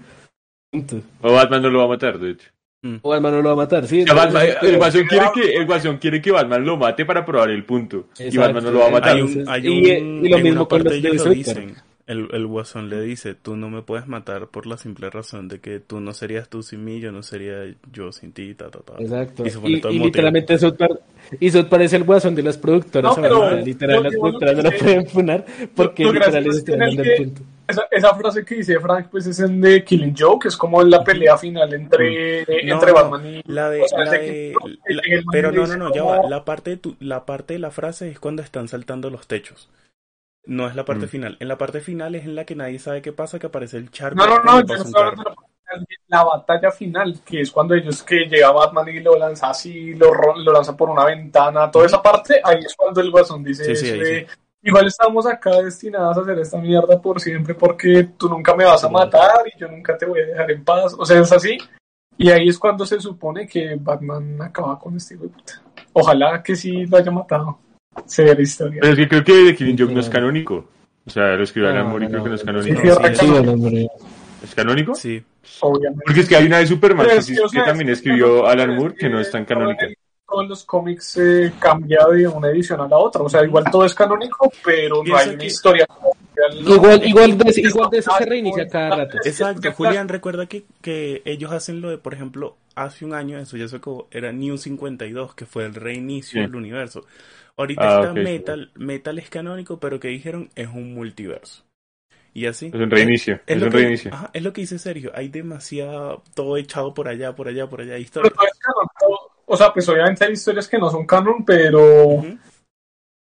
Punto. 0.70 1.00
O 1.22 1.32
Batman 1.32 1.62
no 1.62 1.70
lo 1.70 1.78
va 1.78 1.84
a 1.86 1.88
matar, 1.88 2.18
de 2.18 2.32
hecho. 2.32 2.48
O 3.02 3.10
Batman 3.10 3.32
no 3.34 3.42
lo 3.42 3.48
va 3.48 3.52
a 3.52 3.56
matar, 3.56 3.86
sí. 3.86 4.04
Batman- 4.04 4.46
el, 4.62 4.76
guasón 4.76 5.04
quiere 5.06 5.26
que, 5.34 5.54
el 5.56 5.66
guasón 5.66 5.98
quiere 5.98 6.20
que 6.20 6.30
Batman 6.32 6.64
lo 6.64 6.76
mate 6.76 7.04
para 7.04 7.24
probar 7.24 7.50
el 7.50 7.64
punto. 7.64 8.06
Y 8.18 8.24
Exacto. 8.24 8.40
Batman 8.40 8.64
no 8.64 8.70
lo 8.70 8.78
va 8.80 8.86
a 8.86 8.90
matar. 8.90 9.16
Hay 9.16 9.22
un, 9.22 9.44
hay 9.48 9.66
y- 9.66 10.00
un- 10.00 10.24
y 10.26 10.28
lo 10.28 10.36
en 10.38 10.42
mismo 10.42 10.68
con 10.68 10.78
parte 10.78 10.84
los 10.94 11.02
de 11.02 11.08
ellos 11.08 11.24
lo 11.26 11.32
dicen. 11.32 11.74
El, 12.08 12.28
el 12.32 12.46
guasón 12.46 12.88
le 12.88 13.00
dice, 13.00 13.34
tú 13.34 13.56
no 13.56 13.68
me 13.68 13.82
puedes 13.82 14.06
matar 14.06 14.46
por 14.46 14.66
la 14.68 14.76
simple 14.76 15.10
razón 15.10 15.48
de 15.48 15.58
que 15.58 15.80
tú 15.80 15.98
no 15.98 16.14
serías 16.14 16.48
tú 16.48 16.62
sin 16.62 16.84
mí, 16.84 17.00
yo 17.00 17.10
no 17.10 17.20
sería 17.24 17.64
yo 17.92 18.12
sin 18.12 18.30
ti, 18.30 18.54
ta, 18.54 18.70
ta, 18.70 18.78
ta. 18.78 18.92
Exacto. 19.00 19.42
Y 19.44 19.72
Y, 19.72 19.82
y 19.90 19.98
literalmente 19.98 20.56
South 20.56 20.76
Park, 20.78 21.00
y 21.40 21.50
South 21.50 21.64
Park 21.66 21.82
es 21.82 21.92
el 21.94 22.04
guasón 22.04 22.36
de 22.36 22.44
las 22.44 22.58
productoras. 22.58 23.16
No, 23.16 23.20
pero 23.20 23.56
literal, 23.56 24.04
las 24.04 24.12
productoras 24.14 24.56
no 24.56 24.62
lo 24.62 24.70
pueden 24.78 25.06
funar 25.08 25.44
porque 25.74 26.04
literal 26.04 26.44
les 26.44 26.56
están 26.58 26.78
dando 26.78 27.02
el 27.02 27.16
punto. 27.16 27.42
Esa, 27.68 27.86
esa 27.90 28.14
frase 28.14 28.44
que 28.44 28.56
dice 28.56 28.78
Frank, 28.78 29.08
pues 29.10 29.26
es 29.26 29.40
en 29.40 29.60
The 29.60 29.84
Killing 29.84 30.14
Joke, 30.16 30.46
es 30.48 30.56
como 30.56 30.82
en 30.82 30.90
la 30.90 31.02
pelea 31.02 31.36
final 31.36 31.72
entre, 31.74 32.44
No, 32.64 32.74
entre 32.74 32.88
no, 32.92 32.94
Batman 32.94 33.26
y. 33.26 33.42
la 33.46 33.70
de, 33.70 33.82
o 33.82 33.88
sea, 33.88 33.98
la 33.98 34.04
ese 34.04 34.18
de- 34.18 34.22
que- 34.26 34.54
la- 34.94 35.02
el 35.06 35.24
man 35.24 35.32
pero 35.32 35.52
no, 35.52 35.66
no, 35.66 35.76
no, 35.76 35.94
ya 35.94 36.00
como- 36.02 36.22
va. 36.22 36.28
La 36.28 36.44
parte 36.44 36.70
de 36.70 36.76
tu, 36.76 36.96
la 37.00 37.26
parte 37.26 37.54
de 37.54 37.58
la 37.60 37.70
frase 37.70 38.08
es 38.08 38.20
cuando 38.20 38.42
están 38.42 38.68
saltando 38.68 39.10
los 39.10 39.26
techos. 39.26 39.68
No 40.44 40.68
es 40.68 40.76
la 40.76 40.84
parte 40.84 41.06
Mm. 41.06 41.08
final. 41.08 41.36
En 41.40 41.48
la 41.48 41.58
parte 41.58 41.80
final 41.80 42.14
es 42.14 42.24
en 42.24 42.36
la 42.36 42.44
que 42.44 42.54
nadie 42.54 42.78
sabe 42.78 43.02
qué 43.02 43.12
pasa, 43.12 43.38
que 43.40 43.48
aparece 43.48 43.78
el 43.78 43.90
charco. 43.90 44.16
No, 44.16 44.26
no, 44.28 44.44
no, 44.44 44.60
yo 44.64 44.76
no 44.84 44.84
la, 44.90 45.84
la 46.06 46.22
batalla 46.22 46.70
final, 46.70 47.18
que 47.24 47.40
es 47.40 47.50
cuando 47.50 47.74
ellos 47.74 48.04
que 48.04 48.26
llega 48.26 48.52
Batman 48.52 48.88
y 48.88 49.00
lo 49.00 49.16
lanza 49.18 49.50
así, 49.50 49.92
lo, 49.94 50.12
lo 50.36 50.52
lanza 50.52 50.76
por 50.76 50.88
una 50.88 51.04
ventana, 51.04 51.68
toda 51.68 51.86
esa 51.86 52.00
parte, 52.00 52.40
ahí 52.44 52.60
es 52.60 52.76
cuando 52.76 53.00
el 53.00 53.10
guasón 53.10 53.42
dice 53.42 53.74
Sí, 53.74 53.86
sí, 53.86 53.90
ahí 53.90 53.98
de, 53.98 54.26
igual 54.66 54.86
estamos 54.86 55.26
acá 55.26 55.62
destinados 55.62 56.18
a 56.18 56.20
hacer 56.20 56.38
esta 56.40 56.58
mierda 56.58 57.00
por 57.00 57.20
siempre 57.20 57.54
porque 57.54 58.10
tú 58.16 58.28
nunca 58.28 58.54
me 58.54 58.64
vas 58.64 58.82
a 58.84 58.88
matar 58.88 59.42
y 59.46 59.58
yo 59.58 59.68
nunca 59.68 59.96
te 59.96 60.06
voy 60.06 60.20
a 60.20 60.26
dejar 60.26 60.50
en 60.50 60.64
paz, 60.64 60.94
o 60.98 61.06
sea, 61.06 61.20
es 61.20 61.32
así, 61.32 61.56
y 62.18 62.30
ahí 62.30 62.48
es 62.48 62.58
cuando 62.58 62.84
se 62.84 63.00
supone 63.00 63.46
que 63.46 63.76
Batman 63.78 64.42
acaba 64.42 64.78
con 64.78 64.96
este 64.96 65.14
hijo 65.14 65.28
puta. 65.28 65.62
Ojalá 65.92 66.42
que 66.42 66.56
sí 66.56 66.86
lo 66.86 66.96
haya 66.96 67.10
matado. 67.10 67.58
Severa 68.04 68.40
historia. 68.40 68.80
Pero 68.80 68.92
es 68.92 68.98
que 68.98 69.08
creo 69.08 69.24
que 69.24 69.44
The 69.46 69.56
Killing 69.56 69.78
Joke 69.78 69.94
no 69.94 70.00
es 70.00 70.10
canónico. 70.10 70.68
O 71.06 71.10
sea, 71.10 71.36
lo 71.36 71.44
escribió 71.44 71.70
Alan 71.70 71.88
Moore 71.88 72.06
y 72.06 72.08
creo 72.08 72.22
que 72.24 72.28
no 72.30 72.34
es 72.34 72.44
canónico. 72.44 72.80
sí, 72.80 72.88
sí, 73.14 73.26
Sí. 73.70 73.88
¿Es 74.42 74.54
canónico? 74.54 74.94
Sí. 74.94 75.22
obviamente. 75.60 76.02
Porque 76.04 76.20
es 76.20 76.28
que 76.28 76.36
hay 76.36 76.46
una 76.46 76.58
de 76.58 76.66
Superman 76.66 77.06
que, 77.06 77.16
es 77.16 77.26
que, 77.26 77.40
o 77.40 77.44
que 77.44 77.48
sea, 77.50 77.64
también 77.64 77.88
es 77.90 77.98
escribió 77.98 78.46
Alan 78.46 78.76
Moore, 78.76 78.94
que 78.94 79.08
no 79.08 79.20
es 79.20 79.30
tan 79.30 79.44
canónica. 79.44 79.86
Todos 80.28 80.48
los 80.48 80.64
cómics 80.64 81.16
eh, 81.18 81.52
cambia 81.58 82.04
de 82.12 82.26
una 82.26 82.48
edición 82.48 82.80
a 82.80 82.88
la 82.88 82.98
otra. 82.98 83.22
O 83.22 83.28
sea, 83.28 83.44
igual 83.44 83.64
todo 83.70 83.84
es 83.84 83.94
canónico, 83.94 84.50
pero 84.64 85.02
no 85.04 85.16
hay 85.16 85.28
una 85.30 85.38
que- 85.38 85.46
historia. 85.46 85.86
Igual, 86.60 87.04
igual, 87.06 87.38
de, 87.38 87.60
igual 87.60 87.90
de 87.90 87.98
eso 87.98 88.10
se 88.18 88.24
reinicia 88.26 88.68
cada 88.68 88.94
rato. 88.96 89.16
Exacto, 89.24 89.72
Julián, 89.72 90.06
recuerda 90.08 90.46
que, 90.46 90.64
que 90.82 91.22
ellos 91.24 91.50
hacen 91.50 91.80
lo 91.80 91.88
de, 91.90 91.96
por 91.98 92.12
ejemplo, 92.12 92.56
hace 92.74 93.04
un 93.06 93.14
año, 93.14 93.38
eso 93.38 93.56
ya 93.56 93.66
se 93.68 93.76
acabó, 93.76 94.06
era 94.10 94.32
New 94.32 94.58
52, 94.58 95.34
que 95.34 95.46
fue 95.46 95.64
el 95.64 95.74
reinicio 95.74 96.32
Sí. 96.34 96.40
del 96.40 96.54
universo. 96.54 97.06
Ahorita 97.56 97.82
Ah, 97.82 98.00
está 98.02 98.12
sí. 98.14 98.20
Metal, 98.20 98.70
Metal 98.74 99.18
es 99.18 99.30
canónico, 99.30 99.80
pero 99.80 99.98
que 99.98 100.08
dijeron 100.08 100.50
es 100.56 100.68
un 100.68 100.92
multiverso. 100.94 101.62
Y 102.34 102.44
así. 102.44 102.66
Es 102.66 102.74
un 102.74 102.90
reinicio. 102.90 103.40
Es, 103.46 103.56
lo 103.58 103.64
un 103.66 103.72
que, 103.72 103.78
reinicio. 103.78 104.12
ajá, 104.12 104.30
es 104.34 104.42
lo 104.42 104.52
que 104.52 104.60
dice 104.60 104.78
Sergio, 104.78 105.10
hay 105.14 105.28
demasiado, 105.30 106.22
todo 106.34 106.58
echado 106.58 106.92
por 106.92 107.08
allá, 107.08 107.34
por 107.34 107.48
allá, 107.48 107.66
por 107.66 107.80
allá, 107.80 107.92
Pero 107.92 108.02
historia. 108.02 108.32
no 108.36 108.44
es 108.44 108.58
canon. 108.58 108.86
O 109.46 109.56
sea, 109.56 109.72
pues 109.72 109.88
obviamente 109.88 110.24
hay 110.24 110.32
historias 110.32 110.68
que 110.68 110.78
no 110.78 110.90
son 110.90 111.06
canon, 111.06 111.44
pero, 111.44 112.24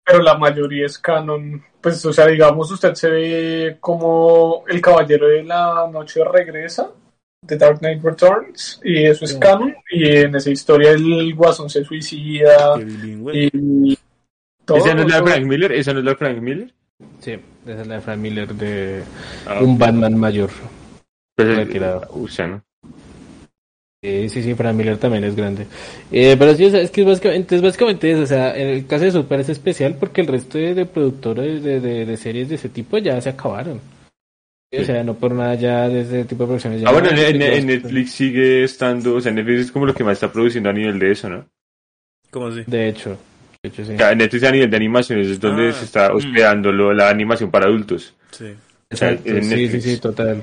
pero 0.04 0.22
la 0.22 0.36
mayoría 0.38 0.86
es 0.86 0.98
canon. 0.98 1.62
Pues, 1.80 2.04
o 2.06 2.12
sea, 2.12 2.26
digamos, 2.26 2.70
usted 2.70 2.94
se 2.94 3.10
ve 3.10 3.76
como 3.80 4.64
el 4.68 4.80
caballero 4.80 5.28
de 5.28 5.44
la 5.44 5.88
noche 5.92 6.22
regresa. 6.24 6.90
The 7.46 7.58
Dark 7.58 7.80
Knight 7.80 8.02
Returns, 8.02 8.80
y 8.82 9.04
eso 9.04 9.26
es 9.26 9.34
canon, 9.36 9.74
y 9.90 10.08
en 10.16 10.34
esa 10.34 10.48
historia 10.48 10.92
el 10.92 11.34
guasón 11.34 11.68
se 11.68 11.84
suicida, 11.84 12.74
y 12.80 13.98
todo. 14.64 14.78
¿Esa 14.78 14.94
no 14.94 15.02
es 15.02 15.10
la 15.10 15.20
de. 15.20 15.30
Frank 15.30 15.44
Miller? 15.44 15.72
¿Esa 15.72 15.92
no 15.92 15.98
es 15.98 16.04
la 16.06 16.12
de 16.12 16.16
Frank 16.16 16.38
Miller? 16.38 16.72
Sí, 17.18 17.32
esa 17.66 17.80
es 17.82 17.86
la 17.86 17.94
de 17.96 18.00
Frank 18.00 18.18
Miller 18.18 18.54
de 18.54 19.02
Ah, 19.46 19.58
un 19.60 19.78
Batman 19.78 20.18
mayor. 20.18 20.48
pues 21.36 21.48
es- 21.48 21.56
retirado. 21.58 22.08
o 22.12 22.26
sea, 22.28 22.46
¿no? 22.46 22.62
Sí, 24.04 24.28
sí, 24.28 24.42
sí, 24.42 24.54
Frank 24.54 24.76
Miller 24.76 24.98
también 24.98 25.24
es 25.24 25.34
grande. 25.34 25.66
Eh, 26.12 26.36
pero 26.38 26.54
sí, 26.54 26.66
o 26.66 26.70
sea, 26.70 26.82
es 26.82 26.90
que 26.90 27.00
es 27.00 27.06
básicamente, 27.06 27.56
es 27.56 27.62
básicamente 27.62 28.10
eso. 28.12 28.22
O 28.22 28.26
sea, 28.26 28.54
en 28.54 28.68
el 28.68 28.86
caso 28.86 29.04
de 29.04 29.10
Super 29.12 29.40
es 29.40 29.48
especial 29.48 29.96
porque 29.98 30.20
el 30.20 30.26
resto 30.26 30.58
de, 30.58 30.74
de 30.74 30.84
productores 30.84 31.62
de, 31.64 31.80
de, 31.80 32.04
de 32.04 32.16
series 32.18 32.50
de 32.50 32.56
ese 32.56 32.68
tipo 32.68 32.98
ya 32.98 33.18
se 33.22 33.30
acabaron. 33.30 33.80
O 34.78 34.84
sea, 34.84 35.02
no 35.04 35.14
por 35.14 35.32
nada 35.32 35.54
ya 35.54 35.88
de 35.88 36.00
ese 36.02 36.24
tipo 36.24 36.42
de 36.42 36.48
producciones. 36.48 36.80
ya 36.82 36.88
Ah, 36.88 36.92
bueno, 36.92 37.10
no, 37.12 37.16
en, 37.16 37.36
en- 37.36 37.40
ya- 37.40 37.54
en 37.54 37.66
Netflix 37.66 38.12
sigue 38.12 38.64
estando, 38.64 39.14
o 39.14 39.20
sea, 39.22 39.32
Netflix 39.32 39.60
es 39.60 39.72
como 39.72 39.86
lo 39.86 39.94
que 39.94 40.04
más 40.04 40.14
está 40.14 40.30
produciendo 40.30 40.68
a 40.68 40.72
nivel 40.74 40.98
de 40.98 41.12
eso, 41.12 41.30
¿no? 41.30 41.46
¿Cómo 42.30 42.48
así? 42.48 42.64
De 42.66 42.88
hecho, 42.88 43.16
de 43.62 43.68
hecho 43.70 43.84
sí. 43.86 43.92
O 43.94 43.96
sea, 43.96 44.14
Netflix 44.14 44.44
a 44.44 44.50
nivel 44.50 44.68
de 44.68 44.76
animaciones 44.76 45.28
es 45.28 45.40
donde 45.40 45.68
Ah, 45.68 45.72
se 45.72 45.84
está 45.86 46.12
mm. 46.12 46.16
hospedando 46.16 46.72
lo- 46.72 46.92
la 46.92 47.08
animación 47.08 47.50
para 47.50 47.66
adultos. 47.66 48.12
Sí. 48.32 48.52
Exacto, 48.90 49.30
en 49.30 49.44
sí, 49.44 49.68
sí, 49.68 49.80
sí, 49.80 49.96
total. 49.98 50.42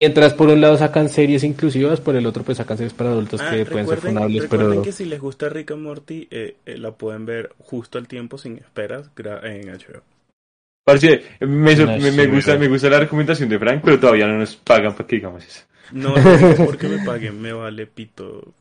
Mientras 0.00 0.32
por 0.32 0.48
un 0.48 0.60
lado 0.62 0.78
sacan 0.78 1.10
series 1.10 1.44
inclusivas, 1.44 2.00
por 2.00 2.16
el 2.16 2.26
otro 2.26 2.42
pues 2.42 2.56
sacan 2.56 2.78
series 2.78 2.94
para 2.94 3.10
adultos 3.10 3.42
Ah, 3.42 3.50
que 3.50 3.66
pueden 3.66 3.86
ser 3.86 3.98
funables, 3.98 4.42
recuerden 4.42 4.48
pero... 4.48 4.82
que 4.82 4.92
si 4.92 5.04
les 5.04 5.20
gusta 5.20 5.48
Rick 5.50 5.72
and 5.72 5.82
Morty, 5.82 6.26
eh, 6.30 6.56
eh, 6.64 6.78
la 6.78 6.92
pueden 6.92 7.26
ver 7.26 7.52
justo 7.58 7.98
al 7.98 8.08
tiempo, 8.08 8.38
sin 8.38 8.56
esperas, 8.58 9.10
en 9.42 9.68
HBO. 9.68 10.02
Parce, 10.84 11.22
me, 11.40 11.76
sor- 11.76 11.86
No, 11.88 12.00
me, 12.00 12.10
sí, 12.10 12.20
me 12.22 12.26
gusta, 12.26 12.56
me 12.56 12.68
gusta 12.68 12.88
la 12.90 13.00
recomendación 13.00 13.48
de 13.48 13.58
Frank, 13.58 13.82
pero 13.84 14.00
todavía 14.00 14.26
no 14.26 14.38
nos 14.38 14.56
pagan 14.56 14.94
para 14.94 15.06
que 15.06 15.16
digamos 15.16 15.44
eso. 15.46 15.60
No, 15.90 16.18
no 16.20 16.36
digo 16.36 16.56
porque 16.64 16.88
me 16.88 16.98
paguen, 16.98 17.40
me 17.40 17.52
vale 17.52 17.86
pito. 17.86 18.54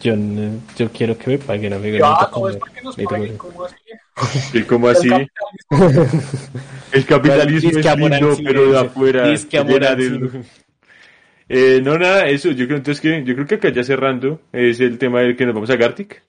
Yo, 0.00 0.16
no- 0.16 0.60
yo 0.76 0.90
quiero 0.90 1.16
que 1.16 1.30
me 1.30 1.38
paguen, 1.38 1.72
amigo. 1.72 1.98
Ya, 1.98 2.28
no 2.34 2.48
es 2.48 2.56
para 2.56 2.72
que 2.72 2.82
nos 2.82 2.96
paguen. 2.96 3.38
¿cómo 3.38 3.64
así? 3.64 3.76
Y 4.54 4.62
como 4.62 4.90
El 4.90 4.96
así, 4.96 5.08
capitalismo. 5.08 6.20
el 6.92 7.06
capitalismo 7.06 7.70
es 7.70 7.96
lindo, 7.96 8.36
pero 8.44 8.72
de 8.72 8.78
afuera. 8.78 9.26
De- 9.28 10.44
Eh, 11.52 11.80
no, 11.82 11.98
nada, 11.98 12.28
eso, 12.28 12.50
yo 12.52 12.66
creo 12.66 12.76
entonces 12.78 13.00
que, 13.00 13.24
yo 13.24 13.34
creo 13.34 13.46
que 13.46 13.56
acá 13.56 13.70
ya 13.70 13.82
cerrando, 13.82 14.40
es 14.52 14.78
el 14.78 14.98
tema 14.98 15.20
del 15.20 15.36
que 15.36 15.44
nos 15.46 15.54
vamos 15.54 15.70
a 15.70 15.76
Gartic. 15.76 16.22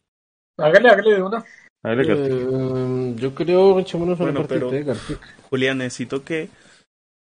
Hágale, 0.58 0.90
hágale 0.90 1.14
de 1.16 1.22
una. 1.22 1.44
Hágale, 1.84 2.04
Gartic. 2.08 2.32
Eh, 2.32 3.14
yo 3.18 3.36
creo, 3.36 3.80
echémonos 3.80 4.20
una 4.20 4.32
Bueno, 4.32 4.48
pero- 4.48 4.72
de 4.72 4.84
Gartic. 4.84 5.20
Julián, 5.50 5.78
necesito 5.78 6.24
que 6.24 6.50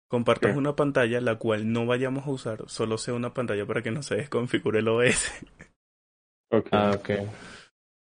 compartas 0.08 0.52
¿Qué? 0.52 0.58
una 0.58 0.76
pantalla 0.76 1.20
la 1.22 1.36
cual 1.36 1.72
no 1.72 1.86
vayamos 1.88 2.28
a 2.28 2.32
usar, 2.32 2.64
solo 2.68 2.98
sea 3.00 3.16
una 3.16 3.34
pantalla 3.34 3.66
para 3.66 3.82
que 3.82 3.90
no 3.92 4.04
se 4.04 4.16
desconfigure 4.16 4.80
el 4.80 4.88
OS. 4.88 5.32
Ok. 6.52 6.68
Ah, 6.72 6.92
ok. 6.96 7.10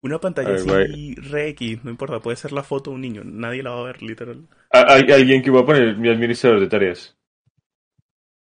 Una 0.02 0.18
pantalla 0.18 0.50
ver, 0.50 0.90
así, 0.90 1.14
re 1.14 1.48
X, 1.50 1.84
no 1.84 1.90
importa, 1.90 2.20
puede 2.20 2.36
ser 2.36 2.52
la 2.52 2.62
foto 2.64 2.90
de 2.90 2.96
un 2.96 3.02
niño, 3.02 3.22
nadie 3.24 3.62
la 3.62 3.70
va 3.70 3.80
a 3.80 3.84
ver, 3.84 4.02
literal. 4.02 4.46
Hay 4.70 5.02
alguien 5.12 5.42
que 5.42 5.50
va 5.50 5.60
a 5.60 5.64
poner 5.66 5.96
mi 5.96 6.08
administrador 6.08 6.60
de 6.60 6.66
tareas. 6.66 7.16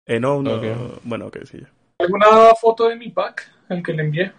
Eh, 0.07 0.21
no, 0.21 0.43
no, 0.43 0.55
Ok. 0.55 1.01
bueno, 1.05 1.27
ok, 1.27 1.39
sí, 1.45 1.59
ya. 1.61 1.69
¿Alguna 1.99 2.55
foto 2.61 2.89
de 2.89 2.97
mi 2.97 3.11
pack? 3.11 3.51
El 3.69 3.83
que 3.83 3.93
le 3.93 4.03
envié. 4.03 4.33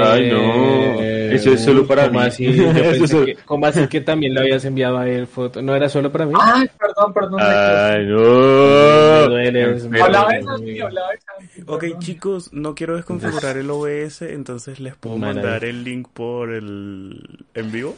Ay, 0.00 0.30
no. 0.30 1.00
Eso 1.00 1.52
es 1.52 1.60
solo 1.62 1.86
para 1.86 2.06
¿cómo 2.08 2.20
mí. 2.20 2.26
Así, 2.26 2.44
yo 2.56 2.70
Eso 2.70 2.74
pensé 2.82 3.04
es 3.04 3.10
solo- 3.10 3.26
que, 3.26 3.34
¿Cómo 3.44 3.66
así 3.66 3.86
que 3.86 4.00
también 4.00 4.34
le 4.34 4.40
habías 4.40 4.64
enviado 4.64 4.98
a 4.98 5.08
él 5.08 5.26
foto? 5.26 5.62
¿No 5.62 5.74
era 5.76 5.88
solo 5.88 6.10
para 6.10 6.26
mí? 6.26 6.34
Ay, 6.40 6.68
perdón, 6.78 7.12
perdón. 7.14 7.36
me 7.36 7.42
Ay, 7.44 8.04
Me 8.06 8.10
no. 8.12 9.28
duele, 9.28 9.66
me 9.88 10.00
Hablaba 10.00 10.32
de 10.32 10.42
Santi, 10.42 10.80
hablaba 10.80 11.10
de 11.12 11.18
Santi. 11.20 11.62
Ok, 11.66 11.80
perdón. 11.80 11.98
chicos, 12.00 12.52
no 12.52 12.74
quiero 12.74 12.96
desconfigurar 12.96 13.56
el 13.56 13.70
OBS, 13.70 14.22
entonces 14.32 14.80
les 14.80 14.96
puedo 14.96 15.16
Maravilla. 15.18 15.42
mandar 15.42 15.64
el 15.64 15.84
link 15.84 16.08
por 16.12 16.52
el 16.52 17.46
en 17.54 17.72
vivo. 17.72 17.96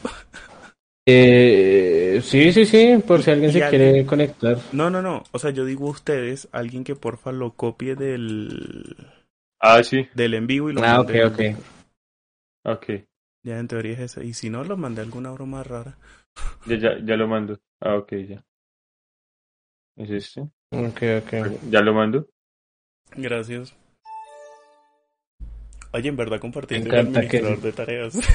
Eh, 1.07 2.21
sí, 2.23 2.51
sí, 2.53 2.65
sí, 2.65 3.01
por 3.05 3.23
si 3.23 3.31
alguien 3.31 3.51
se 3.51 3.63
alguien- 3.63 3.81
quiere 3.91 4.05
conectar. 4.05 4.57
No, 4.71 4.89
no, 4.89 5.01
no, 5.01 5.23
o 5.31 5.39
sea, 5.39 5.49
yo 5.49 5.65
digo 5.65 5.87
a 5.87 5.91
ustedes, 5.91 6.47
alguien 6.51 6.83
que 6.83 6.95
porfa 6.95 7.31
lo 7.31 7.51
copie 7.53 7.95
del, 7.95 8.95
Ah, 9.59 9.81
sí. 9.83 10.07
del 10.13 10.35
en 10.35 10.45
vivo 10.47 10.69
y 10.69 10.73
lo 10.73 10.83
Ah, 10.83 11.01
ok, 11.01 11.11
ok. 11.25 11.39
Ok. 12.63 12.85
Ya 13.43 13.57
en 13.59 13.67
teoría 13.67 13.93
es 13.93 13.99
esa. 13.99 14.23
Y 14.23 14.33
si 14.33 14.49
no, 14.49 14.63
lo 14.63 14.77
mandé 14.77 15.01
alguna 15.01 15.31
broma 15.31 15.63
rara. 15.63 15.97
Ya, 16.65 16.77
ya, 16.77 16.89
ya 17.03 17.15
lo 17.15 17.27
mando. 17.27 17.59
Ah, 17.79 17.95
ok, 17.95 18.13
ya. 18.27 18.43
¿Es 19.97 20.09
este? 20.09 20.41
Ok, 20.71 21.01
ok. 21.23 21.33
Ya 21.69 21.81
lo 21.81 21.93
mando. 21.93 22.27
Gracias. 23.15 23.75
Oye, 25.93 26.07
en 26.07 26.15
verdad 26.15 26.39
compartí 26.39 26.75
Me 26.75 26.81
el 26.81 26.87
encanta 26.87 27.19
que- 27.21 27.37
administrador 27.37 27.61
de 27.61 27.71
tareas. 27.73 28.15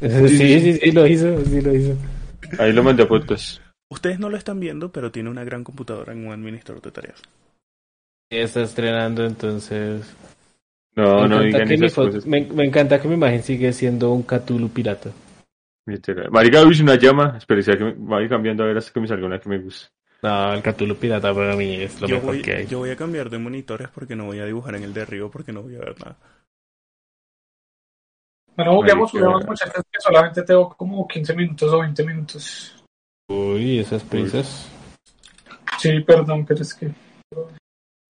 Sí, 0.00 0.38
sí, 0.60 0.74
sí, 0.74 0.92
lo 0.92 1.04
hizo, 1.08 1.44
sí 1.44 1.60
lo 1.60 1.74
hizo. 1.74 1.96
Ahí 2.60 2.72
lo 2.72 2.84
mandé 2.84 3.02
a 3.02 3.06
fotos. 3.08 3.60
Ustedes 3.90 4.20
no 4.20 4.28
lo 4.28 4.36
están 4.36 4.60
viendo, 4.60 4.92
pero 4.92 5.10
tiene 5.10 5.28
una 5.28 5.42
gran 5.42 5.64
computadora 5.64 6.12
en 6.12 6.24
un 6.24 6.32
administrador 6.32 6.80
de 6.80 6.92
tareas. 6.92 7.20
Está 8.30 8.62
estrenando, 8.62 9.24
entonces... 9.24 10.14
No, 10.96 11.22
me, 11.22 11.28
no 11.28 11.40
digan 11.42 11.68
que 11.68 11.76
mi 11.78 11.86
esas 11.86 11.94
foto- 11.94 12.08
cosas. 12.08 12.26
me, 12.26 12.40
me 12.42 12.64
encanta 12.64 13.00
que 13.00 13.08
mi 13.08 13.14
imagen 13.14 13.42
sigue 13.42 13.72
siendo 13.72 14.12
un 14.12 14.22
Cthulhu 14.24 14.68
pirata. 14.68 15.10
Literal. 15.86 16.30
Marica, 16.30 16.62
uy, 16.62 16.80
una 16.82 16.96
llama. 16.96 17.34
Espera, 17.38 17.62
sea 17.62 17.78
que 17.78 17.84
me 17.84 17.92
voy 17.92 18.28
cambiando 18.28 18.64
a 18.64 18.66
ver 18.66 18.76
hasta 18.78 18.92
que 18.92 19.00
me 19.00 19.08
salga 19.08 19.26
una 19.26 19.38
que 19.40 19.48
me 19.48 19.58
guste. 19.58 19.88
No, 20.22 20.52
el 20.52 20.62
Cthulhu 20.62 20.96
pirata 20.96 21.32
para 21.32 21.54
mí 21.54 21.76
es 21.76 22.00
lo 22.00 22.08
Yo 22.08 22.16
mejor 22.16 22.34
voy, 22.34 22.42
que 22.42 22.54
hay. 22.54 22.66
yo 22.66 22.78
voy 22.78 22.90
a 22.90 22.96
cambiar 22.96 23.30
de 23.30 23.38
monitores 23.38 23.88
porque 23.88 24.16
no 24.16 24.24
voy 24.26 24.40
a 24.40 24.44
dibujar 24.44 24.74
en 24.74 24.82
el 24.82 24.92
de 24.92 25.02
arriba 25.02 25.30
porque 25.30 25.52
no 25.52 25.62
voy 25.62 25.76
a 25.76 25.80
ver 25.80 25.94
nada. 26.00 26.16
Bueno, 28.56 28.74
juguemos, 28.74 29.10
juguemos 29.12 29.46
muchachos 29.46 29.84
que 29.90 30.00
solamente 30.00 30.42
tengo 30.42 30.70
como 30.76 31.06
15 31.06 31.34
minutos 31.34 31.72
o 31.72 31.78
20 31.78 32.04
minutos. 32.04 32.84
Uy, 33.28 33.78
esas 33.78 34.02
prisas. 34.02 34.68
Sí, 35.78 36.00
perdón, 36.00 36.44
pero 36.44 36.62
es 36.62 36.74
que 36.74 36.90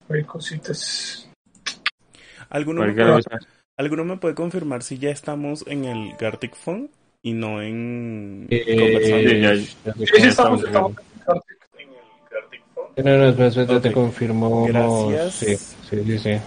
hay 0.09 0.25
cositas. 0.25 1.28
¿Alguno 2.51 2.83
me, 2.83 2.93
puede, 2.93 3.23
alguno 3.77 4.05
me 4.05 4.17
puede 4.17 4.35
confirmar 4.35 4.83
si 4.83 4.99
ya 4.99 5.11
estamos 5.11 5.65
en 5.67 5.85
el 5.85 6.17
Gartic 6.17 6.55
Phone 6.55 6.91
y 7.23 7.33
no 7.33 7.61
en 7.63 8.47
Eh, 8.51 8.77
conversando? 8.79 9.31
Sí, 9.31 9.41
ya- 9.41 9.55
ya 9.55 9.95
sé 9.95 10.07
Sí, 10.07 10.23
estamos, 10.29 10.63
en 10.63 10.69
el 10.69 10.73
Gartic 10.73 12.63
Phone. 12.75 12.93
No, 12.97 13.17
no, 13.17 13.29
espera, 13.29 13.49
espera, 13.49 13.77
Ok. 13.77 13.83
te 13.83 13.93
confirmo. 13.93 14.67
Gracias. 14.67 15.35
Sí, 15.35 15.57
sí, 15.57 16.05
sí. 16.05 16.19
sí. 16.19 16.41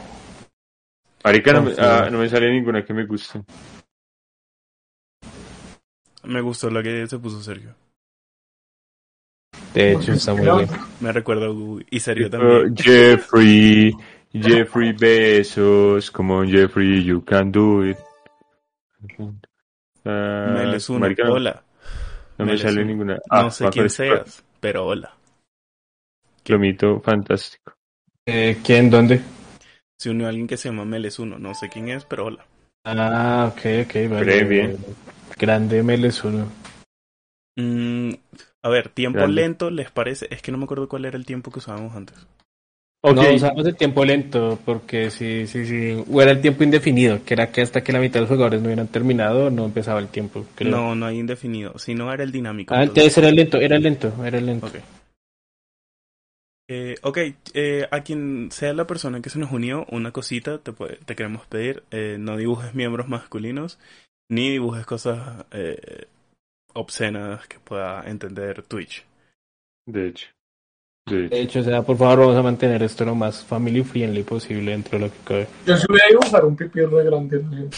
No 1.24 1.72
ah, 1.78 2.10
no 2.12 2.18
me 2.18 2.30
sale 2.30 2.52
ninguna 2.52 2.84
que 2.84 2.94
me 2.94 3.06
guste. 3.06 3.42
Me 6.24 6.42
gustó 6.42 6.70
la 6.70 6.82
que 6.82 7.06
se 7.08 7.20
puso 7.20 7.42
Sergio. 7.42 7.76
De 9.74 9.94
hecho, 9.94 10.14
está 10.14 10.34
muy 10.34 10.44
bien. 10.44 10.70
Me 11.00 11.12
recuerda 11.12 11.46
a 11.46 11.52
Hugo 11.52 11.80
y 11.90 12.00
Sergio 12.00 12.30
también. 12.30 12.76
Jeffrey, 12.76 13.94
Jeffrey 14.34 14.94
Besos, 14.94 16.10
come 16.10 16.32
on 16.34 16.48
Jeffrey, 16.48 17.04
you 17.04 17.22
can 17.22 17.52
do 17.52 17.84
it. 17.84 17.98
Ah, 20.06 20.54
Meles 20.56 20.90
uno, 20.90 21.08
hola. 21.30 21.64
No 22.38 22.46
me 22.46 22.52
Meles 22.54 22.62
sale 22.62 22.86
ninguna. 22.86 23.16
no 23.16 23.22
Ah, 23.30 23.52
sé 23.52 23.68
a 23.68 23.70
quién 23.70 23.90
seas, 23.90 24.44
pero 24.60 24.86
hola. 24.86 25.14
Lomito 26.48 27.00
fantástico. 27.02 27.74
Eh, 28.26 28.58
¿Quién? 28.64 28.90
¿Dónde? 28.90 29.22
Se 30.00 30.10
unió 30.10 30.28
alguien 30.28 30.48
que 30.48 30.58
se 30.58 30.70
llama 30.70 30.86
Meles 30.86 31.20
1, 31.20 31.38
no 31.38 31.54
sé 31.54 31.70
quién 31.70 31.90
es, 31.90 32.06
pero 32.06 32.26
hola. 32.26 32.46
Ah, 32.84 33.52
ok, 33.52 33.62
ok, 33.86 34.10
vale. 34.10 34.26
Bien, 34.26 34.50
bien. 34.50 34.78
Grande 35.38 35.84
Meles 35.84 36.24
uno. 36.24 36.48
Mm, 37.58 38.12
a 38.64 38.70
ver, 38.70 38.90
tiempo 38.90 39.20
Grande. 39.20 39.42
lento, 39.42 39.70
¿les 39.70 39.92
parece? 39.92 40.28
Es 40.32 40.42
que 40.42 40.52
no 40.52 40.58
me 40.58 40.64
acuerdo 40.64 40.88
cuál 40.88 41.06
era 41.06 41.18
el 41.18 41.26
tiempo 41.26 41.52
que 41.52 41.60
usábamos 41.60 41.96
antes. 41.96 42.16
Ok, 43.04 43.16
No 43.16 43.34
usamos 43.34 43.66
el 43.66 43.76
tiempo 43.76 44.06
lento 44.06 44.60
porque 44.64 45.10
sí, 45.10 45.48
sí, 45.48 45.66
sí. 45.66 46.04
O 46.12 46.22
era 46.22 46.32
el 46.32 46.42
tiempo 46.42 46.64
indefinido, 46.64 47.24
que 47.26 47.34
era 47.34 47.52
que 47.52 47.62
hasta 47.62 47.84
que 47.84 47.92
la 47.92 48.00
mitad 48.00 48.16
de 48.16 48.22
los 48.22 48.30
jugadores 48.30 48.62
no 48.62 48.68
hubieran 48.68 48.88
terminado, 48.88 49.50
no 49.50 49.66
empezaba 49.66 50.00
el 50.00 50.08
tiempo. 50.10 50.46
Creo. 50.56 50.72
No, 50.72 50.94
no 50.94 51.08
hay 51.08 51.18
indefinido, 51.20 51.80
sino 51.80 52.14
era 52.14 52.24
el 52.24 52.32
dinámico. 52.32 52.76
Ah, 52.76 52.84
entonces 52.84 53.18
era 53.18 53.32
lento, 53.32 53.58
era 53.58 53.80
lento, 53.80 54.14
era 54.24 54.40
lento. 54.40 54.68
Ok. 54.68 54.76
Eh, 56.70 56.96
ok, 57.02 57.18
eh, 57.54 57.88
a 57.92 58.02
quien 58.02 58.50
sea 58.52 58.74
la 58.74 58.88
persona 58.88 59.22
que 59.22 59.30
se 59.30 59.40
nos 59.40 59.52
unió, 59.52 59.86
una 59.90 60.12
cosita 60.12 60.60
te, 60.60 60.72
puede- 60.72 60.98
te 60.98 61.16
queremos 61.16 61.46
pedir. 61.48 61.84
eh, 61.92 62.18
no 62.20 62.38
dibujes 62.38 62.74
miembros 62.74 63.10
masculinos, 63.10 63.78
ni 64.30 64.50
dibujes 64.52 64.86
cosas 64.86 65.46
eh, 65.52 66.06
obscenas 66.74 67.46
que 67.48 67.60
pueda 67.60 68.04
entender 68.10 68.64
Twitch. 68.64 69.04
de 69.86 70.08
hecho. 70.08 70.28
De 71.08 71.26
hecho. 71.26 71.30
De 71.36 71.42
hecho, 71.42 71.60
o 71.60 71.64
sea, 71.64 71.82
por 71.82 71.98
favor, 71.98 72.20
vamos 72.20 72.38
a 72.38 72.44
mantener 72.44 72.84
esto 72.84 73.04
lo 73.06 73.16
más 73.16 73.44
family 73.44 73.84
friendly 73.84 74.24
posible 74.24 74.72
dentro 74.72 74.98
de 75.00 75.06
lo 75.06 75.12
que 75.12 75.18
cabe. 75.26 75.48
Yo 75.66 75.76
sí 75.78 75.86
voy 75.90 76.00
a 76.00 76.08
dibujar 76.10 76.46
un 76.46 76.56
pipí 76.56 76.82
re 76.82 77.04
grande. 77.04 77.42
¿no? 77.44 77.70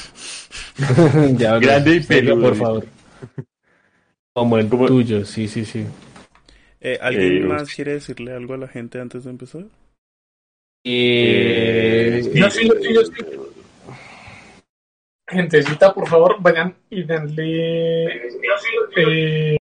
ya, 1.37 1.57
Grande 1.59 1.95
y 1.95 1.99
peludo, 2.01 2.41
por 2.41 2.55
favor. 2.55 2.85
Como 4.33 4.57
el 4.57 4.67
Como- 4.67 4.87
tuyo, 4.87 5.23
sí, 5.25 5.47
sí, 5.47 5.63
sí. 5.65 5.85
Eh, 6.81 6.97
¿Alguien 7.01 7.37
Eh, 7.43 7.45
más 7.45 7.73
quiere 7.73 7.93
decirle 7.93 8.33
algo 8.33 8.55
a 8.55 8.57
la 8.57 8.67
gente 8.67 8.99
antes 8.99 9.23
de 9.23 9.29
empezar? 9.29 9.63
Eh, 10.85 12.21
Yo 12.33 12.49
sí, 12.49 12.67
yo 12.67 12.73
sí, 12.81 12.93
yo 12.93 13.01
sí. 13.05 13.11
Gentecita, 15.27 15.93
por 15.93 16.07
favor, 16.09 16.35
vayan 16.41 16.75
y 16.89 17.03
denle 17.03 18.05
eh, 18.97 19.57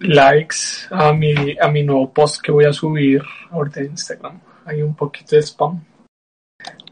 likes 0.00 0.86
a 0.90 1.12
mi, 1.12 1.56
a 1.58 1.68
mi 1.68 1.82
nuevo 1.82 2.12
post 2.12 2.40
que 2.42 2.52
voy 2.52 2.64
a 2.64 2.72
subir 2.72 3.22
ahorita 3.50 3.80
en 3.80 3.86
Instagram. 3.92 4.40
Hay 4.64 4.82
un 4.82 4.94
poquito 4.94 5.36
de 5.36 5.42
spam, 5.42 5.82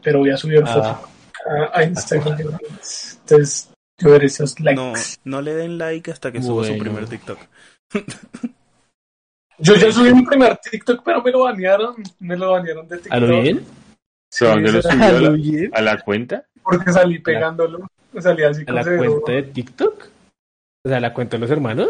pero 0.03 0.19
voy 0.19 0.31
a 0.31 0.37
subir 0.37 0.63
Ah. 0.65 0.73
foto 0.73 1.09
a, 1.49 1.79
a 1.79 1.83
Instagram. 1.83 2.37
Entonces, 3.19 3.69
yo 3.99 4.11
veré 4.11 4.25
esos 4.27 4.59
likes. 4.59 4.81
No, 4.81 4.93
no 5.25 5.41
le 5.41 5.53
den 5.53 5.77
like 5.77 6.11
hasta 6.11 6.31
que 6.31 6.41
suba 6.41 6.65
su 6.65 6.77
primer 6.77 7.07
TikTok. 7.07 7.39
Yo 9.59 9.73
ya 9.73 9.91
subí 9.91 10.13
mi 10.13 10.23
primer 10.23 10.55
TikTok, 10.57 11.01
pero 11.03 11.21
me 11.23 11.31
lo 11.31 11.39
banearon. 11.41 11.95
Me 12.19 12.37
lo 12.37 12.51
banearon 12.51 12.87
de 12.87 12.97
TikTok. 12.97 13.13
¿A 13.13 13.19
lo 13.19 13.41
bien? 13.41 13.65
Sí, 14.31 14.45
¿A 14.45 14.49
dónde 14.49 14.71
lo 14.71 14.81
subió? 14.83 15.03
¿A 15.03 15.11
la, 15.21 15.29
bien? 15.31 15.71
a 15.73 15.81
la 15.81 15.99
cuenta? 16.01 16.45
Porque 16.61 16.91
salí 16.91 17.17
pegándolo. 17.19 17.87
Salí 18.19 18.43
así 18.43 18.61
¿A 18.61 18.65
con 18.65 18.75
la 18.75 18.83
cero. 18.83 18.97
cuenta 19.23 19.31
de 19.31 19.43
TikTok? 19.43 20.07
O 20.85 20.89
sea, 20.89 20.99
¿la 20.99 21.11
cuenta 21.13 21.37
de 21.37 21.41
los 21.41 21.49
hermanos? 21.49 21.89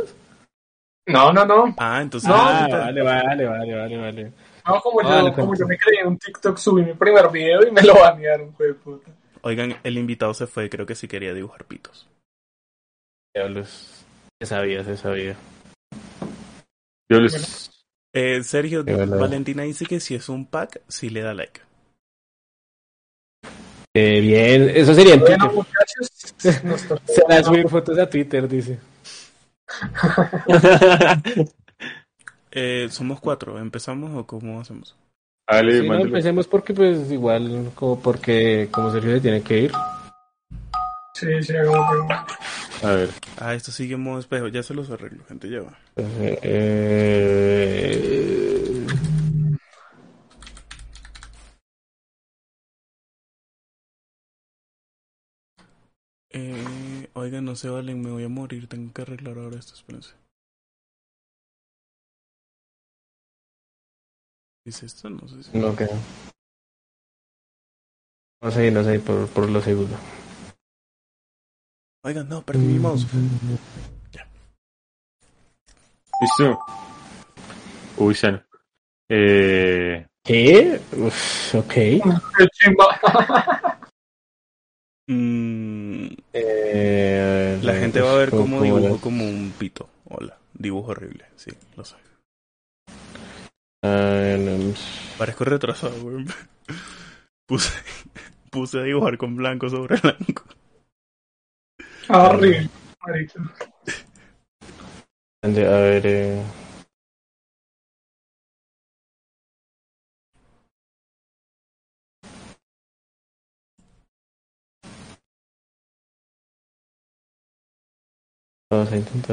No, 1.08 1.32
no, 1.32 1.46
no. 1.46 1.74
Ah, 1.78 2.02
entonces... 2.02 2.30
No, 2.30 2.36
ah, 2.36 2.68
vale, 2.70 3.02
vale, 3.02 3.46
vale, 3.46 3.76
vale, 3.76 3.98
vale. 3.98 4.32
No, 4.68 4.82
como, 4.82 5.02
yo, 5.02 5.34
como 5.34 5.56
yo 5.56 5.66
me 5.66 5.78
creé 5.78 6.06
un 6.06 6.18
TikTok, 6.18 6.58
subí 6.58 6.84
mi 6.84 6.94
primer 6.94 7.30
video 7.32 7.66
y 7.66 7.72
me 7.72 7.82
lo 7.82 7.94
banearon, 7.96 8.54
fue 8.54 8.68
de 8.68 8.74
puta. 8.74 9.10
Oigan, 9.42 9.78
el 9.84 9.98
invitado 9.98 10.34
se 10.34 10.46
fue, 10.48 10.70
creo 10.70 10.86
que 10.86 10.96
sí 10.96 11.08
quería 11.08 11.34
dibujar 11.34 11.64
pitos. 11.64 12.10
Diablos. 13.34 14.06
Se 14.42 14.46
sabía, 14.48 14.84
se 14.84 14.98
sabía. 14.98 15.36
Yo 17.10 17.20
les... 17.20 17.72
Eh, 18.14 18.44
Sergio. 18.44 18.84
Valentina 18.84 19.64
dice 19.64 19.86
que 19.86 20.00
si 20.00 20.16
es 20.16 20.28
un 20.28 20.46
pack, 20.46 20.82
sí 20.88 21.10
le 21.10 21.22
da 21.22 21.34
like. 21.34 21.62
Eh, 23.96 24.22
bien, 24.22 24.70
eso 24.76 24.94
sería 24.94 25.14
en 25.14 25.22
Bueno, 25.22 25.50
Twitter. 25.50 25.56
muchachos, 25.56 27.02
Se 27.06 27.24
van 27.28 27.40
a 27.40 27.44
subir 27.44 27.68
fotos 27.70 27.98
a 27.98 28.10
Twitter, 28.10 28.48
dice. 28.48 28.80
Eh, 32.52 32.88
somos 32.90 33.20
cuatro, 33.20 33.60
¿empezamos 33.60 34.16
o 34.16 34.26
cómo 34.26 34.60
hacemos? 34.60 34.96
Dale, 35.48 35.82
Sí, 35.82 35.88
no, 35.88 35.96
empecemos 35.96 36.48
porque 36.48 36.74
pues 36.74 37.12
igual 37.12 37.72
como 37.76 38.00
porque 38.00 38.68
como 38.72 38.92
Sergio 38.92 39.14
se 39.16 39.22
tiene 39.22 39.42
que 39.44 39.60
ir. 39.60 39.72
Sí, 41.14 41.28
sí, 41.44 41.54
A 42.84 42.92
ver. 42.92 43.10
Ah, 43.38 43.54
esto 43.54 43.72
sigue 43.72 43.96
en 43.96 44.02
modo 44.02 44.20
espejo, 44.20 44.48
ya 44.48 44.64
se 44.64 44.74
los 44.74 44.90
arreglo, 44.90 45.24
gente, 45.26 45.50
ya 45.50 45.62
va. 45.62 45.78
Eh, 45.98 46.40
eh, 46.42 48.08
Eh, 56.30 57.08
oigan, 57.28 57.46
no 57.46 57.56
se 57.56 57.70
valen, 57.70 58.02
me 58.02 58.10
voy 58.10 58.24
a 58.24 58.30
morir, 58.30 58.68
tengo 58.68 58.92
que 58.94 59.02
arreglar 59.02 59.38
ahora 59.38 59.58
esto, 59.58 59.74
espérense. 59.74 60.14
¿Es 64.66 64.84
esto? 64.84 65.10
No 65.10 65.28
sé 65.28 65.44
si... 65.44 65.58
no 65.58 65.76
creo. 65.76 65.98
No 68.42 68.52
sé, 68.52 68.72
no 68.72 68.84
sé, 68.84 69.00
por, 69.00 69.28
por 69.28 69.50
lo 69.50 69.62
seguro. 69.62 69.96
Oigan, 72.04 72.30
no, 72.30 72.42
perdí 72.42 72.66
mi 72.66 72.80
mouse. 72.80 73.06
¿Listo? 76.22 76.60
Uy, 77.98 78.16
sano. 78.16 78.42
Eh... 79.10 80.08
¿Qué? 80.24 80.82
Uf, 80.92 81.56
ok. 81.56 81.74
Mm, 85.08 86.08
Eh, 86.34 87.60
la 87.62 87.74
gente 87.76 88.02
va 88.02 88.12
a 88.12 88.18
ver 88.18 88.30
cómo 88.30 88.58
¿cómo 88.60 88.64
dibujo 88.64 89.00
como 89.00 89.24
un 89.24 89.54
pito. 89.58 89.90
Hola, 90.10 90.38
dibujo 90.54 90.92
horrible, 90.92 91.26
sí, 91.36 91.52
lo 91.76 91.86
sé. 91.86 91.96
Ah, 93.84 94.36
Parezco 95.18 95.46
retrasado, 95.46 96.02
güey. 96.02 96.26
Puse, 97.48 97.72
puse 98.52 98.80
a 98.80 98.84
dibujar 98.84 99.18
con 99.18 99.38
blanco 99.38 99.70
sobre 99.70 99.96
blanco. 100.02 100.44
Horrible, 102.10 102.70
marica. 103.06 103.42
A 105.44 105.48
ver, 105.48 106.06
eh... 106.06 106.44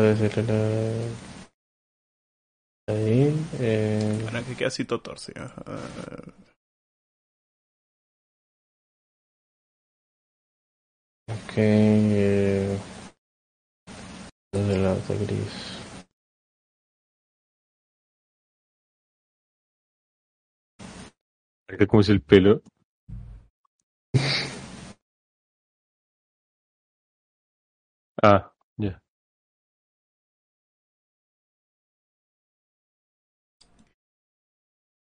decirle 0.01 0.43
la... 0.45 0.93
Eh. 2.87 3.35
que 4.47 4.55
quede 4.57 4.67
así 4.67 4.85
todo 4.85 5.01
torcido. 5.01 5.51
La 11.27 11.35
eh. 11.47 12.79
gris. 15.19 15.81
Es 21.69 21.79
el 22.09 22.23
pelo? 22.23 22.63
ah. 28.23 28.54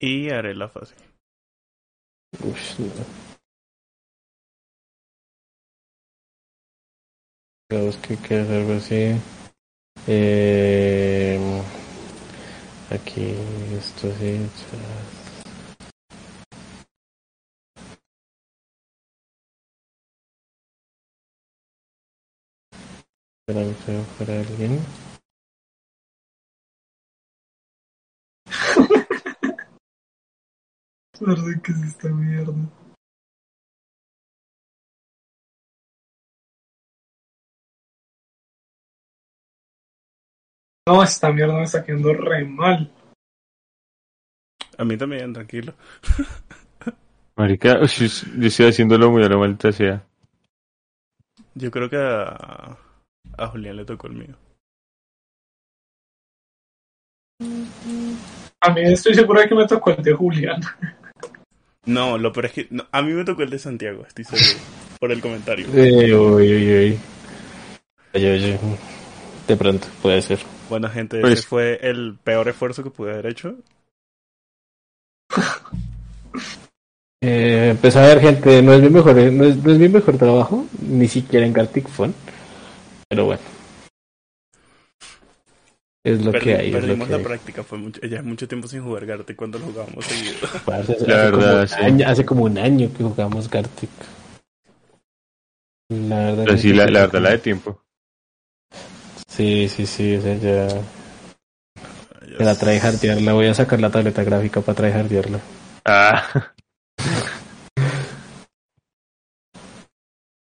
Y 0.01 0.31
haré 0.31 0.55
la 0.55 0.69
fácil. 0.69 0.97
Uf, 2.45 2.79
no. 2.79 2.87
Digamos 7.69 7.97
que 7.97 8.17
queda 8.17 8.57
algo 8.57 8.75
así. 8.75 9.17
Eh, 10.07 11.39
aquí, 12.91 13.35
esto 13.77 14.11
sí. 14.19 14.49
Espera, 23.49 23.67
me 23.67 24.05
fuera 24.05 24.41
alguien. 24.41 25.08
Perdón, 31.19 31.61
¿qué 31.65 31.73
es 31.73 31.83
esta 31.83 32.09
mierda? 32.09 32.55
No, 40.87 41.03
esta 41.03 41.33
mierda 41.33 41.55
me 41.55 41.65
está 41.65 41.85
quedando 41.85 42.15
re 42.15 42.45
mal. 42.45 42.91
A 44.79 44.85
mí 44.85 44.97
también, 44.97 45.33
tranquilo. 45.33 45.75
Marica, 47.37 47.81
yo 47.85 48.07
estoy 48.47 48.67
haciéndolo 48.67 49.11
muy 49.11 49.25
a 49.25 49.29
la 49.29 49.37
maldita 49.37 49.73
sea. 49.73 50.07
Yo 51.55 51.71
creo 51.71 51.91
que 51.91 51.97
a, 51.97 52.79
a 53.37 53.47
Julián 53.49 53.77
le 53.77 53.85
tocó 53.85 54.07
el 54.07 54.15
mío. 54.15 54.37
A 58.61 58.73
mí 58.73 58.83
estoy 58.83 59.15
seguro 59.15 59.41
de 59.41 59.49
que 59.49 59.55
me 59.55 59.67
tocó 59.67 59.91
el 59.91 60.03
de 60.03 60.13
Julián. 60.13 60.61
No, 61.89 62.19
lo 62.19 62.33
peor 62.35 62.47
es 62.47 62.53
que 62.53 62.67
no, 62.69 62.87
a 62.93 63.01
mí 63.01 63.13
me 63.15 63.25
tocó 63.25 63.43
el 63.43 63.49
de 63.49 63.59
Santiago, 63.59 64.05
estoy 64.07 64.25
seguro. 64.25 64.61
Por 65.01 65.11
el 65.11 65.23
comentario. 65.23 65.67
Uy, 65.73 66.13
uy, 66.13 66.99
uy. 68.13 68.59
De 69.47 69.57
pronto, 69.57 69.87
puede 70.03 70.21
ser. 70.21 70.39
Bueno, 70.69 70.91
gente, 70.91 71.21
ese 71.21 71.43
fue 71.43 71.79
el 71.83 72.19
peor 72.23 72.49
esfuerzo 72.49 72.83
que 72.83 72.91
pude 72.91 73.13
haber 73.13 73.27
hecho. 73.29 73.57
Eh, 77.23 77.75
pues 77.81 77.97
a 77.97 78.03
ver, 78.03 78.21
gente, 78.21 78.63
no 78.63 78.75
es 78.75 78.83
mi 78.83 78.91
mejor, 78.91 79.17
no 79.17 79.45
es, 79.45 79.57
no 79.57 79.73
es 79.73 79.79
mi 79.79 79.89
mejor 79.89 80.19
trabajo, 80.19 80.67
ni 80.83 81.09
siquiera 81.09 81.47
en 81.47 81.55
Gartic 81.55 81.89
Phone. 81.89 82.15
Pero 83.09 83.25
bueno. 83.25 83.41
Es 86.09 86.25
lo 86.25 86.33
Perdi- 86.33 86.41
que 86.45 86.55
hay. 86.55 86.67
Es 86.69 86.73
lo 86.73 86.81
perdimos 86.81 87.07
que 87.09 87.13
la 87.13 87.19
hay. 87.19 87.25
práctica, 87.25 87.63
fue 87.65 87.79
mucho, 87.79 88.01
ya 88.01 88.19
es 88.19 88.25
mucho 88.25 88.49
tiempo 88.49 88.67
sin 88.69 88.83
jugar 88.83 89.05
Gartic 89.07 89.37
cuando 89.37 89.59
lo 89.59 89.67
jugábamos 89.67 90.05
seguido. 90.07 90.35
Hace, 90.73 90.93
La 91.07 91.17
hace 91.17 91.31
como 91.33 91.47
verdad, 91.47 91.63
un 91.63 91.69
sí. 91.69 91.75
año, 91.83 92.09
hace 92.09 92.25
como 92.27 92.45
un 92.45 92.59
año 92.59 92.89
que 92.97 93.05
jugamos 93.05 93.51
Gartic. 93.51 93.91
La 95.91 96.17
verdad, 96.19 96.45
Pero 96.45 96.57
que 96.57 96.59
sí, 96.59 96.73
la, 96.73 96.87
la 96.87 97.01
verdad, 97.01 97.21
la 97.23 97.31
de 97.31 97.39
tiempo. 97.39 97.83
Sí, 99.29 99.69
sí, 99.69 99.87
sí, 99.87 100.17
o 100.17 100.21
sea, 100.23 100.37
ya. 100.37 100.81
Me 102.39 102.45
la 102.45 102.55
sé. 102.55 102.61
tryhardearla, 102.61 103.33
voy 103.33 103.47
a 103.47 103.55
sacar 103.55 103.81
la 103.81 103.91
tableta 103.91 104.23
gráfica 104.25 104.61
para 104.61 104.77
tryhardearla. 104.77 105.41
Ah, 105.85 106.53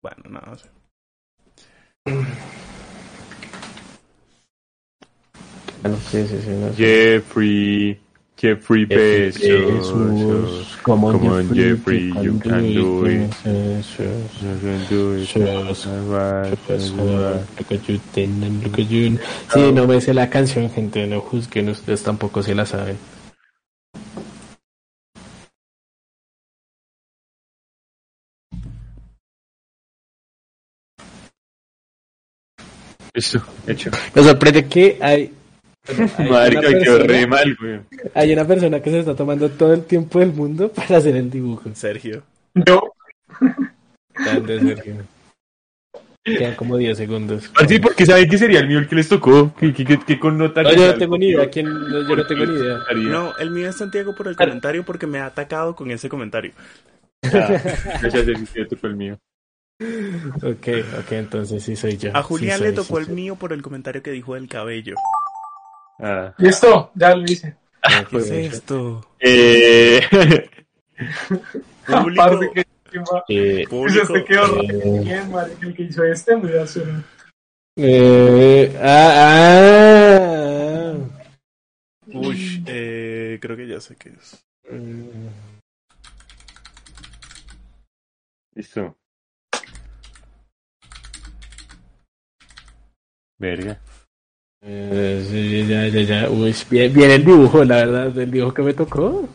Bueno, 0.02 0.22
no, 0.30 0.40
no 0.40 0.56
sé. 0.56 0.70
Bueno, 5.86 6.02
sí, 6.10 6.26
sí, 6.26 6.38
sí. 6.42 6.50
No 6.50 6.72
sé. 6.72 6.76
Jeffrey, 6.76 8.00
Jeffrey 8.36 8.84
Bezos. 8.86 9.40
Jesús, 9.40 10.78
come 10.82 11.06
on, 11.06 11.18
Come 11.18 11.28
on, 11.28 11.48
Jeffrey, 11.54 12.12
Jeffrey, 12.12 12.24
you 12.24 12.38
can 12.40 12.74
do 12.74 13.06
it. 13.06 13.30
You 14.42 14.58
can 14.62 14.86
do 14.88 15.14
it. 15.14 15.26
Look 17.56 17.72
at 17.72 17.88
you, 17.88 18.00
look 18.62 18.78
at 18.78 18.88
you. 18.88 19.18
Sí, 19.52 19.72
no 19.72 19.86
me 19.86 20.00
sé 20.00 20.12
la 20.12 20.28
canción, 20.28 20.68
gente, 20.70 21.06
no 21.06 21.20
juzguen, 21.20 21.68
ustedes 21.68 22.02
tampoco 22.02 22.42
se 22.42 22.54
la 22.54 22.66
saben. 22.66 22.98
Listo, 33.14 33.40
hecho. 33.66 33.90
Me 34.14 34.22
sorprende 34.22 34.66
que 34.66 34.98
hay, 35.00 35.32
hay, 36.18 36.30
Marica, 36.30 36.68
quedó 36.68 36.98
re 36.98 37.06
persona, 37.06 37.26
mal, 37.26 37.56
güey. 37.60 37.80
hay 38.14 38.32
una 38.32 38.46
persona 38.46 38.80
que 38.80 38.90
se 38.90 39.00
está 39.00 39.14
tomando 39.14 39.48
todo 39.50 39.74
el 39.74 39.84
tiempo 39.84 40.18
del 40.18 40.32
mundo 40.32 40.70
para 40.70 40.98
hacer 40.98 41.16
el 41.16 41.30
dibujo. 41.30 41.70
Sergio. 41.74 42.22
Yo, 42.54 42.92
Grande, 44.14 44.60
Sergio. 44.60 44.94
Quedan 46.24 46.56
como 46.56 46.76
10 46.76 46.98
segundos. 46.98 47.52
Ah, 47.54 47.66
sí, 47.68 47.78
porque 47.78 48.04
saben 48.04 48.28
que 48.28 48.36
sería 48.36 48.58
el 48.58 48.66
mío 48.66 48.80
el 48.80 48.88
que 48.88 48.96
les 48.96 49.08
tocó. 49.08 49.54
¿Qué, 49.54 49.72
qué, 49.72 49.84
qué, 49.84 50.00
qué 50.04 50.18
connota? 50.18 50.62
No, 50.64 50.70
que 50.70 50.76
yo 50.76 50.86
no 50.88 50.98
tengo 50.98 51.18
ni 51.18 51.28
idea. 51.28 51.48
¿Quién? 51.48 51.66
no, 51.66 52.08
yo 52.08 52.16
no 52.16 52.26
tengo 52.26 52.46
ni 52.46 52.58
idea. 52.58 52.78
No, 52.96 53.36
el 53.36 53.52
mío 53.52 53.68
es 53.68 53.76
Santiago 53.76 54.12
por 54.14 54.26
el 54.26 54.34
comentario 54.34 54.84
porque 54.84 55.06
me 55.06 55.20
ha 55.20 55.26
atacado 55.26 55.76
con 55.76 55.90
ese 55.92 56.08
comentario. 56.08 56.52
Ah, 57.22 57.60
Gracias, 58.00 58.24
Sergio, 58.24 58.46
que 58.52 58.64
tocó 58.64 58.88
el 58.88 58.96
mío. 58.96 59.18
Ok, 60.42 60.68
ok, 60.98 61.12
entonces 61.12 61.62
sí 61.62 61.76
soy 61.76 61.96
yo. 61.96 62.10
A 62.14 62.22
Julián 62.22 62.58
Sí 62.58 62.64
le 62.64 62.72
tocó 62.72 62.96
sí 62.98 63.04
el 63.06 63.14
mío 63.14 63.36
por 63.36 63.52
el 63.52 63.62
comentario 63.62 64.02
que 64.02 64.10
dijo 64.10 64.34
del 64.34 64.48
cabello. 64.48 64.96
Ah. 65.98 66.34
listo, 66.38 66.90
ya 66.94 67.14
lo 67.14 67.24
hice. 67.24 67.56
¿Qué 68.10 68.16
es 68.18 68.30
esto? 68.30 69.08
Eh, 69.20 70.00
Público, 71.86 72.22
Aparte 72.22 72.50
que. 72.54 72.60
Eh, 73.28 73.64
Pues 73.68 73.94
público. 73.94 74.02
este 74.16 74.24
quedó 74.24 74.60
eh, 74.62 75.00
bien, 75.04 75.30
marica, 75.30 75.66
el 75.66 75.74
que 75.74 75.82
hizo 75.84 76.04
este 76.04 76.36
me 76.36 76.50
da 76.50 76.66
suena. 76.66 77.04
eh, 77.76 78.76
ah, 78.82 79.12
ah. 80.92 80.94
Uy, 82.06 82.62
eh, 82.66 83.38
creo 83.40 83.56
que 83.56 83.66
ya 83.68 83.80
sé 83.80 83.96
qué 83.96 84.10
es. 84.10 84.44
Mm, 84.70 85.28
Listo. 88.54 88.96
Verga. 93.38 93.78
Eh, 94.66 95.24
sí, 95.30 95.66
ya, 95.68 95.86
ya, 95.88 96.02
ya. 96.02 96.30
Uy, 96.30 96.54
bien, 96.70 96.92
bien 96.92 97.10
el 97.10 97.24
dibujo, 97.24 97.64
la 97.64 97.76
verdad. 97.76 98.18
El 98.18 98.30
dibujo 98.30 98.54
que 98.54 98.62
me 98.62 98.74
tocó 98.74 99.28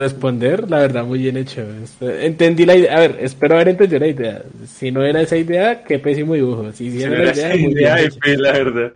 responder, 0.00 0.70
la 0.70 0.78
verdad, 0.78 1.04
muy 1.04 1.18
bien 1.20 1.36
hecho. 1.36 1.62
Este, 1.82 2.26
Entendí 2.26 2.64
la 2.66 2.76
idea. 2.76 2.96
A 2.96 3.00
ver, 3.00 3.16
espero 3.20 3.54
haber 3.56 3.68
entendido 3.70 4.00
la 4.00 4.06
idea. 4.08 4.42
Si 4.66 4.90
no 4.92 5.02
era 5.04 5.20
esa 5.22 5.36
idea, 5.36 5.82
qué 5.84 5.98
pésimo 5.98 6.34
dibujo. 6.34 6.72
Si, 6.72 6.90
Si 6.90 7.02
era 7.02 7.16
no 7.16 7.16
era 7.16 7.30
idea, 7.32 7.52
esa 7.52 7.56
muy 7.56 7.72
idea 7.72 7.94
bien 7.94 7.96
de 7.96 8.06
hecho. 8.06 8.20
fe, 8.22 8.36
la 8.38 8.52
verdad. 8.52 8.92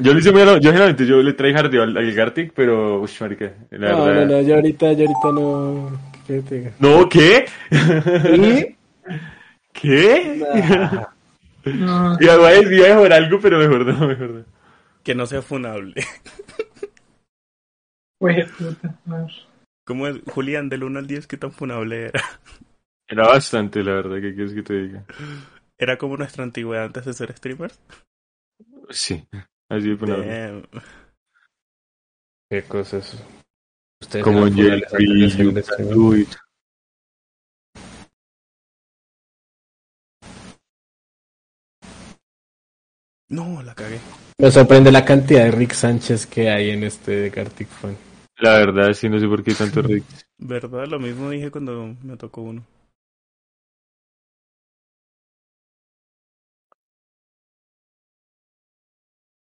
Yo 0.00 0.12
lo 0.12 0.18
hice 0.18 0.32
muy 0.32 0.42
yo 0.42 0.70
generalmente 0.70 1.06
yo 1.06 1.22
le 1.22 1.32
traje 1.32 1.54
jardeo 1.54 1.82
al, 1.82 1.96
al 1.96 2.12
Gartic, 2.12 2.52
pero 2.54 3.00
uy, 3.00 3.10
marica, 3.20 3.52
la 3.70 3.92
No, 3.92 4.04
verdad. 4.04 4.26
no, 4.26 4.26
no, 4.26 4.42
yo 4.42 4.54
ahorita, 4.56 4.92
yo 4.92 5.06
ahorita 5.06 5.32
no. 5.32 6.00
¿Qué 6.26 6.40
te? 6.42 6.72
No, 6.78 7.08
¿qué? 7.08 7.46
¿Y? 8.34 8.76
¿Qué? 9.72 10.46
Nah. 11.64 12.16
No, 12.20 12.44
a 12.46 12.50
decir 12.52 12.72
iba 12.72 12.86
a 12.86 12.94
mejor 12.94 13.12
algo, 13.12 13.40
pero 13.40 13.58
mejor 13.58 13.86
no, 13.86 14.08
mejor 14.08 14.30
no. 14.30 14.57
Que 15.08 15.14
no 15.14 15.24
sea 15.24 15.40
funable. 15.40 15.94
güey, 18.20 18.46
puta. 18.46 19.00
¿Cómo 19.86 20.06
es? 20.06 20.20
Julián, 20.30 20.68
del 20.68 20.84
1 20.84 20.98
al 20.98 21.06
10, 21.06 21.26
¿qué 21.26 21.38
tan 21.38 21.50
funable 21.50 22.08
era? 22.08 22.22
Era 23.08 23.28
bastante, 23.28 23.82
la 23.82 23.94
verdad, 23.94 24.16
¿qué 24.20 24.34
quieres 24.34 24.52
que 24.52 24.62
te 24.62 24.74
diga? 24.74 25.06
¿Era 25.78 25.96
como 25.96 26.18
nuestra 26.18 26.44
antigüedad 26.44 26.84
antes 26.84 27.06
de 27.06 27.14
ser 27.14 27.34
streamers? 27.34 27.80
Sí, 28.90 29.26
así 29.70 29.88
de 29.88 29.96
ponerlo. 29.96 30.26
Damn. 30.26 30.82
¿Qué 32.50 32.64
cosas? 32.64 33.24
Ustedes 34.02 34.22
Como 34.22 34.44
Jeffrey, 34.44 35.32
antes 35.40 35.70
No, 43.30 43.62
la 43.62 43.74
cagué. 43.74 44.00
Me 44.38 44.50
sorprende 44.50 44.90
la 44.90 45.04
cantidad 45.04 45.44
de 45.44 45.50
Rick 45.50 45.72
Sánchez 45.72 46.26
que 46.26 46.48
hay 46.48 46.70
en 46.70 46.82
este 46.84 47.28
Gartic 47.28 47.68
Phone. 47.68 47.96
La 48.38 48.52
verdad, 48.52 48.92
sí, 48.94 49.08
no 49.08 49.18
sé 49.18 49.26
por 49.26 49.42
qué 49.42 49.52
tanto 49.52 49.82
Rick. 49.82 50.04
¿Verdad? 50.38 50.86
Lo 50.86 50.98
mismo 50.98 51.28
dije 51.28 51.50
cuando 51.50 51.94
me 52.02 52.16
tocó 52.16 52.42
uno. 52.42 52.64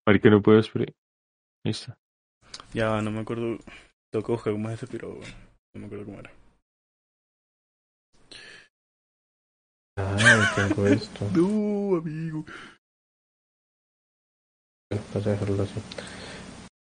Marica, 0.06 0.30
no 0.30 0.40
puedo 0.40 0.60
esperar. 0.60 0.94
Listo. 1.64 1.94
Ya, 2.72 3.02
no 3.02 3.10
me 3.10 3.20
acuerdo. 3.20 3.58
Que 4.10 4.18
buscar 4.18 4.54
cómo 4.54 4.70
es 4.70 4.76
ese 4.76 4.86
piro. 4.86 5.20
No 5.74 5.80
me 5.80 5.86
acuerdo 5.86 6.06
cómo 6.06 6.20
era. 6.20 6.32
Ay, 9.96 10.40
tengo 10.56 10.86
esto. 10.86 11.28
No, 11.34 11.96
amigo. 11.96 12.46
Vas 14.90 15.26
a 15.26 15.30
dejarlo 15.30 15.62
así. 15.64 15.80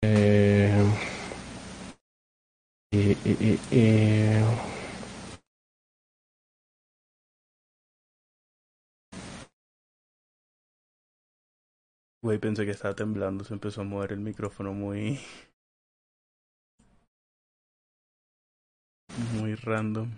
Eh, 0.03 0.85
y, 2.91 2.99
y, 3.11 3.17
y, 3.39 3.59
y- 3.71 4.43
Güey, 12.21 12.39
pensé 12.39 12.65
que 12.65 12.71
estaba 12.71 12.93
temblando, 12.95 13.43
se 13.45 13.53
empezó 13.53 13.81
a 13.81 13.83
mover 13.85 14.11
el 14.11 14.19
micrófono 14.19 14.73
muy... 14.73 15.19
Muy 19.33 19.55
random. 19.55 20.09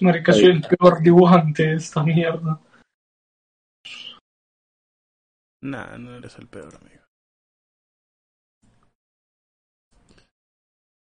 Marica, 0.00 0.32
soy 0.32 0.44
el 0.46 0.62
peor 0.62 1.02
dibujante 1.02 1.64
de 1.66 1.74
esta 1.76 2.02
mierda. 2.02 2.60
Nah, 5.66 5.98
no 5.98 6.14
eres 6.16 6.38
el 6.38 6.46
peor, 6.46 6.76
amigo. 6.76 7.02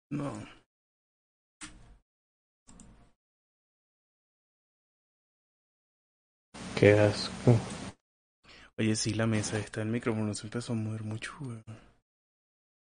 No. 0.10 0.34
Qué 6.76 6.94
asco. 6.94 7.56
Oye, 8.80 8.96
sí, 8.96 9.14
la 9.14 9.28
mesa 9.28 9.60
está, 9.60 9.84
el 9.84 9.90
micrófono 9.90 10.34
se 10.34 10.48
empezó 10.48 10.74
a 10.74 10.76
mover 10.76 11.04
mucho, 11.04 11.34
güey. 11.40 11.64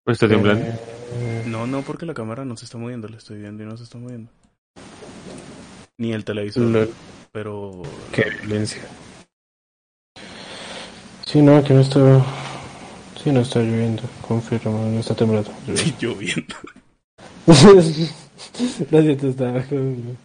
Pues 0.03 0.15
está 0.21 0.27
temblando. 0.27 0.65
Eh, 0.67 1.43
No, 1.47 1.65
no, 1.65 1.81
porque 1.81 2.05
la 2.05 2.13
cámara 2.13 2.45
no 2.45 2.55
se 2.57 2.65
está 2.65 2.77
moviendo, 2.77 3.07
la 3.07 3.17
estoy 3.17 3.39
viendo 3.39 3.63
y 3.63 3.65
no 3.65 3.75
se 3.75 3.85
está 3.85 3.97
moviendo. 3.97 4.31
Ni 5.97 6.13
el 6.13 6.25
televisor, 6.25 6.89
pero... 7.31 7.81
Qué 8.11 8.29
violencia. 8.29 8.83
Sí, 11.25 11.41
no, 11.41 11.57
aquí 11.57 11.73
no 11.73 11.81
está. 11.81 12.23
Sí, 13.21 13.31
no 13.31 13.41
está 13.41 13.59
lloviendo. 13.59 14.03
Confirmo, 14.27 14.85
no 14.89 14.99
está 14.99 15.15
temblando. 15.15 15.51
Sí, 15.75 15.93
lloviendo. 15.99 16.55
Lo 17.47 19.01
siento, 19.01 19.27
estaba 19.29 19.61
con- 19.63 20.17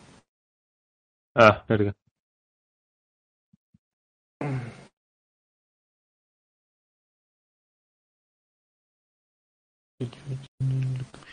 Ah, 1.34 1.64
verga. 1.68 1.92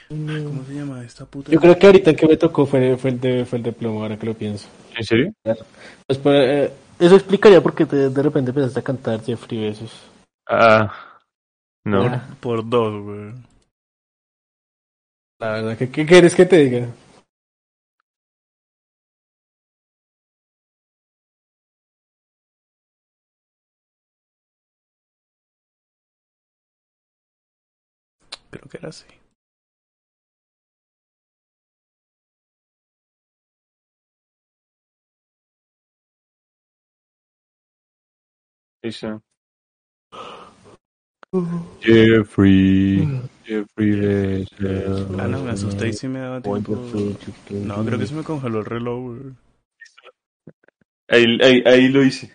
¿Cómo 0.09 0.63
se 0.65 0.73
llama 0.73 1.03
esta 1.03 1.25
puta? 1.25 1.51
Yo 1.51 1.59
creo 1.59 1.77
que 1.77 1.85
ahorita 1.85 2.11
el 2.11 2.15
que 2.15 2.27
me 2.27 2.37
tocó 2.37 2.65
fue, 2.65 2.95
fue, 2.97 3.09
el, 3.11 3.19
de, 3.19 3.45
fue 3.45 3.57
el 3.57 3.63
de 3.63 3.71
plomo, 3.73 4.01
ahora 4.03 4.17
que 4.17 4.25
lo 4.25 4.33
pienso. 4.33 4.67
¿En 4.95 5.03
serio? 5.03 5.33
Pues, 5.43 6.17
pues, 6.17 6.35
eh, 6.49 6.73
eso 6.99 7.15
explicaría 7.15 7.61
por 7.61 7.75
qué 7.75 7.85
te- 7.85 8.09
de 8.09 8.23
repente 8.23 8.51
empezaste 8.51 8.79
a 8.79 8.83
cantar 8.83 9.21
Jeffrey 9.23 9.59
Besos. 9.61 9.91
Ah, 10.47 10.91
no. 11.85 12.01
Por, 12.01 12.37
por 12.39 12.69
dos, 12.69 13.03
güey. 13.03 13.33
La 15.39 15.51
verdad, 15.51 15.77
¿qué, 15.77 15.89
qué 15.91 16.05
quieres 16.05 16.33
que 16.35 16.45
te 16.45 16.57
diga? 16.57 16.87
Creo 28.49 28.69
que 28.69 28.77
era 28.77 28.89
así. 28.89 29.05
Jeffrey. 41.81 43.07
Jeffrey 43.43 43.91
Bessel. 43.91 45.19
Ah, 45.19 45.27
no, 45.27 45.43
me 45.43 45.51
asusté 45.51 45.89
y 45.89 45.93
sí 45.93 46.07
me 46.07 46.19
daba 46.19 46.41
tiempo. 46.41 46.75
No, 47.51 47.85
creo 47.85 47.99
que 47.99 48.07
se 48.07 48.15
me 48.15 48.23
congeló 48.23 48.59
el 48.59 48.65
reloj, 48.65 49.01
güey. 49.01 49.33
Ahí, 51.09 51.25
ahí, 51.41 51.63
ahí 51.65 51.87
lo 51.87 52.03
hice. 52.03 52.33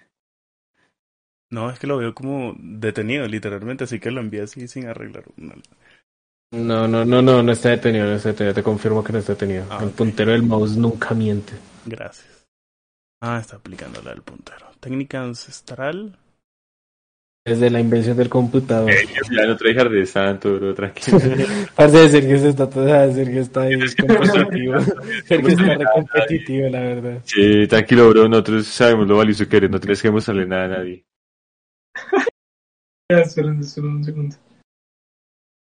No, 1.50 1.68
es 1.70 1.78
que 1.78 1.86
lo 1.86 1.98
veo 1.98 2.14
como 2.14 2.54
detenido, 2.58 3.26
literalmente, 3.26 3.84
así 3.84 4.00
que 4.00 4.10
lo 4.10 4.20
envié 4.22 4.42
así 4.42 4.66
sin 4.68 4.86
arreglar. 4.86 5.24
No, 5.36 5.54
No, 6.50 6.88
no, 6.88 7.04
no, 7.04 7.20
no, 7.20 7.42
no 7.42 7.52
está 7.52 7.70
detenido, 7.70 8.06
no 8.06 8.14
está 8.14 8.30
detenido. 8.30 8.54
Te 8.54 8.62
confirmo 8.62 9.04
que 9.04 9.12
no 9.12 9.18
está 9.18 9.34
detenido. 9.34 9.66
Ah, 9.68 9.80
el 9.82 9.90
puntero 9.90 10.32
del 10.32 10.42
mouse 10.42 10.76
nunca 10.76 11.14
miente. 11.14 11.52
Gracias. 11.84 12.46
Ah, 13.20 13.38
está 13.38 13.56
aplicando 13.56 14.00
la 14.02 14.10
del 14.10 14.22
puntero. 14.22 14.66
Técnica 14.80 15.22
ancestral. 15.22 16.18
Desde 17.44 17.70
la 17.70 17.80
invención 17.80 18.16
del 18.16 18.28
computador. 18.28 18.92
Ya 19.30 19.46
no 19.46 19.56
trae 19.56 19.74
de 19.74 20.06
santo, 20.06 20.54
bro, 20.54 20.74
tranquilo. 20.74 21.18
Parce 21.74 21.98
de 21.98 22.08
Sergio 22.08 22.38
se 22.38 22.50
está 22.50 22.70
Sergio 23.12 23.40
está 23.40 23.62
ahí 23.62 23.78
competitivo. 23.78 24.80
Sergio 25.24 25.48
está 25.48 25.74
re 25.74 25.84
competitivo, 25.92 26.68
la 26.68 26.80
verdad. 26.80 27.22
Sí, 27.24 27.66
tranquilo, 27.66 28.10
bro. 28.10 28.28
Nosotros 28.28 28.66
sabemos 28.68 29.08
lo 29.08 29.16
valioso 29.16 29.48
que 29.48 29.56
eres. 29.56 29.70
No 29.70 29.80
tenés 29.80 30.00
que 30.00 30.10
mostrarle 30.12 30.46
nada 30.46 30.64
a 30.64 30.68
nadie. 30.68 31.04
Ya, 33.10 33.18
esperen, 33.18 33.60
esperen 33.60 33.90
un 33.90 34.04
segundo. 34.04 34.36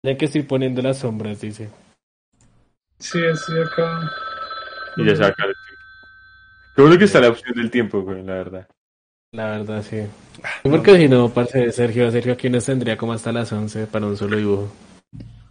Ya 0.05 0.15
que 0.15 0.25
estoy 0.25 0.43
poniendo 0.43 0.83
las 0.83 0.99
sombras, 0.99 1.41
dice. 1.41 1.67
Sí, 2.99 3.19
estoy 3.23 3.61
acá. 3.61 4.01
Y 4.97 5.05
ya 5.05 5.15
se 5.15 5.21
va 5.21 5.27
a 5.27 5.29
acabar 5.29 5.49
el 5.49 5.55
tiempo. 5.55 5.83
Qué 6.75 6.81
bueno 6.83 6.97
que 6.99 7.05
está 7.05 7.19
la 7.21 7.29
opción 7.29 7.55
del 7.55 7.71
tiempo, 7.71 8.01
güey, 8.01 8.21
la 8.21 8.33
verdad. 8.35 8.67
La 9.33 9.49
verdad, 9.49 9.81
sí. 9.81 9.99
Sí, 10.61 10.69
Porque 10.69 10.95
si 10.95 11.07
no, 11.07 11.27
parce 11.27 11.57
de 11.57 11.71
Sergio, 11.71 12.11
Sergio 12.11 12.33
aquí 12.33 12.51
nos 12.51 12.65
tendría 12.65 12.95
como 12.95 13.13
hasta 13.13 13.31
las 13.31 13.51
11 13.51 13.87
para 13.87 14.05
un 14.05 14.15
solo 14.15 14.37
dibujo. 14.37 14.71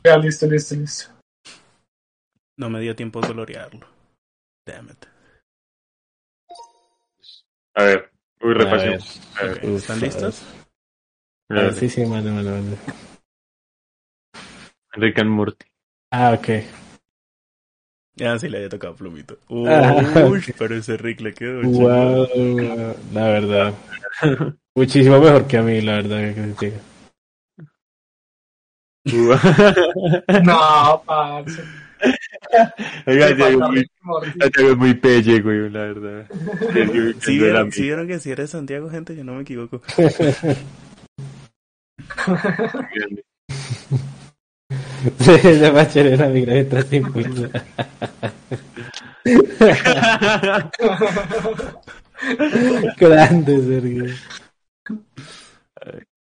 Ya, 0.04 0.16
listo, 0.18 0.46
listo, 0.46 0.76
listo. 0.76 1.10
No 2.56 2.70
me 2.70 2.80
dio 2.80 2.94
tiempo 2.94 3.20
de 3.20 3.26
colorearlo. 3.26 3.84
Damn 4.64 4.90
it. 4.90 5.04
A 7.74 7.82
ver, 7.82 8.12
uy, 8.40 8.54
Uf, 8.54 9.80
¿Están 9.80 10.00
listos? 10.00 10.42
Ah, 11.50 11.54
a 11.56 11.62
ver, 11.62 11.74
sí, 11.74 11.88
sí, 11.88 12.04
mano, 12.06 12.32
mano, 12.32 12.50
mano. 12.52 12.76
Rick 14.92 15.18
and 15.18 15.30
Morty. 15.30 15.66
Ah, 16.12 16.32
ok. 16.38 16.81
Ya, 18.16 18.38
sí 18.38 18.48
le 18.48 18.58
había 18.58 18.68
tocado 18.68 18.94
plumito. 18.94 19.38
Ah, 19.66 20.26
Uy, 20.28 20.42
pero 20.58 20.76
ese 20.76 20.96
Rick 20.96 21.20
le 21.20 21.34
quedó 21.34 21.62
Wow, 21.62 22.26
chido. 22.26 22.96
la 23.12 23.24
verdad. 23.24 23.74
Muchísimo 24.74 25.18
mejor 25.20 25.46
que 25.46 25.56
a 25.58 25.62
mí, 25.62 25.80
la 25.80 25.96
verdad, 26.02 26.34
que 26.34 26.72
se. 26.72 26.92
No, 30.42 31.02
parce. 31.06 31.62
Oiga, 33.06 33.36
falta 33.36 33.68
muy, 33.68 33.80
es 33.80 34.76
muy 34.76 34.94
pelle, 34.94 35.40
güey, 35.40 35.70
la 35.70 35.80
verdad. 35.80 36.26
Sergio, 36.72 37.12
¿Sí 37.20 37.38
viendo 37.38 37.46
la 37.46 37.52
vieron, 37.52 37.72
sí 37.72 37.82
vieron 37.82 38.08
que 38.08 38.18
si 38.18 38.30
eres 38.30 38.50
Santiago, 38.50 38.90
gente, 38.90 39.16
yo 39.16 39.24
no 39.24 39.34
me 39.34 39.42
equivoco. 39.42 39.80
Se 45.18 45.72
machere 45.72 46.16
la 46.16 46.28
migra 46.28 46.54
mientras 46.54 46.86
se 46.86 46.96
impulsa. 46.96 47.48
Grande, 52.98 53.60
Sergio. 53.62 54.04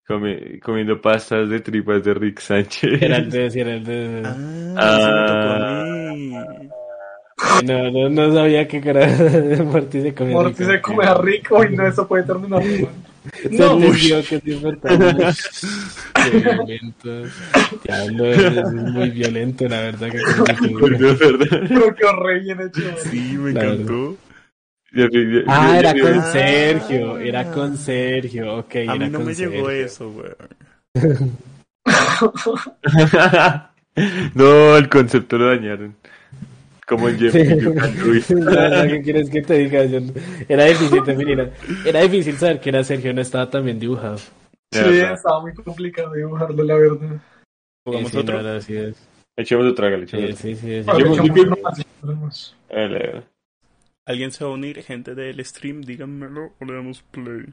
Come- 0.08 0.60
comiendo 0.60 1.02
pastas 1.02 1.50
de 1.50 1.60
tripas 1.62 2.04
de 2.04 2.14
Rick 2.14 2.40
Sánchez. 2.40 3.02
Era 3.02 3.18
el 3.18 3.30
de, 3.30 3.48
era 3.48 3.74
el 3.74 3.84
de. 3.84 4.22
Ah, 4.76 4.98
se 5.00 5.12
me 5.12 5.28
tocó 5.28 5.50
a 5.50 6.14
mí. 6.14 6.70
No, 7.66 7.92
no, 7.92 8.10
no 8.10 8.34
sabía 8.34 8.68
que 8.68 8.78
era 8.78 9.08
Morty 9.64 10.02
se 10.02 10.14
comía. 10.14 10.34
Morty 10.34 10.64
rico. 10.64 10.72
se 10.72 10.82
come 10.82 11.06
a 11.06 11.16
rico 11.16 11.64
y 11.64 11.76
no, 11.76 11.88
eso 11.88 12.08
puede 12.08 12.24
terminar 12.24 12.62
No, 13.52 13.74
entendió 13.78 14.24
que 14.24 14.36
es 14.36 14.48
importante. 14.48 15.26
Qué 16.14 16.30
violento. 16.40 17.24
Diablo, 17.84 18.26
es 18.32 18.72
muy 18.74 19.10
violento, 19.10 19.68
la 19.68 19.80
verdad. 19.82 20.10
Que 20.12 20.68
Volvió, 20.74 21.18
¿verdad? 21.18 21.62
pero 21.68 21.96
qué 21.96 22.06
re 22.24 22.40
bien 22.40 22.60
hecho. 22.62 22.82
Sí, 23.10 23.36
me 23.38 23.52
La 23.54 23.64
encantó. 23.66 24.18
Ya- 24.94 25.10
ya- 25.12 25.44
Ah, 25.48 25.72
ya- 25.74 25.80
era 25.80 25.94
ya- 25.96 26.02
con 26.02 26.14
Ah. 26.20 26.32
Sergio, 26.32 27.18
era 27.20 27.52
con 27.52 27.78
Sergio, 27.78 28.56
ok. 28.58 28.76
A 28.76 28.80
era 28.80 28.96
mí 28.96 29.10
no 29.10 29.18
con 29.20 29.28
me 29.28 29.34
llegó 29.34 29.70
eso, 29.70 30.10
güey. 30.12 30.32
no, 34.34 34.78
el 34.78 34.90
concepto 34.90 35.38
lo 35.38 35.50
dañaron. 35.50 35.96
Como 36.88 37.10
en 37.10 37.18
Sí. 37.32 37.44
Ruiz. 38.00 38.30
La 38.30 38.52
verdad, 38.52 38.88
¿qué 38.88 39.02
quieres 39.02 39.30
que 39.30 39.42
te 39.42 39.54
diga? 39.58 39.86
Yo 39.86 40.02
no- 40.02 40.14
Era 40.48 40.66
difícil 40.66 41.04
también, 41.04 41.52
era, 41.86 42.02
difícil 42.02 42.38
saber 42.38 42.60
que 42.60 42.70
era 42.70 42.84
Sergio, 42.84 43.14
no 43.14 43.22
estaba 43.22 43.50
tan 43.50 43.66
bien 43.66 43.80
dibujado. 43.80 44.18
Sí, 44.18 44.30
estaba 44.72 45.42
muy 45.42 45.54
complicado 45.54 46.14
dibujarlo, 46.14 46.64
la 46.64 46.76
verdad. 46.76 47.22
¿Jugamos 47.86 48.12
Sí, 48.12 48.18
sí, 48.18 48.22
otro? 48.22 48.36
verdad, 48.38 48.56
así 48.58 48.76
es. 48.78 49.08
Echemos 49.38 49.66
otra, 49.72 49.88
hágale, 49.88 50.04
echemos 50.04 50.26
Sí, 50.26 50.32
otra. 50.32 50.42
sí, 50.42 50.56
sí. 50.56 50.84
sí. 50.84 50.90
¿Alguien 54.08 54.32
se 54.32 54.44
va 54.46 54.52
a 54.52 54.54
unir? 54.54 54.82
Gente 54.84 55.16
del 55.16 55.44
stream, 55.44 55.82
díganmelo 55.82 56.54
o 56.60 56.66
le 56.66 56.74
damos 56.74 57.02
play. 57.04 57.46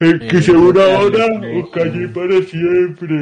El 0.00 0.20
que 0.28 0.38
Eh, 0.38 0.42
se 0.42 0.52
una 0.52 0.72
play. 1.40 1.60
o 1.60 1.70
calle 1.70 2.08
para 2.08 2.42
siempre. 2.42 3.16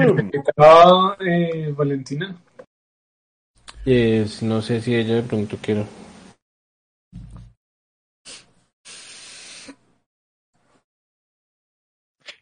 Ah. 0.00 0.06
¿Qué 0.32 0.40
tal, 0.54 1.16
eh, 1.28 1.72
Valentina? 1.76 2.36
Eh, 3.88 4.26
no 4.42 4.62
sé 4.62 4.80
si 4.80 4.96
ella 4.96 5.14
de 5.14 5.22
pronto 5.22 5.56
quiero. 5.62 5.86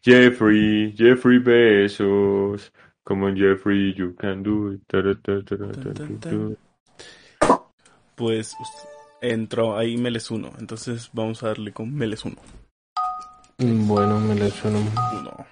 Jeffrey, 0.03 0.91
Jeffrey 0.97 1.37
Besos. 1.39 2.71
Come 3.03 3.25
on, 3.25 3.35
Jeffrey, 3.35 3.93
you 3.95 4.13
can 4.15 4.41
do 4.41 4.71
it. 4.71 4.81
Tara, 4.87 5.13
tara, 5.13 5.43
tara. 5.43 6.55
Pues 8.15 8.55
entró 9.21 9.77
ahí 9.77 9.97
Meles 9.97 10.31
1, 10.31 10.53
entonces 10.57 11.09
vamos 11.13 11.43
a 11.43 11.47
darle 11.49 11.71
con 11.71 11.93
Meles 11.93 12.25
1. 12.25 12.35
Mm, 13.59 13.87
Bueno, 13.87 14.19
me 14.19 14.33
le 14.33 14.49
suena. 14.49 14.79
Uno. 14.79 15.45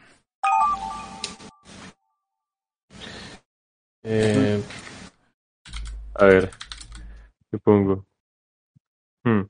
Eh, 4.05 4.61
A 6.15 6.25
ver, 6.25 6.51
¿qué 7.49 7.57
pongo? 7.57 8.05
Hmm. 9.25 9.43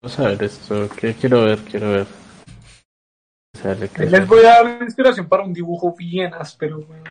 vamos 0.00 0.18
a 0.18 0.28
ver 0.28 0.42
esto. 0.44 0.88
¿Qué 0.96 1.14
quiero 1.14 1.44
ver? 1.44 1.58
Quiero 1.58 1.90
ver. 1.90 2.06
Sale, 3.54 3.88
¿qué 3.90 4.06
Les 4.06 4.26
voy 4.26 4.40
a 4.40 4.62
dar 4.62 4.82
inspiración 4.82 5.28
para 5.28 5.42
un 5.42 5.52
dibujo 5.52 5.94
bien 5.94 6.32
áspero. 6.32 6.80
güey. 6.80 7.02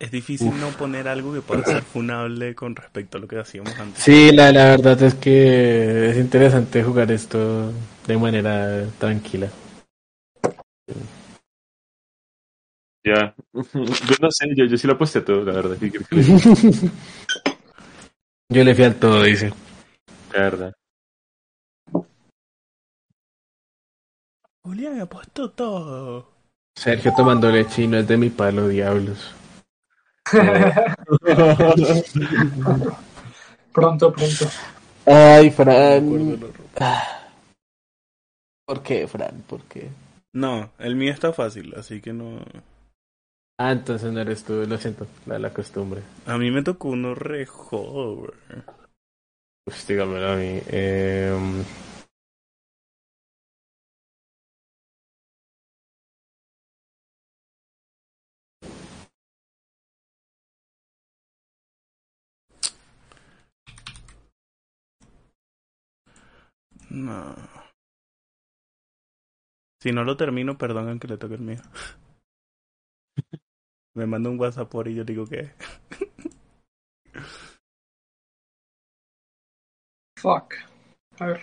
Es 0.00 0.10
difícil 0.10 0.58
no 0.58 0.70
poner 0.70 1.06
algo 1.08 1.34
que 1.34 1.42
pueda 1.42 1.62
ser 1.62 1.82
funable 1.82 2.54
con 2.54 2.74
respecto 2.74 3.18
a 3.18 3.20
lo 3.20 3.28
que 3.28 3.38
hacíamos 3.38 3.78
antes. 3.78 4.02
Sí, 4.02 4.32
la, 4.32 4.50
la 4.50 4.64
verdad 4.70 5.02
es 5.02 5.14
que 5.14 6.08
es 6.08 6.16
interesante 6.16 6.82
jugar 6.82 7.12
esto 7.12 7.70
de 8.06 8.16
manera 8.16 8.86
tranquila. 8.98 9.50
Ya. 13.04 13.34
Yo 13.52 14.16
no 14.22 14.30
sé, 14.30 14.46
yo, 14.56 14.64
yo 14.64 14.78
sí 14.78 14.86
lo 14.86 14.94
aposté 14.94 15.18
a 15.18 15.24
todo, 15.24 15.44
la 15.44 15.52
verdad. 15.52 15.76
Yo 18.52 18.64
le 18.64 18.74
fui 18.74 18.84
al 18.84 18.96
todo, 18.96 19.22
dice. 19.22 19.52
La 20.32 20.40
verdad. 20.40 20.72
Julián 24.64 25.00
ha 25.00 25.06
puesto 25.06 25.50
todo. 25.50 26.32
Sergio 26.74 27.12
tomando 27.14 27.48
leche 27.50 27.82
y 27.82 27.86
no 27.86 27.98
es 27.98 28.08
de 28.08 28.16
mi 28.16 28.30
palo, 28.30 28.66
diablos. 28.66 29.34
Pronto, 33.72 34.12
pronto. 34.12 34.46
Ay, 35.06 35.50
Fran. 35.50 36.40
¿Por 38.66 38.82
qué, 38.82 39.06
Fran? 39.06 39.42
¿Por 39.48 39.62
qué? 39.62 39.88
No, 40.32 40.70
el 40.78 40.96
mío 40.96 41.12
está 41.12 41.32
fácil, 41.32 41.74
así 41.76 42.00
que 42.00 42.12
no. 42.12 42.40
Ah, 43.58 43.72
entonces 43.72 44.12
no 44.12 44.20
eres 44.20 44.44
tú, 44.44 44.64
lo 44.66 44.78
siento, 44.78 45.06
la, 45.26 45.38
la 45.38 45.52
costumbre. 45.52 46.02
A 46.26 46.38
mí 46.38 46.50
me 46.50 46.62
tocó 46.62 46.88
uno 46.88 47.14
re 47.14 47.46
jodo, 47.46 48.16
güey. 48.16 48.30
Pues 49.64 49.86
dígamelo 49.86 50.32
a 50.32 50.36
mí. 50.36 50.60
Eh, 50.68 51.36
No. 66.90 67.34
Si 69.80 69.92
no 69.92 70.04
lo 70.04 70.16
termino, 70.16 70.58
perdonan 70.58 70.98
que 70.98 71.08
le 71.08 71.16
toque 71.16 71.34
el 71.34 71.40
mío. 71.40 71.60
Me 73.94 74.06
manda 74.06 74.30
un 74.30 74.38
WhatsApp 74.38 74.68
por 74.70 74.88
y 74.88 74.94
yo 74.94 75.04
digo 75.04 75.26
que. 75.26 75.52
Fuck. 80.18 80.54
A 81.18 81.26
ver. 81.26 81.40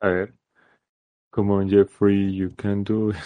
A 0.00 0.08
ver. 0.08 0.45
Come 1.36 1.52
on, 1.52 1.70
Jeffrey, 1.70 2.18
you 2.24 2.50
can 2.58 2.84
do 2.84 3.10
it. 3.12 3.18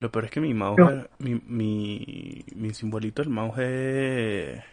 Lo 0.00 0.10
peor 0.12 0.26
es 0.26 0.32
que 0.32 0.40
mi 0.40 0.54
mouse, 0.54 0.84
No. 0.84 1.06
mi, 1.20 1.36
mi, 1.46 2.44
mi 2.56 2.74
simbolito 2.74 3.22
del 3.22 3.30
mouse 3.32 3.58
es 3.58 4.64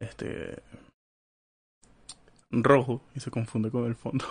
este 0.00 0.62
rojo 2.50 3.02
y 3.14 3.20
se 3.20 3.30
confunde 3.30 3.70
con 3.70 3.86
el 3.86 3.96
fondo. 3.96 4.26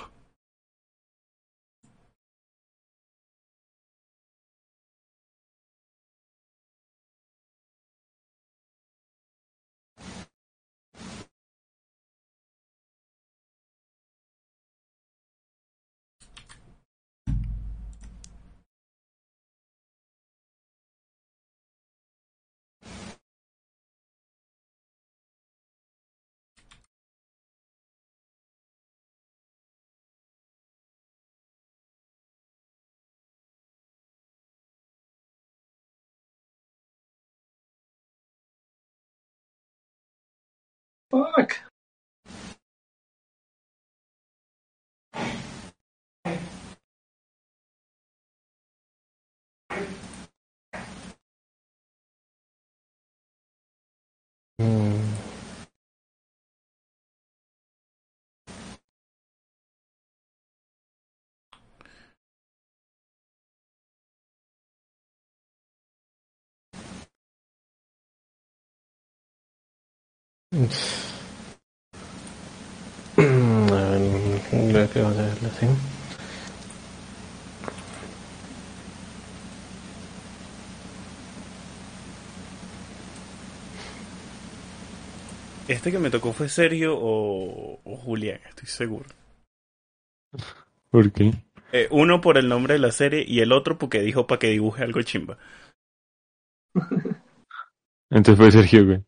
Fuck. 41.12 41.71
Creo 74.50 74.90
que 74.92 75.02
vamos 75.02 75.18
a 75.18 75.22
verlo 75.22 75.48
así. 75.48 75.66
Este 85.70 85.90
que 85.90 86.00
me 86.00 86.10
tocó 86.10 86.34
fue 86.34 86.50
Sergio 86.50 86.98
o, 86.98 87.80
o 87.86 87.96
Julián, 87.96 88.42
estoy 88.50 88.68
seguro. 88.68 89.06
¿Por 90.90 91.14
qué? 91.14 91.32
Eh, 91.72 91.88
uno 91.92 92.20
por 92.20 92.38
el 92.38 92.50
nombre 92.50 92.74
de 92.74 92.80
la 92.80 92.92
serie 92.92 93.24
y 93.26 93.40
el 93.40 93.54
otro 93.54 93.78
porque 93.78 94.02
dijo 94.02 94.28
para 94.28 94.40
que 94.40 94.50
dibuje 94.50 94.84
algo 94.84 95.02
chimba. 95.02 95.38
Entonces 98.10 98.36
fue 98.38 98.52
Sergio, 98.52 98.86
güey. 98.86 99.02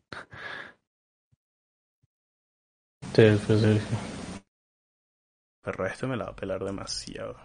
Sí, 3.14 3.22
fue 3.46 3.56
Sergio. 3.58 3.96
Pero 5.62 5.86
este 5.86 6.06
me 6.08 6.16
la 6.16 6.24
va 6.24 6.30
a 6.32 6.36
pelar 6.36 6.64
demasiado. 6.64 7.36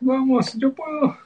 Vamos, 0.00 0.54
yo 0.54 0.72
puedo. 0.74 1.16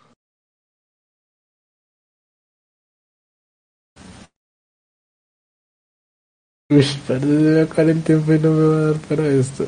Uy, 6.69 6.85
el 7.89 8.03
tiempo 8.03 8.33
y 8.35 8.39
no 8.41 8.51
me 8.51 8.67
va 8.67 8.75
a 8.75 8.93
dar 8.93 9.01
para 9.09 9.27
esto. 9.29 9.65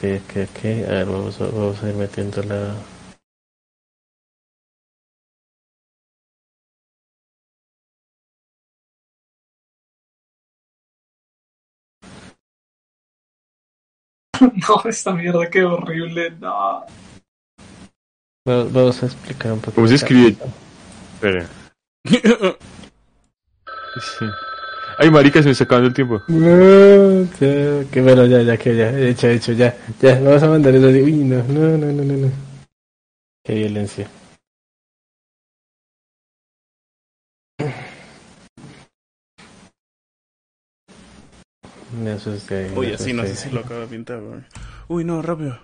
Ok, 0.00 0.22
ok, 0.24 0.36
ok. 0.48 0.64
A 0.88 0.92
ver, 0.92 1.06
vamos 1.06 1.40
a, 1.40 1.44
vamos 1.44 1.82
a 1.82 1.88
ir 1.90 1.94
metiendo 1.94 2.42
la. 2.42 2.74
No, 14.40 14.82
esta 14.88 15.12
mierda 15.12 15.50
qué 15.50 15.64
horrible. 15.64 16.30
No. 16.30 16.86
va- 18.48 18.64
Vamos 18.64 19.02
a 19.02 19.06
explicar 19.06 19.52
un 19.52 19.60
poco. 19.60 19.74
¿Cómo 19.74 19.86
se 19.88 19.96
escribe? 19.96 20.36
Espera. 21.14 21.46
Sí. 24.00 24.24
Ay, 25.02 25.10
marica, 25.10 25.40
se 25.40 25.46
me 25.46 25.52
está 25.52 25.64
acabando 25.64 25.88
el 25.88 25.94
tiempo. 25.94 26.22
No, 26.28 27.22
ya, 27.40 27.90
que 27.90 28.02
bueno, 28.02 28.26
ya, 28.26 28.42
ya, 28.42 28.58
que 28.58 28.76
ya, 28.76 28.90
hecho, 28.98 29.28
hecho, 29.28 29.52
ya, 29.52 29.74
ya, 29.98 30.20
vamos 30.20 30.42
a 30.42 30.48
mandar 30.48 30.74
eso 30.74 30.88
así. 30.88 31.00
Uy, 31.00 31.12
no, 31.24 31.42
no, 31.44 31.78
no, 31.78 31.86
no, 31.90 32.04
no, 32.04 32.16
no. 32.18 32.30
Qué 33.42 33.54
violencia. 33.54 34.06
Me 41.98 42.10
asusté. 42.10 42.68
me 42.68 42.76
Oye, 42.76 42.98
sí, 42.98 43.14
no 43.14 43.22
sé 43.22 43.34
si 43.36 43.48
lo 43.48 43.60
acabo 43.60 43.80
de 43.80 43.86
pintar, 43.86 44.18
weón. 44.18 44.44
Uy, 44.88 45.04
no, 45.04 45.22
rápido. 45.22 45.58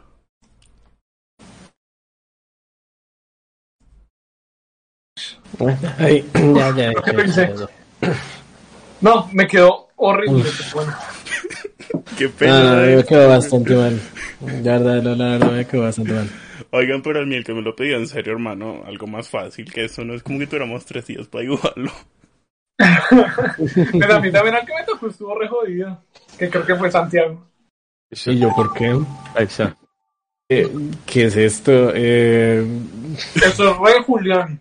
Ay, 5.98 6.24
ya, 6.54 6.70
ya, 6.74 6.94
que 7.02 7.12
ya, 7.12 7.16
pensé. 7.18 7.52
ya, 7.54 7.66
ya. 8.00 8.16
No, 9.00 9.28
me 9.32 9.46
quedó 9.46 9.88
horrible. 9.96 10.44
Bueno, 10.74 10.94
Qué 12.18 12.28
pena. 12.28 12.76
me 12.76 13.00
eh. 13.00 13.04
quedó 13.06 13.28
bastante 13.28 13.74
mal. 13.74 14.00
La 14.62 14.78
verdad, 14.78 15.02
no, 15.02 15.14
la 15.14 15.24
verdad, 15.32 15.52
me 15.52 15.66
quedó 15.66 15.82
bastante 15.82 16.12
mal. 16.12 16.30
Oigan, 16.70 17.02
pero 17.02 17.20
el 17.20 17.26
miel 17.26 17.44
que 17.44 17.54
me 17.54 17.62
lo 17.62 17.74
pedía 17.76 17.96
en 17.96 18.08
serio, 18.08 18.32
hermano. 18.32 18.82
Algo 18.86 19.06
más 19.06 19.28
fácil 19.28 19.72
que 19.72 19.84
eso. 19.84 20.04
No 20.04 20.14
es 20.14 20.22
como 20.22 20.38
que 20.38 20.46
tuviéramos 20.46 20.84
tres 20.84 21.06
días 21.06 21.26
para 21.28 21.42
dibujarlo. 21.42 21.90
pero 22.78 24.14
a 24.14 24.20
mí 24.20 24.30
también 24.30 24.56
al 24.56 24.66
que 24.66 24.74
me 24.74 24.84
tocó 24.84 25.08
estuvo 25.08 25.38
re 25.38 25.48
jodido. 25.48 26.02
Que 26.38 26.50
creo 26.50 26.66
que 26.66 26.74
fue 26.74 26.90
Santiago. 26.90 27.46
¿Y 28.10 28.38
yo 28.38 28.54
por 28.54 28.72
qué? 28.74 28.98
Ahí 29.34 29.44
está. 29.44 29.76
Eh, 30.48 30.70
¿Qué 31.06 31.24
es 31.24 31.36
esto? 31.36 31.90
Eh, 31.94 32.64
Eso 33.34 33.70
es 33.70 33.78
re 33.78 34.02
Julián. 34.02 34.60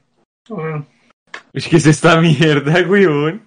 Es 1.53 1.67
que 1.67 1.77
es 1.77 1.85
esta 1.85 2.19
mierda, 2.19 2.81
weón. 2.87 3.41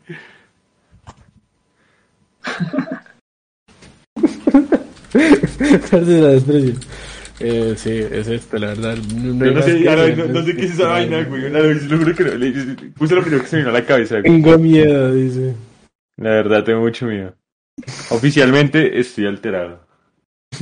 ¿Cuál 5.91 6.03
es 6.03 6.09
la 6.09 6.33
expresión? 6.35 6.79
Eh, 7.41 7.75
sí, 7.77 7.91
es 7.91 8.27
esto, 8.27 8.59
la 8.59 8.69
verdad. 8.69 8.97
No, 8.97 9.45
Yo 9.47 9.53
no 9.53 9.63
sé, 9.63 9.81
que 9.81 9.89
ahora 9.89 10.09
no, 10.09 10.25
no 10.27 10.43
sé 10.45 10.57
qué 10.57 10.65
es 10.65 10.73
esa 10.73 10.89
vaina, 10.89 11.19
weón. 11.31 11.55
A 11.57 11.61
ver, 11.61 11.83
lo 11.85 11.99
juro 11.99 12.15
que 12.15 12.25
no. 12.25 12.35
le- 12.35 12.53
Puse 12.97 13.15
lo 13.15 13.21
primero 13.23 13.43
que 13.43 13.49
se 13.49 13.57
me 13.57 13.63
vino 13.63 13.71
a 13.71 13.79
la 13.81 13.87
cabeza, 13.87 14.19
güey. 14.21 14.25
Tengo 14.43 14.59
miedo, 14.59 15.15
dice. 15.15 15.55
La 16.17 16.31
verdad, 16.31 16.65
tengo 16.65 16.81
mucho 16.81 17.07
miedo. 17.07 17.35
Oficialmente 18.11 18.99
estoy 18.99 19.27
alterado. 19.27 19.87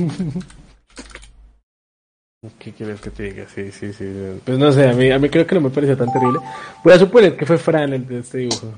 ¿Qué 2.59 2.71
quieres 2.71 3.01
que 3.01 3.09
te 3.09 3.23
diga? 3.23 3.45
Sí, 3.53 3.71
sí, 3.71 3.91
sí. 3.91 4.05
Pues 4.45 4.57
no 4.59 4.71
sé, 4.71 4.87
a 4.87 4.93
mí, 4.93 5.09
a 5.09 5.17
mí 5.17 5.27
creo 5.29 5.47
que 5.47 5.55
no 5.55 5.61
me 5.61 5.69
pareció 5.71 5.97
tan 5.97 6.13
terrible. 6.13 6.39
Voy 6.83 6.93
a 6.93 6.99
suponer 6.99 7.35
que 7.35 7.45
fue 7.47 7.57
Fran 7.57 7.91
el 7.93 8.07
de 8.07 8.19
este 8.19 8.37
dibujo. 8.37 8.73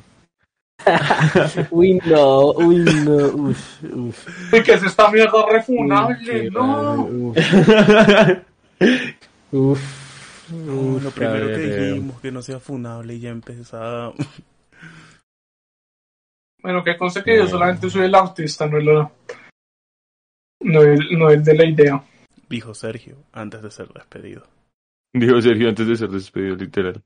Uy, 1.72 2.00
no, 2.06 2.52
uy, 2.52 2.78
no, 3.06 3.16
uf, 3.16 3.84
uf. 3.84 4.54
Uy, 4.54 4.64
que 4.64 4.74
es 4.74 4.84
esta 4.84 5.10
mierda 5.12 5.46
refunable, 5.52 6.18
qué 6.24 6.50
no. 6.50 6.96
madre, 7.10 8.46
Uf, 9.52 9.52
uf, 9.52 10.52
No, 10.52 10.74
uf, 10.74 11.04
lo 11.04 11.12
primero 11.12 11.46
ver, 11.48 11.56
que 11.56 11.82
dijimos, 11.82 12.22
que 12.22 12.32
no 12.32 12.42
sea 12.42 12.60
funable 12.60 13.16
y 13.16 13.20
ya 13.20 13.30
empezaba. 13.30 14.14
Bueno, 16.62 16.84
que 16.84 16.98
conste 16.98 17.24
que 17.24 17.38
yo 17.38 17.48
solamente 17.48 17.90
soy 17.90 18.06
el 18.06 18.16
autista, 18.16 18.68
no 18.68 18.78
el, 18.78 18.86
no 20.62 20.82
el, 20.82 21.18
no 21.18 21.30
el 21.30 21.44
de 21.44 21.56
la 21.56 21.66
idea. 21.66 22.04
Dijo 22.50 22.74
Sergio 22.74 23.16
antes 23.32 23.62
de 23.62 23.72
ser 23.72 23.88
despedido. 23.90 24.46
Dijo 25.14 25.42
Sergio 25.42 25.70
antes 25.70 25.88
de 25.88 25.96
ser 25.96 26.10
despedido, 26.10 26.56
literal. 26.56 27.02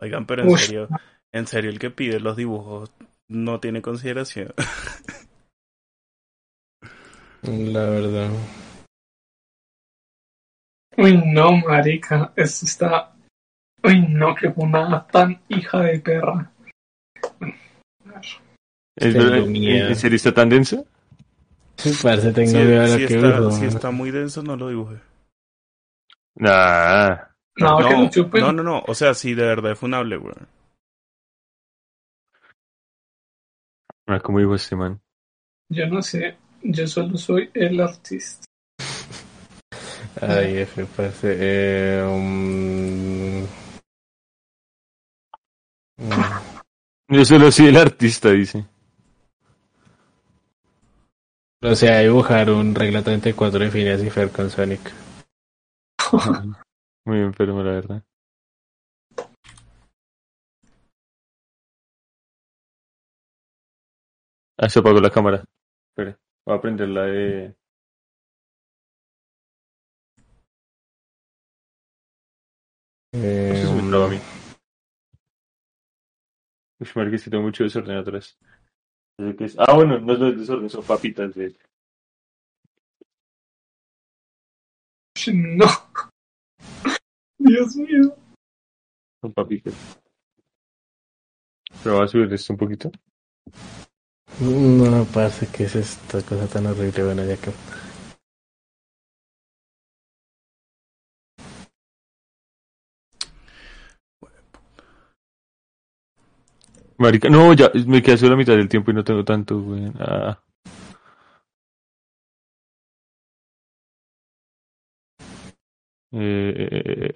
Oigan, 0.00 0.26
pero 0.26 0.42
en 0.42 0.58
serio, 0.58 0.88
en 1.32 1.46
serio, 1.46 1.70
el 1.70 1.78
que 1.78 1.90
pide 1.90 2.20
los 2.20 2.36
dibujos 2.36 2.92
no 3.28 3.60
tiene 3.60 3.82
consideración. 3.82 4.52
La 7.42 7.88
verdad. 7.88 8.30
Uy, 10.98 11.22
no, 11.26 11.56
marica, 11.58 12.32
esto 12.36 12.66
está... 12.66 13.14
Uy, 13.84 14.00
no, 14.08 14.34
qué 14.34 14.50
funada 14.50 15.06
tan 15.06 15.40
hija 15.48 15.80
de 15.82 16.00
perra. 16.00 16.50
¿Es. 18.96 19.14
¿En 19.14 19.96
serio 19.96 20.16
está 20.16 20.32
tan 20.32 20.48
denso? 20.48 20.86
Parece 22.02 22.32
tengo 22.32 22.50
Si, 22.50 22.56
miedo 22.56 22.80
a 22.80 22.86
lo 22.86 22.98
si 22.98 23.06
que 23.06 23.14
está, 23.14 23.50
si 23.52 23.64
está 23.66 23.90
muy 23.90 24.10
denso, 24.10 24.42
no 24.42 24.56
lo 24.56 24.68
dibuje. 24.70 24.96
Nah. 26.34 27.35
No, 27.56 27.78
que 27.78 27.84
No, 27.84 28.02
lo 28.02 28.10
chupen. 28.10 28.40
no, 28.42 28.52
no, 28.52 28.62
no. 28.62 28.82
O 28.86 28.94
sea, 28.94 29.14
si 29.14 29.34
de 29.34 29.44
verdad 29.46 29.72
es 29.72 29.78
funable, 29.78 30.16
güey. 30.16 30.34
Ah, 34.06 34.20
¿Cómo 34.20 34.38
dijo 34.38 34.54
este 34.54 34.76
man? 34.76 35.00
Yo 35.68 35.86
no 35.88 36.00
sé, 36.00 36.36
yo 36.62 36.86
solo 36.86 37.16
soy 37.18 37.50
el 37.54 37.80
artista. 37.80 38.44
Ay, 40.20 40.58
F, 40.58 40.86
parce. 40.96 41.36
Eh, 41.38 42.02
um, 42.04 43.42
mm, 45.96 46.24
Yo 47.08 47.24
solo 47.24 47.50
soy 47.50 47.66
el 47.66 47.76
artista, 47.76 48.30
dice. 48.30 48.64
O 51.62 51.74
sea, 51.74 51.98
dibujar 52.00 52.50
un 52.50 52.74
regla 52.74 53.02
34 53.02 53.58
de 53.58 53.70
Phineas 53.70 54.02
y 54.02 54.10
Fer 54.10 54.30
con 54.30 54.48
Sonic. 54.50 54.92
Muy 57.06 57.20
enfermo, 57.20 57.62
la 57.62 57.70
verdad. 57.70 58.02
Ah, 64.58 64.68
se 64.68 64.80
apagó 64.80 65.00
la 65.00 65.10
cámara. 65.10 65.44
Espera, 65.90 66.18
voy 66.44 66.56
a 66.56 66.60
prender 66.60 66.88
la 66.88 67.02
de... 67.02 67.54
Eh, 73.12 73.52
Eso 73.54 73.68
es 73.68 73.72
muy 73.72 73.88
bravo 73.88 74.04
a 74.06 74.08
mí. 74.08 74.18
Uy, 76.80 77.14
es 77.14 77.24
que 77.24 77.30
tengo 77.30 77.44
mucho 77.44 77.62
desorden 77.62 77.96
atrás. 77.98 78.36
Qué 79.38 79.44
es. 79.44 79.56
Ah, 79.58 79.74
bueno, 79.74 80.00
no, 80.00 80.12
es 80.28 80.38
desorden, 80.38 80.68
son 80.68 80.84
papitas 80.84 81.34
de... 81.34 81.54
No. 85.32 85.66
Dios 87.46 87.76
mío. 87.76 88.14
Son 89.20 89.32
papitas. 89.32 89.74
Pero 91.82 91.96
voy 91.96 92.04
a 92.04 92.08
subir 92.08 92.32
esto 92.32 92.52
un 92.52 92.58
poquito. 92.58 92.90
No, 94.40 95.06
parce, 95.14 95.46
que 95.46 95.64
es 95.64 95.76
esta 95.76 96.20
cosa 96.22 96.46
tan 96.46 96.66
horrible. 96.66 97.04
Bueno, 97.04 97.24
ya 97.24 97.36
que. 97.36 97.50
Marica, 106.98 107.28
no, 107.28 107.52
ya 107.52 107.70
me 107.86 108.02
queda 108.02 108.16
solo 108.16 108.32
la 108.32 108.36
mitad 108.38 108.54
del 108.54 108.68
tiempo 108.68 108.90
y 108.90 108.94
no 108.94 109.04
tengo 109.04 109.24
tanto, 109.24 109.60
güey. 109.60 109.92
Ah. 109.98 110.38
Eh, 116.12 117.10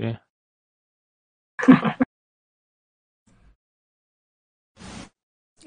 eh. 0.00 0.18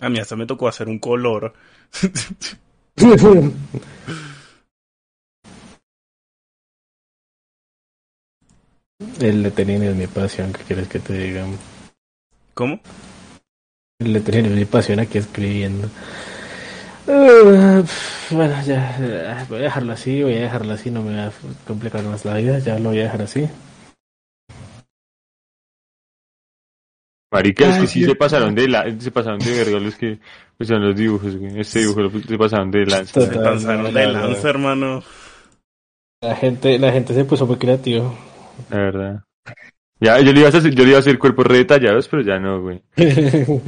A 0.01 0.09
mí 0.09 0.19
hasta 0.19 0.35
me 0.35 0.45
tocó 0.45 0.67
hacer 0.67 0.87
un 0.87 0.99
color. 0.99 1.53
El 9.19 9.43
lettering 9.43 9.83
es 9.83 9.95
mi 9.95 10.07
pasión, 10.07 10.53
¿qué 10.53 10.63
quieres 10.63 10.87
que 10.87 10.99
te 10.99 11.13
diga? 11.13 11.45
¿Cómo? 12.53 12.79
Le 13.99 14.19
tenía 14.21 14.49
mi 14.49 14.65
pasión 14.65 14.99
aquí 14.99 15.17
escribiendo. 15.17 15.89
Ah, 17.07 17.83
bueno, 18.31 18.55
ya 18.65 19.35
ah, 19.37 19.45
voy 19.47 19.59
a 19.59 19.63
dejarlo 19.63 19.93
así, 19.93 20.23
voy 20.23 20.33
a 20.35 20.41
dejarlo 20.41 20.73
así, 20.73 20.89
no 20.89 21.03
me 21.03 21.15
va 21.15 21.27
a 21.27 21.31
complicar 21.67 22.03
más 22.03 22.25
la 22.25 22.35
vida, 22.35 22.59
ya 22.59 22.79
lo 22.79 22.89
voy 22.89 22.99
a 22.99 23.03
dejar 23.03 23.21
así. 23.21 23.47
Marica, 27.31 27.69
es 27.69 27.77
que 27.79 27.87
sí 27.87 27.99
Dios 27.99 28.11
se 28.11 28.15
pasaron 28.15 28.55
de 28.55 28.67
la, 28.67 28.85
se 28.97 29.11
pasaron 29.11 29.39
de 29.39 29.51
verga 29.51 29.79
los 29.79 29.95
que, 29.95 30.19
pues 30.57 30.69
son 30.69 30.81
los 30.81 30.95
dibujos, 30.95 31.35
güey. 31.35 31.59
Este 31.59 31.79
dibujo 31.79 32.01
lo- 32.01 32.09
se 32.09 32.37
pasaron 32.37 32.71
de 32.71 32.85
lanza. 32.85 33.21
Se 33.21 33.37
pasaron 33.39 33.93
de 33.93 34.07
lanza, 34.07 34.49
hermano. 34.49 35.03
La 36.21 36.35
gente, 36.35 36.79
la 36.79 36.91
gente 36.91 37.13
se 37.13 37.25
puso 37.25 37.45
muy 37.45 37.57
creativo. 37.57 38.17
La 38.69 38.77
verdad. 38.77 39.23
Ya, 39.99 40.19
yo 40.19 40.31
le 40.33 40.39
iba 40.39 40.47
a 40.47 40.49
hacer, 40.49 40.73
yo 40.73 40.83
le 40.83 40.89
iba 40.89 40.97
a 40.97 40.99
hacer 41.01 41.19
cuerpos 41.19 41.45
re 41.45 41.57
detallados, 41.57 42.07
pero 42.07 42.23
ya 42.23 42.39
no, 42.39 42.61
güey. 42.61 42.81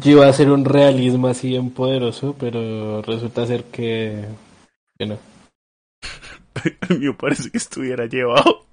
Yo 0.00 0.12
iba 0.12 0.26
a 0.26 0.30
hacer 0.30 0.50
un 0.50 0.64
realismo 0.64 1.28
así 1.28 1.48
bien 1.48 1.70
poderoso, 1.70 2.34
pero 2.38 3.02
resulta 3.02 3.46
ser 3.46 3.64
que, 3.64 4.24
que 4.98 5.06
no. 5.06 5.18
El 6.88 7.00
mío 7.00 7.16
parece 7.16 7.50
que 7.50 7.58
estuviera 7.58 8.06
llevado. 8.06 8.64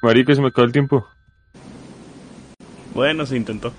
Marica, 0.02 0.34
se 0.36 0.42
me 0.42 0.48
acabó 0.48 0.66
el 0.66 0.72
tiempo. 0.72 1.06
Bueno, 2.94 3.26
se 3.26 3.36
intentó. 3.38 3.74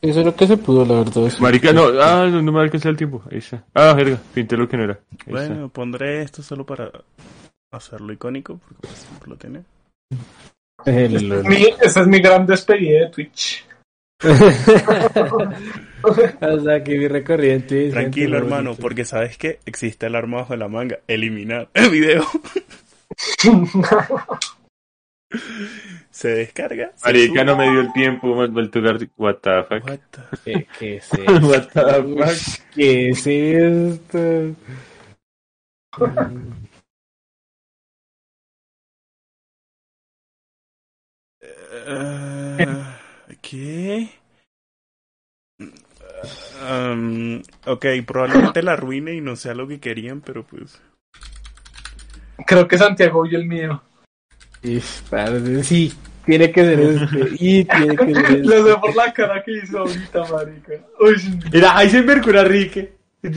Eso 0.00 0.18
es 0.20 0.26
lo 0.26 0.34
que 0.34 0.46
se 0.48 0.56
pudo, 0.56 0.84
la 0.84 0.94
verdad. 1.04 1.30
sí. 1.30 1.40
Marica, 1.40 1.72
no, 1.72 1.84
ah, 2.00 2.26
no, 2.28 2.42
no 2.42 2.52
me 2.52 2.60
alcanzó 2.60 2.88
el 2.88 2.96
tiempo. 2.96 3.22
Ahí 3.30 3.38
está. 3.38 3.64
Ah, 3.74 3.92
verga, 3.94 4.18
pinté 4.34 4.56
lo 4.56 4.68
que 4.68 4.76
no 4.76 4.84
era. 4.84 4.98
Ahí 5.26 5.34
está. 5.34 5.48
Bueno, 5.48 5.68
pondré 5.68 6.22
esto 6.22 6.42
solo 6.42 6.66
para 6.66 6.90
hacerlo 7.70 8.12
icónico, 8.12 8.58
porque 8.58 8.74
pues 8.88 8.94
siempre 8.94 9.30
lo 9.30 9.36
tiene. 9.36 9.62
El- 10.84 11.32
el- 11.32 11.44
Mi, 11.44 11.66
esa 11.80 12.00
es 12.00 12.06
mi 12.08 12.18
gran 12.20 12.44
despedida 12.46 13.02
de 13.04 13.10
Twitch. 13.10 13.64
o 16.42 16.60
sea, 16.60 16.82
que 16.84 16.96
mi 16.98 17.08
recorrido 17.08 17.54
en 17.54 17.66
Twitch, 17.66 17.90
Tranquilo, 17.92 18.38
hermano, 18.38 18.74
porque 18.74 19.04
sabes 19.04 19.36
que 19.38 19.58
existe 19.66 20.06
el 20.06 20.14
arma 20.16 20.38
bajo 20.38 20.56
la 20.56 20.68
manga. 20.68 20.98
Eliminar 21.06 21.68
el 21.74 21.90
video. 21.90 22.24
Se 26.10 26.28
descarga. 26.28 26.92
se 26.96 27.06
Marica, 27.06 27.32
sube. 27.32 27.44
no 27.44 27.56
me 27.56 27.70
dio 27.70 27.80
el 27.80 27.92
tiempo, 27.92 28.46
dar- 28.46 29.08
What 29.16 29.36
the 29.42 29.64
fuck? 29.64 29.84
What 29.84 30.00
the- 30.10 30.22
¿Qué, 30.44 30.66
qué 30.78 30.96
es 30.96 31.12
esto? 31.12 31.32
What 31.48 31.68
the 31.72 31.80
fuck? 32.24 32.66
¿Qué 32.74 33.08
es 33.10 33.26
esto? 33.26 34.56
Eh, 41.40 42.66
¿Qué? 43.40 44.08
Um, 46.62 47.42
ok, 47.66 47.86
probablemente 48.06 48.62
la 48.62 48.72
arruine 48.72 49.14
y 49.14 49.20
no 49.20 49.36
sea 49.36 49.54
lo 49.54 49.66
que 49.66 49.80
querían, 49.80 50.20
pero 50.20 50.44
pues. 50.44 50.80
Creo 52.46 52.66
que 52.68 52.78
Santiago 52.78 53.22
vio 53.22 53.38
el 53.38 53.46
mío. 53.46 53.82
Ish, 54.62 55.02
parce, 55.10 55.64
Sí, 55.64 55.92
tiene 56.24 56.50
que 56.52 56.64
ser 56.64 56.80
este. 56.80 57.28
Y 57.38 57.64
tiene 57.64 57.96
que 57.96 58.14
ser 58.14 58.38
Lo 58.46 58.54
este. 58.56 58.70
sé 58.72 58.78
por 58.78 58.94
la 58.96 59.12
cara 59.12 59.42
que 59.44 59.52
hizo 59.58 59.78
ahorita, 59.80 60.24
marica. 60.30 60.72
Uy, 61.00 61.40
Mira, 61.52 61.82
Heisenberg 61.82 62.22
con 62.22 62.36
Enrique. 62.36 62.92
es 63.22 63.34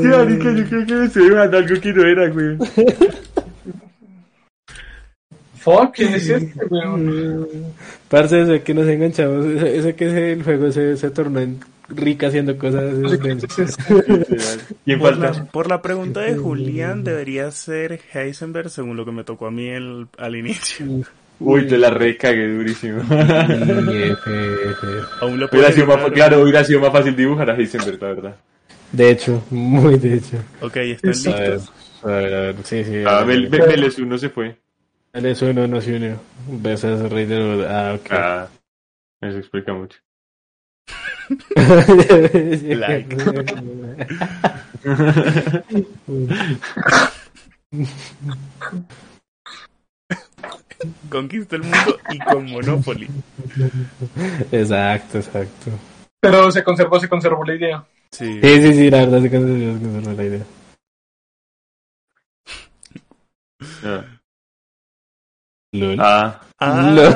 que, 0.00 0.08
marica, 0.08 0.52
yo 0.52 0.64
creo 0.68 0.86
que 0.86 0.94
me 0.94 1.06
estoy 1.06 1.22
dibujando 1.24 1.58
algo 1.58 1.80
que 1.80 1.92
no 1.92 2.02
era, 2.04 2.28
güey. 2.28 2.56
fuck, 5.60 5.94
¿quién 5.94 6.14
es 6.14 6.28
este, 6.28 6.64
weón? 6.66 7.46
Parce, 8.08 8.40
eso 8.42 8.62
que 8.64 8.74
nos 8.74 8.86
enganchamos. 8.88 9.46
Eso 9.46 9.94
que 9.96 10.10
se- 10.10 10.32
el 10.32 10.42
juego 10.42 10.70
se, 10.72 10.96
se 10.96 11.10
tornó 11.10 11.40
en 11.40 11.60
rica 11.88 12.28
haciendo 12.28 12.56
cosas. 12.58 13.00
densas. 13.22 13.76
¿Quién 14.84 14.98
Por 15.00 15.10
falta? 15.18 15.32
la, 15.40 15.44
por 15.46 15.68
la 15.68 15.82
pregunta 15.82 16.20
de 16.20 16.36
Julián, 16.36 17.04
debería 17.04 17.50
ser 17.50 18.00
Heisenberg, 18.12 18.70
según 18.70 18.96
lo 18.96 19.04
que 19.04 19.12
me 19.12 19.24
tocó 19.24 19.46
a 19.46 19.50
mí 19.50 19.68
el- 19.68 20.06
al 20.18 20.36
inicio. 20.36 20.86
Uy, 21.40 21.66
te 21.66 21.76
la 21.76 21.90
recagué 21.90 22.48
durísimo. 22.48 23.02
Aún 25.20 25.40
lo 25.40 25.46
Hubiera 25.50 25.72
sido 25.72 25.86
más, 25.86 26.10
claro, 26.12 26.40
hubiera 26.42 26.64
sido 26.64 26.80
más 26.80 26.92
fácil 26.92 27.16
dibujar 27.16 27.50
a 27.50 27.56
Heisenberg, 27.56 28.00
la 28.00 28.08
verdad. 28.08 28.36
De 28.92 29.10
hecho, 29.10 29.42
muy 29.50 29.98
de 29.98 30.14
hecho. 30.14 30.36
Ok, 30.60 30.76
están 30.76 31.10
A 31.10 31.36
ver, 31.40 31.50
listos. 31.54 31.72
a 32.02 32.06
ver, 32.06 32.34
a 32.34 32.40
ver, 32.40 32.56
sí, 32.64 32.84
sí. 32.84 33.02
Ah, 33.04 33.18
a 33.18 33.24
ver. 33.24 33.40
Mel- 33.40 33.50
Mel- 33.50 33.66
Vélez 33.66 33.98
uno 33.98 34.16
se 34.18 34.28
fue. 34.28 34.56
Él 35.12 35.26
es 35.26 35.42
uno, 35.42 35.66
no 35.66 35.80
se 35.80 35.96
unió. 35.96 36.20
Besas, 36.48 37.10
rey 37.10 37.24
de 37.26 37.66
Ah, 37.68 37.94
ok. 37.96 38.06
Ah, 38.12 38.48
eso 39.20 39.38
explica 39.38 39.72
mucho. 39.72 39.98
Like. 42.74 43.16
Conquista 51.08 51.56
el 51.56 51.62
mundo 51.62 51.98
y 52.10 52.18
con 52.18 52.44
Monopoly. 52.50 53.08
exacto, 54.52 55.18
exacto. 55.18 55.70
Pero 56.20 56.50
se 56.50 56.62
conservó, 56.64 57.00
se 57.00 57.08
conservó 57.08 57.44
la 57.44 57.54
idea. 57.54 57.84
Sí. 58.10 58.40
Sí, 58.42 58.62
sí, 58.62 58.74
sí, 58.74 58.90
la 58.90 58.98
verdad 59.06 59.22
se 59.22 59.30
conservó, 59.30 59.78
se 59.78 59.84
conservó 59.92 60.12
la 60.16 60.24
idea. 60.24 60.44
Ah. 63.84 64.04
Lol. 65.72 65.96
Ah, 66.00 66.40
Ah, 66.58 66.90
Lol. 66.94 67.14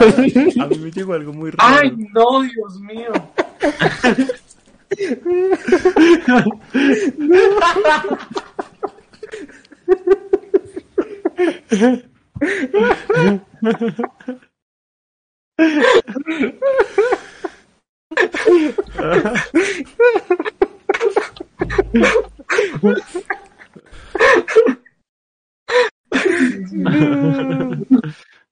a 0.60 0.66
mí 0.66 0.78
me 0.78 0.90
llegó 0.90 1.12
algo 1.14 1.32
muy 1.32 1.50
raro. 1.50 1.78
Ay, 1.82 1.92
no, 2.12 2.42
Dios 2.42 2.80
mío. 2.80 3.12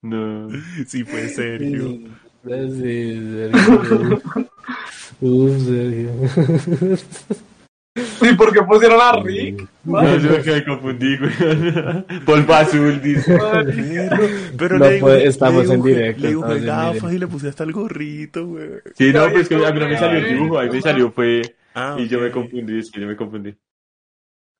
No. 0.03 0.49
Sí, 0.87 1.05
fue 1.05 1.28
serio. 1.28 2.01
Sí, 2.47 3.51
Sergio. 3.52 4.23
Uf, 5.20 5.62
Sergio. 5.64 6.10
¿Y 8.20 8.35
por 8.35 8.52
qué 8.52 8.62
pusieron 8.62 9.01
a 9.01 9.12
Rick? 9.23 9.66
No, 9.85 10.16
yo 10.18 10.31
me 10.44 10.64
confundí, 10.64 11.16
güey. 11.16 11.32
Polvo 12.27 12.55
azul, 12.55 13.01
dice. 13.02 13.39
Pero 14.59 14.78
No 14.78 14.85
le 14.90 14.98
puede- 14.98 15.18
dibujé- 15.20 15.27
estamos 15.28 15.66
le 15.66 15.74
en 15.74 15.82
directo, 15.82 16.23
Le 16.23 16.31
en 16.31 16.64
gafas 16.66 17.12
y 17.12 17.18
le 17.18 17.27
puse 17.27 17.48
hasta 17.48 17.64
el 17.64 17.73
gorrito, 17.73 18.47
güey. 18.47 18.68
Sí, 18.94 19.12
no, 19.12 19.31
pues 19.31 19.48
que 19.48 19.55
a 19.55 19.73
mí 19.73 19.81
no 19.81 19.89
me 19.89 19.98
salió 19.98 20.18
el 20.18 20.28
dibujo, 20.35 20.59
a 20.59 20.64
mí 20.64 20.70
me 20.73 20.82
salió 20.82 21.10
fue... 21.10 21.43
Ah, 21.74 21.97
Y 21.98 22.09
yo 22.09 22.20
me 22.20 22.31
confundí, 22.31 22.78
es 22.78 22.90
que 22.90 23.01
yo 23.01 23.06
me 23.06 23.16
confundí. 23.16 23.55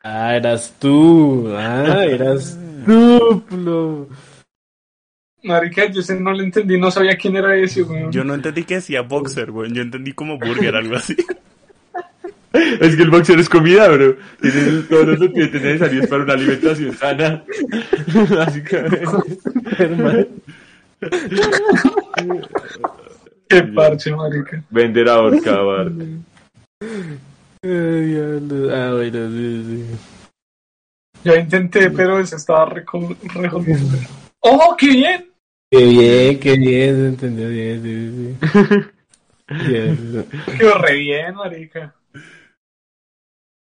Ah, 0.03 0.37
eras 0.37 0.75
tú. 0.79 1.53
Ah, 1.57 2.05
eras 2.05 2.59
tú, 2.87 3.43
Plo. 3.49 4.09
Marica, 5.47 5.87
yo 5.87 6.01
ese 6.01 6.19
no 6.19 6.33
lo 6.33 6.43
entendí, 6.43 6.79
no 6.79 6.91
sabía 6.91 7.17
quién 7.17 7.37
era 7.37 7.57
ese, 7.57 7.83
weón. 7.83 8.11
Yo 8.11 8.25
no 8.25 8.35
entendí 8.35 8.65
que 8.65 8.75
decía 8.77 9.03
boxer, 9.03 9.53
güey. 9.53 9.73
Yo 9.73 9.83
entendí 9.83 10.13
como 10.13 10.39
burger, 10.39 10.77
algo 10.77 10.97
así. 10.97 11.17
Es 12.81 12.97
que 12.97 13.03
el 13.03 13.11
boxeo 13.11 13.39
es 13.39 13.51
comida, 13.51 13.87
bro. 13.89 14.17
Tiene 14.41 14.83
todos 14.89 15.09
los 15.09 15.19
nutrientes 15.19 15.61
necesarios 15.61 16.07
para 16.07 16.23
una 16.23 16.33
alimentación 16.33 16.97
sana. 16.97 17.45
Básicamente. 18.31 19.05
Hermano. 19.77 20.27
Qué 23.47 23.63
parche, 23.63 24.11
marica. 24.17 24.63
Vender 24.71 25.07
ahorcado, 25.07 25.67
Bart. 25.67 25.93
Ah, 27.63 28.91
bueno, 28.95 29.31
sí, 29.31 29.65
sí. 29.67 29.85
Ya 31.25 31.37
intenté, 31.37 31.91
pero 31.91 32.21
ese 32.21 32.37
estaba 32.37 32.65
re, 32.67 32.85
re. 33.35 33.51
¡Oh, 34.41 34.75
qué 34.79 34.87
bien! 34.87 35.26
Qué 35.71 35.85
bien, 35.85 36.39
qué 36.39 36.57
bien, 36.57 36.97
se 36.97 37.07
entendió 37.09 37.49
bien, 37.49 37.83
sí, 37.83 38.37
sí. 38.49 38.91
Bien. 39.69 40.27
Quedó 40.59 40.79
re 40.79 40.95
bien, 40.97 41.35
marica. 41.37 41.95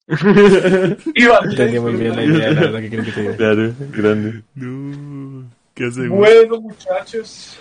Entendí 0.07 1.81
muy 1.81 1.95
bien 1.95 2.15
la 2.15 2.25
idea, 2.25 2.51
la 2.53 2.61
verdad 2.61 2.81
que 2.81 2.89
quiero 2.89 3.05
que 3.05 3.13
te 3.13 3.23
diga. 3.23 3.37
Claro, 3.37 3.75
grande. 3.91 4.43
No. 4.55 5.51
¿Qué 5.75 5.87
hacemos? 5.87 6.19
Bueno, 6.19 6.61
muchachos. 6.61 7.59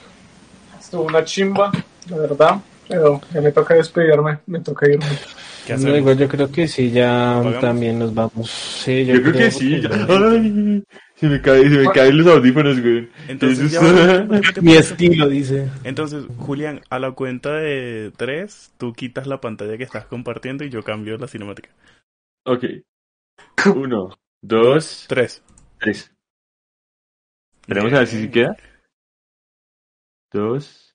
Estuvo 0.79 1.03
una 1.03 1.23
chimba, 1.23 1.71
la 2.09 2.17
verdad. 2.17 2.61
Pero 2.93 3.19
ya 3.33 3.41
me 3.41 3.51
toca 3.51 3.73
despedirme, 3.73 4.37
me 4.45 4.59
toca 4.59 4.87
irme. 4.87 5.05
¿Qué 5.65 5.75
No, 5.77 5.97
igual 5.97 6.15
yo 6.15 6.27
creo 6.27 6.51
que 6.51 6.67
sí, 6.67 6.91
ya 6.91 7.39
¿Apagamos? 7.39 7.59
también 7.61 7.97
nos 7.97 8.13
vamos. 8.13 8.51
Sí, 8.51 9.03
yo, 9.05 9.15
Yo 9.15 9.21
creo 9.23 9.33
que 9.33 9.51
sí. 9.51 9.81
ya. 9.81 9.89
porque- 9.89 10.13
Ay, 10.13 10.83
se 11.15 11.27
me 11.27 11.41
caen, 11.41 11.69
se 11.71 11.77
me 11.79 11.91
caen 11.91 12.17
los 12.17 12.27
audífonos, 12.27 12.79
güey. 12.81 13.09
Entonces, 13.27 13.71
ya. 13.71 13.79
Mi 14.61 14.73
estilo, 14.75 15.27
dice. 15.27 15.69
Entonces, 15.83 16.25
Julián, 16.37 16.81
a 16.91 16.99
la 16.99 17.13
cuenta 17.13 17.53
de 17.53 18.11
tres, 18.15 18.71
tú 18.77 18.93
quitas 18.93 19.25
la 19.25 19.41
pantalla 19.41 19.75
que 19.77 19.85
estás 19.85 20.05
compartiendo 20.05 20.63
y 20.65 20.69
yo 20.69 20.83
cambio 20.83 21.17
la 21.17 21.27
cinemática. 21.27 21.69
Ok. 22.45 22.65
Uno, 23.75 24.15
dos, 24.43 25.05
Tres. 25.07 25.41
tres. 25.79 26.11
Esperemos 27.61 27.93
a 27.93 27.99
ver 27.99 28.07
si 28.07 28.21
sí 28.21 28.29
queda. 28.29 28.55
Dos. 30.31 30.92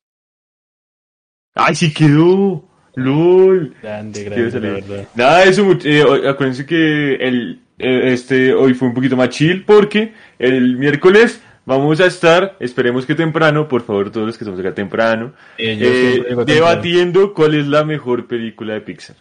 ¡Ay, 1.59 1.75
sí 1.75 1.93
quedó! 1.93 2.65
¡Lol! 2.95 3.75
Grande, 3.83 4.25
grande, 4.25 4.61
la 4.61 4.69
verdad. 4.75 5.09
Nada 5.15 5.45
eso, 5.45 5.79
eh, 5.85 6.03
acuérdense 6.29 6.65
que 6.67 7.15
el, 7.17 7.61
eh, 7.79 8.13
este 8.13 8.53
hoy 8.55 8.75
fue 8.75 8.89
un 8.89 8.95
poquito 8.95 9.17
más 9.17 9.29
chill 9.29 9.65
porque 9.65 10.13
el 10.39 10.77
miércoles 10.77 11.41
vamos 11.65 12.01
a 12.01 12.07
estar, 12.07 12.57
esperemos 12.61 13.05
que 13.07 13.15
temprano, 13.15 13.69
por 13.69 13.83
favor 13.83 14.11
todos 14.11 14.27
los 14.27 14.39
que 14.39 14.45
estamos 14.45 14.59
acá 14.59 14.75
temprano, 14.75 15.33
Eh, 15.59 15.77
eh, 15.81 16.15
temprano. 16.27 16.45
debatiendo 16.47 17.35
cuál 17.35 17.55
es 17.55 17.67
la 17.67 17.85
mejor 17.85 18.27
película 18.27 18.75
de 18.75 18.81
Pixar. 18.81 19.17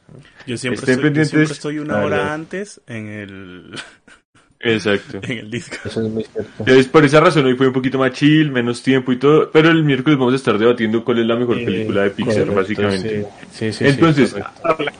Yo 0.47 0.57
siempre, 0.57 0.80
Estén 0.80 0.93
estoy, 0.93 0.95
yo 0.95 1.01
pendientes. 1.01 1.30
siempre 1.30 1.53
estoy 1.53 1.80
una 1.80 1.97
hora 2.03 2.34
antes 2.34 2.81
en 2.88 3.07
el, 3.09 3.72
Exacto. 4.73 5.19
en 5.23 5.38
el 5.39 5.49
disco. 5.52 5.77
Eso 5.85 6.02
es 6.06 6.10
muy 6.11 6.23
cierto. 6.23 6.52
Entonces, 6.60 6.88
por 6.88 7.06
esa 7.06 7.19
razón 7.19 7.45
hoy 7.45 7.56
fue 7.56 7.68
un 7.68 7.73
poquito 7.73 7.98
más 7.98 8.11
chill, 8.11 8.52
menos 8.52 8.81
tiempo 8.84 9.11
y 9.11 9.18
todo, 9.18 9.49
pero 9.52 9.69
el 9.69 9.84
miércoles 9.84 10.18
vamos 10.19 10.34
a 10.34 10.38
estar 10.38 10.57
debatiendo 10.57 11.03
cuál 11.03 11.19
es 11.19 11.26
la 11.26 11.35
mejor 11.35 11.57
Eh, 11.60 11.65
película 11.65 12.03
de 12.03 12.10
Pixar, 12.11 12.45
correcto, 12.48 12.56
básicamente. 12.56 13.26
Sí, 13.52 13.72
sí, 13.72 13.73
sí, 13.73 13.85
Entonces, 13.85 14.35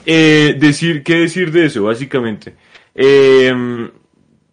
eh, 0.06 0.56
decir, 0.58 1.02
¿qué 1.02 1.16
decir 1.20 1.50
de 1.52 1.66
eso? 1.66 1.84
Básicamente, 1.84 2.54
eh, 2.94 3.52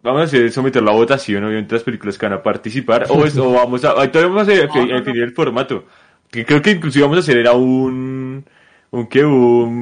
vamos 0.02 0.20
a 0.20 0.24
hacer, 0.24 0.50
someter 0.52 0.82
la 0.82 0.92
votación, 0.92 1.44
obviamente, 1.44 1.74
las 1.74 1.82
películas 1.84 2.16
que 2.18 2.26
van 2.26 2.34
a 2.34 2.42
participar, 2.42 3.06
o, 3.08 3.24
es- 3.24 3.36
o 3.36 3.52
vamos 3.52 3.84
a, 3.84 3.92
ahí 4.00 4.08
todavía 4.08 4.34
vamos 4.34 4.48
a, 4.48 4.52
defi- 4.52 4.74
No, 4.74 4.86
no, 4.86 4.92
no. 4.92 4.98
definir 5.00 5.22
el 5.22 5.32
formato, 5.32 5.84
que 6.30 6.44
creo 6.44 6.62
que 6.62 6.70
inclusive 6.72 7.02
vamos 7.02 7.18
a 7.18 7.20
hacer 7.20 7.38
era 7.38 7.52
un, 7.52 8.44
un 8.90 9.06
que, 9.08 9.24
un 9.24 9.80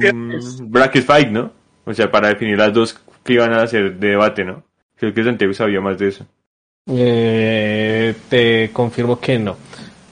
bracket 0.71 1.03
fight, 1.05 1.29
¿no? 1.29 1.51
O 1.85 1.93
sea, 1.93 2.09
para 2.09 2.29
definir 2.29 2.57
las 2.57 2.73
dos 2.73 2.99
que 3.23 3.33
iban 3.33 3.53
a 3.53 3.61
hacer 3.61 3.95
de 3.97 4.09
debate, 4.09 4.43
¿no? 4.43 4.63
Creo 4.97 5.13
que 5.13 5.23
Santiago 5.23 5.53
sabía 5.53 5.81
más 5.81 5.97
de 5.97 6.07
eso. 6.07 6.25
Eh, 6.87 8.13
te 8.29 8.69
confirmo 8.71 9.19
que 9.19 9.39
no. 9.39 9.57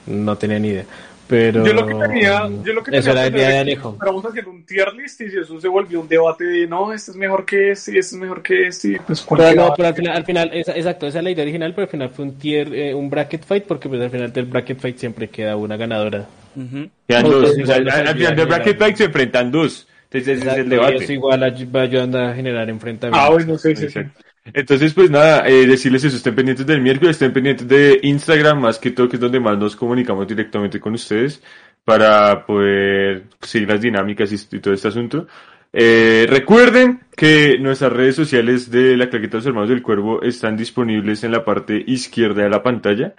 No 0.06 0.36
tenía 0.36 0.58
ni 0.58 0.68
idea. 0.68 0.84
Pero. 1.26 1.64
Yo 1.64 1.72
lo 1.72 1.86
que 1.86 1.94
tenía, 1.94 2.48
yo 2.62 2.72
lo 2.74 2.82
que 2.82 2.96
Eso 2.96 3.10
tenía 3.10 3.12
era 3.12 3.14
la 3.14 3.28
idea 3.28 3.48
de 3.48 3.58
Alejo. 3.58 3.96
Pero 3.98 4.12
vamos 4.12 4.24
a 4.26 4.28
hacer 4.28 4.46
un 4.46 4.66
tier 4.66 4.92
list 4.92 5.20
y 5.22 5.24
eso 5.24 5.58
se 5.58 5.68
volvió 5.68 6.00
un 6.00 6.08
debate 6.08 6.44
de 6.44 6.66
no, 6.66 6.92
este 6.92 7.12
es 7.12 7.16
mejor 7.16 7.46
que 7.46 7.70
este 7.70 7.94
y 7.94 7.98
este 7.98 8.16
es 8.16 8.20
mejor 8.20 8.42
que 8.42 8.66
este, 8.66 8.88
y 8.88 8.98
pues 8.98 9.26
Pero 9.28 9.54
no, 9.54 9.74
pero 9.74 9.88
al 9.88 9.94
final, 9.94 10.16
al 10.16 10.24
final 10.24 10.50
esa- 10.52 10.76
exacto, 10.76 11.06
esa 11.06 11.18
es 11.18 11.24
la 11.24 11.30
idea 11.30 11.44
original, 11.44 11.72
pero 11.74 11.84
al 11.84 11.90
final 11.90 12.10
fue 12.10 12.26
un 12.26 12.34
tier, 12.38 12.74
eh, 12.74 12.94
un 12.94 13.08
bracket 13.08 13.44
fight, 13.44 13.64
porque 13.64 13.88
pues 13.88 14.02
al 14.02 14.10
final 14.10 14.32
del 14.32 14.44
bracket 14.44 14.78
fight 14.78 14.98
siempre 14.98 15.28
queda 15.28 15.56
una 15.56 15.76
ganadora. 15.78 16.26
Ujú. 16.56 16.90
Quedan 17.08 17.24
dos, 17.24 17.50
o 17.50 17.66
sea, 17.66 17.78
igual 17.78 17.88
al, 17.88 18.16
final 18.16 18.36
del 18.36 18.46
bracket 18.46 18.78
fight 18.78 18.96
se 18.96 19.04
enfrentan 19.04 19.50
dos. 19.50 19.88
Entonces 20.10 20.38
ese 20.38 20.50
es 20.50 20.56
el 20.58 20.66
y 20.66 20.68
debate. 20.68 20.96
eso 20.96 21.12
igual 21.12 21.42
va 21.74 21.80
ayudando 21.80 22.18
a 22.20 22.34
generar 22.34 22.68
enfrentamientos. 22.68 23.28
Ah, 23.28 23.32
bueno, 23.32 23.58
sí, 23.58 23.74
sí, 23.74 23.88
sí. 23.88 23.98
Exacto. 23.98 24.20
Entonces, 24.52 24.92
pues 24.92 25.10
nada, 25.10 25.48
eh, 25.48 25.66
decirles 25.66 26.04
eso, 26.04 26.16
estén 26.16 26.34
pendientes 26.34 26.66
del 26.66 26.82
miércoles, 26.82 27.16
estén 27.16 27.32
pendientes 27.32 27.66
de 27.66 28.00
Instagram, 28.02 28.60
más 28.60 28.78
que 28.78 28.90
todo, 28.90 29.08
que 29.08 29.16
es 29.16 29.20
donde 29.20 29.40
más 29.40 29.58
nos 29.58 29.74
comunicamos 29.74 30.26
directamente 30.28 30.78
con 30.78 30.94
ustedes, 30.94 31.42
para 31.84 32.44
poder 32.44 33.24
seguir 33.40 33.68
las 33.68 33.80
dinámicas 33.80 34.30
y, 34.32 34.58
todo 34.60 34.74
este 34.74 34.88
asunto. 34.88 35.26
Eh, 35.72 36.26
recuerden 36.28 37.00
que 37.16 37.58
nuestras 37.58 37.92
redes 37.92 38.16
sociales 38.16 38.70
de 38.70 38.96
la 38.96 39.08
claqueta 39.08 39.32
de 39.32 39.38
los 39.38 39.46
hermanos 39.46 39.70
del 39.70 39.82
cuervo 39.82 40.22
están 40.22 40.56
disponibles 40.56 41.24
en 41.24 41.32
la 41.32 41.44
parte 41.44 41.82
izquierda 41.86 42.42
de 42.42 42.50
la 42.50 42.62
pantalla 42.62 43.14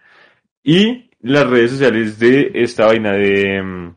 y 0.63 1.09
las 1.21 1.47
redes 1.47 1.71
sociales 1.71 2.19
de 2.19 2.51
esta 2.55 2.85
vaina 2.85 3.13
de 3.13 3.61
mm, 3.61 3.95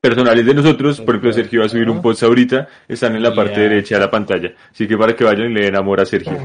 personales 0.00 0.46
de 0.46 0.54
nosotros, 0.54 1.00
por 1.00 1.16
ejemplo 1.16 1.32
Sergio 1.32 1.60
va 1.60 1.66
a 1.66 1.68
subir 1.68 1.90
un 1.90 2.00
post 2.00 2.22
ahorita, 2.22 2.68
están 2.86 3.16
en 3.16 3.22
la 3.22 3.34
parte 3.34 3.60
derecha 3.60 3.96
de 3.96 4.00
la 4.02 4.10
pantalla, 4.10 4.52
así 4.70 4.86
que 4.86 4.96
para 4.96 5.14
que 5.16 5.24
vayan 5.24 5.50
y 5.50 5.54
le 5.54 5.64
den 5.64 5.76
amor 5.76 6.00
a 6.00 6.06
Sergio. 6.06 6.36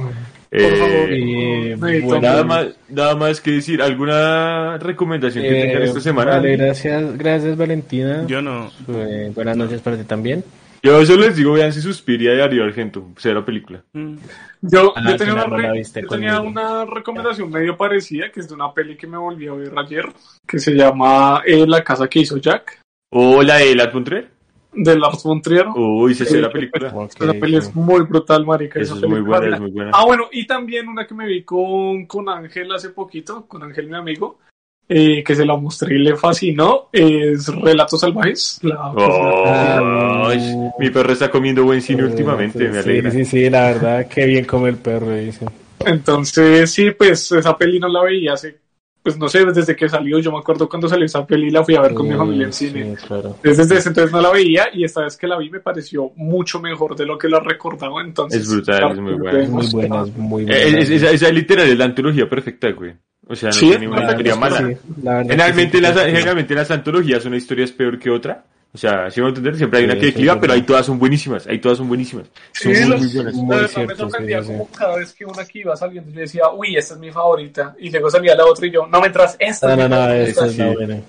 Eh. 0.49 1.17
Y, 1.19 1.73
bueno, 1.75 2.21
nada 2.21 2.43
más, 2.43 2.67
nada 2.89 3.15
más 3.15 3.41
que 3.41 3.51
decir, 3.51 3.81
¿alguna 3.81 4.77
recomendación 4.77 5.43
que 5.43 5.59
eh, 5.59 5.65
tengan 5.65 5.83
esta 5.83 5.99
semana? 5.99 6.31
Vale, 6.31 6.57
gracias, 6.57 7.17
gracias 7.17 7.57
Valentina. 7.57 8.25
Yo 8.27 8.41
no. 8.41 8.71
Eh, 8.87 9.31
buenas 9.33 9.57
noches 9.57 9.81
para 9.81 9.97
ti 9.97 10.03
también. 10.03 10.43
Yo 10.83 11.05
solo 11.05 11.21
les 11.21 11.37
digo, 11.37 11.53
vean 11.53 11.71
si 11.71 11.79
Suspiria 11.79 12.31
de 12.31 12.37
Darío 12.37 12.65
Argento, 12.65 13.07
cero 13.17 13.45
película. 13.45 13.81
Mm. 13.93 14.15
Yo, 14.63 14.93
Ah, 14.95 15.11
yo 15.11 15.15
tenía, 15.15 15.45
una, 15.45 15.81
yo 15.81 16.07
tenía 16.09 16.41
una 16.41 16.85
recomendación 16.85 17.49
medio 17.49 17.77
parecida, 17.77 18.29
que 18.29 18.41
es 18.41 18.49
de 18.49 18.53
una 18.53 18.73
peli 18.73 18.97
que 18.97 19.07
me 19.07 19.17
volví 19.17 19.47
a 19.47 19.53
ver 19.53 19.73
ayer, 19.77 20.05
que 20.45 20.59
se 20.59 20.73
llama 20.73 21.41
eh, 21.45 21.65
La 21.65 21.83
casa 21.83 22.07
que 22.07 22.19
hizo 22.19 22.37
Jack, 22.37 22.82
O 23.15 23.41
la 23.41 23.57
de 23.57 23.75
Lars 23.75 23.93
von 23.93 24.03
Trier. 24.03 24.29
de 24.75 24.97
Lars 24.97 25.21
von 25.23 25.41
Trier. 25.41 25.67
Uy, 25.75 26.13
esa 26.13 26.23
es 26.23 26.31
la 26.33 26.47
Eh, 26.47 26.51
película. 26.51 26.91
Ok, 26.95 27.11
Esa 27.21 27.33
peli 27.33 27.57
es 27.57 27.75
muy 27.75 28.01
brutal, 28.01 28.45
marica. 28.45 28.79
Eso 28.79 28.95
esa 28.95 29.05
es 29.05 29.09
muy 29.09 29.19
película. 29.19 29.39
buena, 29.39 29.55
es 29.55 29.61
muy 29.61 29.71
buena. 29.71 29.91
Ah, 29.93 30.05
bueno, 30.05 30.23
y 30.31 30.47
también 30.47 30.87
una 30.87 31.05
que 31.05 31.13
me 31.13 31.27
vi 31.27 31.43
con, 31.43 32.05
con 32.07 32.27
Ángel 32.29 32.71
hace 32.71 32.89
poquito, 32.89 33.45
con 33.45 33.61
Ángel 33.63 33.87
mi 33.87 33.95
amigo, 33.95 34.39
eh, 34.89 35.23
que 35.23 35.35
se 35.35 35.45
la 35.45 35.55
mostré 35.55 35.95
y 35.95 35.99
le 35.99 36.15
fascinó, 36.15 36.89
es 36.91 37.47
Relatos 37.47 37.99
Salvajes. 38.01 38.59
La, 38.63 38.91
Oh, 38.95 40.25
ay, 40.27 40.39
mi 40.79 40.89
perro 40.89 41.13
está 41.13 41.29
comiendo 41.29 41.63
buen 41.63 41.81
cine 41.81 42.03
últimamente, 42.03 42.67
me 42.67 42.81
Sí, 42.81 42.89
alegra. 42.89 43.11
Sí, 43.11 43.25
sí, 43.25 43.49
la 43.49 43.67
verdad, 43.67 44.07
qué 44.07 44.25
bien 44.25 44.45
come 44.45 44.69
el 44.69 44.77
perro, 44.77 45.11
dice. 45.15 45.45
Entonces, 45.85 46.71
sí, 46.71 46.91
pues 46.91 47.31
esa 47.31 47.55
peli 47.57 47.79
no 47.79 47.87
la 47.89 48.01
veía 48.03 48.33
hace, 48.33 48.57
pues 49.03 49.17
no 49.17 49.27
sé, 49.27 49.43
desde 49.45 49.75
que 49.75 49.89
salió, 49.89 50.17
yo 50.19 50.31
me 50.31 50.37
acuerdo 50.37 50.69
cuando 50.69 50.87
salió 50.87 51.05
esa 51.05 51.27
peli, 51.27 51.49
la 51.51 51.63
fui 51.63 51.75
a 51.75 51.81
ver 51.81 51.93
con 51.93 52.07
mi 52.07 52.15
familia 52.15 52.45
en 52.47 52.53
Sí, 52.53 52.69
cine. 52.69 52.95
claro. 53.05 53.35
Desde 53.43 53.63
ese 53.63 53.89
entonces 53.89 54.11
no 54.13 54.21
la 54.21 54.31
veía 54.31 54.67
y 54.73 54.85
esta 54.85 55.01
vez 55.01 55.17
que 55.17 55.27
la 55.27 55.37
vi 55.37 55.49
me 55.49 55.59
pareció 55.59 56.11
mucho 56.15 56.59
mejor 56.61 56.95
de 56.95 57.05
lo 57.05 57.17
que 57.17 57.27
la 57.27 57.39
recordaba. 57.41 58.01
Entonces, 58.01 58.41
Es 58.41 58.49
brutal, 58.49 58.77
claro, 58.77 58.93
es 58.93 58.99
muy 59.01 59.13
buena. 59.15 59.39
Es 59.43 59.49
muy 59.49 59.67
buena, 59.71 60.03
es 60.03 60.15
muy 60.17 60.43
Eh, 60.43 60.45
buena. 60.45 60.79
es- 60.79 60.89
esa, 60.89 61.11
esa 61.11 61.29
literal 61.31 61.67
es 61.67 61.77
la 61.77 61.85
antología 61.85 62.29
perfecta, 62.29 62.71
güey. 62.71 62.93
O 63.27 63.35
sea, 63.35 63.49
no 63.49 63.53
Sí, 63.53 63.69
tiene 63.69 63.87
una 63.87 64.01
la 64.13 64.35
mala. 64.35 64.57
Sí, 64.67 64.75
la 65.03 65.21
Generalmente, 65.23 65.77
sí, 65.77 65.81
las, 65.83 65.93
sí, 65.93 65.99
sí. 65.99 66.11
generalmente 66.11 66.55
las 66.55 66.71
antologías 66.71 67.25
una 67.25 67.37
historia 67.37 67.65
es 67.65 67.71
peor 67.71 67.99
que 67.99 68.09
otra. 68.09 68.45
O 68.73 68.77
sea, 68.77 69.11
si 69.11 69.19
me 69.19 69.25
voy 69.25 69.27
a 69.27 69.29
entender, 69.29 69.55
siempre 69.55 69.79
hay 69.79 69.85
una 69.85 69.93
Sí, 69.93 69.99
que 69.99 70.05
sí, 70.07 70.11
decliva, 70.13 70.33
sí, 70.33 70.39
pero 70.41 70.53
sí. 70.53 70.59
ahí 70.59 70.65
todas 70.65 70.85
son 70.85 70.97
buenísimas. 70.97 71.45
Ahí 71.47 71.59
todas 71.59 71.77
son 71.77 71.87
buenísimas. 71.87 72.27
Son 72.53 72.73
Sí, 72.73 72.81
muy, 72.81 72.89
los- 72.89 73.01
muy 73.01 73.07
buenas. 73.13 73.33
la 73.35 73.41
Muy 73.43 73.55
verdad 73.55 73.67
cierto, 73.69 73.87
me 73.87 73.93
sí, 73.95 73.99
sorprendía 74.01 74.39
sí, 74.41 74.45
sí. 74.47 74.51
como 74.53 74.67
cada 74.71 74.95
vez 74.97 75.13
que 75.13 75.25
una 75.25 75.45
que 75.45 75.59
iba 75.59 75.75
saliendo 75.75 76.09
yo 76.11 76.19
decía, 76.21 76.49
uy, 76.49 76.75
esta 76.75 76.93
es 76.95 76.99
mi 76.99 77.11
favorita. 77.11 77.75
Y 77.77 77.91
luego 77.91 78.09
salía 78.09 78.35
la 78.35 78.45
otra 78.45 78.65
y 78.65 78.71
yo, 78.71 78.87
no 78.87 78.99
me 78.99 79.07
entras, 79.07 79.35
esta 79.39 79.67
No, 79.67 79.83
es 79.83 79.89
no, 79.89 79.89
no, 79.89 80.11
esa 80.13 80.45
es 80.47 80.57
la 80.57 80.67
sí. 80.69 80.73
buena. 80.73 80.95
Eh, 80.95 81.01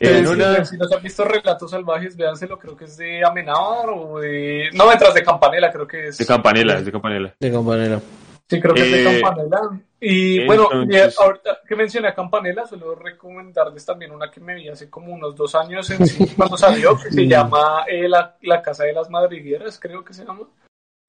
Entonces, 0.00 0.22
no, 0.24 0.32
si- 0.34 0.38
nada. 0.38 0.64
Si 0.66 0.76
no 0.76 0.84
se 0.86 0.94
han 0.96 1.02
visto 1.02 1.24
Relatos 1.24 1.70
Salvajes, 1.70 2.14
véanselo, 2.16 2.58
creo 2.58 2.76
que 2.76 2.84
es 2.84 2.96
de 2.98 3.24
Amenábar 3.24 3.88
o 3.94 4.18
de... 4.20 4.68
No, 4.74 4.90
detrás 4.90 5.14
de 5.14 5.22
Campanela, 5.22 5.72
creo 5.72 5.86
que 5.86 6.08
es. 6.08 6.18
De 6.18 6.26
Campanela, 6.26 6.78
es 6.78 6.84
de 6.84 6.92
Campanela. 6.92 7.34
De 7.40 7.50
compañero. 7.50 8.02
Sí, 8.48 8.60
creo 8.60 8.74
que 8.74 8.82
es 8.82 8.90
de 8.90 9.00
Eh, 9.00 9.20
Campanela. 9.22 9.80
Y 10.00 10.44
bueno, 10.44 10.68
entonces- 10.72 11.16
y 11.18 11.22
ahorita 11.22 11.58
que 11.66 11.74
mencioné 11.76 12.08
a 12.08 12.14
Campanela, 12.14 12.66
suelo 12.66 12.94
recomendarles 12.94 13.84
también 13.86 14.12
una 14.12 14.30
que 14.30 14.40
me 14.40 14.54
vi 14.54 14.68
hace 14.68 14.90
como 14.90 15.12
unos 15.12 15.34
dos 15.34 15.54
años 15.54 15.88
en 15.90 16.06
sí, 16.06 16.26
cuando 16.36 16.56
salió, 16.56 16.96
que 16.98 17.10
se 17.10 17.26
llama 17.26 17.84
eh, 17.88 18.08
la, 18.08 18.36
la 18.42 18.60
Casa 18.60 18.84
de 18.84 18.92
las 18.92 19.08
Madrigueras, 19.08 19.78
creo 19.80 20.04
que 20.04 20.12
se 20.12 20.24
llama. 20.24 20.42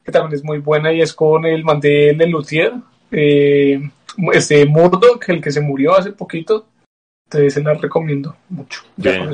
Que 0.04 0.12
también 0.12 0.36
es 0.36 0.44
muy 0.44 0.60
buena 0.60 0.94
y 0.94 1.02
es 1.02 1.14
con 1.14 1.46
el 1.46 1.66
man 1.66 1.82
de 1.82 2.14
Lelutier, 2.18 2.74
eh, 3.12 3.82
este 4.32 4.66
Murdoch, 4.66 5.28
el 5.28 5.42
que 5.42 5.52
se 5.52 5.60
murió 5.60 5.98
hace 5.98 6.14
poquito. 6.14 6.68
Entonces 7.26 7.56
se 7.56 7.62
la 7.62 7.74
recomiendo 7.74 8.38
mucho. 8.48 8.84
Bien. 8.96 9.30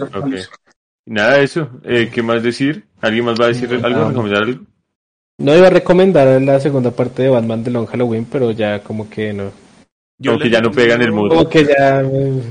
Nada 1.06 1.38
de 1.38 1.44
eso. 1.44 1.70
Eh, 1.84 2.10
¿Qué 2.12 2.24
más 2.24 2.42
decir? 2.42 2.86
¿Alguien 3.02 3.26
más 3.26 3.40
va 3.40 3.46
a 3.46 3.48
decir 3.50 3.70
algo? 3.84 4.06
Ah. 4.06 4.10
¿Recomendar 4.10 4.44
algo? 4.44 4.66
No 5.40 5.56
iba 5.56 5.68
a 5.68 5.72
recomendar 5.72 6.42
la 6.42 6.60
segunda 6.60 6.92
parte 6.92 7.24
de 7.24 7.30
Batman 7.30 7.64
de 7.64 7.72
Long 7.72 7.88
Halloween, 7.88 8.26
pero 8.26 8.52
ya 8.52 8.84
como 8.84 9.10
que 9.10 9.34
no. 9.34 9.52
Como 10.24 10.40
que 10.40 10.50
ya 10.50 10.62
no 10.62 10.72
pega 10.72 10.96
en 10.96 11.02
el 11.02 11.12
mood. 11.12 11.30
Como 11.30 11.50
que 11.50 11.66
ya... 11.66 12.02
eh, 12.02 12.42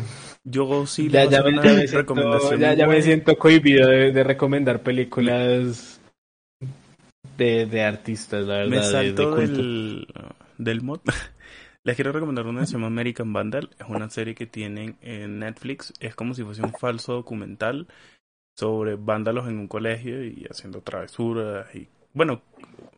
Yo 0.44 0.86
sí 0.86 1.08
le 1.08 1.18
Ya, 1.18 1.24
voy 1.24 1.34
a 1.34 1.38
ya, 1.38 1.42
me, 1.42 1.50
una 1.52 1.62
ya 1.62 1.72
me 1.74 1.86
siento, 1.86 2.56
ya, 2.58 2.74
ya 2.74 2.86
me 2.86 3.02
siento 3.02 3.38
cohibido 3.38 3.88
de, 3.88 4.12
de 4.12 4.24
recomendar 4.24 4.82
películas 4.82 6.00
de, 7.38 7.66
de 7.66 7.82
artistas, 7.82 8.44
la 8.46 8.54
verdad. 8.58 8.70
Me 8.70 8.76
de- 8.76 9.12
de 9.14 9.28
salto 9.28 9.30
culto. 9.30 9.60
del, 9.62 10.06
del 10.58 10.82
mod. 10.82 11.00
Les 11.84 11.96
quiero 11.96 12.12
recomendar 12.12 12.46
una 12.46 12.60
que 12.60 12.66
se 12.66 12.72
llama 12.74 12.86
American 12.88 13.32
Vandal. 13.32 13.70
Es 13.78 13.86
una 13.88 14.08
serie 14.10 14.34
que 14.34 14.46
tienen 14.46 14.96
en 15.02 15.40
Netflix. 15.40 15.92
Es 16.00 16.14
como 16.14 16.34
si 16.34 16.44
fuese 16.44 16.62
un 16.62 16.72
falso 16.72 17.12
documental 17.14 17.88
sobre 18.56 18.96
vándalos 18.96 19.48
en 19.48 19.58
un 19.58 19.68
colegio 19.68 20.24
y 20.24 20.46
haciendo 20.50 20.82
travesuras. 20.82 21.74
Y 21.74 21.88
bueno, 22.14 22.42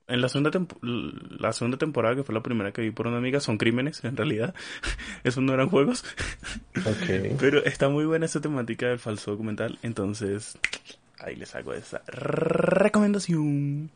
en 0.07 0.21
la 0.21 0.29
segunda, 0.29 0.51
tempo- 0.51 0.79
la 0.83 1.53
segunda 1.53 1.79
temporada, 1.79 2.15
que 2.17 2.25
fue 2.25 2.35
la 2.35 2.43
primera 2.43 2.73
que 2.73 2.83
vi 2.83 2.91
por 2.91 3.07
una 3.07 3.19
amiga, 3.19 3.41
son 3.41 3.59
crímenes 3.59 4.03
en 4.05 4.17
realidad. 4.17 4.55
Esos 5.25 5.43
no 5.43 5.55
eran 5.55 5.69
juegos. 5.69 6.05
Ok. 6.77 7.37
Pero 7.41 7.65
está 7.65 7.89
muy 7.89 8.05
buena 8.05 8.27
esa 8.27 8.41
temática 8.41 8.87
del 8.89 8.99
falso 8.99 9.31
documental. 9.33 9.79
Entonces, 9.83 10.59
ahí 11.19 11.37
les 11.37 11.55
hago 11.55 11.73
esa 11.75 12.03
recomendación. 12.07 13.91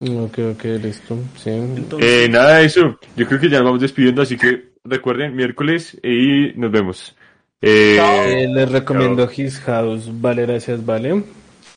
Ok, 0.00 0.38
ok, 0.54 0.64
listo. 0.80 1.18
Sí. 1.36 1.50
Entonces, 1.50 2.08
Eh, 2.08 2.28
nada 2.28 2.58
de 2.58 2.66
eso. 2.66 2.98
Yo 3.16 3.26
creo 3.26 3.40
que 3.40 3.48
ya 3.48 3.58
nos 3.58 3.64
vamos 3.66 3.80
despidiendo, 3.80 4.22
así 4.22 4.36
que 4.36 4.68
recuerden, 4.84 5.34
miércoles 5.34 5.98
y 6.04 6.52
nos 6.54 6.70
vemos. 6.70 7.16
Eh. 7.60 7.98
Eh, 7.98 8.46
les 8.48 8.70
recomiendo 8.70 9.28
His 9.34 9.58
House. 9.60 10.08
Vale, 10.20 10.42
gracias, 10.46 10.84
vale. 10.86 11.24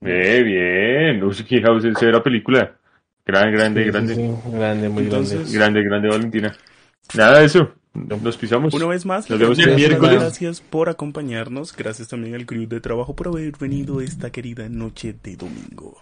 Eh, 0.02 0.44
bien. 0.44 1.24
Uy, 1.24 1.36
Hill 1.48 1.64
House, 1.64 1.84
severa 1.98 2.22
película. 2.24 2.76
Gran, 3.26 3.52
grande, 3.52 3.82
Sí, 3.82 3.86
sí, 3.86 3.92
grande. 3.92 4.16
sí, 4.16 4.52
Grande, 4.52 4.90
muy 4.90 5.04
Entonces- 5.04 5.38
grande. 5.54 5.58
Grande, 5.58 5.84
grande, 5.84 6.10
Valentina. 6.10 6.56
Nada 7.16 7.40
de 7.40 7.46
eso. 7.46 7.74
Nos 7.94 8.38
pisamos. 8.38 8.74
Una 8.74 8.86
vez 8.88 9.06
más, 9.06 9.30
Nos 9.30 9.38
vemos 9.38 9.60
el 9.60 9.76
miércoles. 9.76 10.20
Gracias 10.20 10.62
por 10.62 10.88
acompañarnos. 10.90 11.76
Gracias 11.76 12.08
también 12.08 12.36
al 12.36 12.46
crew 12.46 12.66
de 12.68 12.80
trabajo 12.80 13.16
por 13.16 13.28
haber 13.28 13.52
venido 13.60 14.00
esta 14.02 14.30
querida 14.32 14.70
noche 14.70 15.14
de 15.22 15.36
domingo. 15.36 16.02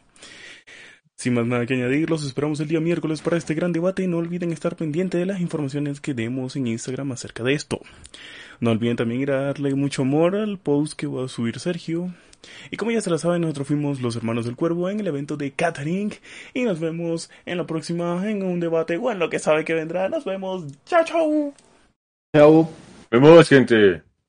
Sin 1.16 1.34
más 1.34 1.46
nada 1.48 1.66
que 1.66 1.74
añadir, 1.74 2.10
los 2.10 2.24
esperamos 2.26 2.60
el 2.62 2.68
día 2.70 2.80
miércoles 2.80 3.22
para 3.22 3.38
este 3.38 3.54
gran 3.56 3.74
debate. 3.74 4.08
No 4.08 4.18
olviden 4.18 4.52
estar 4.54 4.76
pendiente 4.76 5.18
de 5.18 5.26
las 5.26 5.42
informaciones 5.42 6.00
que 6.00 6.14
demos 6.14 6.56
en 6.56 6.68
Instagram 6.68 7.12
acerca 7.12 7.44
de 7.44 7.54
esto. 7.54 7.82
No 8.62 8.72
olviden 8.72 8.96
también 8.96 9.22
ir 9.22 9.32
a 9.32 9.42
darle 9.46 9.74
mucho 9.76 10.04
amor 10.04 10.36
al 10.36 10.60
post 10.60 10.94
que 10.94 11.08
va 11.08 11.26
a 11.26 11.28
subir 11.28 11.60
Sergio. 11.60 12.14
Y 12.72 12.78
como 12.78 12.92
ya 12.92 13.02
se 13.02 13.10
la 13.10 13.18
saben, 13.18 13.42
nosotros 13.42 13.68
fuimos 13.68 14.02
los 14.02 14.16
hermanos 14.16 14.46
del 14.46 14.56
cuervo 14.56 14.90
en 14.90 15.00
el 15.00 15.08
evento 15.08 15.38
de 15.38 15.52
Catering. 15.52 16.14
Y 16.54 16.64
nos 16.64 16.80
vemos 16.80 17.30
en 17.46 17.58
la 17.58 17.66
próxima 17.66 18.30
en 18.30 18.44
un 18.44 18.60
debate 18.60 18.98
o 18.98 19.12
en 19.12 19.20
lo 19.20 19.30
que 19.30 19.40
sabe 19.40 19.66
que 19.66 19.74
vendrá. 19.74 20.10
Nos 20.10 20.26
vemos. 20.26 20.66
Chao, 20.86 21.04
chao. 21.06 21.54
Chao. 22.36 22.70
Nos 23.12 23.22
vemos, 23.22 23.50
gente. 23.50 24.09